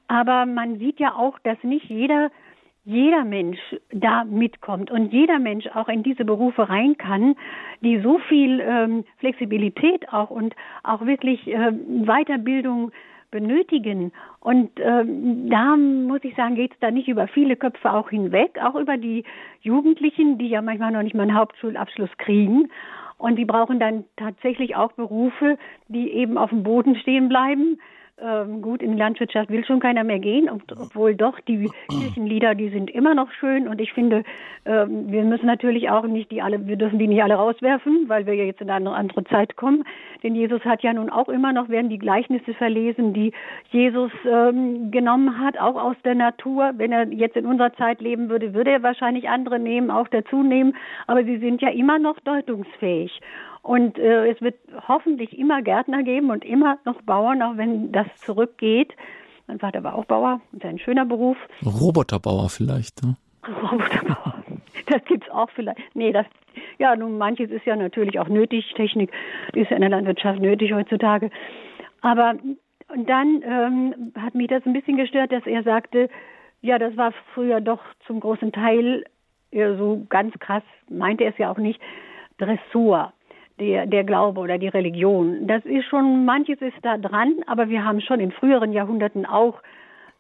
Aber 0.09 0.45
man 0.45 0.79
sieht 0.79 0.99
ja 1.01 1.15
auch, 1.15 1.39
dass 1.41 1.63
nicht 1.63 1.89
jeder 1.89 2.31
jeder 2.87 3.25
Mensch 3.25 3.59
da 3.93 4.25
mitkommt 4.25 4.91
und 4.91 5.11
jeder 5.11 5.39
Mensch 5.39 5.67
auch 5.69 5.89
in 5.89 6.03
diese 6.03 6.27
Berufe 6.27 6.69
rein 6.69 6.99
kann, 6.99 7.35
die 7.81 7.99
so 8.01 8.19
viel 8.29 8.61
ähm, 8.61 9.05
Flexibilität 9.19 10.13
auch 10.13 10.29
und 10.29 10.55
auch 10.83 11.07
wirklich 11.07 11.47
äh, 11.47 11.73
Weiterbildung 11.73 12.93
benötigen. 13.35 14.13
Und 14.39 14.71
ähm, 14.79 15.51
da 15.51 15.77
muss 15.77 16.23
ich 16.23 16.37
sagen, 16.37 16.55
geht 16.55 16.73
es 16.73 16.79
da 16.79 16.93
nicht 16.93 17.09
über 17.09 17.27
viele 17.27 17.57
Köpfe 17.57 17.93
auch 17.93 18.09
hinweg, 18.09 18.61
auch 18.63 18.77
über 18.77 18.97
die 18.97 19.25
Jugendlichen, 19.61 20.39
die 20.39 20.49
ja 20.49 20.63
manchmal 20.63 20.93
noch 20.93 21.03
nicht 21.03 21.17
mal 21.17 21.25
einen 21.25 21.35
Hauptschulabschluss 21.37 22.17
kriegen. 22.19 22.71
Und 23.19 23.37
die 23.37 23.45
brauchen 23.45 23.81
dann 23.81 24.05
tatsächlich 24.17 24.77
auch 24.77 24.93
Berufe, 24.93 25.59
die 25.89 26.11
eben 26.13 26.39
auf 26.39 26.51
dem 26.51 26.63
Boden 26.63 26.95
stehen 26.95 27.29
bleiben, 27.29 27.81
ähm, 28.23 28.63
gut, 28.63 28.81
in 28.81 28.93
die 28.93 28.99
Landwirtschaft 28.99 29.51
will 29.51 29.65
schon 29.65 29.81
keiner 29.81 30.05
mehr 30.05 30.21
gehen, 30.21 30.49
obwohl 30.49 31.17
doch 31.17 31.41
die 31.41 31.69
Kirchenlieder, 31.89 32.55
die 32.55 32.69
sind 32.69 32.89
immer 32.91 33.15
noch 33.15 33.31
schön 33.33 33.67
und 33.67 33.81
ich 33.81 33.93
finde, 33.93 34.23
ähm, 34.65 35.11
wir 35.11 35.25
müssen 35.25 35.47
natürlich 35.47 35.91
auch 35.91 36.05
nicht 36.05 36.31
die 36.31 36.41
alle, 36.41 36.65
wir 36.67 36.77
dürfen 36.77 37.01
die 37.01 37.09
nicht 37.09 37.23
alle 37.23 37.35
rauswerfen, 37.35 38.09
weil 38.09 38.25
wir 38.27 38.35
ja 38.35 38.45
jetzt 38.45 38.61
in 38.61 38.71
eine 38.71 38.93
andere 38.93 39.25
Zeit 39.25 39.57
kommen. 39.57 39.83
Denn 40.23 40.37
Jesus 40.37 40.65
hat 40.65 40.83
ja 40.83 40.93
nun 40.93 41.11
auch 41.11 41.29
immer 41.29 41.53
noch, 41.53 41.69
werden 41.69 41.91
die 41.91 41.99
Gleichnisse 41.99 42.55
verlesen, 42.55 43.15
die 43.15 43.33
Jesus 43.71 44.13
ähm, 44.31 44.93
genommen 44.93 45.41
hat, 45.41 45.59
auch 45.59 45.75
aus 45.75 45.97
der 46.05 46.15
Natur. 46.15 46.73
Wenn 46.77 46.93
er 46.93 47.09
jetzt 47.09 47.37
in 47.37 47.47
unserer 47.47 47.73
Zeit 47.75 48.01
leben 48.01 48.29
würde, 48.29 48.55
würde 48.55 48.71
er 48.71 48.83
wahrscheinlich 48.85 49.29
andere 49.29 49.59
nehmen, 49.59 49.91
auch 49.91 50.09
dazu 50.09 50.43
nehmen, 50.43 50.77
aber 51.09 51.25
sie 51.25 51.39
sind 51.39 51.61
ja 51.61 51.71
immer 51.71 51.99
noch 51.99 52.21
deutungsfähig. 52.21 53.21
Und 53.65 53.99
äh, 53.99 54.31
es 54.31 54.43
wird 54.43 54.57
hoffentlich 54.87 55.39
immer 55.39 55.63
Gärtner 55.63 56.03
geben 56.03 56.31
und 56.31 56.45
immer 56.45 56.79
noch 56.85 57.01
Bauern, 57.01 57.41
auch 57.41 57.57
wenn 57.57 57.93
das 57.93 58.07
zurückgeht. 58.19 58.95
Mein 59.47 59.59
Vater 59.59 59.83
war 59.83 59.95
auch 59.95 60.05
Bauer, 60.05 60.43
ein 60.63 60.79
schöner 60.79 61.07
Beruf. 61.07 61.39
Roboterbauer 61.65 62.51
vielleicht, 62.51 63.03
ne? 63.03 63.17
Roboterbauer. 63.47 64.35
Das 64.87 65.03
gibt's 65.07 65.31
auch 65.31 65.49
vielleicht. 65.55 65.79
Nee, 65.95 66.13
das, 66.13 66.27
ja, 66.79 66.95
nun, 66.95 67.17
manches 67.17 67.51
ist 67.51 67.65
ja 67.65 67.75
natürlich 67.75 68.19
auch 68.19 68.29
nötig. 68.29 68.71
Technik 68.77 69.11
ist 69.55 69.71
ja 69.71 69.77
in 69.77 69.81
der 69.81 69.89
Landwirtschaft 69.89 70.41
nötig 70.41 70.75
heutzutage. 70.75 71.31
Aber 72.03 72.35
und 72.89 73.09
dann 73.09 73.43
ähm, 73.43 74.13
hat 74.21 74.35
mich 74.35 74.49
das 74.49 74.65
ein 74.67 74.75
bisschen 74.75 74.99
gestört, 74.99 75.33
dass 75.33 75.47
er 75.47 75.63
sagte, 75.63 76.11
ja, 76.61 76.79
das 76.79 76.95
war 76.99 77.15
früher 77.33 77.63
doch 77.63 77.81
zum 78.07 78.21
großen 78.21 78.53
Teil 78.53 79.05
ja, 79.53 79.75
so 79.77 80.05
ganz 80.11 80.39
krass, 80.39 80.63
meinte 80.91 81.25
er 81.25 81.31
es 81.31 81.39
ja 81.39 81.51
auch 81.51 81.57
nicht, 81.57 81.81
Dressur 82.37 83.14
der, 83.59 83.87
der 83.87 84.05
Glaube 84.05 84.41
oder 84.41 84.59
die 84.59 84.69
Religion. 84.69 85.47
Das 85.47 85.65
ist 85.65 85.87
schon, 85.87 86.25
manches 86.25 86.61
ist 86.61 86.77
da 86.83 86.99
dran, 86.99 87.37
aber 87.47 87.69
wir 87.69 87.85
haben 87.85 88.01
schon 88.01 88.21
in 88.21 88.33
früheren 88.33 88.73
Jahrhunderten 88.73 89.27
auch 89.27 89.61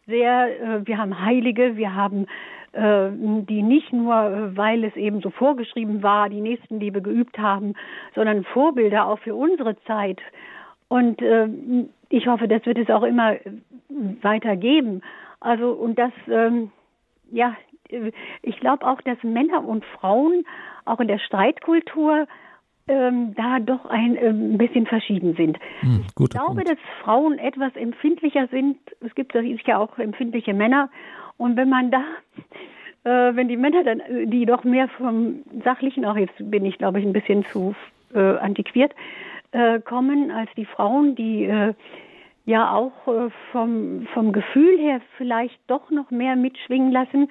sehr, 0.07 0.61
äh, 0.61 0.87
wir 0.87 0.99
haben 0.99 1.25
Heilige, 1.25 1.77
wir 1.77 1.95
haben 1.95 2.27
äh, 2.73 3.11
die 3.13 3.63
nicht 3.63 3.93
nur, 3.93 4.15
äh, 4.15 4.57
weil 4.57 4.85
es 4.85 4.97
eben 4.97 5.21
so 5.21 5.31
vorgeschrieben 5.31 6.03
war, 6.03 6.29
die 6.29 6.41
Nächstenliebe 6.41 7.03
geübt 7.03 7.39
haben, 7.39 7.75
sondern 8.15 8.45
Vorbilder 8.45 9.07
auch 9.07 9.19
für 9.21 9.35
unsere 9.35 9.77
Zeit. 9.85 10.21
Und 10.89 11.23
äh, 11.23 11.49
ich 12.09 12.27
hoffe, 12.27 12.49
das 12.49 12.65
wird 12.67 12.79
es 12.79 12.91
auch 12.91 13.03
immer 13.03 13.37
weiter 14.23 14.57
geben. 14.57 15.03
Also, 15.41 15.71
und 15.71 15.99
das, 15.99 16.13
ähm, 16.29 16.71
ja, 17.31 17.57
ich 18.43 18.61
glaube 18.61 18.87
auch, 18.87 19.01
dass 19.03 19.23
Männer 19.23 19.65
und 19.65 19.85
Frauen 19.85 20.45
auch 20.85 21.01
in 21.01 21.09
der 21.09 21.19
Streitkultur 21.19 22.27
ähm, 22.87 23.35
da 23.35 23.61
doch 23.61 23.87
ein 23.87 24.17
ähm, 24.21 24.59
bisschen 24.59 24.87
verschieden 24.87 25.35
sind. 25.35 25.59
Hm, 25.81 26.05
ich 26.07 26.31
glaube, 26.31 26.55
Punkt. 26.55 26.69
dass 26.69 26.79
Frauen 27.03 27.39
etwas 27.39 27.75
empfindlicher 27.77 28.49
sind. 28.49 28.77
Es 29.01 29.15
gibt 29.15 29.35
ja 29.35 29.79
auch 29.79 29.99
empfindliche 29.99 30.55
Männer. 30.55 30.91
Und 31.37 31.57
wenn 31.57 31.69
man 31.69 31.91
da, 31.91 32.03
äh, 33.05 33.35
wenn 33.35 33.49
die 33.49 33.57
Männer 33.57 33.85
dann, 33.85 34.03
die 34.31 34.45
doch 34.47 34.65
mehr 34.65 34.89
vom 34.89 35.43
Sachlichen, 35.65 36.05
auch 36.05 36.17
jetzt 36.17 36.35
bin 36.39 36.65
ich, 36.65 36.79
glaube 36.79 37.01
ich, 37.01 37.07
ein 37.07 37.13
bisschen 37.13 37.45
zu 37.47 37.75
äh, 38.15 38.37
antiquiert, 38.37 38.95
äh, 39.53 39.81
kommen 39.81 40.31
als 40.31 40.51
die 40.57 40.67
Frauen, 40.67 41.15
die 41.15 41.45
äh, 41.45 41.75
ja 42.45 42.75
auch 42.75 43.09
äh, 43.09 43.31
vom, 43.53 44.07
vom 44.13 44.33
Gefühl 44.33 44.79
her 44.79 45.01
vielleicht 45.17 45.59
doch 45.69 45.91
noch 45.91 46.11
mehr 46.11 46.37
mitschwingen 46.37 46.93
lassen, 46.93 47.31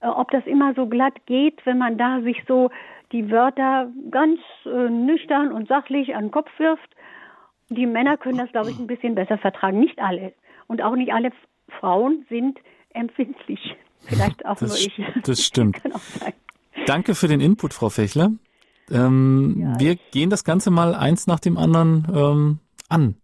äh, 0.00 0.06
ob 0.06 0.30
das 0.30 0.46
immer 0.46 0.74
so 0.74 0.86
glatt 0.86 1.26
geht, 1.26 1.64
wenn 1.64 1.78
man 1.78 1.98
da 1.98 2.20
sich 2.20 2.44
so 2.46 2.70
die 3.12 3.30
Wörter 3.30 3.90
ganz 4.10 4.40
äh, 4.64 4.90
nüchtern 4.90 5.52
und 5.52 5.68
sachlich 5.68 6.14
an 6.14 6.26
den 6.26 6.30
Kopf 6.30 6.50
wirft. 6.58 6.88
Die 7.68 7.86
Männer 7.86 8.16
können 8.16 8.38
das, 8.38 8.50
glaube 8.50 8.70
ich, 8.70 8.78
ein 8.78 8.86
bisschen 8.86 9.14
besser 9.14 9.38
vertragen. 9.38 9.80
Nicht 9.80 9.98
alle. 9.98 10.32
Und 10.66 10.82
auch 10.82 10.94
nicht 10.94 11.12
alle 11.12 11.30
Frauen 11.80 12.26
sind 12.28 12.58
empfindlich. 12.90 13.76
Vielleicht 14.00 14.44
auch 14.46 14.56
das, 14.58 14.70
nur 14.70 14.78
ich. 14.78 15.22
Das 15.24 15.42
stimmt. 15.42 15.80
Danke 16.86 17.14
für 17.14 17.28
den 17.28 17.40
Input, 17.40 17.74
Frau 17.74 17.88
Fechler. 17.88 18.30
Ähm, 18.90 19.56
ja, 19.58 19.80
wir 19.80 19.96
gehen 19.96 20.30
das 20.30 20.44
Ganze 20.44 20.70
mal 20.70 20.94
eins 20.94 21.26
nach 21.26 21.40
dem 21.40 21.56
anderen 21.56 22.06
ähm, 22.14 22.58
an. 22.88 23.16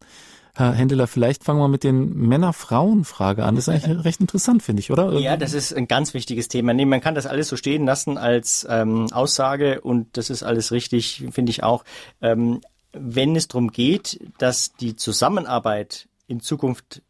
Herr 0.55 0.73
Händeler, 0.73 1.07
vielleicht 1.07 1.45
fangen 1.45 1.61
wir 1.61 1.69
mit 1.69 1.83
den 1.83 2.15
Männer-Frauen-Frage 2.29 3.45
an. 3.45 3.55
Das 3.57 3.69
ist 3.69 3.75
eigentlich 3.75 4.05
recht 4.05 4.21
interessant, 4.21 4.63
finde 4.63 4.81
ich, 4.81 4.91
oder? 4.91 5.13
Ja, 5.19 5.37
das 5.37 5.55
ist 5.55 5.75
ein 5.75 5.89
ganz 5.89 6.13
wichtiges 6.13 6.49
Thema. 6.49 6.75
Nee, 6.75 6.85
man 6.85 7.01
kann 7.01 7.15
das 7.15 7.27
alles 7.27 7.49
so 7.49 7.57
stehen 7.57 7.87
lassen 7.87 8.19
als 8.19 8.67
ähm, 8.69 9.11
Aussage 9.13 9.81
und 9.81 10.17
das 10.17 10.29
ist 10.29 10.43
alles 10.43 10.71
richtig, 10.71 11.25
finde 11.31 11.51
ich 11.51 11.63
auch. 11.63 11.85
Ähm, 12.21 12.61
wenn 12.93 13.35
es 13.35 13.49
darum 13.49 13.73
geht, 13.73 14.21
dass 14.37 14.75
die 14.75 14.95
Zusammenarbeit 14.97 16.09
in 16.27 16.41
Zukunft 16.41 17.03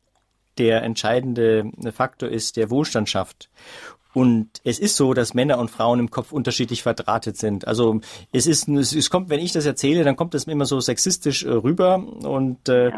der 0.59 0.83
entscheidende 0.83 1.71
Faktor 1.93 2.29
ist, 2.29 2.57
der 2.57 2.71
Wohlstand 2.71 3.09
schafft 3.09 3.49
und 4.15 4.49
es 4.65 4.79
ist 4.79 4.97
so, 4.97 5.15
dass 5.15 5.35
Männer 5.35 5.59
und 5.59 5.71
Frauen 5.71 5.99
im 5.99 6.11
Kopf 6.11 6.33
unterschiedlich 6.33 6.83
verdrahtet 6.83 7.39
sind. 7.39 7.67
Also 7.67 8.01
es 8.33 8.47
ist, 8.47 8.69
es 8.69 9.11
kommt, 9.11 9.31
wenn 9.31 9.41
ich 9.41 9.53
das 9.53 9.65
erzähle, 9.65 10.05
dann 10.05 10.17
kommt 10.17 10.35
das 10.35 10.45
immer 10.45 10.67
so 10.67 10.81
sexistisch 10.81 11.45
äh, 11.45 11.51
rüber 11.51 11.97
und 11.97 12.69
äh, 12.69 12.91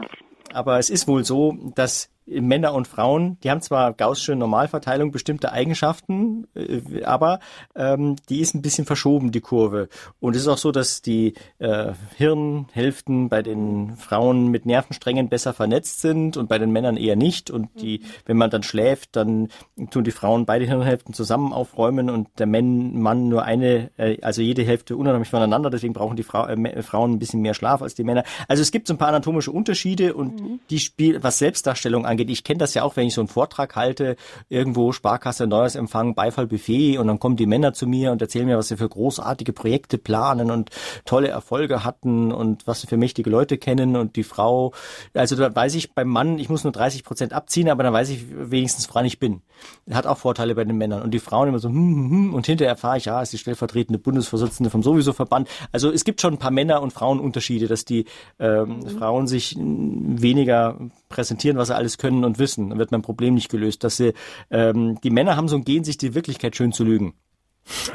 aber 0.55 0.79
es 0.79 0.91
ist 0.91 1.07
wohl 1.09 1.25
so, 1.25 1.57
dass 1.75 2.09
Männer 2.27 2.73
und 2.73 2.89
Frauen, 2.89 3.39
die 3.43 3.51
haben 3.51 3.61
zwar 3.61 3.93
gaußsche 3.93 4.35
Normalverteilung 4.35 5.13
bestimmte 5.13 5.53
Eigenschaften, 5.53 6.47
äh, 6.55 7.05
aber 7.05 7.41
ähm, 7.75 8.17
die 8.29 8.41
ist 8.41 8.55
ein 8.55 8.63
bisschen 8.63 8.87
verschoben, 8.87 9.31
die 9.31 9.41
Kurve. 9.41 9.89
Und 10.21 10.35
es 10.35 10.43
ist 10.43 10.49
auch 10.49 10.59
so, 10.59 10.73
dass 10.73 11.03
die 11.03 11.35
äh, 11.59 11.93
Hirnhälften 12.17 13.29
bei 13.29 13.43
den 13.43 13.97
Frauen 13.97 14.49
mit 14.49 14.65
Nervensträngen 14.65 15.29
besser 15.29 15.53
vernetzt 15.53 16.01
sind 16.01 16.37
und 16.37 16.49
bei 16.49 16.59
den 16.59 16.71
Männern 16.71 16.97
eher 16.97 17.17
nicht. 17.17 17.51
Und 17.51 17.69
die, 17.81 18.03
wenn 18.25 18.39
man 18.39 18.51
dann 18.51 18.63
schläft, 18.63 19.17
dann 19.17 19.49
tun 19.91 20.05
die 20.05 20.11
Frauen 20.11 20.47
beide 20.47 20.65
Hirnhälften 20.65 21.13
zusammen 21.13 21.53
aufräumen 21.53 22.09
und 22.09 22.29
der 22.39 22.47
Mann, 22.47 23.29
nur 23.29 23.45
eine, 23.45 23.91
äh, 23.99 24.21
also 24.23 24.41
jede 24.41 24.63
Hälfte 24.63 24.97
unabhängig 24.97 25.29
voneinander. 25.29 25.69
Deswegen 25.69 25.93
brauchen 25.93 26.17
die 26.17 26.23
Frau, 26.23 26.47
äh, 26.47 26.83
Frauen 26.83 27.13
ein 27.13 27.19
bisschen 27.19 27.43
mehr 27.43 27.55
Schlaf 27.55 27.83
als 27.83 27.95
die 27.95 28.05
Männer. 28.05 28.25
Also 28.49 28.63
es 28.63 28.71
gibt 28.71 28.87
so 28.87 28.95
ein 28.95 28.99
paar 28.99 29.09
anatomische 29.09 29.53
Unterschiede 29.53 30.15
und 30.15 30.41
mhm. 30.41 30.61
die 30.71 30.79
Spiel, 30.79 31.23
was 31.23 31.39
Selbstdarstellung 31.39 32.07
angeht. 32.07 32.14
Ich 32.19 32.45
kenne 32.45 32.59
das 32.59 32.75
ja 32.75 32.83
auch, 32.83 32.97
wenn 32.97 33.07
ich 33.07 33.15
so 33.15 33.21
einen 33.21 33.29
Vortrag 33.29 33.77
halte, 33.77 34.17
irgendwo 34.49 34.93
Sparkasse, 34.93 35.47
Neujahrsempfang, 35.47 36.15
Beifallbuffet 36.15 36.99
und 36.99 37.07
dann 37.07 37.19
kommen 37.19 37.37
die 37.37 37.47
Männer 37.47 37.73
zu 37.73 37.87
mir 37.87 38.13
und 38.13 38.23
erzählen 38.23 38.47
mir, 38.47 38.57
was 38.59 38.69
sie 38.69 38.77
für 38.77 38.89
großartige 38.89 39.53
Projekte 39.53 39.99
planen 39.99 40.51
und 40.51 40.71
tolle 41.05 41.29
Erfolge 41.29 41.85
hatten 41.85 42.33
und 42.33 42.67
was 42.67 42.81
sie 42.81 42.87
für 42.87 42.97
mächtige 42.97 43.31
Leute 43.31 43.59
kennen 43.59 43.97
und 43.97 44.17
die 44.17 44.25
Frau, 44.25 44.73
also 45.15 45.37
da 45.37 45.55
weiß 45.55 45.75
ich 45.75 45.93
beim 45.93 46.09
Mann, 46.09 46.39
ich 46.39 46.49
muss 46.49 46.65
nur 46.65 46.73
30 46.73 47.05
Prozent 47.05 47.33
abziehen, 47.33 47.69
aber 47.69 47.83
dann 47.83 47.93
weiß 47.93 48.11
ich 48.11 48.25
wenigstens, 48.31 48.89
woran 48.89 49.05
ich 49.05 49.19
bin. 49.19 49.43
Hat 49.91 50.07
auch 50.07 50.19
Vorteile 50.19 50.55
bei 50.55 50.65
den 50.65 50.77
Männern 50.77 51.03
und 51.03 51.13
die 51.13 51.19
Frauen 51.19 51.49
immer 51.49 51.59
so 51.59 51.69
hm, 51.69 51.77
hm, 51.77 52.11
hm, 52.11 52.35
und 52.35 52.47
hinterher 52.47 52.73
erfahre 52.73 52.99
ich, 52.99 53.07
ja, 53.07 53.23
ist 53.23 53.33
die 53.33 53.39
stellvertretende 53.39 53.99
Bundesvorsitzende 53.99 54.71
vom 54.71 54.83
sowieso 54.83 55.13
Verband. 55.13 55.49
Also 55.73 55.91
es 55.91 56.05
gibt 56.05 56.21
schon 56.21 56.35
ein 56.35 56.39
paar 56.39 56.51
Männer 56.51 56.83
und 56.83 56.93
Frauenunterschiede, 56.93 57.67
dass 57.67 57.85
die 57.85 58.05
ähm, 58.39 58.81
mhm. 58.81 58.89
Frauen 58.99 59.27
sich 59.27 59.57
weniger 59.59 60.79
präsentieren, 61.09 61.57
was 61.57 61.69
sie 61.69 61.77
alles 61.77 61.99
können 61.99 62.04
und 62.05 62.39
wissen. 62.39 62.71
Dann 62.71 62.79
wird 62.79 62.93
mein 62.93 63.03
Problem 63.03 63.35
nicht 63.35 63.49
gelöst. 63.49 63.85
Dass 63.85 63.97
sie, 63.97 64.13
ähm, 64.51 64.99
die 65.03 65.11
Männer 65.11 65.37
haben 65.37 65.49
so 65.49 65.57
ein 65.57 65.65
Gen, 65.65 65.85
sich 65.85 65.97
die 65.97 66.15
Wirklichkeit 66.15 66.57
schön 66.57 66.73
zu 66.73 66.85
lügen. 66.85 67.15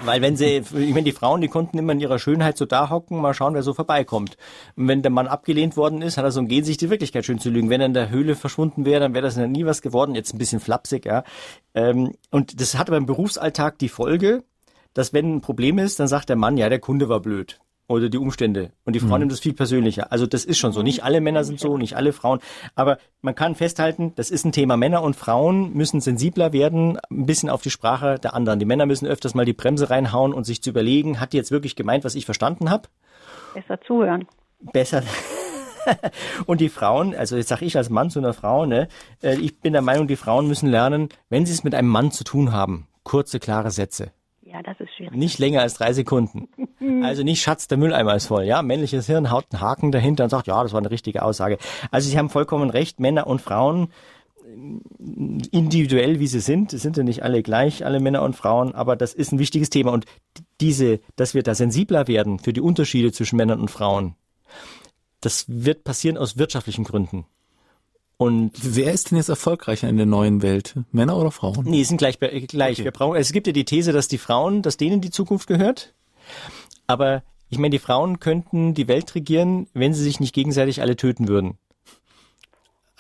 Weil 0.04 0.22
wenn 0.22 0.36
sie, 0.36 0.58
ich 0.58 0.74
meine, 0.74 1.04
die 1.04 1.12
Frauen, 1.12 1.42
die 1.42 1.48
konnten 1.48 1.78
immer 1.78 1.94
in 1.94 2.00
ihrer 2.00 2.18
Schönheit 2.18 2.58
so 2.58 2.66
da 2.66 2.90
hocken, 2.90 3.22
mal 3.22 3.36
schauen, 3.36 3.54
wer 3.54 3.62
so 3.62 3.74
vorbeikommt. 3.74 4.36
Und 4.76 4.88
wenn 4.88 5.04
der 5.04 5.12
Mann 5.12 5.28
abgelehnt 5.28 5.78
worden 5.78 6.02
ist, 6.02 6.18
hat 6.18 6.26
er 6.26 6.32
so 6.32 6.40
ein 6.40 6.48
Gen, 6.48 6.64
sich 6.64 6.78
die 6.78 6.90
Wirklichkeit 6.90 7.26
schön 7.26 7.40
zu 7.40 7.50
lügen. 7.50 7.70
Wenn 7.70 7.82
er 7.82 7.88
in 7.88 7.94
der 7.94 8.10
Höhle 8.10 8.36
verschwunden 8.36 8.86
wäre, 8.86 9.02
dann 9.02 9.14
wäre 9.14 9.26
das 9.26 9.38
nie 9.38 9.66
was 9.66 9.82
geworden. 9.82 10.16
Jetzt 10.16 10.34
ein 10.34 10.40
bisschen 10.40 10.60
flapsig, 10.60 11.06
ja. 11.06 11.24
Ähm, 11.76 12.14
und 12.32 12.60
das 12.60 12.78
hat 12.78 12.90
aber 12.90 12.98
im 12.98 13.06
Berufsalltag 13.06 13.78
die 13.78 13.90
Folge, 13.90 14.44
dass 14.96 15.14
wenn 15.14 15.36
ein 15.36 15.42
Problem 15.42 15.78
ist, 15.78 16.00
dann 16.00 16.08
sagt 16.08 16.30
der 16.30 16.36
Mann, 16.36 16.58
ja, 16.58 16.68
der 16.68 16.80
Kunde 16.80 17.08
war 17.08 17.20
blöd 17.20 17.60
oder 17.90 18.08
die 18.08 18.20
Umstände. 18.20 18.72
Und 18.86 18.96
die 18.96 19.00
Frau 19.00 19.16
mhm. 19.16 19.20
nimmt 19.22 19.32
das 19.32 19.40
viel 19.40 19.54
persönlicher. 19.54 20.12
Also 20.12 20.28
das 20.28 20.46
ist 20.46 20.60
schon 20.60 20.72
so. 20.72 20.84
Nicht 20.84 21.04
alle 21.04 21.22
Männer 21.22 21.44
sind 21.44 21.60
so, 21.60 21.76
nicht 21.76 21.96
alle 21.96 22.14
Frauen. 22.14 22.40
Aber 22.76 23.00
man 23.22 23.34
kann 23.34 23.56
festhalten, 23.56 24.14
das 24.16 24.30
ist 24.30 24.46
ein 24.46 24.52
Thema. 24.52 24.78
Männer 24.78 25.02
und 25.02 25.16
Frauen 25.16 25.74
müssen 25.74 26.00
sensibler 26.00 26.54
werden, 26.54 27.00
ein 27.10 27.26
bisschen 27.26 27.50
auf 27.50 27.64
die 27.64 27.72
Sprache 27.72 28.20
der 28.20 28.36
anderen. 28.36 28.60
Die 28.60 28.66
Männer 28.66 28.86
müssen 28.86 29.08
öfters 29.08 29.34
mal 29.34 29.44
die 29.44 29.54
Bremse 29.54 29.90
reinhauen 29.90 30.34
und 30.34 30.46
sich 30.46 30.62
zu 30.62 30.70
überlegen, 30.70 31.20
hat 31.20 31.34
die 31.34 31.38
jetzt 31.38 31.52
wirklich 31.52 31.76
gemeint, 31.76 32.06
was 32.06 32.14
ich 32.14 32.26
verstanden 32.26 32.70
habe? 32.70 32.88
Besser 33.56 33.82
zuhören. 33.82 34.28
Besser. 34.72 35.02
und 36.46 36.62
die 36.62 36.70
Frauen, 36.70 37.16
also 37.16 37.38
jetzt 37.38 37.50
sage 37.50 37.66
ich 37.66 37.76
als 37.76 37.90
Mann 37.90 38.12
zu 38.12 38.20
einer 38.20 38.34
Frau, 38.34 38.68
ne, 38.68 38.88
äh, 39.24 39.36
ich 39.40 39.60
bin 39.60 39.74
der 39.74 39.82
Meinung, 39.82 40.08
die 40.08 40.16
Frauen 40.16 40.48
müssen 40.48 40.70
lernen, 40.70 41.10
wenn 41.30 41.48
sie 41.48 41.54
es 41.54 41.64
mit 41.64 41.74
einem 41.74 41.90
Mann 41.90 42.12
zu 42.12 42.24
tun 42.24 42.52
haben, 42.52 42.88
kurze, 43.04 43.40
klare 43.40 43.72
Sätze. 43.72 44.12
Ja, 44.52 44.64
das 44.64 44.80
ist 44.80 44.90
schwierig. 44.96 45.16
Nicht 45.16 45.38
länger 45.38 45.62
als 45.62 45.76
drei 45.76 45.94
Sekunden. 45.94 46.48
Also 47.04 47.24
nicht 47.24 47.42
Schatz, 47.42 47.68
der 47.68 47.78
Mülleimer 47.78 48.16
ist 48.16 48.28
voll. 48.28 48.46
Ja, 48.46 48.62
männliches 48.62 49.06
Hirn 49.06 49.32
haut 49.32 49.46
einen 49.52 49.62
Haken 49.62 49.92
dahinter 49.92 50.24
und 50.24 50.30
sagt, 50.30 50.48
ja, 50.48 50.64
das 50.64 50.72
war 50.72 50.80
eine 50.80 50.90
richtige 50.90 51.24
Aussage. 51.24 51.58
Also 51.92 52.10
Sie 52.10 52.18
haben 52.18 52.30
vollkommen 52.30 52.70
recht, 52.70 53.00
Männer 53.00 53.28
und 53.28 53.42
Frauen 53.42 53.90
individuell, 55.52 56.20
wie 56.20 56.28
sie 56.28 56.40
sind, 56.40 56.72
sind 56.72 56.98
ja 56.98 57.04
nicht 57.04 57.24
alle 57.24 57.44
gleich, 57.44 57.86
alle 57.86 58.00
Männer 58.00 58.24
und 58.24 58.36
Frauen, 58.36 58.74
aber 58.74 58.96
das 58.96 59.14
ist 59.14 59.32
ein 59.32 59.40
wichtiges 59.40 59.70
Thema 59.70 59.92
und 59.92 60.06
diese, 60.60 61.00
dass 61.16 61.34
wir 61.34 61.44
da 61.44 61.54
sensibler 61.54 62.08
werden 62.08 62.40
für 62.40 62.54
die 62.54 62.62
Unterschiede 62.62 63.12
zwischen 63.12 63.38
Männern 63.38 63.60
und 63.60 63.70
Frauen, 63.70 64.16
das 65.22 65.46
wird 65.48 65.84
passieren 65.84 66.18
aus 66.18 66.38
wirtschaftlichen 66.38 66.84
Gründen. 66.84 67.26
Und 68.22 68.52
wer 68.62 68.92
ist 68.92 69.12
denn 69.12 69.18
jetzt 69.18 69.30
erfolgreicher 69.30 69.88
in 69.88 69.96
der 69.96 70.06
neuen 70.06 70.42
Welt? 70.42 70.76
Männer 70.92 71.16
oder 71.16 71.32
Frauen? 71.32 71.64
Nee, 71.64 71.84
sind 71.84 72.00
gleich. 72.00 72.20
gleich. 72.20 72.74
Okay. 72.74 72.84
Wir 72.84 72.92
brauchen, 72.92 73.16
es 73.16 73.32
gibt 73.32 73.48
ja 73.48 73.54
die 73.54 73.64
These, 73.64 73.94
dass 73.94 74.10
die 74.10 74.18
Frauen, 74.18 74.62
dass 74.62 74.76
denen 74.76 75.00
die 75.00 75.10
Zukunft 75.10 75.48
gehört. 75.48 75.94
Aber 76.86 77.24
ich 77.48 77.60
meine, 77.60 77.70
die 77.70 77.80
Frauen 77.80 78.20
könnten 78.20 78.74
die 78.74 78.90
Welt 78.90 79.16
regieren, 79.16 79.68
wenn 79.74 79.94
sie 79.94 80.04
sich 80.04 80.20
nicht 80.20 80.36
gegenseitig 80.36 80.82
alle 80.82 80.98
töten 80.98 81.30
würden. 81.30 81.58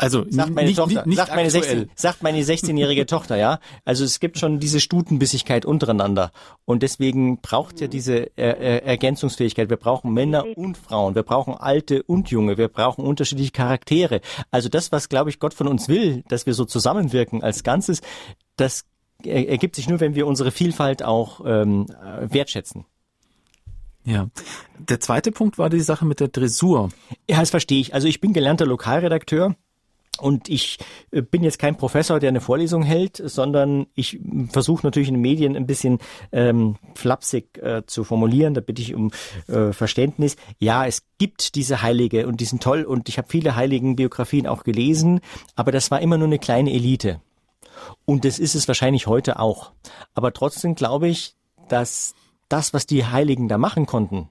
Also 0.01 0.25
sagt 0.29 0.55
meine 0.55 0.69
nicht, 0.69 0.77
Tochter, 0.77 1.05
nicht, 1.05 1.17
sagt, 1.17 1.35
meine 1.35 1.49
16, 1.49 1.91
sagt 1.93 2.23
meine 2.23 2.41
16-jährige 2.41 3.05
Tochter, 3.05 3.35
ja. 3.35 3.59
Also 3.83 4.05
es 4.05 4.21
gibt 4.21 4.39
schon 4.39 4.61
diese 4.61 4.79
Stutenbissigkeit 4.79 5.65
untereinander 5.65 6.31
und 6.63 6.83
deswegen 6.83 7.41
braucht 7.41 7.81
ja 7.81 7.87
diese 7.87 8.31
er 8.37 8.59
er 8.59 8.85
Ergänzungsfähigkeit. 8.85 9.69
Wir 9.69 9.75
brauchen 9.75 10.13
Männer 10.13 10.45
und 10.55 10.77
Frauen, 10.77 11.15
wir 11.15 11.23
brauchen 11.23 11.53
alte 11.53 12.01
und 12.03 12.31
junge, 12.31 12.57
wir 12.57 12.69
brauchen 12.69 13.03
unterschiedliche 13.03 13.51
Charaktere. 13.51 14.21
Also 14.51 14.69
das, 14.69 14.93
was 14.93 15.09
glaube 15.09 15.31
ich 15.31 15.39
Gott 15.39 15.53
von 15.53 15.67
uns 15.67 15.89
will, 15.89 16.23
dass 16.29 16.45
wir 16.45 16.53
so 16.53 16.63
zusammenwirken 16.63 17.43
als 17.43 17.63
Ganzes, 17.63 17.99
das 18.55 18.85
ergibt 19.25 19.75
sich 19.75 19.89
nur, 19.89 19.99
wenn 19.99 20.15
wir 20.15 20.27
unsere 20.27 20.51
Vielfalt 20.51 21.03
auch 21.03 21.41
ähm, 21.45 21.87
wertschätzen. 22.21 22.85
Ja. 24.05 24.29
Der 24.77 25.01
zweite 25.01 25.33
Punkt 25.33 25.57
war 25.57 25.69
die 25.69 25.81
Sache 25.81 26.05
mit 26.05 26.21
der 26.21 26.29
Dressur. 26.29 26.89
Ja, 27.29 27.41
das 27.41 27.49
verstehe 27.49 27.81
ich. 27.81 27.93
Also 27.93 28.07
ich 28.07 28.21
bin 28.21 28.31
gelernter 28.31 28.65
Lokalredakteur 28.65 29.57
und 30.21 30.49
ich 30.49 30.77
äh, 31.11 31.21
bin 31.21 31.43
jetzt 31.43 31.59
kein 31.59 31.77
Professor, 31.77 32.19
der 32.19 32.29
eine 32.29 32.41
Vorlesung 32.41 32.83
hält, 32.83 33.21
sondern 33.23 33.87
ich 33.95 34.19
versuche 34.49 34.85
natürlich 34.85 35.09
in 35.09 35.15
den 35.15 35.21
Medien 35.21 35.55
ein 35.55 35.67
bisschen 35.67 35.99
ähm, 36.31 36.77
flapsig 36.95 37.57
äh, 37.57 37.83
zu 37.85 38.03
formulieren. 38.03 38.53
Da 38.53 38.61
bitte 38.61 38.81
ich 38.81 38.95
um 38.95 39.11
äh, 39.47 39.71
Verständnis. 39.73 40.35
Ja, 40.59 40.85
es 40.85 41.03
gibt 41.17 41.55
diese 41.55 41.81
Heilige 41.81 42.27
und 42.27 42.41
die 42.41 42.45
sind 42.45 42.63
toll 42.63 42.83
und 42.83 43.09
ich 43.09 43.17
habe 43.17 43.27
viele 43.29 43.55
heiligen 43.55 43.95
Biografien 43.95 44.47
auch 44.47 44.63
gelesen, 44.63 45.21
aber 45.55 45.71
das 45.71 45.91
war 45.91 46.01
immer 46.01 46.17
nur 46.17 46.27
eine 46.27 46.39
kleine 46.39 46.71
Elite. 46.71 47.21
Und 48.05 48.25
das 48.25 48.39
ist 48.39 48.55
es 48.55 48.67
wahrscheinlich 48.67 49.07
heute 49.07 49.39
auch. 49.39 49.71
Aber 50.13 50.33
trotzdem 50.33 50.75
glaube 50.75 51.07
ich, 51.07 51.35
dass 51.69 52.13
das, 52.49 52.73
was 52.73 52.85
die 52.85 53.05
Heiligen 53.05 53.47
da 53.47 53.57
machen 53.57 53.85
konnten, 53.85 54.29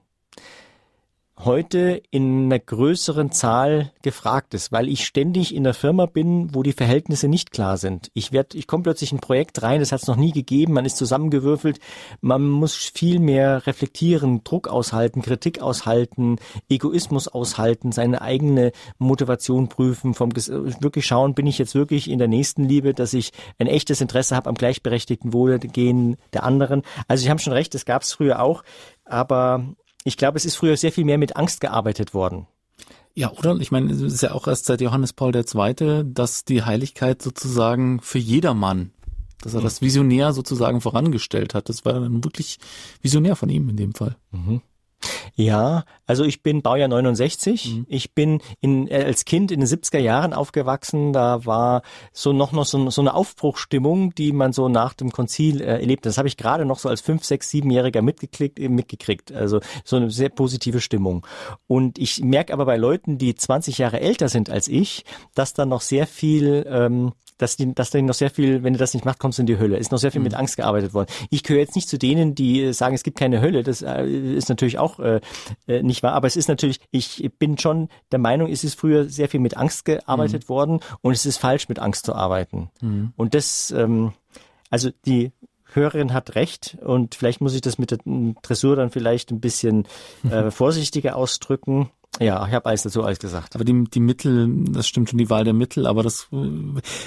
heute 1.45 2.01
in 2.11 2.45
einer 2.45 2.59
größeren 2.59 3.31
Zahl 3.31 3.91
gefragt 4.01 4.53
ist, 4.53 4.71
weil 4.71 4.89
ich 4.89 5.05
ständig 5.05 5.55
in 5.55 5.63
der 5.63 5.73
Firma 5.73 6.05
bin, 6.05 6.53
wo 6.53 6.63
die 6.63 6.73
Verhältnisse 6.73 7.29
nicht 7.29 7.51
klar 7.51 7.77
sind. 7.77 8.11
Ich 8.13 8.33
werde, 8.33 8.57
ich 8.57 8.67
komme 8.67 8.83
plötzlich 8.83 9.11
in 9.11 9.17
ein 9.17 9.21
Projekt 9.21 9.61
rein, 9.61 9.79
das 9.79 9.91
hat 9.91 10.01
es 10.01 10.07
noch 10.07 10.17
nie 10.17 10.33
gegeben, 10.33 10.73
man 10.73 10.85
ist 10.85 10.97
zusammengewürfelt, 10.97 11.79
man 12.19 12.47
muss 12.47 12.75
viel 12.75 13.19
mehr 13.19 13.65
reflektieren, 13.67 14.43
Druck 14.43 14.67
aushalten, 14.67 15.21
Kritik 15.21 15.61
aushalten, 15.61 16.37
Egoismus 16.69 17.29
aushalten, 17.29 17.93
seine 17.93 18.21
eigene 18.21 18.73
Motivation 18.97 19.69
prüfen, 19.69 20.13
vom 20.13 20.35
wirklich 20.35 21.05
schauen, 21.05 21.35
bin 21.35 21.47
ich 21.47 21.57
jetzt 21.57 21.73
wirklich 21.73 22.09
in 22.09 22.19
der 22.19 22.27
nächsten 22.27 22.65
Liebe, 22.65 22.93
dass 22.93 23.13
ich 23.13 23.31
ein 23.57 23.67
echtes 23.67 24.01
Interesse 24.01 24.35
habe 24.35 24.49
am 24.49 24.55
gleichberechtigten 24.55 25.31
Wohlergehen 25.31 26.17
der 26.33 26.43
anderen. 26.43 26.83
Also 27.07 27.23
Sie 27.23 27.29
haben 27.29 27.39
schon 27.39 27.53
recht, 27.53 27.73
das 27.73 27.85
gab 27.85 28.01
es 28.01 28.13
früher 28.13 28.41
auch, 28.41 28.63
aber 29.05 29.63
ich 30.03 30.17
glaube, 30.17 30.37
es 30.37 30.45
ist 30.45 30.55
früher 30.55 30.77
sehr 30.77 30.91
viel 30.91 31.05
mehr 31.05 31.17
mit 31.17 31.35
Angst 31.35 31.61
gearbeitet 31.61 32.13
worden. 32.13 32.47
Ja, 33.15 33.31
oder? 33.31 33.57
Ich 33.57 33.71
meine, 33.71 33.91
es 33.91 34.01
ist 34.01 34.21
ja 34.21 34.31
auch 34.33 34.47
erst 34.47 34.65
seit 34.65 34.81
Johannes 34.81 35.13
Paul 35.13 35.35
II., 35.35 36.03
dass 36.05 36.45
die 36.45 36.63
Heiligkeit 36.63 37.21
sozusagen 37.21 37.99
für 38.01 38.19
jedermann, 38.19 38.91
dass 39.41 39.53
er 39.53 39.59
mhm. 39.59 39.65
das 39.65 39.81
visionär 39.81 40.33
sozusagen 40.33 40.79
vorangestellt 40.79 41.53
hat. 41.53 41.69
Das 41.69 41.83
war 41.85 41.93
dann 41.93 42.23
wirklich 42.23 42.59
visionär 43.01 43.35
von 43.35 43.49
ihm 43.49 43.67
in 43.69 43.77
dem 43.77 43.93
Fall. 43.93 44.15
Mhm. 44.31 44.61
Ja, 45.39 45.85
also 46.05 46.25
ich 46.25 46.43
bin 46.43 46.61
Baujahr 46.61 46.89
69. 46.89 47.73
Mhm. 47.73 47.85
Ich 47.87 48.13
bin 48.13 48.41
in, 48.59 48.89
äh, 48.89 49.05
als 49.05 49.23
Kind 49.23 49.51
in 49.51 49.61
den 49.61 49.69
70er 49.69 49.97
Jahren 49.97 50.33
aufgewachsen. 50.33 51.13
Da 51.13 51.45
war 51.45 51.81
so 52.11 52.33
noch, 52.33 52.51
noch 52.51 52.65
so, 52.65 52.89
so 52.89 52.99
eine 52.99 53.13
Aufbruchstimmung, 53.13 54.13
die 54.15 54.33
man 54.33 54.51
so 54.51 54.67
nach 54.67 54.93
dem 54.93 55.13
Konzil 55.13 55.61
äh, 55.61 55.79
erlebt. 55.79 56.05
Das 56.05 56.17
habe 56.17 56.27
ich 56.27 56.35
gerade 56.35 56.65
noch 56.65 56.77
so 56.77 56.89
als 56.89 56.99
fünf, 56.99 57.23
sechs, 57.23 57.49
siebenjähriger 57.51 58.01
mitgekriegt, 58.01 58.59
äh, 58.59 58.67
mitgekriegt. 58.67 59.31
Also 59.31 59.61
so 59.85 59.95
eine 59.95 60.11
sehr 60.11 60.27
positive 60.27 60.81
Stimmung. 60.81 61.25
Und 61.67 61.99
ich 61.99 62.21
merke 62.21 62.51
aber 62.51 62.65
bei 62.65 62.75
Leuten, 62.75 63.17
die 63.17 63.33
20 63.33 63.77
Jahre 63.77 64.01
älter 64.01 64.27
sind 64.27 64.49
als 64.49 64.67
ich, 64.67 65.05
dass 65.35 65.53
da 65.53 65.65
noch 65.65 65.79
sehr 65.79 66.05
viel 66.05 66.67
ähm, 66.69 67.13
dass 67.39 67.55
die, 67.55 67.73
dass 67.73 67.89
denen 67.89 68.07
noch 68.07 68.13
sehr 68.13 68.29
viel, 68.29 68.63
wenn 68.63 68.73
du 68.73 68.79
das 68.79 68.93
nicht 68.93 69.05
machst, 69.05 69.19
kommst 69.19 69.39
du 69.39 69.43
in 69.43 69.47
die 69.47 69.57
Hölle. 69.57 69.77
Ist 69.77 69.91
noch 69.91 69.97
sehr 69.97 70.11
viel 70.11 70.19
mhm. 70.19 70.25
mit 70.25 70.33
Angst 70.35 70.57
gearbeitet 70.57 70.93
worden. 70.93 71.07
Ich 71.31 71.41
gehöre 71.41 71.61
jetzt 71.61 71.75
nicht 71.75 71.89
zu 71.89 71.97
denen, 71.97 72.35
die 72.35 72.73
sagen, 72.73 72.93
es 72.93 73.03
gibt 73.03 73.17
keine 73.17 73.41
Hölle. 73.41 73.63
Das 73.63 73.81
äh, 73.81 74.05
ist 74.05 74.49
natürlich 74.49 74.77
auch 74.77 74.99
äh, 74.99 75.21
äh, 75.67 75.83
nicht 75.83 76.03
wahr. 76.03 76.13
Aber 76.13 76.27
es 76.27 76.35
ist 76.35 76.47
natürlich, 76.47 76.79
ich 76.91 77.31
bin 77.37 77.57
schon 77.57 77.89
der 78.11 78.19
Meinung, 78.19 78.51
es 78.51 78.63
ist 78.63 78.79
früher 78.79 79.09
sehr 79.09 79.29
viel 79.29 79.39
mit 79.39 79.57
Angst 79.57 79.85
gearbeitet 79.85 80.43
mhm. 80.43 80.49
worden 80.49 80.79
und 81.01 81.13
es 81.13 81.25
ist 81.25 81.37
falsch, 81.37 81.69
mit 81.69 81.79
Angst 81.79 82.05
zu 82.05 82.13
arbeiten. 82.13 82.69
Mhm. 82.81 83.13
Und 83.15 83.33
das, 83.33 83.71
ähm, 83.71 84.13
also 84.69 84.89
die 85.05 85.31
Hörerin 85.73 86.13
hat 86.13 86.35
recht 86.35 86.77
und 86.81 87.15
vielleicht 87.15 87.41
muss 87.41 87.53
ich 87.53 87.61
das 87.61 87.77
mit 87.77 87.91
der 87.91 87.99
Dressur 88.41 88.75
dann 88.75 88.89
vielleicht 88.89 89.31
ein 89.31 89.39
bisschen 89.39 89.85
äh, 90.29 90.49
vorsichtiger 90.51 91.15
ausdrücken. 91.15 91.89
Ja, 92.19 92.45
ich 92.47 92.53
habe 92.53 92.65
alles 92.65 92.83
dazu 92.83 93.03
alles 93.03 93.19
gesagt. 93.19 93.55
Aber 93.55 93.63
die, 93.63 93.83
die 93.85 93.99
Mittel, 93.99 94.49
das 94.71 94.87
stimmt 94.87 95.09
schon, 95.09 95.19
die 95.19 95.29
Wahl 95.29 95.43
der 95.43 95.53
Mittel, 95.53 95.87
aber 95.87 96.03
das 96.03 96.27
äh, 96.31 96.49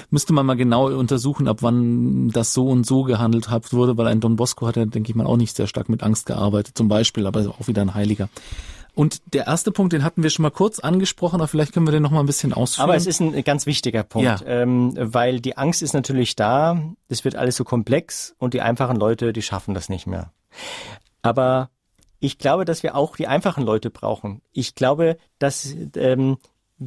müsste 0.09 0.33
man 0.33 0.45
mal 0.45 0.55
genau 0.55 0.87
untersuchen, 0.87 1.47
ab 1.47 1.57
wann 1.61 2.29
das 2.29 2.53
so 2.53 2.67
und 2.67 2.85
so 2.85 3.03
gehandelt 3.03 3.47
wurde, 3.73 3.97
weil 3.97 4.07
ein 4.07 4.21
Don 4.21 4.37
Bosco 4.37 4.65
hat 4.65 4.75
ja, 4.75 4.85
denke 4.85 5.11
ich 5.11 5.15
mal, 5.15 5.27
auch 5.27 5.37
nicht 5.37 5.55
sehr 5.55 5.67
stark 5.67 5.89
mit 5.89 6.01
Angst 6.03 6.25
gearbeitet, 6.25 6.77
zum 6.77 6.87
Beispiel, 6.87 7.27
aber 7.27 7.41
auch 7.59 7.67
wieder 7.67 7.81
ein 7.81 7.93
Heiliger. 7.93 8.29
Und 8.95 9.21
der 9.33 9.47
erste 9.47 9.71
Punkt, 9.71 9.93
den 9.93 10.03
hatten 10.03 10.21
wir 10.21 10.29
schon 10.29 10.43
mal 10.43 10.51
kurz 10.51 10.79
angesprochen, 10.79 11.37
aber 11.37 11.47
vielleicht 11.47 11.73
können 11.73 11.87
wir 11.87 11.91
den 11.91 12.03
noch 12.03 12.11
mal 12.11 12.19
ein 12.19 12.27
bisschen 12.27 12.53
ausführen. 12.53 12.83
Aber 12.83 12.95
es 12.95 13.07
ist 13.07 13.19
ein 13.21 13.43
ganz 13.43 13.65
wichtiger 13.65 14.03
Punkt, 14.03 14.41
ja. 14.41 14.45
ähm, 14.45 14.93
weil 14.95 15.39
die 15.39 15.57
Angst 15.57 15.81
ist 15.81 15.93
natürlich 15.93 16.35
da, 16.35 16.79
es 17.09 17.25
wird 17.25 17.35
alles 17.35 17.55
so 17.55 17.63
komplex 17.63 18.35
und 18.37 18.53
die 18.53 18.61
einfachen 18.61 18.97
Leute, 18.97 19.33
die 19.33 19.41
schaffen 19.41 19.73
das 19.73 19.89
nicht 19.89 20.05
mehr. 20.05 20.31
Aber 21.23 21.69
ich 22.23 22.37
glaube, 22.37 22.63
dass 22.63 22.83
wir 22.83 22.95
auch 22.95 23.17
die 23.17 23.27
einfachen 23.27 23.65
Leute 23.65 23.89
brauchen. 23.89 24.41
Ich 24.53 24.75
glaube, 24.75 25.17
dass 25.39 25.75
ähm, 25.97 26.37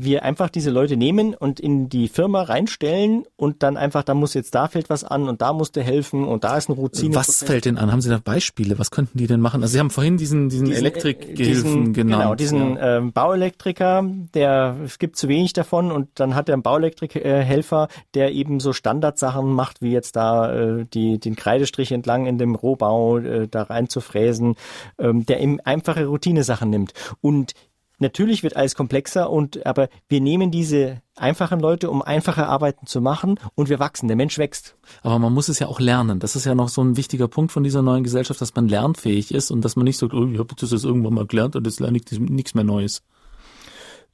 wir 0.02 0.24
einfach 0.24 0.51
diese 0.51 0.70
Leute 0.70 0.97
nehmen 0.97 1.35
und 1.35 1.60
in 1.60 1.89
die 1.89 2.09
Firma 2.09 2.43
reinstellen 2.43 3.24
und 3.36 3.62
dann 3.62 3.77
einfach, 3.77 4.02
da 4.02 4.14
muss 4.14 4.35
jetzt 4.35 4.55
da 4.55 4.68
fällt 4.68 4.90
was 4.90 5.05
an 5.05 5.28
und 5.28 5.43
da 5.43 5.52
musst 5.52 5.77
du 5.77 5.82
helfen 5.82 6.24
und 6.24 6.44
da 6.44 6.56
ist 6.56 6.68
ein 6.68 6.73
Routine. 6.73 7.14
Was 7.14 7.43
fällt 7.43 7.64
denn 7.64 7.78
an? 7.78 7.93
Haben 7.93 8.01
Sie 8.01 8.10
da 8.10 8.18
Beispiele? 8.18 8.78
Was 8.78 8.90
könnten 8.90 9.18
die 9.18 9.27
denn 9.27 9.40
machen? 9.40 9.62
Also 9.62 9.73
Sie 9.73 9.78
haben 9.78 9.90
vorhin 9.90 10.16
diesen, 10.16 10.48
diesen, 10.48 10.66
diesen 10.66 10.78
Elektrikgehilfen 10.78 11.93
genannt. 11.93 12.23
Genau, 12.23 12.35
diesen 12.35 12.77
ja. 12.77 12.98
äh, 12.98 13.01
Bauelektriker, 13.01 14.05
der, 14.35 14.77
es 14.85 14.98
gibt 14.98 15.16
zu 15.16 15.28
wenig 15.28 15.52
davon 15.52 15.93
und 15.93 16.09
dann 16.14 16.35
hat 16.35 16.48
er 16.48 16.55
einen 16.55 16.62
Bauelektrikhelfer, 16.62 17.89
der 18.14 18.32
eben 18.32 18.60
so 18.60 18.73
Standardsachen 18.73 19.51
macht, 19.51 19.82
wie 19.82 19.93
jetzt 19.93 20.16
da 20.16 20.52
äh, 20.52 20.86
die, 20.93 21.18
den 21.18 21.36
Kreidestrich 21.36 21.93
entlang 21.93 22.27
in 22.27 22.39
dem 22.39 22.55
Rohbau 22.55 23.18
äh, 23.18 23.48
da 23.48 23.62
rein 23.62 23.89
zu 23.89 24.01
fräsen, 24.01 24.56
ähm, 24.98 25.27
der 25.27 25.40
eben 25.40 25.60
einfache 25.60 26.06
Routinesachen 26.06 26.70
nimmt. 26.70 26.93
Und 27.20 27.55
Natürlich 27.98 28.43
wird 28.43 28.56
alles 28.56 28.74
komplexer 28.74 29.31
und 29.31 29.64
aber 29.64 29.89
wir 30.09 30.20
nehmen 30.20 30.51
diese 30.51 31.01
einfachen 31.14 31.60
Leute, 31.60 31.90
um 31.90 32.02
einfache 32.02 32.47
Arbeiten 32.47 32.86
zu 32.86 33.01
machen 33.01 33.40
und 33.55 33.70
wir 33.70 33.78
wachsen. 33.78 34.09
Der 34.09 34.16
Mensch 34.16 34.36
wächst. 34.36 34.77
Aber 35.02 35.18
man 35.18 35.32
muss 35.32 35.48
es 35.48 35.59
ja 35.59 35.66
auch 35.66 35.81
lernen. 35.81 36.20
Das 36.20 36.36
ist 36.36 36.44
ja 36.44 36.55
noch 36.55 36.68
so 36.68 36.82
ein 36.82 36.97
wichtiger 36.97 37.28
Punkt 37.28 37.52
von 37.52 37.64
dieser 37.64 37.81
neuen 37.81 38.05
Gesellschaft, 38.05 38.40
dass 38.40 38.55
man 38.55 38.68
lernfähig 38.68 39.32
ist 39.32 39.51
und 39.51 39.64
dass 39.64 39.77
man 39.77 39.85
nicht 39.85 39.98
sagt, 39.98 40.12
oh, 40.12 40.27
ich 40.27 40.39
habe 40.39 40.55
das 40.59 40.73
jetzt 40.73 40.85
irgendwann 40.85 41.14
mal 41.14 41.27
gelernt 41.27 41.56
und 41.56 41.66
jetzt 41.66 41.81
lerne 41.81 41.97
ich 41.98 42.18
nichts 42.18 42.55
mehr 42.55 42.64
Neues. 42.64 43.02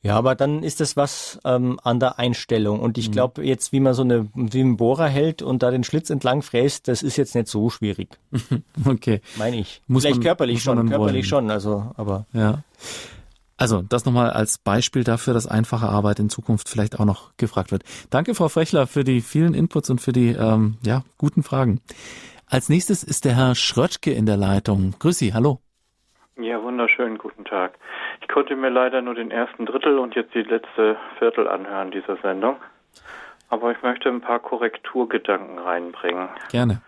Ja, 0.05 0.17
aber 0.17 0.35
dann 0.35 0.65
ist 0.65 0.81
das 0.81 0.97
was 0.97 1.39
ähm, 1.45 1.79
an 1.85 2.01
der 2.01 2.19
Einstellung. 2.19 2.81
Und 2.81 2.99
ich 2.99 3.09
mhm. 3.09 3.13
glaube, 3.13 3.45
jetzt, 3.47 3.73
wie 3.73 3.79
man 3.79 3.95
so 3.95 4.03
eine, 4.03 4.29
wie 4.35 4.61
einen 4.61 4.77
Bohrer 4.77 5.07
hält 5.07 5.43
und 5.43 5.63
da 5.63 5.71
den 5.71 5.85
Schlitz 5.85 6.11
entlang 6.11 6.43
fräst, 6.43 6.89
das 6.89 7.05
ist 7.05 7.17
jetzt 7.17 7.37
nicht 7.37 7.47
so 7.47 7.71
schwierig. 7.71 8.19
okay. 8.85 9.21
Meine 9.37 9.59
ich. 9.59 9.81
Muss 9.87 10.03
Vielleicht 10.03 10.17
man, 10.17 10.25
körperlich 10.25 10.61
schon, 10.61 10.89
körperlich 10.89 11.31
wollen. 11.31 11.45
schon, 11.45 11.51
also, 11.53 11.93
aber. 11.95 12.27
Ja. 12.33 12.65
Also 13.57 13.83
das 13.83 14.05
nochmal 14.05 14.31
als 14.31 14.59
Beispiel 14.59 15.05
dafür, 15.05 15.35
dass 15.35 15.47
einfache 15.47 15.89
Arbeit 15.89 16.19
in 16.19 16.31
Zukunft 16.31 16.69
vielleicht 16.69 16.99
auch 16.99 17.05
noch 17.05 17.37
gefragt 17.37 17.71
wird. 17.71 17.85
Danke, 18.11 18.35
Frau 18.35 18.49
Frechler, 18.49 18.87
für 18.87 19.05
die 19.05 19.21
vielen 19.21 19.55
Inputs 19.55 19.91
und 19.91 20.01
für 20.01 20.13
die 20.13 20.31
ähm, 20.31 20.79
ja, 20.85 21.03
guten 21.19 21.43
Fragen. 21.43 21.81
Als 22.51 22.69
nächstes 22.69 23.03
ist 23.03 23.25
der 23.25 23.37
Herr 23.37 23.55
Schröttke 23.55 24.13
in 24.13 24.27
der 24.27 24.37
Leitung. 24.37 24.95
Grüß 24.99 25.19
Sie, 25.19 25.33
hallo. 25.33 25.61
Ja, 26.37 26.63
wunderschönen 26.63 27.19
guten 27.19 27.45
Tag. 27.45 27.79
Ich 28.21 28.29
konnte 28.29 28.57
mir 28.57 28.71
leider 28.71 29.03
nur 29.03 29.15
den 29.15 29.31
ersten 29.31 29.67
Drittel 29.67 29.99
und 29.99 30.15
jetzt 30.15 30.35
die 30.35 30.43
letzte 30.43 30.97
Viertel 31.19 31.47
anhören 31.47 31.91
dieser 31.91 32.17
Sendung. 32.17 32.57
Aber 33.49 33.71
ich 33.73 33.83
möchte 33.83 34.09
ein 34.09 34.23
paar 34.23 34.39
Korrekturgedanken 34.39 35.59
reinbringen. 35.59 36.29
Gerne. 36.51 36.81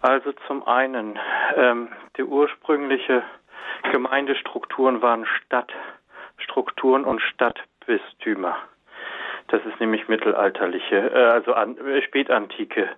Also 0.00 0.32
zum 0.46 0.66
einen, 0.66 1.18
ähm, 1.56 1.88
die 2.16 2.24
ursprüngliche 2.24 3.22
Gemeindestrukturen 3.92 5.02
waren 5.02 5.26
Stadtstrukturen 5.26 7.04
und 7.04 7.20
Stadtbistümer. 7.20 8.56
Das 9.48 9.64
ist 9.66 9.78
nämlich 9.78 10.08
mittelalterliche, 10.08 10.96
äh, 10.96 11.24
also 11.26 11.54
an, 11.54 11.76
äh, 11.78 12.02
spätantike 12.02 12.88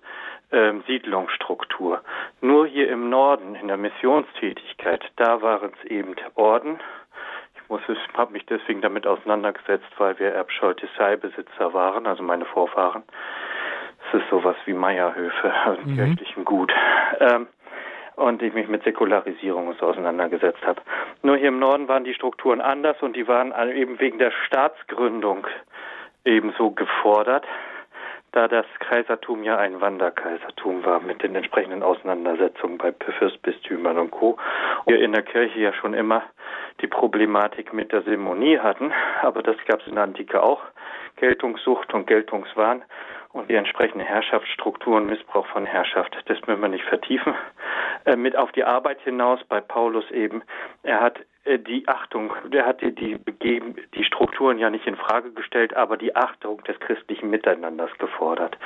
äh, 0.51 0.73
Siedlungsstruktur. 0.87 2.01
Nur 2.41 2.67
hier 2.67 2.89
im 2.89 3.09
Norden 3.09 3.55
in 3.55 3.67
der 3.67 3.77
Missionstätigkeit, 3.77 5.03
da 5.17 5.41
waren 5.41 5.71
es 5.77 5.91
eben 5.91 6.15
Orden. 6.35 6.79
Ich 7.55 7.69
muss 7.69 7.81
es, 7.89 7.97
habe 8.15 8.31
mich 8.31 8.45
deswegen 8.45 8.81
damit 8.81 9.05
auseinandergesetzt, 9.05 9.87
weil 9.97 10.17
wir 10.19 10.33
Erbscholtisei-Besitzer 10.33 11.73
waren, 11.73 12.07
also 12.07 12.23
meine 12.23 12.45
Vorfahren. 12.45 13.03
Es 14.07 14.21
ist 14.21 14.29
sowas 14.29 14.55
wie 14.65 14.73
Meierhöfe, 14.73 15.53
also 15.65 15.81
mhm. 15.81 15.95
kirchlichen 15.95 16.45
Gut. 16.45 16.71
Ähm, 17.19 17.47
und 18.17 18.41
ich 18.41 18.53
mich 18.53 18.67
mit 18.67 18.83
Säkularisierung 18.83 19.73
so 19.79 19.85
auseinandergesetzt 19.85 20.65
habe. 20.65 20.81
Nur 21.21 21.37
hier 21.37 21.49
im 21.49 21.59
Norden 21.59 21.87
waren 21.87 22.03
die 22.03 22.15
Strukturen 22.15 22.61
anders 22.61 22.97
und 23.01 23.15
die 23.15 23.27
waren 23.27 23.53
eben 23.71 23.99
wegen 23.99 24.17
der 24.17 24.31
Staatsgründung 24.47 25.47
ebenso 26.25 26.71
gefordert, 26.71 27.45
da 28.31 28.47
das 28.47 28.65
Kaisertum 28.79 29.43
ja 29.43 29.57
ein 29.57 29.79
Wanderkaisertum 29.81 30.83
war 30.83 30.99
mit 30.99 31.23
den 31.23 31.35
entsprechenden 31.35 31.83
Auseinandersetzungen 31.83 32.77
bei 32.77 32.93
Fürstbistümern 33.19 33.97
und 33.97 34.11
Co. 34.11 34.37
Wir 34.87 34.99
in 34.99 35.13
der 35.13 35.23
Kirche 35.23 35.59
ja 35.59 35.73
schon 35.73 35.93
immer 35.93 36.23
die 36.81 36.87
Problematik 36.87 37.71
mit 37.71 37.91
der 37.91 38.01
Simonie 38.01 38.59
hatten, 38.59 38.91
aber 39.21 39.43
das 39.43 39.57
gab 39.67 39.81
es 39.81 39.87
in 39.87 39.95
der 39.95 40.03
Antike 40.03 40.41
auch, 40.41 40.61
Geltungssucht 41.17 41.93
und 41.93 42.07
Geltungswahn 42.07 42.83
und 43.31 43.49
die 43.49 43.55
entsprechenden 43.55 44.05
Herrschaftsstrukturen, 44.05 45.05
Missbrauch 45.05 45.45
von 45.47 45.65
Herrschaft, 45.65 46.17
das 46.25 46.39
müssen 46.47 46.61
wir 46.61 46.67
nicht 46.67 46.85
vertiefen. 46.85 47.33
Äh, 48.07 48.15
mit 48.15 48.37
auf 48.37 48.53
die 48.53 48.63
Arbeit 48.63 49.01
hinaus 49.01 49.43
bei 49.49 49.59
Paulus 49.59 50.09
eben. 50.11 50.41
Er 50.83 51.01
hat 51.01 51.19
die 51.59 51.87
Achtung, 51.87 52.33
der 52.47 52.65
hat 52.65 52.81
die, 52.81 52.91
die, 52.93 54.03
Strukturen 54.03 54.57
ja 54.57 54.69
nicht 54.69 54.85
in 54.85 54.95
Frage 54.95 55.31
gestellt, 55.31 55.75
aber 55.75 55.95
die 55.95 56.15
Achtung 56.15 56.61
des 56.63 56.79
christlichen 56.79 57.29
Miteinanders 57.29 57.91
gefordert. 57.99 58.57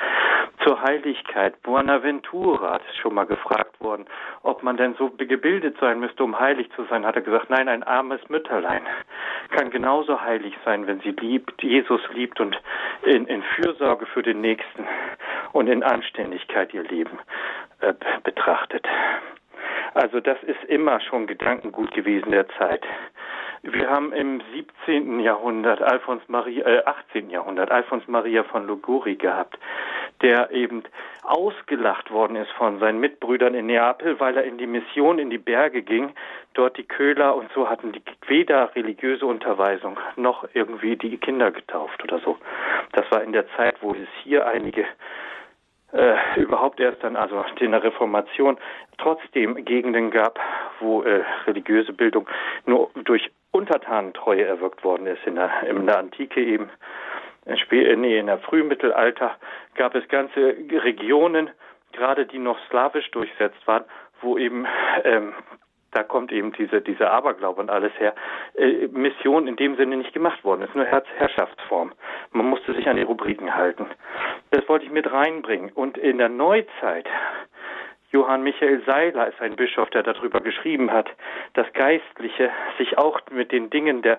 Zur 0.64 0.82
Heiligkeit, 0.82 1.60
Buonaventura, 1.62 2.78
das 2.78 2.86
ist 2.88 2.96
schon 2.96 3.14
mal 3.14 3.26
gefragt 3.26 3.80
worden, 3.80 4.06
ob 4.42 4.62
man 4.62 4.76
denn 4.76 4.94
so 4.94 5.10
gebildet 5.10 5.76
sein 5.80 6.00
müsste, 6.00 6.24
um 6.24 6.38
heilig 6.38 6.70
zu 6.74 6.84
sein, 6.84 7.06
hat 7.06 7.16
er 7.16 7.22
gesagt, 7.22 7.50
nein, 7.50 7.68
ein 7.68 7.82
armes 7.82 8.20
Mütterlein 8.28 8.82
kann 9.50 9.70
genauso 9.70 10.20
heilig 10.20 10.54
sein, 10.64 10.86
wenn 10.86 11.00
sie 11.00 11.10
liebt, 11.10 11.62
Jesus 11.62 12.00
liebt 12.14 12.40
und 12.40 12.60
in, 13.04 13.26
in 13.26 13.42
Fürsorge 13.42 14.06
für 14.06 14.22
den 14.22 14.40
Nächsten 14.40 14.86
und 15.52 15.68
in 15.68 15.82
Anständigkeit 15.82 16.72
ihr 16.74 16.82
Leben 16.82 17.18
äh, 17.80 17.94
betrachtet. 18.24 18.86
Also 19.94 20.20
das 20.20 20.42
ist 20.42 20.62
immer 20.68 21.00
schon 21.00 21.26
Gedankengut 21.26 21.92
gewesen 21.92 22.30
der 22.30 22.48
Zeit. 22.50 22.84
Wir 23.64 23.88
haben 23.88 24.12
im 24.12 24.42
17. 24.86 25.20
Jahrhundert 25.20 25.80
Alfons 25.80 26.22
Maria, 26.26 26.66
äh, 26.66 26.84
18. 26.84 27.30
Jahrhundert 27.30 27.70
Alfons 27.70 28.08
Maria 28.08 28.42
von 28.42 28.66
Luguri 28.66 29.14
gehabt, 29.14 29.56
der 30.20 30.50
eben 30.50 30.82
ausgelacht 31.22 32.10
worden 32.10 32.34
ist 32.36 32.50
von 32.52 32.80
seinen 32.80 32.98
Mitbrüdern 32.98 33.54
in 33.54 33.66
Neapel, 33.66 34.18
weil 34.18 34.36
er 34.36 34.42
in 34.42 34.58
die 34.58 34.66
Mission 34.66 35.20
in 35.20 35.30
die 35.30 35.38
Berge 35.38 35.82
ging. 35.82 36.12
Dort 36.54 36.76
die 36.76 36.82
Köhler 36.82 37.36
und 37.36 37.52
so 37.54 37.70
hatten 37.70 37.92
die 37.92 38.02
weder 38.26 38.74
religiöse 38.74 39.26
Unterweisung 39.26 39.96
noch 40.16 40.44
irgendwie 40.54 40.96
die 40.96 41.16
Kinder 41.18 41.52
getauft 41.52 42.02
oder 42.02 42.18
so. 42.18 42.38
Das 42.92 43.08
war 43.12 43.22
in 43.22 43.32
der 43.32 43.46
Zeit, 43.56 43.76
wo 43.80 43.92
es 43.92 44.08
hier 44.24 44.44
einige 44.44 44.86
äh, 45.92 46.40
überhaupt 46.40 46.80
erst 46.80 47.02
dann, 47.04 47.16
also 47.16 47.44
in 47.60 47.70
der 47.70 47.82
Reformation, 47.82 48.58
trotzdem 48.98 49.64
Gegenden 49.64 50.10
gab, 50.10 50.38
wo 50.80 51.02
äh, 51.02 51.22
religiöse 51.46 51.92
Bildung 51.92 52.26
nur 52.66 52.90
durch 53.04 53.30
Untertanentreue 53.50 54.44
erwirkt 54.44 54.82
worden 54.84 55.06
ist. 55.06 55.24
In 55.26 55.36
der, 55.36 55.62
in 55.64 55.86
der 55.86 55.98
Antike 55.98 56.42
eben, 56.42 56.70
in, 57.44 57.56
Spä 57.58 57.84
äh, 57.84 57.96
nee, 57.96 58.18
in 58.18 58.26
der 58.26 58.38
Frühmittelalter 58.38 59.36
gab 59.74 59.94
es 59.94 60.08
ganze 60.08 60.56
Regionen, 60.70 61.50
gerade 61.92 62.26
die 62.26 62.38
noch 62.38 62.58
slawisch 62.68 63.10
durchsetzt 63.10 63.66
waren, 63.66 63.84
wo 64.22 64.38
eben 64.38 64.66
ähm, 65.04 65.34
da 65.92 66.02
kommt 66.02 66.32
eben 66.32 66.52
diese, 66.52 66.80
diese 66.80 67.10
Aberglaube 67.10 67.60
und 67.60 67.70
alles 67.70 67.92
her, 67.98 68.14
äh, 68.54 68.88
Mission 68.88 69.46
in 69.46 69.56
dem 69.56 69.76
Sinne 69.76 69.96
nicht 69.96 70.12
gemacht 70.12 70.42
worden 70.44 70.62
ist, 70.62 70.74
nur 70.74 70.86
Herz 70.86 71.06
Herrschaftsform. 71.16 71.92
Man 72.32 72.46
musste 72.46 72.74
sich 72.74 72.88
an 72.88 72.96
die 72.96 73.02
Rubriken 73.02 73.54
halten. 73.54 73.86
Das 74.50 74.68
wollte 74.68 74.86
ich 74.86 74.90
mit 74.90 75.10
reinbringen. 75.10 75.70
Und 75.72 75.98
in 75.98 76.18
der 76.18 76.28
Neuzeit, 76.28 77.06
Johann 78.10 78.42
Michael 78.42 78.82
Seiler 78.84 79.28
ist 79.28 79.40
ein 79.40 79.56
Bischof, 79.56 79.88
der 79.90 80.02
darüber 80.02 80.40
geschrieben 80.40 80.90
hat, 80.90 81.08
dass 81.54 81.70
Geistliche 81.72 82.50
sich 82.78 82.98
auch 82.98 83.20
mit 83.30 83.52
den 83.52 83.70
Dingen 83.70 84.02
der 84.02 84.18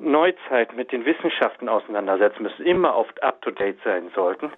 Neuzeit 0.00 0.74
mit 0.74 0.92
den 0.92 1.04
Wissenschaften 1.04 1.68
auseinandersetzen 1.68 2.42
müssen, 2.42 2.64
immer 2.64 2.96
oft 2.96 3.22
up-to-date 3.22 3.78
sein 3.84 4.10
sollten. 4.14 4.50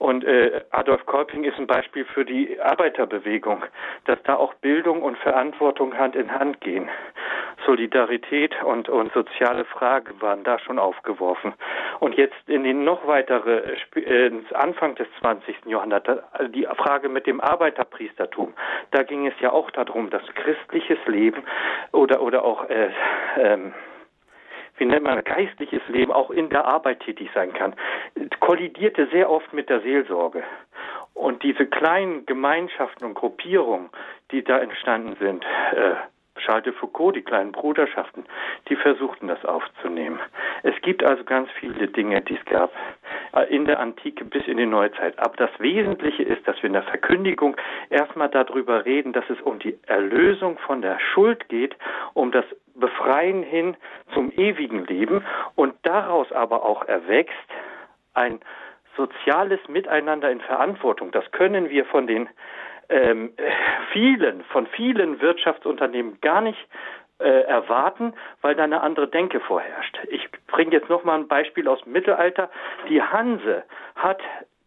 Und 0.00 0.24
äh, 0.24 0.62
Adolf 0.70 1.04
Kolping 1.04 1.44
ist 1.44 1.58
ein 1.58 1.66
Beispiel 1.66 2.06
für 2.06 2.24
die 2.24 2.58
Arbeiterbewegung, 2.58 3.62
dass 4.06 4.18
da 4.22 4.34
auch 4.36 4.54
Bildung 4.54 5.02
und 5.02 5.18
Verantwortung 5.18 5.96
Hand 5.96 6.16
in 6.16 6.32
Hand 6.32 6.62
gehen. 6.62 6.88
Solidarität 7.66 8.54
und, 8.64 8.88
und 8.88 9.12
soziale 9.12 9.66
Fragen 9.66 10.18
waren 10.22 10.42
da 10.42 10.58
schon 10.58 10.78
aufgeworfen. 10.78 11.52
Und 11.98 12.14
jetzt 12.14 12.34
in 12.46 12.64
den 12.64 12.82
noch 12.82 13.06
weitere, 13.06 13.76
äh, 13.94 14.30
Anfang 14.54 14.94
des 14.94 15.06
20. 15.20 15.66
Jahrhunderts, 15.66 16.08
die 16.48 16.66
Frage 16.78 17.10
mit 17.10 17.26
dem 17.26 17.42
Arbeiterpriestertum, 17.42 18.54
da 18.92 19.02
ging 19.02 19.26
es 19.26 19.34
ja 19.40 19.52
auch 19.52 19.70
darum, 19.70 20.08
dass 20.08 20.22
christliches 20.34 20.98
Leben 21.08 21.42
oder, 21.92 22.22
oder 22.22 22.42
auch 22.42 22.70
äh, 22.70 22.88
ähm, 23.36 23.74
wie 24.80 24.86
nennt 24.86 25.04
man 25.04 25.22
geistliches 25.22 25.82
Leben 25.88 26.10
auch 26.10 26.30
in 26.30 26.48
der 26.48 26.64
Arbeit 26.64 27.00
tätig 27.00 27.30
sein 27.34 27.52
kann, 27.52 27.74
kollidierte 28.40 29.06
sehr 29.12 29.30
oft 29.30 29.52
mit 29.52 29.68
der 29.68 29.82
Seelsorge. 29.82 30.42
Und 31.12 31.42
diese 31.42 31.66
kleinen 31.66 32.24
Gemeinschaften 32.24 33.04
und 33.04 33.14
Gruppierungen, 33.14 33.90
die 34.30 34.42
da 34.42 34.58
entstanden 34.58 35.16
sind, 35.20 35.44
äh, 35.72 35.96
Charles 36.40 36.64
de 36.64 36.72
Foucault, 36.72 37.14
die 37.14 37.22
kleinen 37.22 37.52
Bruderschaften, 37.52 38.24
die 38.68 38.76
versuchten 38.76 39.28
das 39.28 39.44
aufzunehmen. 39.44 40.18
Es 40.62 40.74
gibt 40.80 41.04
also 41.04 41.24
ganz 41.24 41.50
viele 41.58 41.88
Dinge, 41.88 42.22
die 42.22 42.36
es 42.36 42.44
gab 42.46 42.72
äh, 43.34 43.54
in 43.54 43.66
der 43.66 43.80
Antike 43.80 44.24
bis 44.24 44.46
in 44.46 44.56
die 44.56 44.66
Neuzeit. 44.66 45.18
Aber 45.18 45.36
das 45.36 45.50
Wesentliche 45.58 46.22
ist, 46.22 46.46
dass 46.48 46.56
wir 46.62 46.68
in 46.68 46.72
der 46.72 46.84
Verkündigung 46.84 47.56
erstmal 47.90 48.30
darüber 48.30 48.86
reden, 48.86 49.12
dass 49.12 49.28
es 49.28 49.40
um 49.42 49.58
die 49.58 49.78
Erlösung 49.86 50.58
von 50.58 50.80
der 50.80 50.98
Schuld 50.98 51.48
geht, 51.48 51.76
um 52.14 52.32
das 52.32 52.46
Befreien 52.80 53.42
hin 53.42 53.76
zum 54.14 54.32
ewigen 54.32 54.84
Leben 54.86 55.24
und 55.54 55.74
daraus 55.82 56.32
aber 56.32 56.64
auch 56.64 56.84
erwächst 56.88 57.34
ein 58.14 58.40
soziales 58.96 59.60
Miteinander 59.68 60.30
in 60.30 60.40
Verantwortung. 60.40 61.10
Das 61.12 61.30
können 61.30 61.70
wir 61.70 61.84
von 61.84 62.06
den 62.06 62.28
ähm, 62.88 63.32
vielen, 63.92 64.42
von 64.44 64.66
vielen 64.66 65.20
Wirtschaftsunternehmen 65.20 66.20
gar 66.20 66.40
nicht 66.40 66.58
äh, 67.18 67.42
erwarten, 67.42 68.14
weil 68.40 68.54
da 68.54 68.64
eine 68.64 68.80
andere 68.80 69.08
Denke 69.08 69.40
vorherrscht. 69.40 69.98
Ich 70.08 70.28
bringe 70.48 70.72
jetzt 70.72 70.88
noch 70.88 71.04
mal 71.04 71.18
ein 71.18 71.28
Beispiel 71.28 71.68
aus 71.68 71.80
dem 71.82 71.92
Mittelalter. 71.92 72.50
Die 72.88 73.02
Hanse 73.02 73.62
hat 73.94 74.20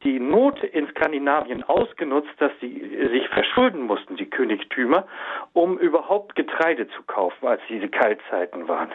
die 0.04 0.20
Not 0.20 0.64
in 0.64 0.88
Skandinavien 0.90 1.64
ausgenutzt, 1.64 2.32
dass 2.40 2.52
sie 2.60 3.08
sich 3.12 3.28
verschulden 3.30 3.84
mussten, 3.84 4.16
die 4.18 4.30
Königtümer, 4.30 5.08
um 5.54 5.78
überhaupt 5.78 6.36
Getreide 6.36 6.88
zu 6.90 7.04
kaufen, 7.04 7.48
als 7.48 7.62
diese 7.70 7.90
Kaltzeiten 7.90 8.68
waren. 8.68 8.92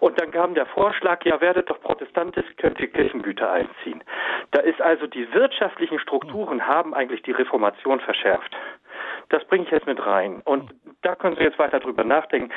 Und 0.00 0.20
dann 0.20 0.30
kam 0.30 0.54
der 0.54 0.66
Vorschlag, 0.66 1.24
ja, 1.24 1.40
werdet 1.40 1.68
doch 1.70 1.80
protestantisch, 1.80 2.46
könnt 2.56 2.80
ihr 2.80 2.88
Kirchengüter 2.88 3.50
einziehen. 3.50 4.02
Da 4.52 4.60
ist 4.60 4.80
also 4.80 5.06
die 5.06 5.32
wirtschaftlichen 5.32 5.98
Strukturen 5.98 6.66
haben 6.66 6.94
eigentlich 6.94 7.22
die 7.22 7.32
Reformation 7.32 8.00
verschärft. 8.00 8.56
Das 9.28 9.44
bringe 9.44 9.64
ich 9.64 9.70
jetzt 9.70 9.86
mit 9.86 10.04
rein. 10.04 10.40
Und 10.44 10.72
da 11.02 11.14
können 11.14 11.36
Sie 11.36 11.42
jetzt 11.42 11.58
weiter 11.58 11.80
drüber 11.80 12.04
nachdenken. 12.04 12.50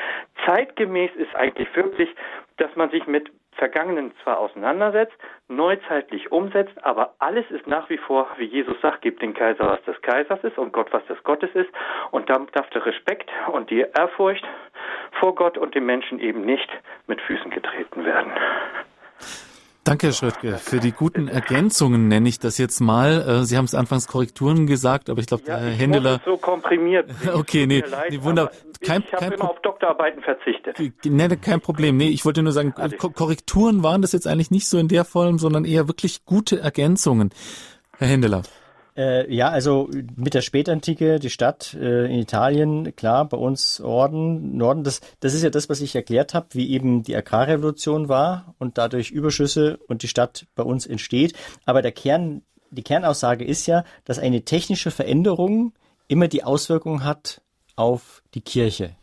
Zeitgemäß 0.46 1.12
ist 1.16 1.36
eigentlich 1.36 1.74
wirklich, 1.76 2.10
dass 2.58 2.76
man 2.76 2.90
sich 2.90 3.06
mit 3.08 3.32
Vergangenen 3.54 4.14
zwar 4.24 4.40
auseinandersetzt, 4.40 5.16
neuzeitlich 5.48 6.32
umsetzt, 6.32 6.84
aber 6.84 7.14
alles 7.20 7.50
ist 7.52 7.68
nach 7.68 7.90
wie 7.90 7.98
vor, 7.98 8.28
wie 8.38 8.46
Jesus 8.46 8.80
sagt, 8.82 9.02
gibt 9.02 9.22
den 9.22 9.34
Kaiser, 9.34 9.68
was 9.68 9.84
des 9.84 10.02
Kaisers 10.02 10.44
ist 10.44 10.58
und 10.58 10.72
Gott, 10.72 10.92
was 10.92 11.06
des 11.06 11.22
Gottes 11.24 11.50
ist. 11.54 11.70
Und 12.12 12.30
dann 12.30 12.48
darf 12.54 12.70
der 12.70 12.86
Respekt 12.86 13.30
und 13.52 13.70
die 13.70 13.82
Ehrfurcht 13.82 14.48
vor 15.20 15.36
Gott 15.36 15.58
und 15.58 15.76
dem 15.76 15.86
Menschen 15.86 16.20
eben 16.20 16.42
nicht 16.42 16.70
mit 17.08 17.22
Füßen 17.22 17.52
getreten 17.52 18.06
werden. 18.06 18.32
Danke, 19.84 20.08
Herr 20.08 20.14
Schröttke, 20.14 20.58
für 20.58 20.80
die 20.80 20.92
guten 20.92 21.28
Ergänzungen 21.28 22.08
nenne 22.08 22.30
ich 22.30 22.38
das 22.38 22.60
jetzt 22.60 22.82
mal. 22.82 23.42
Äh, 23.42 23.46
Sie 23.46 23.58
haben 23.58 23.66
es 23.66 23.74
anfangs 23.74 24.08
Korrekturen 24.08 24.68
gesagt, 24.68 25.10
aber 25.10 25.20
ich 25.22 25.26
glaube, 25.26 25.44
ja, 25.48 25.58
Herr 25.58 25.72
Händeler... 25.72 26.22
so 26.24 26.38
komprimiert. 26.38 27.10
okay, 27.34 27.66
nee, 27.66 27.80
leid, 27.80 28.12
nee 28.12 28.22
wunderbar. 28.22 28.54
Kein, 28.84 29.02
ich 29.02 29.14
habe 29.14 29.34
immer 29.34 29.50
auf 29.50 29.60
Doktorarbeiten 29.62 30.22
verzichtet. 30.22 30.78
Nee, 31.04 31.28
kein 31.38 31.62
Problem. 31.62 31.98
Nee, 31.98 32.10
ich 32.10 32.26
wollte 32.26 32.44
nur 32.44 32.54
sagen, 32.54 32.74
Ko 33.00 33.10
Korrekturen 33.10 33.82
waren 33.82 34.04
das 34.04 34.12
jetzt 34.12 34.28
eigentlich 34.28 34.52
nicht 34.52 34.68
so 34.68 34.78
in 34.78 34.88
der 34.88 35.04
Form, 35.04 35.40
sondern 35.40 35.66
eher 35.66 35.88
wirklich 35.88 36.26
gute 36.26 36.60
Ergänzungen. 36.60 37.32
Herr 37.98 38.08
Händeler. 38.08 38.44
Äh, 38.98 39.34
ja, 39.34 39.50
also 39.50 39.90
mit 40.16 40.34
der 40.34 40.42
Spätantike, 40.42 41.20
die 41.20 41.30
Stadt 41.30 41.74
äh, 41.74 42.06
in 42.06 42.20
Italien, 42.20 42.94
klar, 42.96 43.26
bei 43.26 43.38
uns 43.38 43.80
Orden, 43.80 44.58
Norden, 44.58 44.84
das, 44.84 45.00
das 45.22 45.34
ist 45.34 45.44
ja 45.44 45.50
das, 45.50 45.70
was 45.70 45.80
ich 45.80 45.96
erklärt 45.96 46.34
habe, 46.34 46.48
wie 46.52 46.72
eben 46.72 47.04
die 47.04 47.16
Agrarrevolution 47.16 48.10
war 48.10 48.54
und 48.60 48.78
dadurch 48.78 49.12
Überschüsse 49.12 49.78
und 49.88 50.04
die 50.04 50.10
Stadt 50.10 50.46
bei 50.56 50.64
uns 50.64 50.86
entsteht. 50.86 51.34
Aber 51.66 51.82
der 51.82 51.94
Kern, 51.94 52.42
die 52.70 52.84
Kernaussage 52.84 53.46
ist 53.46 53.66
ja, 53.66 53.86
dass 54.04 54.20
eine 54.20 54.44
technische 54.44 54.92
Veränderung 54.92 55.74
immer 56.10 56.28
die 56.28 56.44
Auswirkung 56.44 57.06
hat 57.06 57.42
auf 57.78 58.22
die 58.34 58.42
Kirche. 58.42 58.96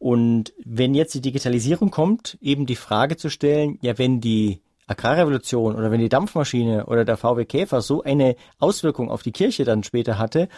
Und 0.00 0.52
wenn 0.64 0.94
jetzt 0.94 1.14
die 1.14 1.20
Digitalisierung 1.20 1.90
kommt, 1.90 2.36
eben 2.40 2.66
die 2.66 2.76
Frage 2.76 3.16
zu 3.16 3.30
stellen, 3.30 3.78
ja, 3.82 3.98
wenn 3.98 4.20
die 4.20 4.60
Agrarrevolution 4.88 5.76
oder 5.76 5.90
wenn 5.90 6.00
die 6.00 6.08
Dampfmaschine 6.08 6.86
oder 6.86 7.04
der 7.04 7.16
VW 7.16 7.44
Käfer 7.44 7.82
so 7.82 8.02
eine 8.02 8.34
Auswirkung 8.58 9.10
auf 9.10 9.22
die 9.22 9.32
Kirche 9.32 9.64
dann 9.64 9.84
später 9.84 10.18
hatte, 10.18 10.48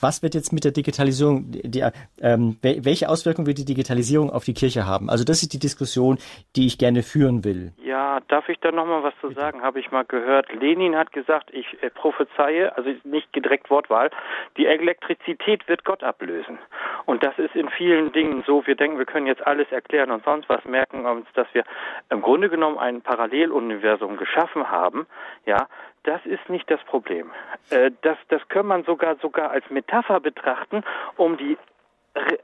was 0.00 0.22
wird 0.22 0.34
jetzt 0.34 0.52
mit 0.52 0.64
der 0.64 0.72
Digitalisierung, 0.72 1.46
die, 1.50 1.84
ähm, 2.20 2.56
welche 2.62 3.08
Auswirkungen 3.08 3.46
wird 3.46 3.58
die 3.58 3.64
Digitalisierung 3.64 4.30
auf 4.30 4.44
die 4.44 4.54
Kirche 4.54 4.86
haben? 4.86 5.10
Also 5.10 5.24
das 5.24 5.42
ist 5.42 5.52
die 5.52 5.58
Diskussion, 5.58 6.18
die 6.56 6.66
ich 6.66 6.78
gerne 6.78 7.02
führen 7.02 7.44
will. 7.44 7.72
Ja, 7.82 8.20
darf 8.28 8.48
ich 8.48 8.58
da 8.60 8.72
nochmal 8.72 9.02
was 9.02 9.14
zu 9.20 9.30
sagen? 9.32 9.62
Habe 9.62 9.80
ich 9.80 9.90
mal 9.90 10.04
gehört. 10.04 10.52
Lenin 10.52 10.96
hat 10.96 11.12
gesagt, 11.12 11.50
ich 11.52 11.66
äh, 11.82 11.90
prophezeie, 11.90 12.76
also 12.76 12.90
nicht 13.04 13.34
direkt 13.34 13.70
Wortwahl, 13.70 14.10
die 14.56 14.66
Elektrizität 14.66 15.68
wird 15.68 15.84
Gott 15.84 16.02
ablösen. 16.02 16.58
Und 17.06 17.22
das 17.22 17.38
ist 17.38 17.54
in 17.54 17.68
vielen 17.70 18.12
Dingen 18.12 18.42
so. 18.46 18.66
Wir 18.66 18.76
denken, 18.76 18.98
wir 18.98 19.06
können 19.06 19.26
jetzt 19.26 19.46
alles 19.46 19.70
erklären 19.70 20.10
und 20.10 20.24
sonst 20.24 20.48
was, 20.48 20.64
merken 20.64 21.06
uns, 21.06 21.26
dass 21.34 21.46
wir 21.52 21.64
im 22.10 22.22
Grunde 22.22 22.48
genommen 22.48 22.78
ein 22.78 23.02
Paralleluniversum 23.02 24.16
geschaffen 24.16 24.70
haben, 24.70 25.06
ja, 25.46 25.68
das 26.08 26.24
ist 26.24 26.48
nicht 26.48 26.70
das 26.70 26.82
Problem. 26.84 27.30
Äh, 27.68 27.90
das, 28.00 28.16
das 28.28 28.40
kann 28.48 28.66
man 28.66 28.82
sogar 28.84 29.16
sogar 29.16 29.50
als 29.50 29.68
Metapher 29.68 30.20
betrachten, 30.20 30.82
um 31.16 31.36
die 31.36 31.58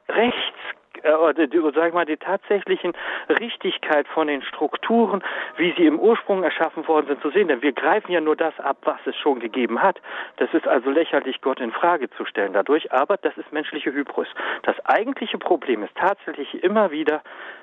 Rechts 0.09 0.59
äh, 1.03 1.12
oder 1.12 1.47
die, 1.47 1.61
sag 1.74 1.89
ich 1.89 1.95
mal, 1.95 2.05
die 2.05 2.19
tatsächlichen 2.19 2.93
Richtigkeit 3.28 4.07
von 4.09 4.27
den 4.27 4.43
Strukturen, 4.43 5.24
wie 5.57 5.73
sie 5.78 5.86
im 5.86 5.99
Ursprung 5.99 6.45
erschaffen 6.45 6.86
worden 6.86 7.07
sind, 7.07 7.23
zu 7.23 7.31
sehen. 7.31 7.49
Denn 7.49 7.62
wir 7.62 7.73
greifen 7.73 8.12
ja 8.12 8.20
nur 8.20 8.36
das 8.36 8.59
ab, 8.61 8.77
was 8.82 9.01
es 9.07 9.16
schon 9.16 9.41
gegeben 9.41 9.81
hat. 9.82 9.99
Das 10.36 10.53
ist 10.53 10.69
also 10.69 10.91
lächerlich, 10.91 11.41
Gott 11.41 11.59
in 11.59 11.73
Frage 11.73 12.11
zu 12.11 12.27
stellen 12.27 12.53
dadurch, 12.53 12.93
aber 12.93 13.16
das 13.16 13.35
ist 13.39 13.51
menschliche 13.51 13.95
Hybris. 13.95 14.28
Das 14.65 14.78
eigentliche 14.85 15.39
Problem 15.39 15.82
ist 15.85 15.95
tatsächlich 15.95 16.62
immer 16.62 16.91
wieder 16.91 17.23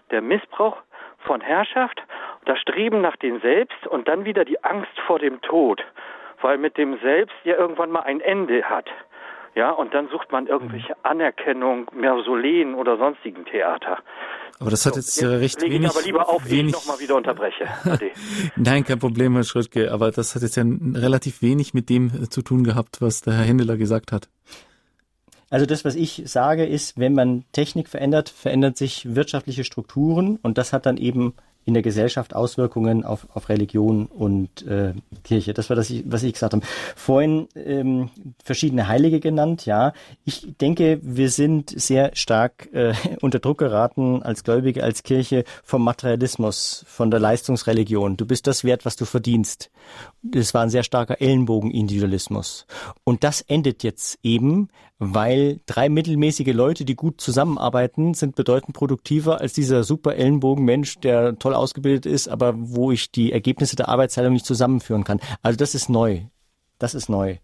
der 0.09 0.23
Missbrauch 0.23 0.77
von 1.23 1.41
Herrschaft, 1.41 2.01
das 2.45 2.59
Streben 2.59 3.01
nach 3.01 3.15
dem 3.17 3.39
Selbst 3.41 3.87
und 3.87 4.07
dann 4.07 4.25
wieder 4.25 4.45
die 4.45 4.63
Angst 4.63 4.97
vor 5.05 5.19
dem 5.19 5.41
Tod, 5.41 5.83
weil 6.41 6.57
mit 6.57 6.77
dem 6.77 6.99
Selbst 6.99 7.35
ja 7.43 7.55
irgendwann 7.55 7.91
mal 7.91 8.01
ein 8.01 8.21
Ende 8.21 8.63
hat. 8.63 8.89
Ja, 9.53 9.71
und 9.71 9.93
dann 9.93 10.07
sucht 10.07 10.31
man 10.31 10.47
irgendwelche 10.47 10.95
Anerkennung, 11.03 11.91
Mausoleen 11.93 12.73
oder 12.73 12.97
sonstigen 12.97 13.43
Theater. 13.45 13.97
Aber 14.61 14.69
das 14.69 14.85
hat 14.85 14.93
so, 14.93 14.99
jetzt, 14.99 15.19
jetzt 15.19 15.29
recht 15.29 15.61
wenig. 15.61 15.81
Ich 15.81 15.89
aber 15.89 16.01
lieber 16.05 16.29
auf, 16.29 16.49
wenig, 16.49 16.67
ich 16.67 16.71
nochmal 16.73 16.99
wieder 16.99 17.15
unterbreche. 17.15 17.67
Nein, 18.55 18.85
kein 18.85 18.99
Problem, 18.99 19.33
Herr 19.33 19.43
Schröttke. 19.43 19.91
Aber 19.91 20.11
das 20.11 20.35
hat 20.35 20.41
jetzt 20.41 20.55
ja 20.55 20.63
relativ 20.95 21.41
wenig 21.41 21.73
mit 21.73 21.89
dem 21.89 22.29
zu 22.29 22.41
tun 22.43 22.63
gehabt, 22.63 23.01
was 23.01 23.21
der 23.21 23.33
Herr 23.33 23.43
Händeler 23.43 23.75
gesagt 23.75 24.13
hat. 24.13 24.29
Also 25.51 25.67
das, 25.67 25.85
was 25.85 25.95
ich 25.95 26.23
sage, 26.25 26.65
ist, 26.65 26.97
wenn 26.97 27.13
man 27.13 27.43
Technik 27.51 27.89
verändert, 27.89 28.29
verändert 28.29 28.77
sich 28.77 29.13
wirtschaftliche 29.15 29.63
Strukturen 29.63 30.37
und 30.41 30.57
das 30.57 30.73
hat 30.73 30.87
dann 30.87 30.97
eben 30.97 31.33
in 31.63 31.73
der 31.73 31.83
Gesellschaft 31.83 32.35
Auswirkungen 32.35 33.03
auf, 33.03 33.27
auf 33.33 33.49
Religion 33.49 34.07
und 34.07 34.65
äh, 34.65 34.93
Kirche. 35.23 35.53
Das 35.53 35.69
war 35.69 35.75
das, 35.75 35.93
was 36.05 36.23
ich 36.23 36.33
gesagt 36.33 36.53
habe. 36.53 36.65
Vorhin 36.95 37.47
ähm, 37.55 38.09
verschiedene 38.43 38.87
Heilige 38.87 39.19
genannt, 39.19 39.65
ja. 39.65 39.93
Ich 40.25 40.47
denke, 40.59 40.99
wir 41.03 41.29
sind 41.29 41.69
sehr 41.69 42.15
stark 42.15 42.69
äh, 42.73 42.93
unter 43.21 43.39
Druck 43.39 43.59
geraten 43.59 44.23
als 44.23 44.43
Gläubige, 44.43 44.83
als 44.83 45.03
Kirche 45.03 45.43
vom 45.63 45.83
Materialismus, 45.83 46.83
von 46.87 47.11
der 47.11 47.19
Leistungsreligion. 47.19 48.17
Du 48.17 48.25
bist 48.25 48.47
das 48.47 48.63
wert, 48.63 48.85
was 48.85 48.95
du 48.95 49.05
verdienst. 49.05 49.69
Das 50.23 50.53
war 50.53 50.63
ein 50.63 50.69
sehr 50.69 50.83
starker 50.83 51.21
Ellenbogenindividualismus. 51.21 52.65
Und 53.03 53.23
das 53.23 53.41
endet 53.41 53.83
jetzt 53.83 54.17
eben, 54.23 54.69
weil 55.03 55.59
drei 55.65 55.89
mittelmäßige 55.89 56.53
Leute, 56.53 56.85
die 56.85 56.95
gut 56.95 57.19
zusammenarbeiten, 57.21 58.13
sind 58.13 58.35
bedeutend 58.35 58.75
produktiver 58.75 59.41
als 59.41 59.53
dieser 59.53 59.83
super 59.83 60.15
Ellenbogenmensch, 60.15 60.99
der 60.99 61.39
toll 61.39 61.55
ausgebildet 61.55 62.05
ist, 62.05 62.27
aber 62.27 62.53
wo 62.55 62.91
ich 62.91 63.11
die 63.11 63.31
Ergebnisse 63.31 63.75
der 63.75 63.89
Arbeitsteilung 63.89 64.33
nicht 64.33 64.45
zusammenführen 64.45 65.03
kann. 65.03 65.19
Also 65.41 65.57
das 65.57 65.73
ist 65.73 65.89
neu. 65.89 66.21
Das 66.77 66.93
ist 66.93 67.09
neu. 67.09 67.37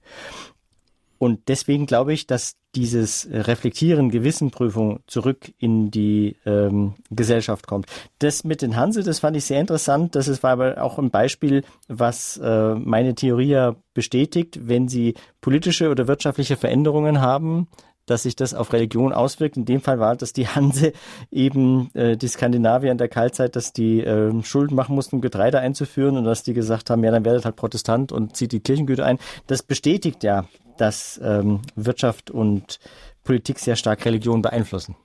Und 1.20 1.48
deswegen 1.48 1.86
glaube 1.86 2.14
ich, 2.14 2.28
dass 2.28 2.58
dieses 2.76 3.28
Reflektieren, 3.32 4.12
Gewissenprüfung 4.12 5.00
zurück 5.08 5.52
in 5.58 5.90
die 5.90 6.36
ähm, 6.46 6.94
Gesellschaft 7.10 7.66
kommt. 7.66 7.88
Das 8.20 8.44
mit 8.44 8.62
den 8.62 8.76
Hanse, 8.76 9.04
das 9.04 9.20
fand 9.20 9.36
ich 9.36 9.46
sehr 9.46 9.60
interessant. 9.60 10.16
Das 10.16 10.28
ist, 10.28 10.44
war 10.44 10.52
aber 10.52 10.84
auch 10.84 11.00
ein 11.00 11.10
Beispiel, 11.10 11.64
was 11.88 12.38
äh, 12.38 12.76
meine 12.76 13.16
Theorie 13.16 13.50
ja 13.50 13.76
bestätigt. 13.94 14.60
Wenn 14.68 14.88
Sie 14.88 15.16
politische 15.42 15.90
oder 15.90 16.08
wirtschaftliche 16.08 16.56
Veränderungen 16.56 17.20
haben, 17.20 17.68
dass 18.08 18.24
sich 18.24 18.36
das 18.36 18.56
auf 18.56 18.74
Religion 18.74 19.14
auswirkt. 19.14 19.56
In 19.56 19.66
dem 19.66 19.82
Fall 19.82 20.00
war, 20.00 20.16
dass 20.16 20.34
die 20.34 20.48
Hanse 20.48 20.94
eben 21.32 21.92
äh, 21.94 22.18
die 22.18 22.28
Skandinavier 22.28 22.92
in 22.92 22.98
der 22.98 23.10
Kaltzeit, 23.10 23.56
dass 23.56 23.74
die 23.74 24.02
äh, 24.02 24.44
Schulden 24.44 24.76
machen 24.76 24.96
mussten, 24.96 25.18
um 25.18 25.22
Getreide 25.22 25.60
einzuführen 25.60 26.18
und 26.18 26.24
dass 26.24 26.42
die 26.42 26.54
gesagt 26.54 26.90
haben, 26.90 27.04
ja, 27.04 27.12
dann 27.12 27.26
werdet 27.26 27.46
halt 27.46 27.56
Protestant 27.56 28.12
und 28.12 28.36
zieht 28.36 28.52
die 28.52 28.60
Kirchengüter 28.60 29.06
ein. 29.06 29.20
Das 29.46 29.62
bestätigt 29.62 30.24
ja 30.24 30.46
dass 30.78 31.20
ähm, 31.24 31.62
Wirtschaft 31.76 32.32
und 32.32 32.80
Politik 33.24 33.60
sehr 33.60 33.76
stark 33.76 34.06
Religion 34.06 34.42
beeinflussen. 34.42 34.96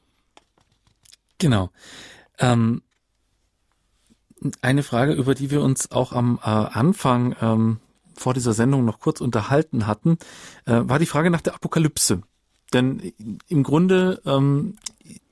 Genau. 1.38 1.70
Ähm, 2.38 2.82
Eine 4.60 4.82
Frage, 4.82 5.12
über 5.12 5.34
die 5.34 5.50
wir 5.50 5.62
uns 5.62 5.90
auch 5.90 6.12
am 6.12 6.38
äh, 6.42 6.48
Anfang 6.48 7.34
ähm, 7.40 7.80
vor 8.16 8.34
dieser 8.34 8.52
Sendung 8.52 8.84
noch 8.84 9.00
kurz 9.00 9.20
unterhalten 9.20 9.86
hatten, 9.86 10.18
äh, 10.66 10.80
war 10.84 10.98
die 10.98 11.06
Frage 11.06 11.30
nach 11.30 11.40
der 11.40 11.54
Apokalypse. 11.54 12.22
Denn 12.72 13.12
im 13.48 13.62
Grunde 13.62 14.20
ähm, 14.24 14.76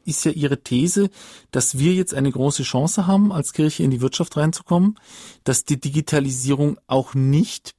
ist 0.04 0.24
ja 0.24 0.32
Ihre 0.32 0.62
These, 0.62 1.10
dass 1.50 1.78
wir 1.78 1.94
jetzt 1.94 2.14
eine 2.14 2.30
große 2.30 2.62
Chance 2.62 3.06
haben, 3.06 3.32
als 3.32 3.52
Kirche 3.52 3.82
in 3.82 3.90
die 3.90 4.00
Wirtschaft 4.00 4.36
reinzukommen, 4.36 4.98
dass 5.44 5.64
die 5.64 5.80
Digitalisierung 5.80 6.78
auch 6.86 7.14
nicht 7.14 7.74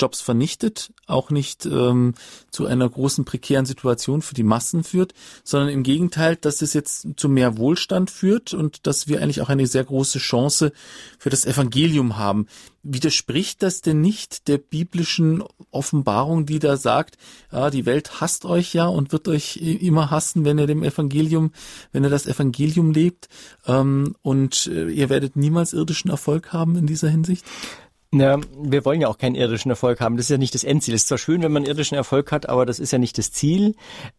Jobs 0.00 0.20
vernichtet, 0.20 0.92
auch 1.06 1.30
nicht 1.30 1.66
ähm, 1.66 2.14
zu 2.50 2.66
einer 2.66 2.88
großen 2.88 3.24
prekären 3.24 3.66
Situation 3.66 4.22
für 4.22 4.34
die 4.34 4.42
Massen 4.42 4.82
führt, 4.82 5.14
sondern 5.44 5.68
im 5.68 5.82
Gegenteil, 5.82 6.36
dass 6.36 6.62
es 6.62 6.72
jetzt 6.72 7.06
zu 7.16 7.28
mehr 7.28 7.58
Wohlstand 7.58 8.10
führt 8.10 8.54
und 8.54 8.86
dass 8.86 9.06
wir 9.08 9.22
eigentlich 9.22 9.40
auch 9.40 9.48
eine 9.48 9.66
sehr 9.66 9.84
große 9.84 10.18
Chance 10.18 10.72
für 11.18 11.30
das 11.30 11.46
Evangelium 11.46 12.16
haben. 12.16 12.46
Widerspricht 12.82 13.62
das 13.62 13.80
denn 13.80 14.00
nicht 14.00 14.46
der 14.46 14.58
biblischen 14.58 15.42
Offenbarung, 15.70 16.44
die 16.44 16.58
da 16.58 16.76
sagt, 16.76 17.16
ja, 17.50 17.70
die 17.70 17.86
Welt 17.86 18.20
hasst 18.20 18.44
euch 18.44 18.74
ja 18.74 18.86
und 18.86 19.10
wird 19.10 19.26
euch 19.28 19.56
immer 19.56 20.10
hassen, 20.10 20.44
wenn 20.44 20.58
ihr 20.58 20.66
dem 20.66 20.82
Evangelium, 20.82 21.52
wenn 21.92 22.04
ihr 22.04 22.10
das 22.10 22.26
Evangelium 22.26 22.92
lebt 22.92 23.28
ähm, 23.66 24.16
und 24.22 24.66
äh, 24.66 24.90
ihr 24.90 25.08
werdet 25.08 25.36
niemals 25.36 25.72
irdischen 25.72 26.10
Erfolg 26.10 26.52
haben 26.52 26.76
in 26.76 26.86
dieser 26.86 27.08
Hinsicht? 27.08 27.44
Ja, 28.14 28.38
wir 28.56 28.84
wollen 28.84 29.00
ja 29.00 29.08
auch 29.08 29.18
keinen 29.18 29.34
irdischen 29.34 29.70
Erfolg 29.70 30.00
haben. 30.00 30.16
Das 30.16 30.26
ist 30.26 30.30
ja 30.30 30.38
nicht 30.38 30.54
das 30.54 30.62
Endziel. 30.62 30.94
Es 30.94 31.02
ist 31.02 31.08
zwar 31.08 31.18
schön, 31.18 31.42
wenn 31.42 31.50
man 31.50 31.64
irdischen 31.64 31.96
Erfolg 31.96 32.30
hat, 32.30 32.48
aber 32.48 32.64
das 32.64 32.78
ist 32.78 32.92
ja 32.92 32.98
nicht 32.98 33.18
das 33.18 33.32
Ziel. 33.32 33.74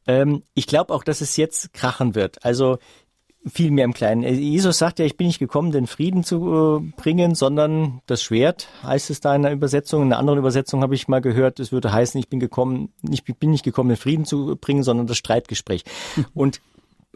Ähm, 0.05 0.43
ich 0.53 0.67
glaube 0.67 0.93
auch, 0.93 1.03
dass 1.03 1.21
es 1.21 1.37
jetzt 1.37 1.73
krachen 1.73 2.13
wird. 2.13 2.43
Also 2.43 2.77
viel 3.47 3.71
mehr 3.71 3.85
im 3.85 3.93
Kleinen. 3.93 4.23
Jesus 4.23 4.79
sagt 4.79 4.99
ja, 4.99 5.05
ich 5.05 5.15
bin 5.15 5.27
nicht 5.27 5.39
gekommen, 5.39 5.71
den 5.71 5.87
Frieden 5.87 6.23
zu 6.25 6.81
äh, 6.83 7.01
bringen, 7.01 7.35
sondern 7.35 8.01
das 8.05 8.21
Schwert, 8.21 8.67
heißt 8.83 9.09
es 9.11 9.21
da 9.21 9.33
in 9.33 9.45
einer 9.45 9.55
Übersetzung. 9.55 10.01
In 10.01 10.07
einer 10.11 10.19
anderen 10.19 10.39
Übersetzung 10.39 10.81
habe 10.81 10.95
ich 10.95 11.07
mal 11.07 11.21
gehört, 11.21 11.61
es 11.61 11.71
würde 11.71 11.93
heißen, 11.93 12.19
ich 12.19 12.27
bin 12.27 12.41
gekommen, 12.41 12.91
ich 13.09 13.23
bin 13.23 13.51
nicht 13.51 13.63
gekommen, 13.63 13.89
den 13.89 13.97
Frieden 13.97 14.25
zu 14.25 14.57
bringen, 14.59 14.83
sondern 14.83 15.07
das 15.07 15.17
Streitgespräch. 15.17 15.83
Und 16.33 16.59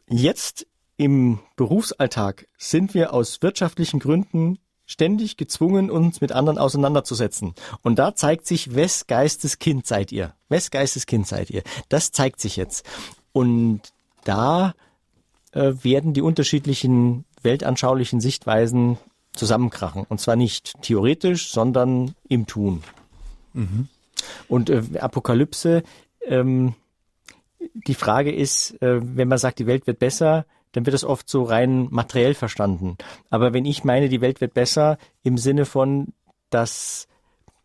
jetzt 0.07 0.65
im 0.95 1.39
Berufsalltag 1.57 2.47
sind 2.57 2.93
wir 2.93 3.13
aus 3.13 3.41
wirtschaftlichen 3.41 3.99
Gründen 3.99 4.59
ständig 4.89 5.37
gezwungen, 5.37 5.91
uns 5.91 6.19
mit 6.19 6.31
anderen 6.31 6.57
auseinanderzusetzen. 6.57 7.53
Und 7.83 7.99
da 7.99 8.15
zeigt 8.15 8.47
sich, 8.47 8.73
wes 8.73 9.05
Geistes 9.05 9.59
Kind 9.59 9.85
seid 9.85 10.11
ihr? 10.11 10.33
Wes 10.49 10.71
Geistes 10.71 11.05
Kind 11.05 11.27
seid 11.27 11.51
ihr? 11.51 11.61
Das 11.89 12.11
zeigt 12.11 12.41
sich 12.41 12.55
jetzt. 12.55 12.83
Und 13.31 13.81
da 14.23 14.73
äh, 15.51 15.73
werden 15.83 16.13
die 16.13 16.23
unterschiedlichen 16.23 17.25
weltanschaulichen 17.43 18.19
Sichtweisen 18.19 18.97
zusammenkrachen. 19.33 20.07
Und 20.09 20.19
zwar 20.19 20.35
nicht 20.35 20.73
theoretisch, 20.81 21.51
sondern 21.51 22.15
im 22.27 22.47
Tun. 22.47 22.81
Mhm. 23.53 23.89
Und 24.47 24.71
äh, 24.71 24.81
Apokalypse, 24.99 25.83
ähm, 26.25 26.73
die 27.59 27.93
Frage 27.93 28.33
ist, 28.33 28.71
äh, 28.81 28.99
wenn 29.01 29.27
man 29.27 29.37
sagt, 29.37 29.59
die 29.59 29.67
Welt 29.67 29.85
wird 29.85 29.99
besser, 29.99 30.47
dann 30.71 30.85
wird 30.85 30.93
es 30.93 31.03
oft 31.03 31.29
so 31.29 31.43
rein 31.43 31.87
materiell 31.89 32.33
verstanden. 32.33 32.97
Aber 33.29 33.53
wenn 33.53 33.65
ich 33.65 33.83
meine, 33.83 34.09
die 34.09 34.21
Welt 34.21 34.41
wird 34.41 34.53
besser 34.53 34.97
im 35.23 35.37
Sinne 35.37 35.65
von, 35.65 36.13
dass 36.49 37.07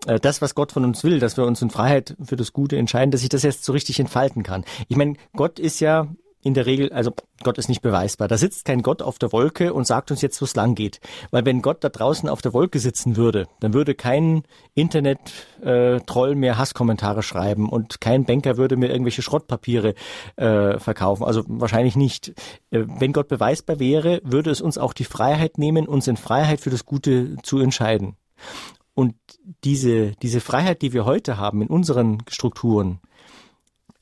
äh, 0.06 0.18
das, 0.20 0.43
was 0.43 0.55
Gott 0.55 0.72
von 0.72 0.85
uns 0.85 1.05
will, 1.05 1.18
dass 1.18 1.36
wir 1.36 1.44
uns 1.44 1.62
in 1.62 1.70
Freiheit 1.70 2.16
für 2.22 2.36
das 2.36 2.52
Gute 2.52 2.76
entscheiden, 2.76 3.10
dass 3.10 3.22
ich 3.22 3.28
das 3.28 3.43
jetzt 3.43 3.64
so 3.64 3.72
richtig 3.72 4.01
entfalten 4.01 4.43
kann. 4.43 4.64
Ich 4.89 4.97
meine, 4.97 5.14
Gott 5.35 5.59
ist 5.59 5.81
ja 5.81 6.09
in 6.44 6.54
der 6.54 6.66
Regel, 6.66 6.92
also 6.92 7.10
Gott 7.42 7.56
ist 7.56 7.68
nicht 7.68 7.80
beweisbar. 7.80 8.28
Da 8.28 8.36
sitzt 8.36 8.66
kein 8.66 8.82
Gott 8.82 9.00
auf 9.00 9.18
der 9.18 9.32
Wolke 9.32 9.72
und 9.72 9.86
sagt 9.86 10.10
uns 10.10 10.20
jetzt, 10.20 10.40
wo 10.42 10.44
es 10.44 10.54
lang 10.54 10.74
geht. 10.74 11.00
Weil 11.30 11.46
wenn 11.46 11.62
Gott 11.62 11.82
da 11.82 11.88
draußen 11.88 12.28
auf 12.28 12.42
der 12.42 12.52
Wolke 12.52 12.78
sitzen 12.78 13.16
würde, 13.16 13.46
dann 13.60 13.72
würde 13.72 13.94
kein 13.94 14.42
Internet-Troll 14.74 16.32
äh, 16.32 16.34
mehr 16.34 16.58
Hasskommentare 16.58 17.22
schreiben 17.22 17.70
und 17.70 18.00
kein 18.02 18.26
Banker 18.26 18.58
würde 18.58 18.76
mir 18.76 18.90
irgendwelche 18.90 19.22
Schrottpapiere 19.22 19.94
äh, 20.36 20.78
verkaufen. 20.78 21.24
Also 21.24 21.44
wahrscheinlich 21.48 21.96
nicht. 21.96 22.28
Äh, 22.70 22.84
wenn 22.98 23.14
Gott 23.14 23.28
beweisbar 23.28 23.80
wäre, 23.80 24.20
würde 24.22 24.50
es 24.50 24.60
uns 24.60 24.76
auch 24.76 24.92
die 24.92 25.04
Freiheit 25.04 25.56
nehmen, 25.56 25.88
uns 25.88 26.06
in 26.08 26.18
Freiheit 26.18 26.60
für 26.60 26.70
das 26.70 26.84
Gute 26.84 27.36
zu 27.42 27.58
entscheiden. 27.58 28.16
Und 28.92 29.14
diese, 29.64 30.12
diese 30.22 30.40
Freiheit, 30.40 30.82
die 30.82 30.92
wir 30.92 31.06
heute 31.06 31.38
haben 31.38 31.62
in 31.62 31.68
unseren 31.68 32.22
Strukturen, 32.28 33.00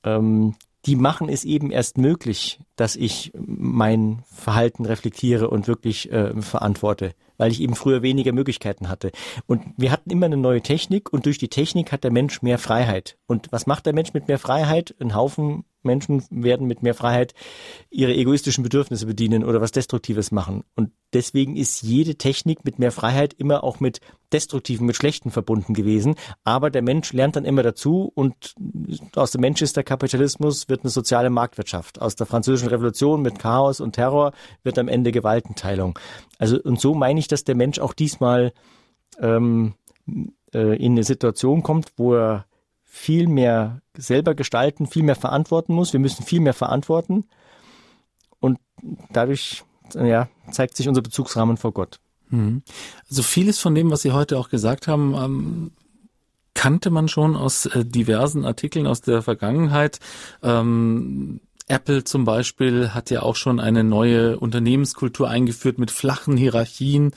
ähm, 0.04 0.56
die 0.86 0.96
machen 0.96 1.28
es 1.28 1.44
eben 1.44 1.70
erst 1.70 1.98
möglich, 1.98 2.60
dass 2.76 2.96
ich 2.96 3.32
mein 3.34 4.22
Verhalten 4.26 4.84
reflektiere 4.84 5.48
und 5.48 5.68
wirklich 5.68 6.10
äh, 6.10 6.40
verantworte, 6.40 7.14
weil 7.36 7.52
ich 7.52 7.60
eben 7.60 7.74
früher 7.74 8.02
weniger 8.02 8.32
Möglichkeiten 8.32 8.88
hatte. 8.88 9.12
Und 9.46 9.62
wir 9.76 9.92
hatten 9.92 10.10
immer 10.10 10.26
eine 10.26 10.36
neue 10.36 10.60
Technik 10.60 11.12
und 11.12 11.26
durch 11.26 11.38
die 11.38 11.48
Technik 11.48 11.92
hat 11.92 12.02
der 12.02 12.10
Mensch 12.10 12.42
mehr 12.42 12.58
Freiheit. 12.58 13.16
Und 13.26 13.46
was 13.52 13.66
macht 13.66 13.86
der 13.86 13.94
Mensch 13.94 14.12
mit 14.12 14.28
mehr 14.28 14.38
Freiheit? 14.38 14.94
Ein 14.98 15.14
Haufen 15.14 15.64
Menschen 15.84 16.24
werden 16.30 16.66
mit 16.66 16.82
mehr 16.82 16.94
Freiheit 16.94 17.34
ihre 17.90 18.14
egoistischen 18.14 18.62
Bedürfnisse 18.62 19.06
bedienen 19.06 19.44
oder 19.44 19.60
was 19.60 19.72
Destruktives 19.72 20.32
machen. 20.32 20.64
Und 20.74 20.90
deswegen 21.12 21.56
ist 21.56 21.82
jede 21.82 22.16
Technik 22.16 22.64
mit 22.64 22.78
mehr 22.78 22.92
Freiheit 22.92 23.34
immer 23.34 23.64
auch 23.64 23.80
mit 23.80 24.00
Destruktiven, 24.32 24.86
mit 24.86 24.96
Schlechten 24.96 25.30
verbunden 25.30 25.74
gewesen. 25.74 26.16
Aber 26.44 26.70
der 26.70 26.82
Mensch 26.82 27.12
lernt 27.12 27.36
dann 27.36 27.44
immer 27.44 27.62
dazu 27.62 28.10
und 28.14 28.54
aus 29.14 29.32
dem 29.32 29.40
Mensch 29.40 29.62
ist 29.62 29.76
der 29.76 29.84
Kapitalismus, 29.84 30.68
wird 30.68 30.82
eine 30.82 30.90
soziale 30.90 31.30
Marktwirtschaft. 31.30 32.00
Aus 32.00 32.16
der 32.16 32.26
französischen 32.26 32.68
Revolution 32.68 33.22
mit 33.22 33.38
Chaos 33.38 33.80
und 33.80 33.92
Terror 33.92 34.32
wird 34.62 34.78
am 34.78 34.88
Ende 34.88 35.12
Gewaltenteilung. 35.12 35.98
Also 36.38 36.58
und 36.60 36.80
so 36.80 36.94
meine 36.94 37.20
ich, 37.20 37.28
dass 37.28 37.44
der 37.44 37.54
Mensch 37.54 37.78
auch 37.78 37.92
diesmal 37.92 38.52
ähm, 39.20 39.74
äh, 40.54 40.76
in 40.76 40.92
eine 40.92 41.04
Situation 41.04 41.62
kommt, 41.62 41.92
wo 41.96 42.14
er 42.14 42.46
viel 42.94 43.26
mehr 43.26 43.80
selber 43.96 44.34
gestalten, 44.34 44.86
viel 44.86 45.02
mehr 45.02 45.16
verantworten 45.16 45.72
muss. 45.72 45.94
Wir 45.94 45.98
müssen 45.98 46.26
viel 46.26 46.40
mehr 46.40 46.52
verantworten. 46.52 47.24
Und 48.38 48.58
dadurch 49.10 49.64
ja, 49.94 50.28
zeigt 50.50 50.76
sich 50.76 50.88
unser 50.88 51.00
Bezugsrahmen 51.00 51.56
vor 51.56 51.72
Gott. 51.72 52.00
Mhm. 52.28 52.62
Also 53.08 53.22
vieles 53.22 53.58
von 53.58 53.74
dem, 53.74 53.90
was 53.90 54.02
Sie 54.02 54.12
heute 54.12 54.38
auch 54.38 54.50
gesagt 54.50 54.88
haben, 54.88 55.14
ähm, 55.14 55.70
kannte 56.52 56.90
man 56.90 57.08
schon 57.08 57.34
aus 57.34 57.64
äh, 57.64 57.82
diversen 57.82 58.44
Artikeln 58.44 58.86
aus 58.86 59.00
der 59.00 59.22
Vergangenheit. 59.22 59.98
Ähm, 60.42 61.40
Apple 61.68 62.04
zum 62.04 62.24
Beispiel 62.24 62.90
hat 62.90 63.10
ja 63.10 63.22
auch 63.22 63.36
schon 63.36 63.60
eine 63.60 63.84
neue 63.84 64.38
Unternehmenskultur 64.38 65.28
eingeführt 65.28 65.78
mit 65.78 65.90
flachen 65.90 66.36
Hierarchien, 66.36 67.12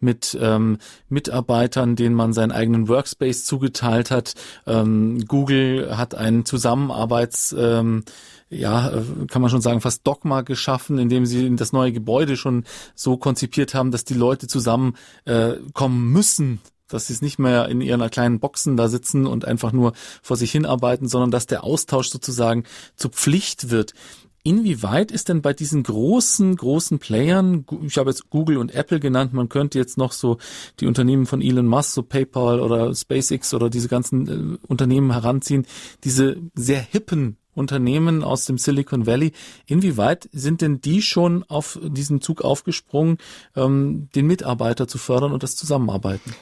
mit 0.00 0.36
ähm, 0.40 0.78
Mitarbeitern, 1.08 1.96
denen 1.96 2.14
man 2.14 2.32
seinen 2.32 2.52
eigenen 2.52 2.88
Workspace 2.88 3.44
zugeteilt 3.44 4.10
hat. 4.10 4.34
Ähm, 4.66 5.24
Google 5.26 5.96
hat 5.96 6.14
einen 6.14 6.44
Zusammenarbeits 6.44 7.54
ähm, 7.58 8.04
ja, 8.50 8.88
äh, 8.90 9.02
kann 9.28 9.42
man 9.42 9.50
schon 9.50 9.60
sagen, 9.60 9.80
fast 9.80 10.06
Dogma 10.06 10.42
geschaffen, 10.42 10.98
indem 10.98 11.24
sie 11.24 11.54
das 11.54 11.72
neue 11.72 11.92
Gebäude 11.92 12.36
schon 12.36 12.64
so 12.94 13.16
konzipiert 13.16 13.74
haben, 13.74 13.92
dass 13.92 14.04
die 14.04 14.14
Leute 14.14 14.48
zusammen 14.48 14.96
äh, 15.24 15.54
müssen, 15.88 16.60
dass 16.90 17.06
sie 17.06 17.14
es 17.14 17.22
nicht 17.22 17.38
mehr 17.38 17.68
in 17.68 17.80
ihren 17.80 18.08
kleinen 18.10 18.40
Boxen 18.40 18.76
da 18.76 18.88
sitzen 18.88 19.26
und 19.26 19.44
einfach 19.44 19.72
nur 19.72 19.92
vor 20.22 20.36
sich 20.36 20.52
hinarbeiten, 20.52 21.08
sondern 21.08 21.30
dass 21.30 21.46
der 21.46 21.64
Austausch 21.64 22.08
sozusagen 22.08 22.64
zur 22.96 23.10
Pflicht 23.10 23.70
wird. 23.70 23.94
Inwieweit 24.42 25.12
ist 25.12 25.28
denn 25.28 25.42
bei 25.42 25.52
diesen 25.52 25.82
großen, 25.82 26.56
großen 26.56 26.98
Playern, 26.98 27.66
ich 27.82 27.98
habe 27.98 28.08
jetzt 28.08 28.30
Google 28.30 28.56
und 28.56 28.74
Apple 28.74 28.98
genannt, 28.98 29.34
man 29.34 29.50
könnte 29.50 29.78
jetzt 29.78 29.98
noch 29.98 30.12
so 30.12 30.38
die 30.80 30.86
Unternehmen 30.86 31.26
von 31.26 31.42
Elon 31.42 31.66
Musk, 31.66 31.92
so 31.92 32.02
PayPal 32.02 32.60
oder 32.60 32.94
SpaceX 32.94 33.52
oder 33.52 33.68
diese 33.68 33.88
ganzen 33.88 34.28
äh, 34.54 34.58
Unternehmen 34.66 35.12
heranziehen, 35.12 35.66
diese 36.04 36.38
sehr 36.54 36.80
hippen 36.80 37.36
Unternehmen 37.54 38.24
aus 38.24 38.46
dem 38.46 38.56
Silicon 38.56 39.06
Valley, 39.06 39.32
inwieweit 39.66 40.30
sind 40.32 40.62
denn 40.62 40.80
die 40.80 41.02
schon 41.02 41.44
auf 41.44 41.78
diesen 41.82 42.22
Zug 42.22 42.42
aufgesprungen, 42.42 43.18
ähm, 43.56 44.08
den 44.14 44.26
Mitarbeiter 44.26 44.88
zu 44.88 44.96
fördern 44.96 45.32
und 45.32 45.42
das 45.42 45.56
Zusammenarbeiten? 45.56 46.34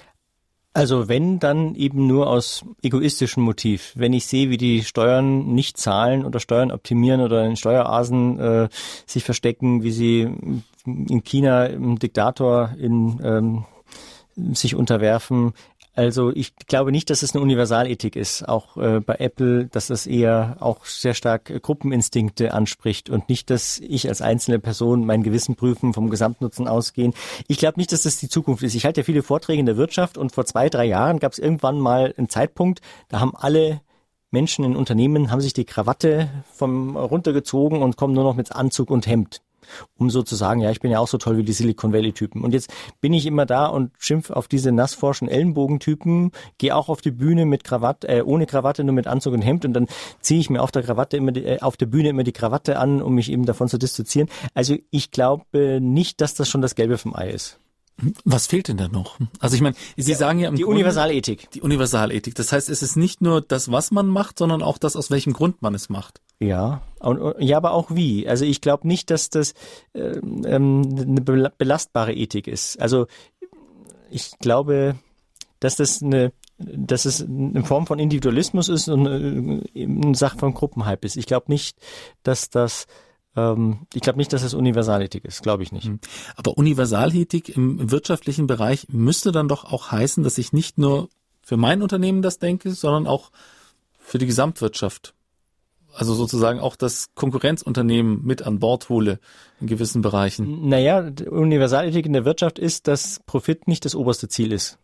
Also 0.79 1.09
wenn, 1.09 1.41
dann 1.41 1.75
eben 1.75 2.07
nur 2.07 2.29
aus 2.29 2.65
egoistischem 2.83 3.43
Motiv. 3.43 3.93
Wenn 3.97 4.13
ich 4.13 4.27
sehe, 4.27 4.49
wie 4.49 4.57
die 4.57 4.85
Steuern 4.85 5.53
nicht 5.53 5.77
zahlen 5.77 6.25
oder 6.25 6.39
Steuern 6.39 6.71
optimieren 6.71 7.21
oder 7.21 7.45
in 7.45 7.57
Steuerasen 7.57 8.39
äh, 8.39 8.69
sich 9.05 9.25
verstecken, 9.25 9.83
wie 9.83 9.91
sie 9.91 10.21
in 10.87 11.25
China 11.25 11.67
im 11.67 11.99
Diktator 11.99 12.77
in 12.79 13.21
ähm, 13.25 13.65
sich 14.55 14.77
unterwerfen, 14.77 15.53
also 15.99 16.31
ich 16.33 16.55
glaube 16.55 16.93
nicht, 16.93 17.11
dass 17.11 17.25
es 17.25 17.35
eine 17.35 17.43
Universalethik 17.43 18.15
ist, 18.15 18.49
auch 18.49 18.77
äh, 18.77 19.01
bei 19.01 19.17
Apple, 19.17 19.67
dass 19.67 19.91
es 19.91 20.07
eher 20.07 20.57
auch 20.61 20.85
sehr 20.85 21.13
stark 21.13 21.51
äh, 21.51 21.59
Gruppeninstinkte 21.59 22.55
anspricht 22.55 23.11
und 23.11 23.29
nicht, 23.29 23.51
dass 23.51 23.81
ich 23.81 24.09
als 24.09 24.23
einzelne 24.23 24.61
Person 24.61 25.05
mein 25.05 25.25
Gewissen 25.25 25.57
prüfen, 25.57 25.95
vom 25.95 26.09
Gesamtnutzen 26.09 26.69
ausgehen. 26.69 27.15
Ich 27.49 27.59
glaube 27.59 27.81
nicht, 27.81 27.91
dass 27.91 28.03
das 28.03 28.21
die 28.21 28.29
Zukunft 28.29 28.63
ist. 28.63 28.77
Ich 28.77 28.85
halte 28.85 29.01
ja 29.01 29.05
viele 29.05 29.25
Vorträge 29.25 29.59
in 29.59 29.67
der 29.67 29.77
Wirtschaft 29.77 30.19
und 30.19 30.31
vor 30.31 30.47
zwei, 30.47 30.69
drei 30.69 30.85
Jahren 30.85 31.19
gab 31.19 31.33
es 31.33 31.41
irgendwann 31.41 31.81
mal 31.81 32.15
einen 32.17 32.29
Zeitpunkt, 32.29 32.81
da 33.09 33.19
haben 33.19 33.35
alle 33.35 33.81
Menschen 34.31 34.65
in 34.65 34.77
Unternehmen 34.77 35.33
haben 35.33 35.41
sich 35.41 35.53
die 35.53 35.65
Krawatte 35.65 36.29
vom 36.53 36.97
runtergezogen 36.97 37.83
und 37.83 37.97
kommen 37.97 38.15
nur 38.15 38.25
noch 38.25 38.37
mit 38.37 38.53
Anzug 38.53 38.91
und 38.91 39.09
Hemd. 39.09 39.41
Um 39.97 40.11
so 40.11 40.23
zu 40.23 40.37
sagen, 40.37 40.61
ja, 40.61 40.71
ich 40.71 40.81
bin 40.81 40.91
ja 40.91 40.99
auch 40.99 41.09
so 41.09 41.19
toll 41.19 41.37
wie 41.37 41.43
die 41.43 41.53
Silicon 41.53 41.93
Valley 41.93 42.13
Typen. 42.13 42.43
Und 42.43 42.53
jetzt 42.53 42.73
bin 43.01 43.13
ich 43.13 43.27
immer 43.27 43.47
da 43.47 43.67
und 43.67 43.93
schimpf 43.99 44.31
auf 44.31 44.49
diese 44.49 44.73
nassforschen 44.73 45.29
Ellenbogentypen, 45.29 46.33
gehe 46.59 46.75
auch 46.75 46.89
auf 46.89 47.01
die 47.01 47.11
Bühne 47.11 47.47
mit 47.47 47.65
Krawatte, 47.65 48.09
äh, 48.09 48.23
ohne 48.23 48.47
Krawatte, 48.47 48.85
nur 48.85 48.95
mit 48.95 49.07
Anzug 49.07 49.35
und 49.35 49.43
Hemd 49.43 49.65
und 49.65 49.73
dann 49.73 49.87
ziehe 50.21 50.41
ich 50.41 50.51
mir 50.51 50.63
auf 50.63 50.71
der 50.71 50.83
Krawatte 50.83 51.17
immer 51.17 51.33
die, 51.33 51.45
äh, 51.45 51.61
auf 51.61 51.77
der 51.77 51.87
Bühne 51.87 52.09
immer 52.11 52.25
die 52.25 52.33
Krawatte 52.33 52.79
an, 52.79 53.03
um 53.03 53.15
mich 53.15 53.31
eben 53.31 53.45
davon 53.45 53.69
zu 53.69 53.79
dissoziieren. 53.79 54.29
Also 54.55 54.77
ich 54.91 55.11
glaube 55.11 55.81
nicht, 55.81 56.21
dass 56.21 56.35
das 56.35 56.49
schon 56.49 56.63
das 56.63 56.75
Gelbe 56.75 56.99
vom 56.99 57.15
Ei 57.15 57.31
ist. 57.31 57.61
Was 58.25 58.47
fehlt 58.47 58.69
denn 58.69 58.77
da 58.77 58.89
noch? 58.89 59.19
Also 59.41 59.57
ich 59.57 59.61
meine, 59.61 59.75
Sie 59.97 60.13
ja, 60.13 60.17
sagen 60.17 60.39
ja 60.39 60.49
im 60.49 60.55
die 60.55 60.63
Grunde, 60.63 60.77
Universalethik. 60.77 61.51
Die 61.51 61.63
Universalethik. 61.63 62.35
Das 62.37 62.53
heißt, 62.53 62.69
es 62.69 62.83
ist 62.83 62.97
nicht 62.97 63.21
nur 63.21 63.41
das, 63.41 63.73
was 63.73 63.91
man 63.91 64.07
macht, 64.07 64.39
sondern 64.39 64.63
auch 64.63 64.79
das, 64.79 64.95
aus 64.95 65.11
welchem 65.11 65.33
Grund 65.33 65.63
man 65.63 65.75
es 65.75 65.89
macht. 65.89 66.21
Ja, 66.39 66.83
und, 67.01 67.35
ja, 67.41 67.57
aber 67.57 67.73
auch 67.73 67.91
wie. 67.91 68.29
Also 68.29 68.45
ich 68.45 68.61
glaube 68.61 68.87
nicht, 68.87 69.11
dass 69.11 69.31
das 69.31 69.55
ähm, 69.95 70.83
eine 70.97 71.21
belastbare 71.51 72.15
Ethik 72.15 72.47
ist. 72.47 72.81
Also 72.81 73.07
ich 74.11 74.39
glaube, 74.39 74.97
dass 75.59 75.77
das 75.77 76.03
eine 76.03 76.33
dass 76.61 77.05
es 77.05 77.23
eine 77.23 77.63
Form 77.65 77.87
von 77.87 78.01
Individualismus 78.01 78.69
ist 78.69 78.89
und 78.89 79.07
eine, 79.07 79.63
eine 79.77 80.15
Sache 80.17 80.39
von 80.39 80.55
Gruppenhype 80.55 81.07
ist. 81.07 81.17
Ich 81.17 81.27
glaube 81.27 81.47
nicht, 81.49 81.79
dass 82.25 82.51
das 82.51 82.87
ähm, 83.39 83.87
ich 83.95 84.03
glaube 84.03 84.19
nicht, 84.19 84.33
dass 84.33 84.43
es 84.43 84.55
Universalethik 84.55 85.25
ist, 85.25 85.43
glaube 85.43 85.63
ich 85.63 85.73
nicht. 85.73 85.87
Hm. 85.87 86.01
Aber 86.37 86.57
Universalethik 86.57 87.49
im 87.49 87.91
wirtschaftlichen 87.91 88.47
Bereich 88.47 88.87
müsste 88.91 89.33
dann 89.33 89.49
doch 89.49 89.65
auch 89.65 89.93
heißen, 89.93 90.25
dass 90.25 90.39
ich 90.39 90.53
nicht 90.53 90.79
nur 90.79 91.09
für 91.43 91.57
mein 91.57 91.83
Unternehmen 91.83 92.23
das 92.23 92.39
denke, 92.39 92.71
sondern 92.73 93.07
auch 93.07 93.31
für 93.99 94.19
die 94.19 94.27
Gesamtwirtschaft. 94.27 95.15
Also 95.95 96.15
sozusagen 96.15 96.61
auch 96.61 96.77
das 96.77 97.09
Konkurrenzunternehmen 97.15 98.25
mit 98.25 98.43
an 98.43 98.59
Bord 98.59 98.89
hole 98.89 99.19
in 99.61 99.67
gewissen 99.67 100.03
Bereichen. 100.03 100.69
Naja, 100.69 101.11
Universalethik 101.31 102.07
in 102.07 102.13
der 102.13 102.25
Wirtschaft 102.25 102.59
ist, 102.59 102.87
dass 102.87 103.21
Profit 103.27 103.67
nicht 103.67 103.85
das 103.85 103.95
oberste 103.95 104.29
Ziel 104.29 104.53
ist 104.53 104.79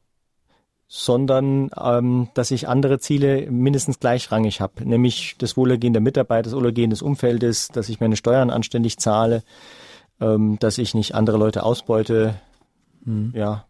sondern 0.86 1.70
ähm, 1.80 2.28
dass 2.34 2.50
ich 2.50 2.68
andere 2.68 2.98
Ziele 2.98 3.50
mindestens 3.50 4.00
gleichrangig 4.00 4.60
habe, 4.60 4.88
nämlich 4.88 5.36
das 5.38 5.56
Wohlergehen 5.56 5.92
der 5.92 6.02
Mitarbeiter, 6.02 6.44
das 6.44 6.54
Wohlergehen 6.54 6.90
des 6.90 7.02
Umfeldes, 7.02 7.68
dass 7.68 7.88
ich 7.88 8.00
meine 8.00 8.16
Steuern 8.16 8.50
anständig 8.50 8.98
zahle, 8.98 9.42
ähm, 10.20 10.58
dass 10.60 10.78
ich 10.78 10.94
nicht 10.94 11.14
andere 11.14 11.38
Leute 11.38 11.62
ausbeute. 11.62 12.34
Hm. 13.04 13.32
Ja 13.34 13.64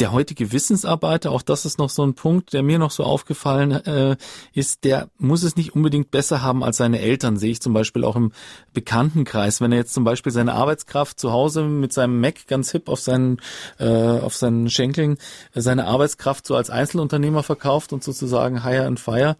der 0.00 0.12
heutige 0.12 0.52
Wissensarbeiter, 0.52 1.30
auch 1.30 1.42
das 1.42 1.64
ist 1.64 1.78
noch 1.78 1.90
so 1.90 2.02
ein 2.02 2.14
Punkt, 2.14 2.52
der 2.52 2.62
mir 2.62 2.78
noch 2.78 2.90
so 2.90 3.04
aufgefallen 3.04 3.72
äh, 3.72 4.16
ist, 4.54 4.84
der 4.84 5.08
muss 5.18 5.42
es 5.42 5.56
nicht 5.56 5.74
unbedingt 5.74 6.10
besser 6.10 6.42
haben 6.42 6.64
als 6.64 6.78
seine 6.78 7.00
Eltern, 7.00 7.36
sehe 7.36 7.52
ich 7.52 7.60
zum 7.60 7.74
Beispiel 7.74 8.04
auch 8.04 8.16
im 8.16 8.32
Bekanntenkreis. 8.72 9.60
Wenn 9.60 9.72
er 9.72 9.78
jetzt 9.78 9.92
zum 9.92 10.04
Beispiel 10.04 10.32
seine 10.32 10.54
Arbeitskraft 10.54 11.20
zu 11.20 11.32
Hause 11.32 11.64
mit 11.64 11.92
seinem 11.92 12.20
Mac 12.20 12.46
ganz 12.46 12.72
hip 12.72 12.88
auf 12.88 13.00
seinen, 13.00 13.40
äh, 13.78 13.86
auf 13.86 14.34
seinen 14.34 14.70
Schenkeln 14.70 15.18
äh, 15.54 15.60
seine 15.60 15.86
Arbeitskraft 15.86 16.46
so 16.46 16.56
als 16.56 16.70
Einzelunternehmer 16.70 17.42
verkauft 17.42 17.92
und 17.92 18.02
sozusagen 18.02 18.64
hire 18.64 18.86
and 18.86 18.98
fire. 18.98 19.36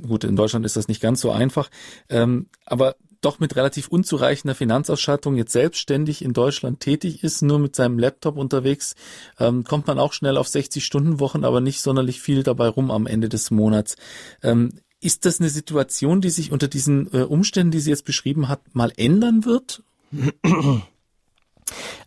Gut, 0.00 0.24
in 0.24 0.36
Deutschland 0.36 0.64
ist 0.64 0.76
das 0.76 0.88
nicht 0.88 1.00
ganz 1.00 1.20
so 1.20 1.32
einfach. 1.32 1.70
Ähm, 2.08 2.46
aber 2.66 2.94
doch 3.24 3.38
mit 3.38 3.56
relativ 3.56 3.88
unzureichender 3.88 4.54
Finanzausstattung 4.54 5.36
jetzt 5.36 5.52
selbstständig 5.52 6.22
in 6.22 6.32
Deutschland 6.32 6.80
tätig 6.80 7.24
ist, 7.24 7.42
nur 7.42 7.58
mit 7.58 7.74
seinem 7.76 7.98
Laptop 7.98 8.36
unterwegs, 8.36 8.94
ähm, 9.38 9.64
kommt 9.64 9.86
man 9.86 9.98
auch 9.98 10.12
schnell 10.12 10.36
auf 10.36 10.48
60-Stunden-Wochen, 10.48 11.44
aber 11.44 11.60
nicht 11.60 11.80
sonderlich 11.80 12.20
viel 12.20 12.42
dabei 12.42 12.68
rum 12.68 12.90
am 12.90 13.06
Ende 13.06 13.28
des 13.28 13.50
Monats. 13.50 13.96
Ähm, 14.42 14.72
ist 15.00 15.26
das 15.26 15.40
eine 15.40 15.50
Situation, 15.50 16.20
die 16.20 16.30
sich 16.30 16.50
unter 16.50 16.68
diesen 16.68 17.12
äh, 17.12 17.22
Umständen, 17.22 17.72
die 17.72 17.80
sie 17.80 17.90
jetzt 17.90 18.04
beschrieben 18.04 18.48
hat, 18.48 18.74
mal 18.74 18.92
ändern 18.96 19.44
wird? 19.44 19.82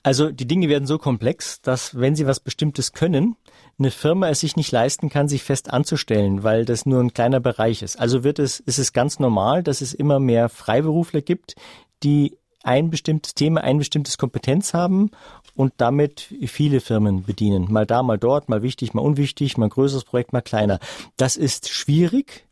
Also 0.04 0.32
die 0.32 0.48
Dinge 0.48 0.70
werden 0.70 0.88
so 0.88 0.98
komplex, 0.98 1.62
dass 1.62 2.00
wenn 2.00 2.16
sie 2.16 2.26
was 2.26 2.40
Bestimmtes 2.40 2.94
können, 2.94 3.36
eine 3.80 3.92
Firma 3.92 4.30
es 4.30 4.40
sich 4.40 4.56
nicht 4.56 4.72
leisten 4.72 5.10
kann, 5.10 5.28
sich 5.28 5.44
fest 5.44 5.72
anzustellen, 5.72 6.44
weil 6.44 6.66
das 6.66 6.86
nur 6.86 7.00
ein 7.00 7.14
kleiner 7.14 7.40
Bereich 7.40 7.82
ist. 7.84 8.00
Also 8.00 8.24
wird 8.24 8.40
es, 8.40 8.60
ist 8.60 8.80
es 8.80 8.92
ganz 8.94 9.20
normal, 9.20 9.62
dass 9.64 9.82
es 9.82 9.94
immer 9.94 10.20
mehr 10.20 10.50
Freiberufler 10.50 11.22
gibt, 11.22 11.56
die 12.04 12.38
ein 12.64 12.90
bestimmtes 12.90 13.34
Thema, 13.34 13.62
ein 13.62 13.78
bestimmtes 13.78 14.18
Kompetenz 14.18 14.74
haben 14.74 15.12
und 15.56 15.74
damit 15.78 16.34
viele 16.48 16.82
Firmen 16.82 17.24
bedienen. 17.24 17.72
Mal 17.72 17.86
da, 17.86 18.04
mal 18.04 18.18
dort, 18.18 18.50
mal 18.50 18.62
wichtig, 18.62 18.94
mal 18.94 19.02
unwichtig, 19.02 19.58
mal 19.58 19.70
größeres 19.70 20.04
Projekt, 20.04 20.34
mal 20.34 20.42
kleiner. 20.42 20.80
Das 21.16 21.38
ist 21.38 21.70
schwierig, 21.70 22.48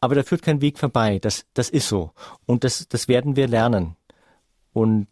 aber 0.00 0.16
da 0.16 0.22
führt 0.22 0.42
kein 0.42 0.60
Weg 0.60 0.78
vorbei. 0.78 1.18
Das, 1.20 1.46
das 1.54 1.70
ist 1.70 1.88
so. 1.88 2.10
Und 2.46 2.64
das, 2.64 2.88
das 2.88 3.08
werden 3.08 3.36
wir 3.36 3.48
lernen. 3.48 3.96
Und 4.72 5.08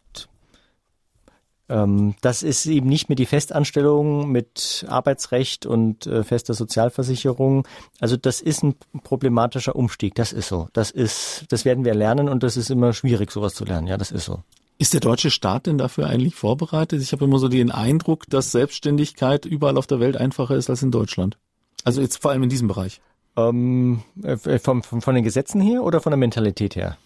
das 1.68 2.42
ist 2.44 2.66
eben 2.66 2.88
nicht 2.88 3.08
mehr 3.08 3.16
die 3.16 3.26
Festanstellung 3.26 4.30
mit 4.30 4.86
Arbeitsrecht 4.88 5.66
und 5.66 6.06
äh, 6.06 6.22
fester 6.22 6.54
Sozialversicherung. 6.54 7.66
Also 7.98 8.16
das 8.16 8.40
ist 8.40 8.62
ein 8.62 8.76
problematischer 9.02 9.74
Umstieg. 9.74 10.14
Das 10.14 10.32
ist 10.32 10.48
so. 10.48 10.68
Das 10.72 10.92
ist, 10.92 11.44
das 11.48 11.64
werden 11.64 11.84
wir 11.84 11.94
lernen 11.94 12.28
und 12.28 12.44
das 12.44 12.56
ist 12.56 12.70
immer 12.70 12.92
schwierig, 12.92 13.32
sowas 13.32 13.54
zu 13.54 13.64
lernen. 13.64 13.88
Ja, 13.88 13.96
das 13.96 14.12
ist 14.12 14.26
so. 14.26 14.42
Ist 14.78 14.92
der 14.92 15.00
deutsche 15.00 15.30
Staat 15.30 15.66
denn 15.66 15.78
dafür 15.78 16.06
eigentlich 16.06 16.34
vorbereitet? 16.34 17.02
Ich 17.02 17.12
habe 17.12 17.24
immer 17.24 17.38
so 17.38 17.48
den 17.48 17.70
Eindruck, 17.70 18.28
dass 18.28 18.52
Selbstständigkeit 18.52 19.44
überall 19.44 19.78
auf 19.78 19.86
der 19.86 20.00
Welt 20.00 20.16
einfacher 20.16 20.54
ist 20.54 20.70
als 20.70 20.82
in 20.82 20.90
Deutschland. 20.90 21.38
Also 21.82 22.00
jetzt 22.00 22.20
vor 22.20 22.30
allem 22.30 22.42
in 22.42 22.48
diesem 22.48 22.68
Bereich. 22.68 23.00
Ähm, 23.36 24.02
äh, 24.22 24.58
vom, 24.58 24.82
vom, 24.82 25.02
von 25.02 25.14
den 25.14 25.24
Gesetzen 25.24 25.60
her 25.60 25.82
oder 25.82 26.00
von 26.00 26.10
der 26.10 26.18
Mentalität 26.18 26.76
her? 26.76 26.96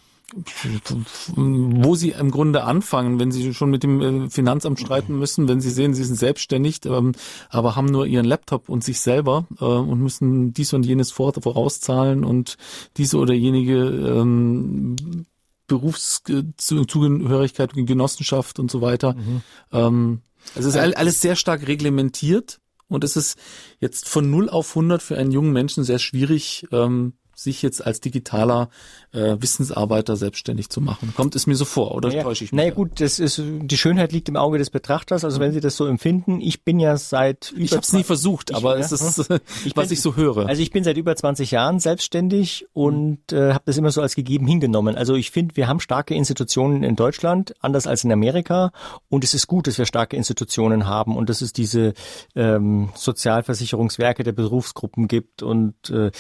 Wo 1.36 1.94
sie 1.94 2.10
im 2.10 2.30
Grunde 2.30 2.64
anfangen, 2.64 3.18
wenn 3.18 3.32
sie 3.32 3.54
schon 3.54 3.70
mit 3.70 3.82
dem 3.82 4.00
äh, 4.00 4.28
Finanzamt 4.30 4.80
streiten 4.80 5.18
müssen, 5.18 5.48
wenn 5.48 5.60
sie 5.60 5.70
sehen, 5.70 5.92
sie 5.94 6.04
sind 6.04 6.16
selbstständig, 6.16 6.80
ähm, 6.84 7.12
aber 7.48 7.76
haben 7.76 7.86
nur 7.86 8.06
ihren 8.06 8.26
Laptop 8.26 8.68
und 8.68 8.84
sich 8.84 9.00
selber 9.00 9.46
äh, 9.60 9.64
und 9.64 10.00
müssen 10.00 10.52
dies 10.52 10.72
und 10.72 10.86
jenes 10.86 11.10
vorauszahlen 11.10 12.24
und 12.24 12.56
diese 12.96 13.18
oder 13.18 13.34
jenige 13.34 13.76
ähm, 13.76 14.96
Berufszugehörigkeit, 15.66 17.72
Genossenschaft 17.74 18.58
und 18.58 18.70
so 18.70 18.80
weiter. 18.80 19.14
Mhm. 19.14 19.42
Ähm, 19.72 20.20
es 20.54 20.64
ist 20.64 20.76
alles 20.76 21.20
sehr 21.20 21.36
stark 21.36 21.68
reglementiert 21.68 22.60
und 22.88 23.04
es 23.04 23.16
ist 23.16 23.38
jetzt 23.78 24.08
von 24.08 24.28
0 24.30 24.50
auf 24.50 24.70
100 24.70 25.00
für 25.02 25.16
einen 25.16 25.30
jungen 25.30 25.52
Menschen 25.52 25.84
sehr 25.84 26.00
schwierig, 26.00 26.66
ähm, 26.72 27.12
sich 27.42 27.62
jetzt 27.62 27.84
als 27.84 28.00
digitaler 28.00 28.68
äh, 29.12 29.36
Wissensarbeiter 29.40 30.16
selbstständig 30.16 30.68
zu 30.68 30.80
machen. 30.80 31.12
Kommt 31.16 31.34
es 31.36 31.46
mir 31.46 31.56
so 31.56 31.64
vor, 31.64 31.94
oder 31.94 32.08
naja, 32.08 32.22
täusche 32.22 32.44
ich 32.44 32.52
mich? 32.52 32.56
Naja 32.58 32.72
gut, 32.72 33.00
das 33.00 33.18
ist 33.18 33.40
die 33.42 33.76
Schönheit 33.76 34.12
liegt 34.12 34.28
im 34.28 34.36
Auge 34.36 34.58
des 34.58 34.70
Betrachters. 34.70 35.24
Also 35.24 35.40
wenn 35.40 35.52
Sie 35.52 35.60
das 35.60 35.76
so 35.76 35.86
empfinden, 35.86 36.40
ich 36.40 36.64
bin 36.64 36.78
ja 36.80 36.96
seit 36.96 37.52
über 37.52 37.62
ich 37.62 37.72
habe 37.72 37.82
es 37.82 37.92
nie 37.92 38.04
versucht, 38.04 38.54
aber 38.54 38.78
ich, 38.78 38.86
es 38.86 38.92
ist 38.92 39.18
ich 39.64 39.76
was 39.76 39.88
bin, 39.88 39.94
ich 39.94 40.00
so 40.00 40.16
höre. 40.16 40.46
Also 40.48 40.62
ich 40.62 40.70
bin 40.70 40.84
seit 40.84 40.96
über 40.96 41.16
20 41.16 41.50
Jahren 41.50 41.80
selbstständig 41.80 42.66
und 42.72 43.32
äh, 43.32 43.52
habe 43.52 43.64
das 43.66 43.76
immer 43.76 43.90
so 43.90 44.02
als 44.02 44.14
gegeben 44.14 44.46
hingenommen. 44.46 44.96
Also 44.96 45.14
ich 45.14 45.30
finde, 45.30 45.56
wir 45.56 45.68
haben 45.68 45.80
starke 45.80 46.14
Institutionen 46.14 46.82
in 46.82 46.96
Deutschland, 46.96 47.54
anders 47.60 47.86
als 47.86 48.04
in 48.04 48.12
Amerika, 48.12 48.72
und 49.08 49.24
es 49.24 49.34
ist 49.34 49.46
gut, 49.46 49.66
dass 49.66 49.78
wir 49.78 49.86
starke 49.86 50.16
Institutionen 50.16 50.86
haben 50.86 51.16
und 51.16 51.28
dass 51.28 51.40
es 51.40 51.52
diese 51.52 51.94
ähm, 52.34 52.90
Sozialversicherungswerke 52.94 54.22
der 54.22 54.32
Berufsgruppen 54.32 55.08
gibt 55.08 55.42
und 55.42 55.90
äh, 55.90 56.10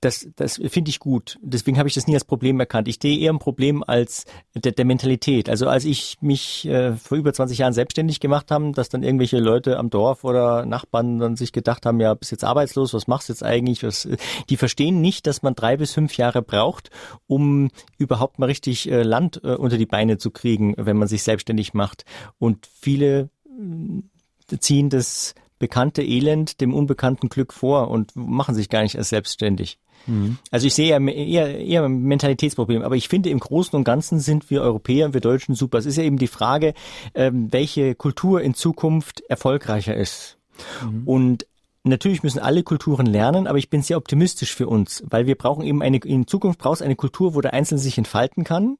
das, 0.00 0.28
das 0.36 0.60
finde 0.68 0.90
ich 0.90 1.00
gut. 1.00 1.38
Deswegen 1.42 1.76
habe 1.76 1.88
ich 1.88 1.94
das 1.94 2.06
nie 2.06 2.14
als 2.14 2.24
Problem 2.24 2.60
erkannt. 2.60 2.86
Ich 2.86 2.98
sehe 3.02 3.18
eher 3.18 3.32
ein 3.32 3.40
Problem 3.40 3.82
als 3.84 4.26
der, 4.54 4.72
der 4.72 4.84
Mentalität. 4.84 5.48
Also 5.48 5.66
als 5.68 5.84
ich 5.84 6.16
mich 6.20 6.66
äh, 6.66 6.94
vor 6.94 7.18
über 7.18 7.32
20 7.32 7.58
Jahren 7.58 7.72
selbstständig 7.72 8.20
gemacht 8.20 8.52
habe, 8.52 8.70
dass 8.72 8.88
dann 8.88 9.02
irgendwelche 9.02 9.40
Leute 9.40 9.76
am 9.76 9.90
Dorf 9.90 10.22
oder 10.22 10.66
Nachbarn 10.66 11.18
dann 11.18 11.36
sich 11.36 11.52
gedacht 11.52 11.84
haben, 11.84 11.98
ja, 12.00 12.14
bist 12.14 12.30
jetzt 12.30 12.44
arbeitslos, 12.44 12.94
was 12.94 13.08
machst 13.08 13.28
du 13.28 13.32
jetzt 13.32 13.42
eigentlich? 13.42 13.82
Was, 13.82 14.08
die 14.48 14.56
verstehen 14.56 15.00
nicht, 15.00 15.26
dass 15.26 15.42
man 15.42 15.56
drei 15.56 15.76
bis 15.76 15.92
fünf 15.92 16.16
Jahre 16.16 16.42
braucht, 16.42 16.90
um 17.26 17.70
überhaupt 17.96 18.38
mal 18.38 18.46
richtig 18.46 18.88
äh, 18.88 19.02
Land 19.02 19.40
äh, 19.42 19.54
unter 19.54 19.78
die 19.78 19.86
Beine 19.86 20.18
zu 20.18 20.30
kriegen, 20.30 20.74
wenn 20.76 20.96
man 20.96 21.08
sich 21.08 21.24
selbstständig 21.24 21.74
macht. 21.74 22.04
Und 22.38 22.68
viele 22.72 23.30
äh, 23.46 24.58
ziehen 24.58 24.90
das 24.90 25.34
bekannte 25.58 26.02
Elend 26.02 26.60
dem 26.60 26.74
unbekannten 26.74 27.28
Glück 27.28 27.52
vor 27.52 27.88
und 27.88 28.14
machen 28.14 28.54
sich 28.54 28.68
gar 28.68 28.82
nicht 28.82 28.96
als 28.96 29.08
selbstständig. 29.08 29.78
Mhm. 30.06 30.38
Also 30.50 30.66
ich 30.66 30.74
sehe 30.74 30.90
eher, 30.90 31.58
eher 31.58 31.84
ein 31.84 32.02
Mentalitätsproblem, 32.02 32.82
aber 32.82 32.96
ich 32.96 33.08
finde 33.08 33.30
im 33.30 33.40
Großen 33.40 33.76
und 33.76 33.84
Ganzen 33.84 34.20
sind 34.20 34.50
wir 34.50 34.62
Europäer 34.62 35.06
und 35.06 35.14
wir 35.14 35.20
Deutschen 35.20 35.54
super. 35.54 35.78
Es 35.78 35.86
ist 35.86 35.96
ja 35.96 36.04
eben 36.04 36.18
die 36.18 36.28
Frage, 36.28 36.74
ähm, 37.14 37.52
welche 37.52 37.94
Kultur 37.94 38.40
in 38.42 38.54
Zukunft 38.54 39.20
erfolgreicher 39.28 39.94
ist. 39.94 40.38
Mhm. 40.84 41.02
Und 41.06 41.46
Natürlich 41.84 42.22
müssen 42.22 42.40
alle 42.40 42.64
Kulturen 42.64 43.06
lernen, 43.06 43.46
aber 43.46 43.56
ich 43.56 43.70
bin 43.70 43.82
sehr 43.82 43.96
optimistisch 43.96 44.54
für 44.54 44.66
uns, 44.66 45.02
weil 45.08 45.26
wir 45.26 45.36
brauchen 45.36 45.64
eben 45.64 45.80
eine, 45.80 45.98
in 45.98 46.26
Zukunft 46.26 46.58
brauchst 46.58 46.82
eine 46.82 46.96
Kultur, 46.96 47.34
wo 47.34 47.40
der 47.40 47.54
Einzelne 47.54 47.80
sich 47.80 47.96
entfalten 47.96 48.44
kann, 48.44 48.76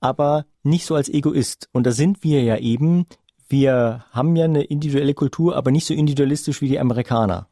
aber 0.00 0.44
nicht 0.62 0.86
so 0.86 0.94
als 0.94 1.08
Egoist. 1.08 1.68
Und 1.72 1.86
da 1.86 1.92
sind 1.92 2.24
wir 2.24 2.42
ja 2.42 2.56
eben, 2.56 3.06
wir 3.52 4.04
haben 4.10 4.34
ja 4.34 4.46
eine 4.46 4.64
individuelle 4.64 5.14
Kultur, 5.14 5.56
aber 5.56 5.70
nicht 5.70 5.86
so 5.86 5.94
individualistisch 5.94 6.60
wie 6.60 6.68
die 6.68 6.80
Amerikaner. 6.80 7.46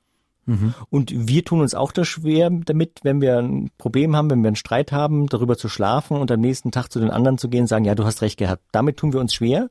Mhm. 0.47 0.74
Und 0.89 1.12
wir 1.14 1.44
tun 1.44 1.60
uns 1.60 1.74
auch 1.74 1.93
da 1.93 2.05
schwer 2.05 2.51
damit, 2.51 3.01
wenn 3.02 3.20
wir 3.20 3.39
ein 3.39 3.70
Problem 3.78 4.16
haben, 4.16 4.31
wenn 4.31 4.43
wir 4.43 4.48
einen 4.48 4.56
Streit 4.56 4.90
haben, 4.90 5.27
darüber 5.27 5.56
zu 5.56 5.68
schlafen 5.68 6.16
und 6.16 6.32
am 6.32 6.40
nächsten 6.40 6.72
Tag 6.72 6.89
zu 6.89 6.98
den 6.98 7.10
anderen 7.10 7.39
zu 7.39 7.48
gehen 7.48 7.62
und 7.62 7.66
sagen, 7.68 7.85
ja, 7.85 7.94
du 7.94 8.05
hast 8.05 8.22
recht 8.22 8.39
gehabt. 8.39 8.62
Damit 8.72 8.97
tun 8.97 9.12
wir 9.12 9.20
uns 9.20 9.35
schwer. 9.35 9.70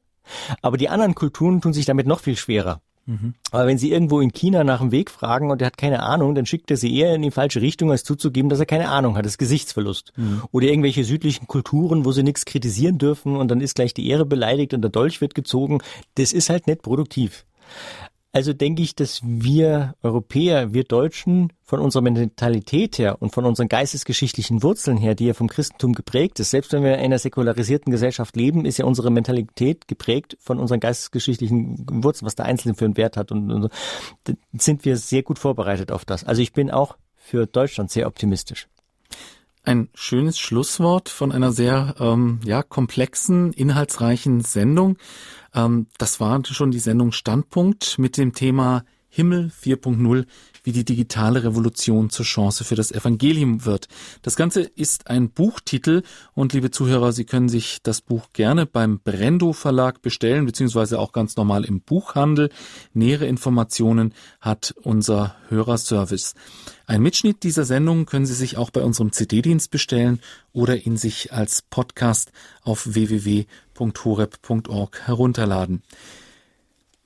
Aber 0.61 0.77
die 0.77 0.89
anderen 0.89 1.15
Kulturen 1.15 1.59
tun 1.59 1.73
sich 1.73 1.85
damit 1.85 2.07
noch 2.07 2.19
viel 2.19 2.37
schwerer. 2.37 2.81
Mhm. 3.09 3.33
Aber 3.49 3.65
wenn 3.65 3.79
Sie 3.79 3.91
irgendwo 3.91 4.21
in 4.21 4.31
China 4.31 4.63
nach 4.63 4.81
dem 4.81 4.91
Weg 4.91 5.09
fragen 5.09 5.49
und 5.49 5.61
er 5.61 5.67
hat 5.67 5.77
keine 5.77 6.03
Ahnung, 6.03 6.35
dann 6.35 6.45
schickt 6.45 6.69
er 6.69 6.77
Sie 6.77 6.95
eher 6.95 7.15
in 7.15 7.23
die 7.23 7.31
falsche 7.31 7.59
Richtung, 7.59 7.89
als 7.89 8.03
zuzugeben, 8.03 8.49
dass 8.49 8.59
er 8.59 8.67
keine 8.67 8.89
Ahnung 8.89 9.17
hat. 9.17 9.25
Das 9.25 9.33
ist 9.33 9.37
Gesichtsverlust. 9.39 10.13
Mhm. 10.15 10.43
Oder 10.51 10.67
irgendwelche 10.67 11.03
südlichen 11.03 11.47
Kulturen, 11.47 12.05
wo 12.05 12.11
Sie 12.11 12.21
nichts 12.21 12.45
kritisieren 12.45 12.99
dürfen 12.99 13.35
und 13.35 13.49
dann 13.49 13.61
ist 13.61 13.73
gleich 13.73 13.95
die 13.95 14.07
Ehre 14.07 14.25
beleidigt 14.25 14.75
und 14.75 14.83
der 14.83 14.91
Dolch 14.91 15.21
wird 15.21 15.33
gezogen. 15.33 15.79
Das 16.15 16.33
ist 16.33 16.51
halt 16.51 16.67
nicht 16.67 16.83
produktiv. 16.83 17.45
Also 18.31 18.53
denke 18.53 18.83
ich, 18.83 18.93
dass 18.93 19.21
wir 19.23 19.95
Europäer, 20.03 20.71
wir 20.71 20.83
Deutschen 20.83 21.51
von 21.63 21.79
unserer 21.79 22.03
Mentalität 22.03 22.99
her 22.99 23.19
und 23.19 23.33
von 23.33 23.43
unseren 23.43 23.69
geistesgeschichtlichen 23.69 24.61
Wurzeln 24.61 24.97
her, 24.97 25.15
die 25.15 25.25
ja 25.25 25.33
vom 25.33 25.47
Christentum 25.47 25.93
geprägt 25.93 26.39
ist, 26.39 26.51
selbst 26.51 26.71
wenn 26.71 26.83
wir 26.83 26.93
in 26.93 27.05
einer 27.05 27.17
säkularisierten 27.17 27.91
Gesellschaft 27.91 28.35
leben, 28.35 28.65
ist 28.65 28.77
ja 28.77 28.85
unsere 28.85 29.09
Mentalität 29.09 29.87
geprägt 29.87 30.37
von 30.39 30.59
unseren 30.59 30.79
geistesgeschichtlichen 30.79 32.03
Wurzeln, 32.03 32.27
was 32.27 32.35
der 32.35 32.45
Einzelne 32.45 32.75
für 32.75 32.85
einen 32.85 32.97
Wert 32.97 33.17
hat 33.17 33.31
und, 33.31 33.51
und 33.51 33.63
so. 33.63 34.33
sind 34.53 34.85
wir 34.85 34.97
sehr 34.97 35.23
gut 35.23 35.39
vorbereitet 35.39 35.91
auf 35.91 36.05
das. 36.05 36.23
Also 36.23 36.43
ich 36.43 36.53
bin 36.53 36.69
auch 36.69 36.97
für 37.15 37.47
Deutschland 37.47 37.89
sehr 37.89 38.05
optimistisch. 38.05 38.67
Ein 39.63 39.89
schönes 39.93 40.39
Schlusswort 40.39 41.09
von 41.09 41.31
einer 41.31 41.51
sehr 41.51 41.95
ähm, 41.99 42.39
ja, 42.45 42.61
komplexen, 42.61 43.53
inhaltsreichen 43.53 44.41
Sendung. 44.41 44.97
Ähm, 45.53 45.87
das 45.97 46.19
war 46.19 46.41
schon 46.45 46.71
die 46.71 46.79
Sendung 46.79 47.11
Standpunkt 47.11 47.97
mit 47.99 48.17
dem 48.17 48.33
Thema 48.33 48.83
Himmel 49.09 49.51
4.0 49.61 50.25
wie 50.69 50.73
die 50.73 50.85
digitale 50.85 51.43
Revolution 51.43 52.11
zur 52.11 52.25
Chance 52.25 52.63
für 52.63 52.75
das 52.75 52.91
Evangelium 52.91 53.65
wird. 53.65 53.87
Das 54.21 54.35
Ganze 54.35 54.61
ist 54.61 55.07
ein 55.07 55.31
Buchtitel 55.31 56.03
und 56.35 56.53
liebe 56.53 56.69
Zuhörer, 56.69 57.11
Sie 57.11 57.25
können 57.25 57.49
sich 57.49 57.79
das 57.81 58.01
Buch 58.01 58.27
gerne 58.33 58.67
beim 58.67 58.99
Brendo 58.99 59.51
Verlag 59.51 60.03
bestellen, 60.03 60.45
beziehungsweise 60.45 60.99
auch 60.99 61.11
ganz 61.11 61.35
normal 61.37 61.65
im 61.65 61.81
Buchhandel. 61.81 62.51
Nähere 62.93 63.25
Informationen 63.25 64.13
hat 64.39 64.75
unser 64.83 65.35
Hörerservice. 65.47 66.35
Ein 66.85 67.01
Mitschnitt 67.01 67.41
dieser 67.41 67.65
Sendung 67.65 68.05
können 68.05 68.27
Sie 68.27 68.35
sich 68.35 68.57
auch 68.57 68.69
bei 68.69 68.83
unserem 68.83 69.11
CD-Dienst 69.11 69.71
bestellen 69.71 70.19
oder 70.53 70.85
ihn 70.85 70.97
sich 70.97 71.33
als 71.33 71.63
Podcast 71.63 72.31
auf 72.61 72.93
www.horeb.org 72.93 73.47
herunterladen. 75.07 75.81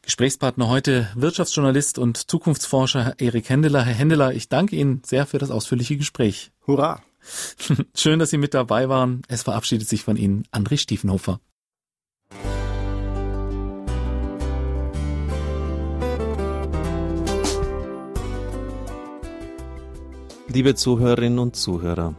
Gesprächspartner 0.04 0.68
heute 0.68 1.08
Wirtschaftsjournalist 1.16 1.98
und 1.98 2.30
Zukunftsforscher 2.30 3.16
Erik 3.20 3.48
Händeler. 3.48 3.84
Herr 3.84 3.94
Händeler, 3.94 4.34
ich 4.34 4.50
danke 4.50 4.76
Ihnen 4.76 5.02
sehr 5.06 5.26
für 5.26 5.38
das 5.38 5.50
ausführliche 5.50 5.96
Gespräch. 5.96 6.52
Hurra! 6.68 7.02
Schön, 7.96 8.20
dass 8.20 8.30
Sie 8.30 8.38
mit 8.38 8.54
dabei 8.54 8.90
waren. 8.90 9.22
Es 9.30 9.44
verabschiedet 9.44 9.88
sich 9.88 10.04
von 10.04 10.18
Ihnen 10.18 10.46
André 10.52 10.78
Stiefenhofer. 10.78 11.40
Liebe 20.50 20.76
Zuhörerinnen 20.76 21.40
und 21.40 21.56
Zuhörer, 21.56 22.14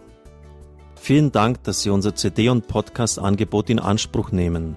vielen 0.96 1.32
Dank, 1.32 1.62
dass 1.64 1.82
Sie 1.82 1.90
unser 1.90 2.14
CD- 2.14 2.48
und 2.48 2.66
Podcast-Angebot 2.66 3.68
in 3.68 3.78
Anspruch 3.78 4.32
nehmen. 4.32 4.76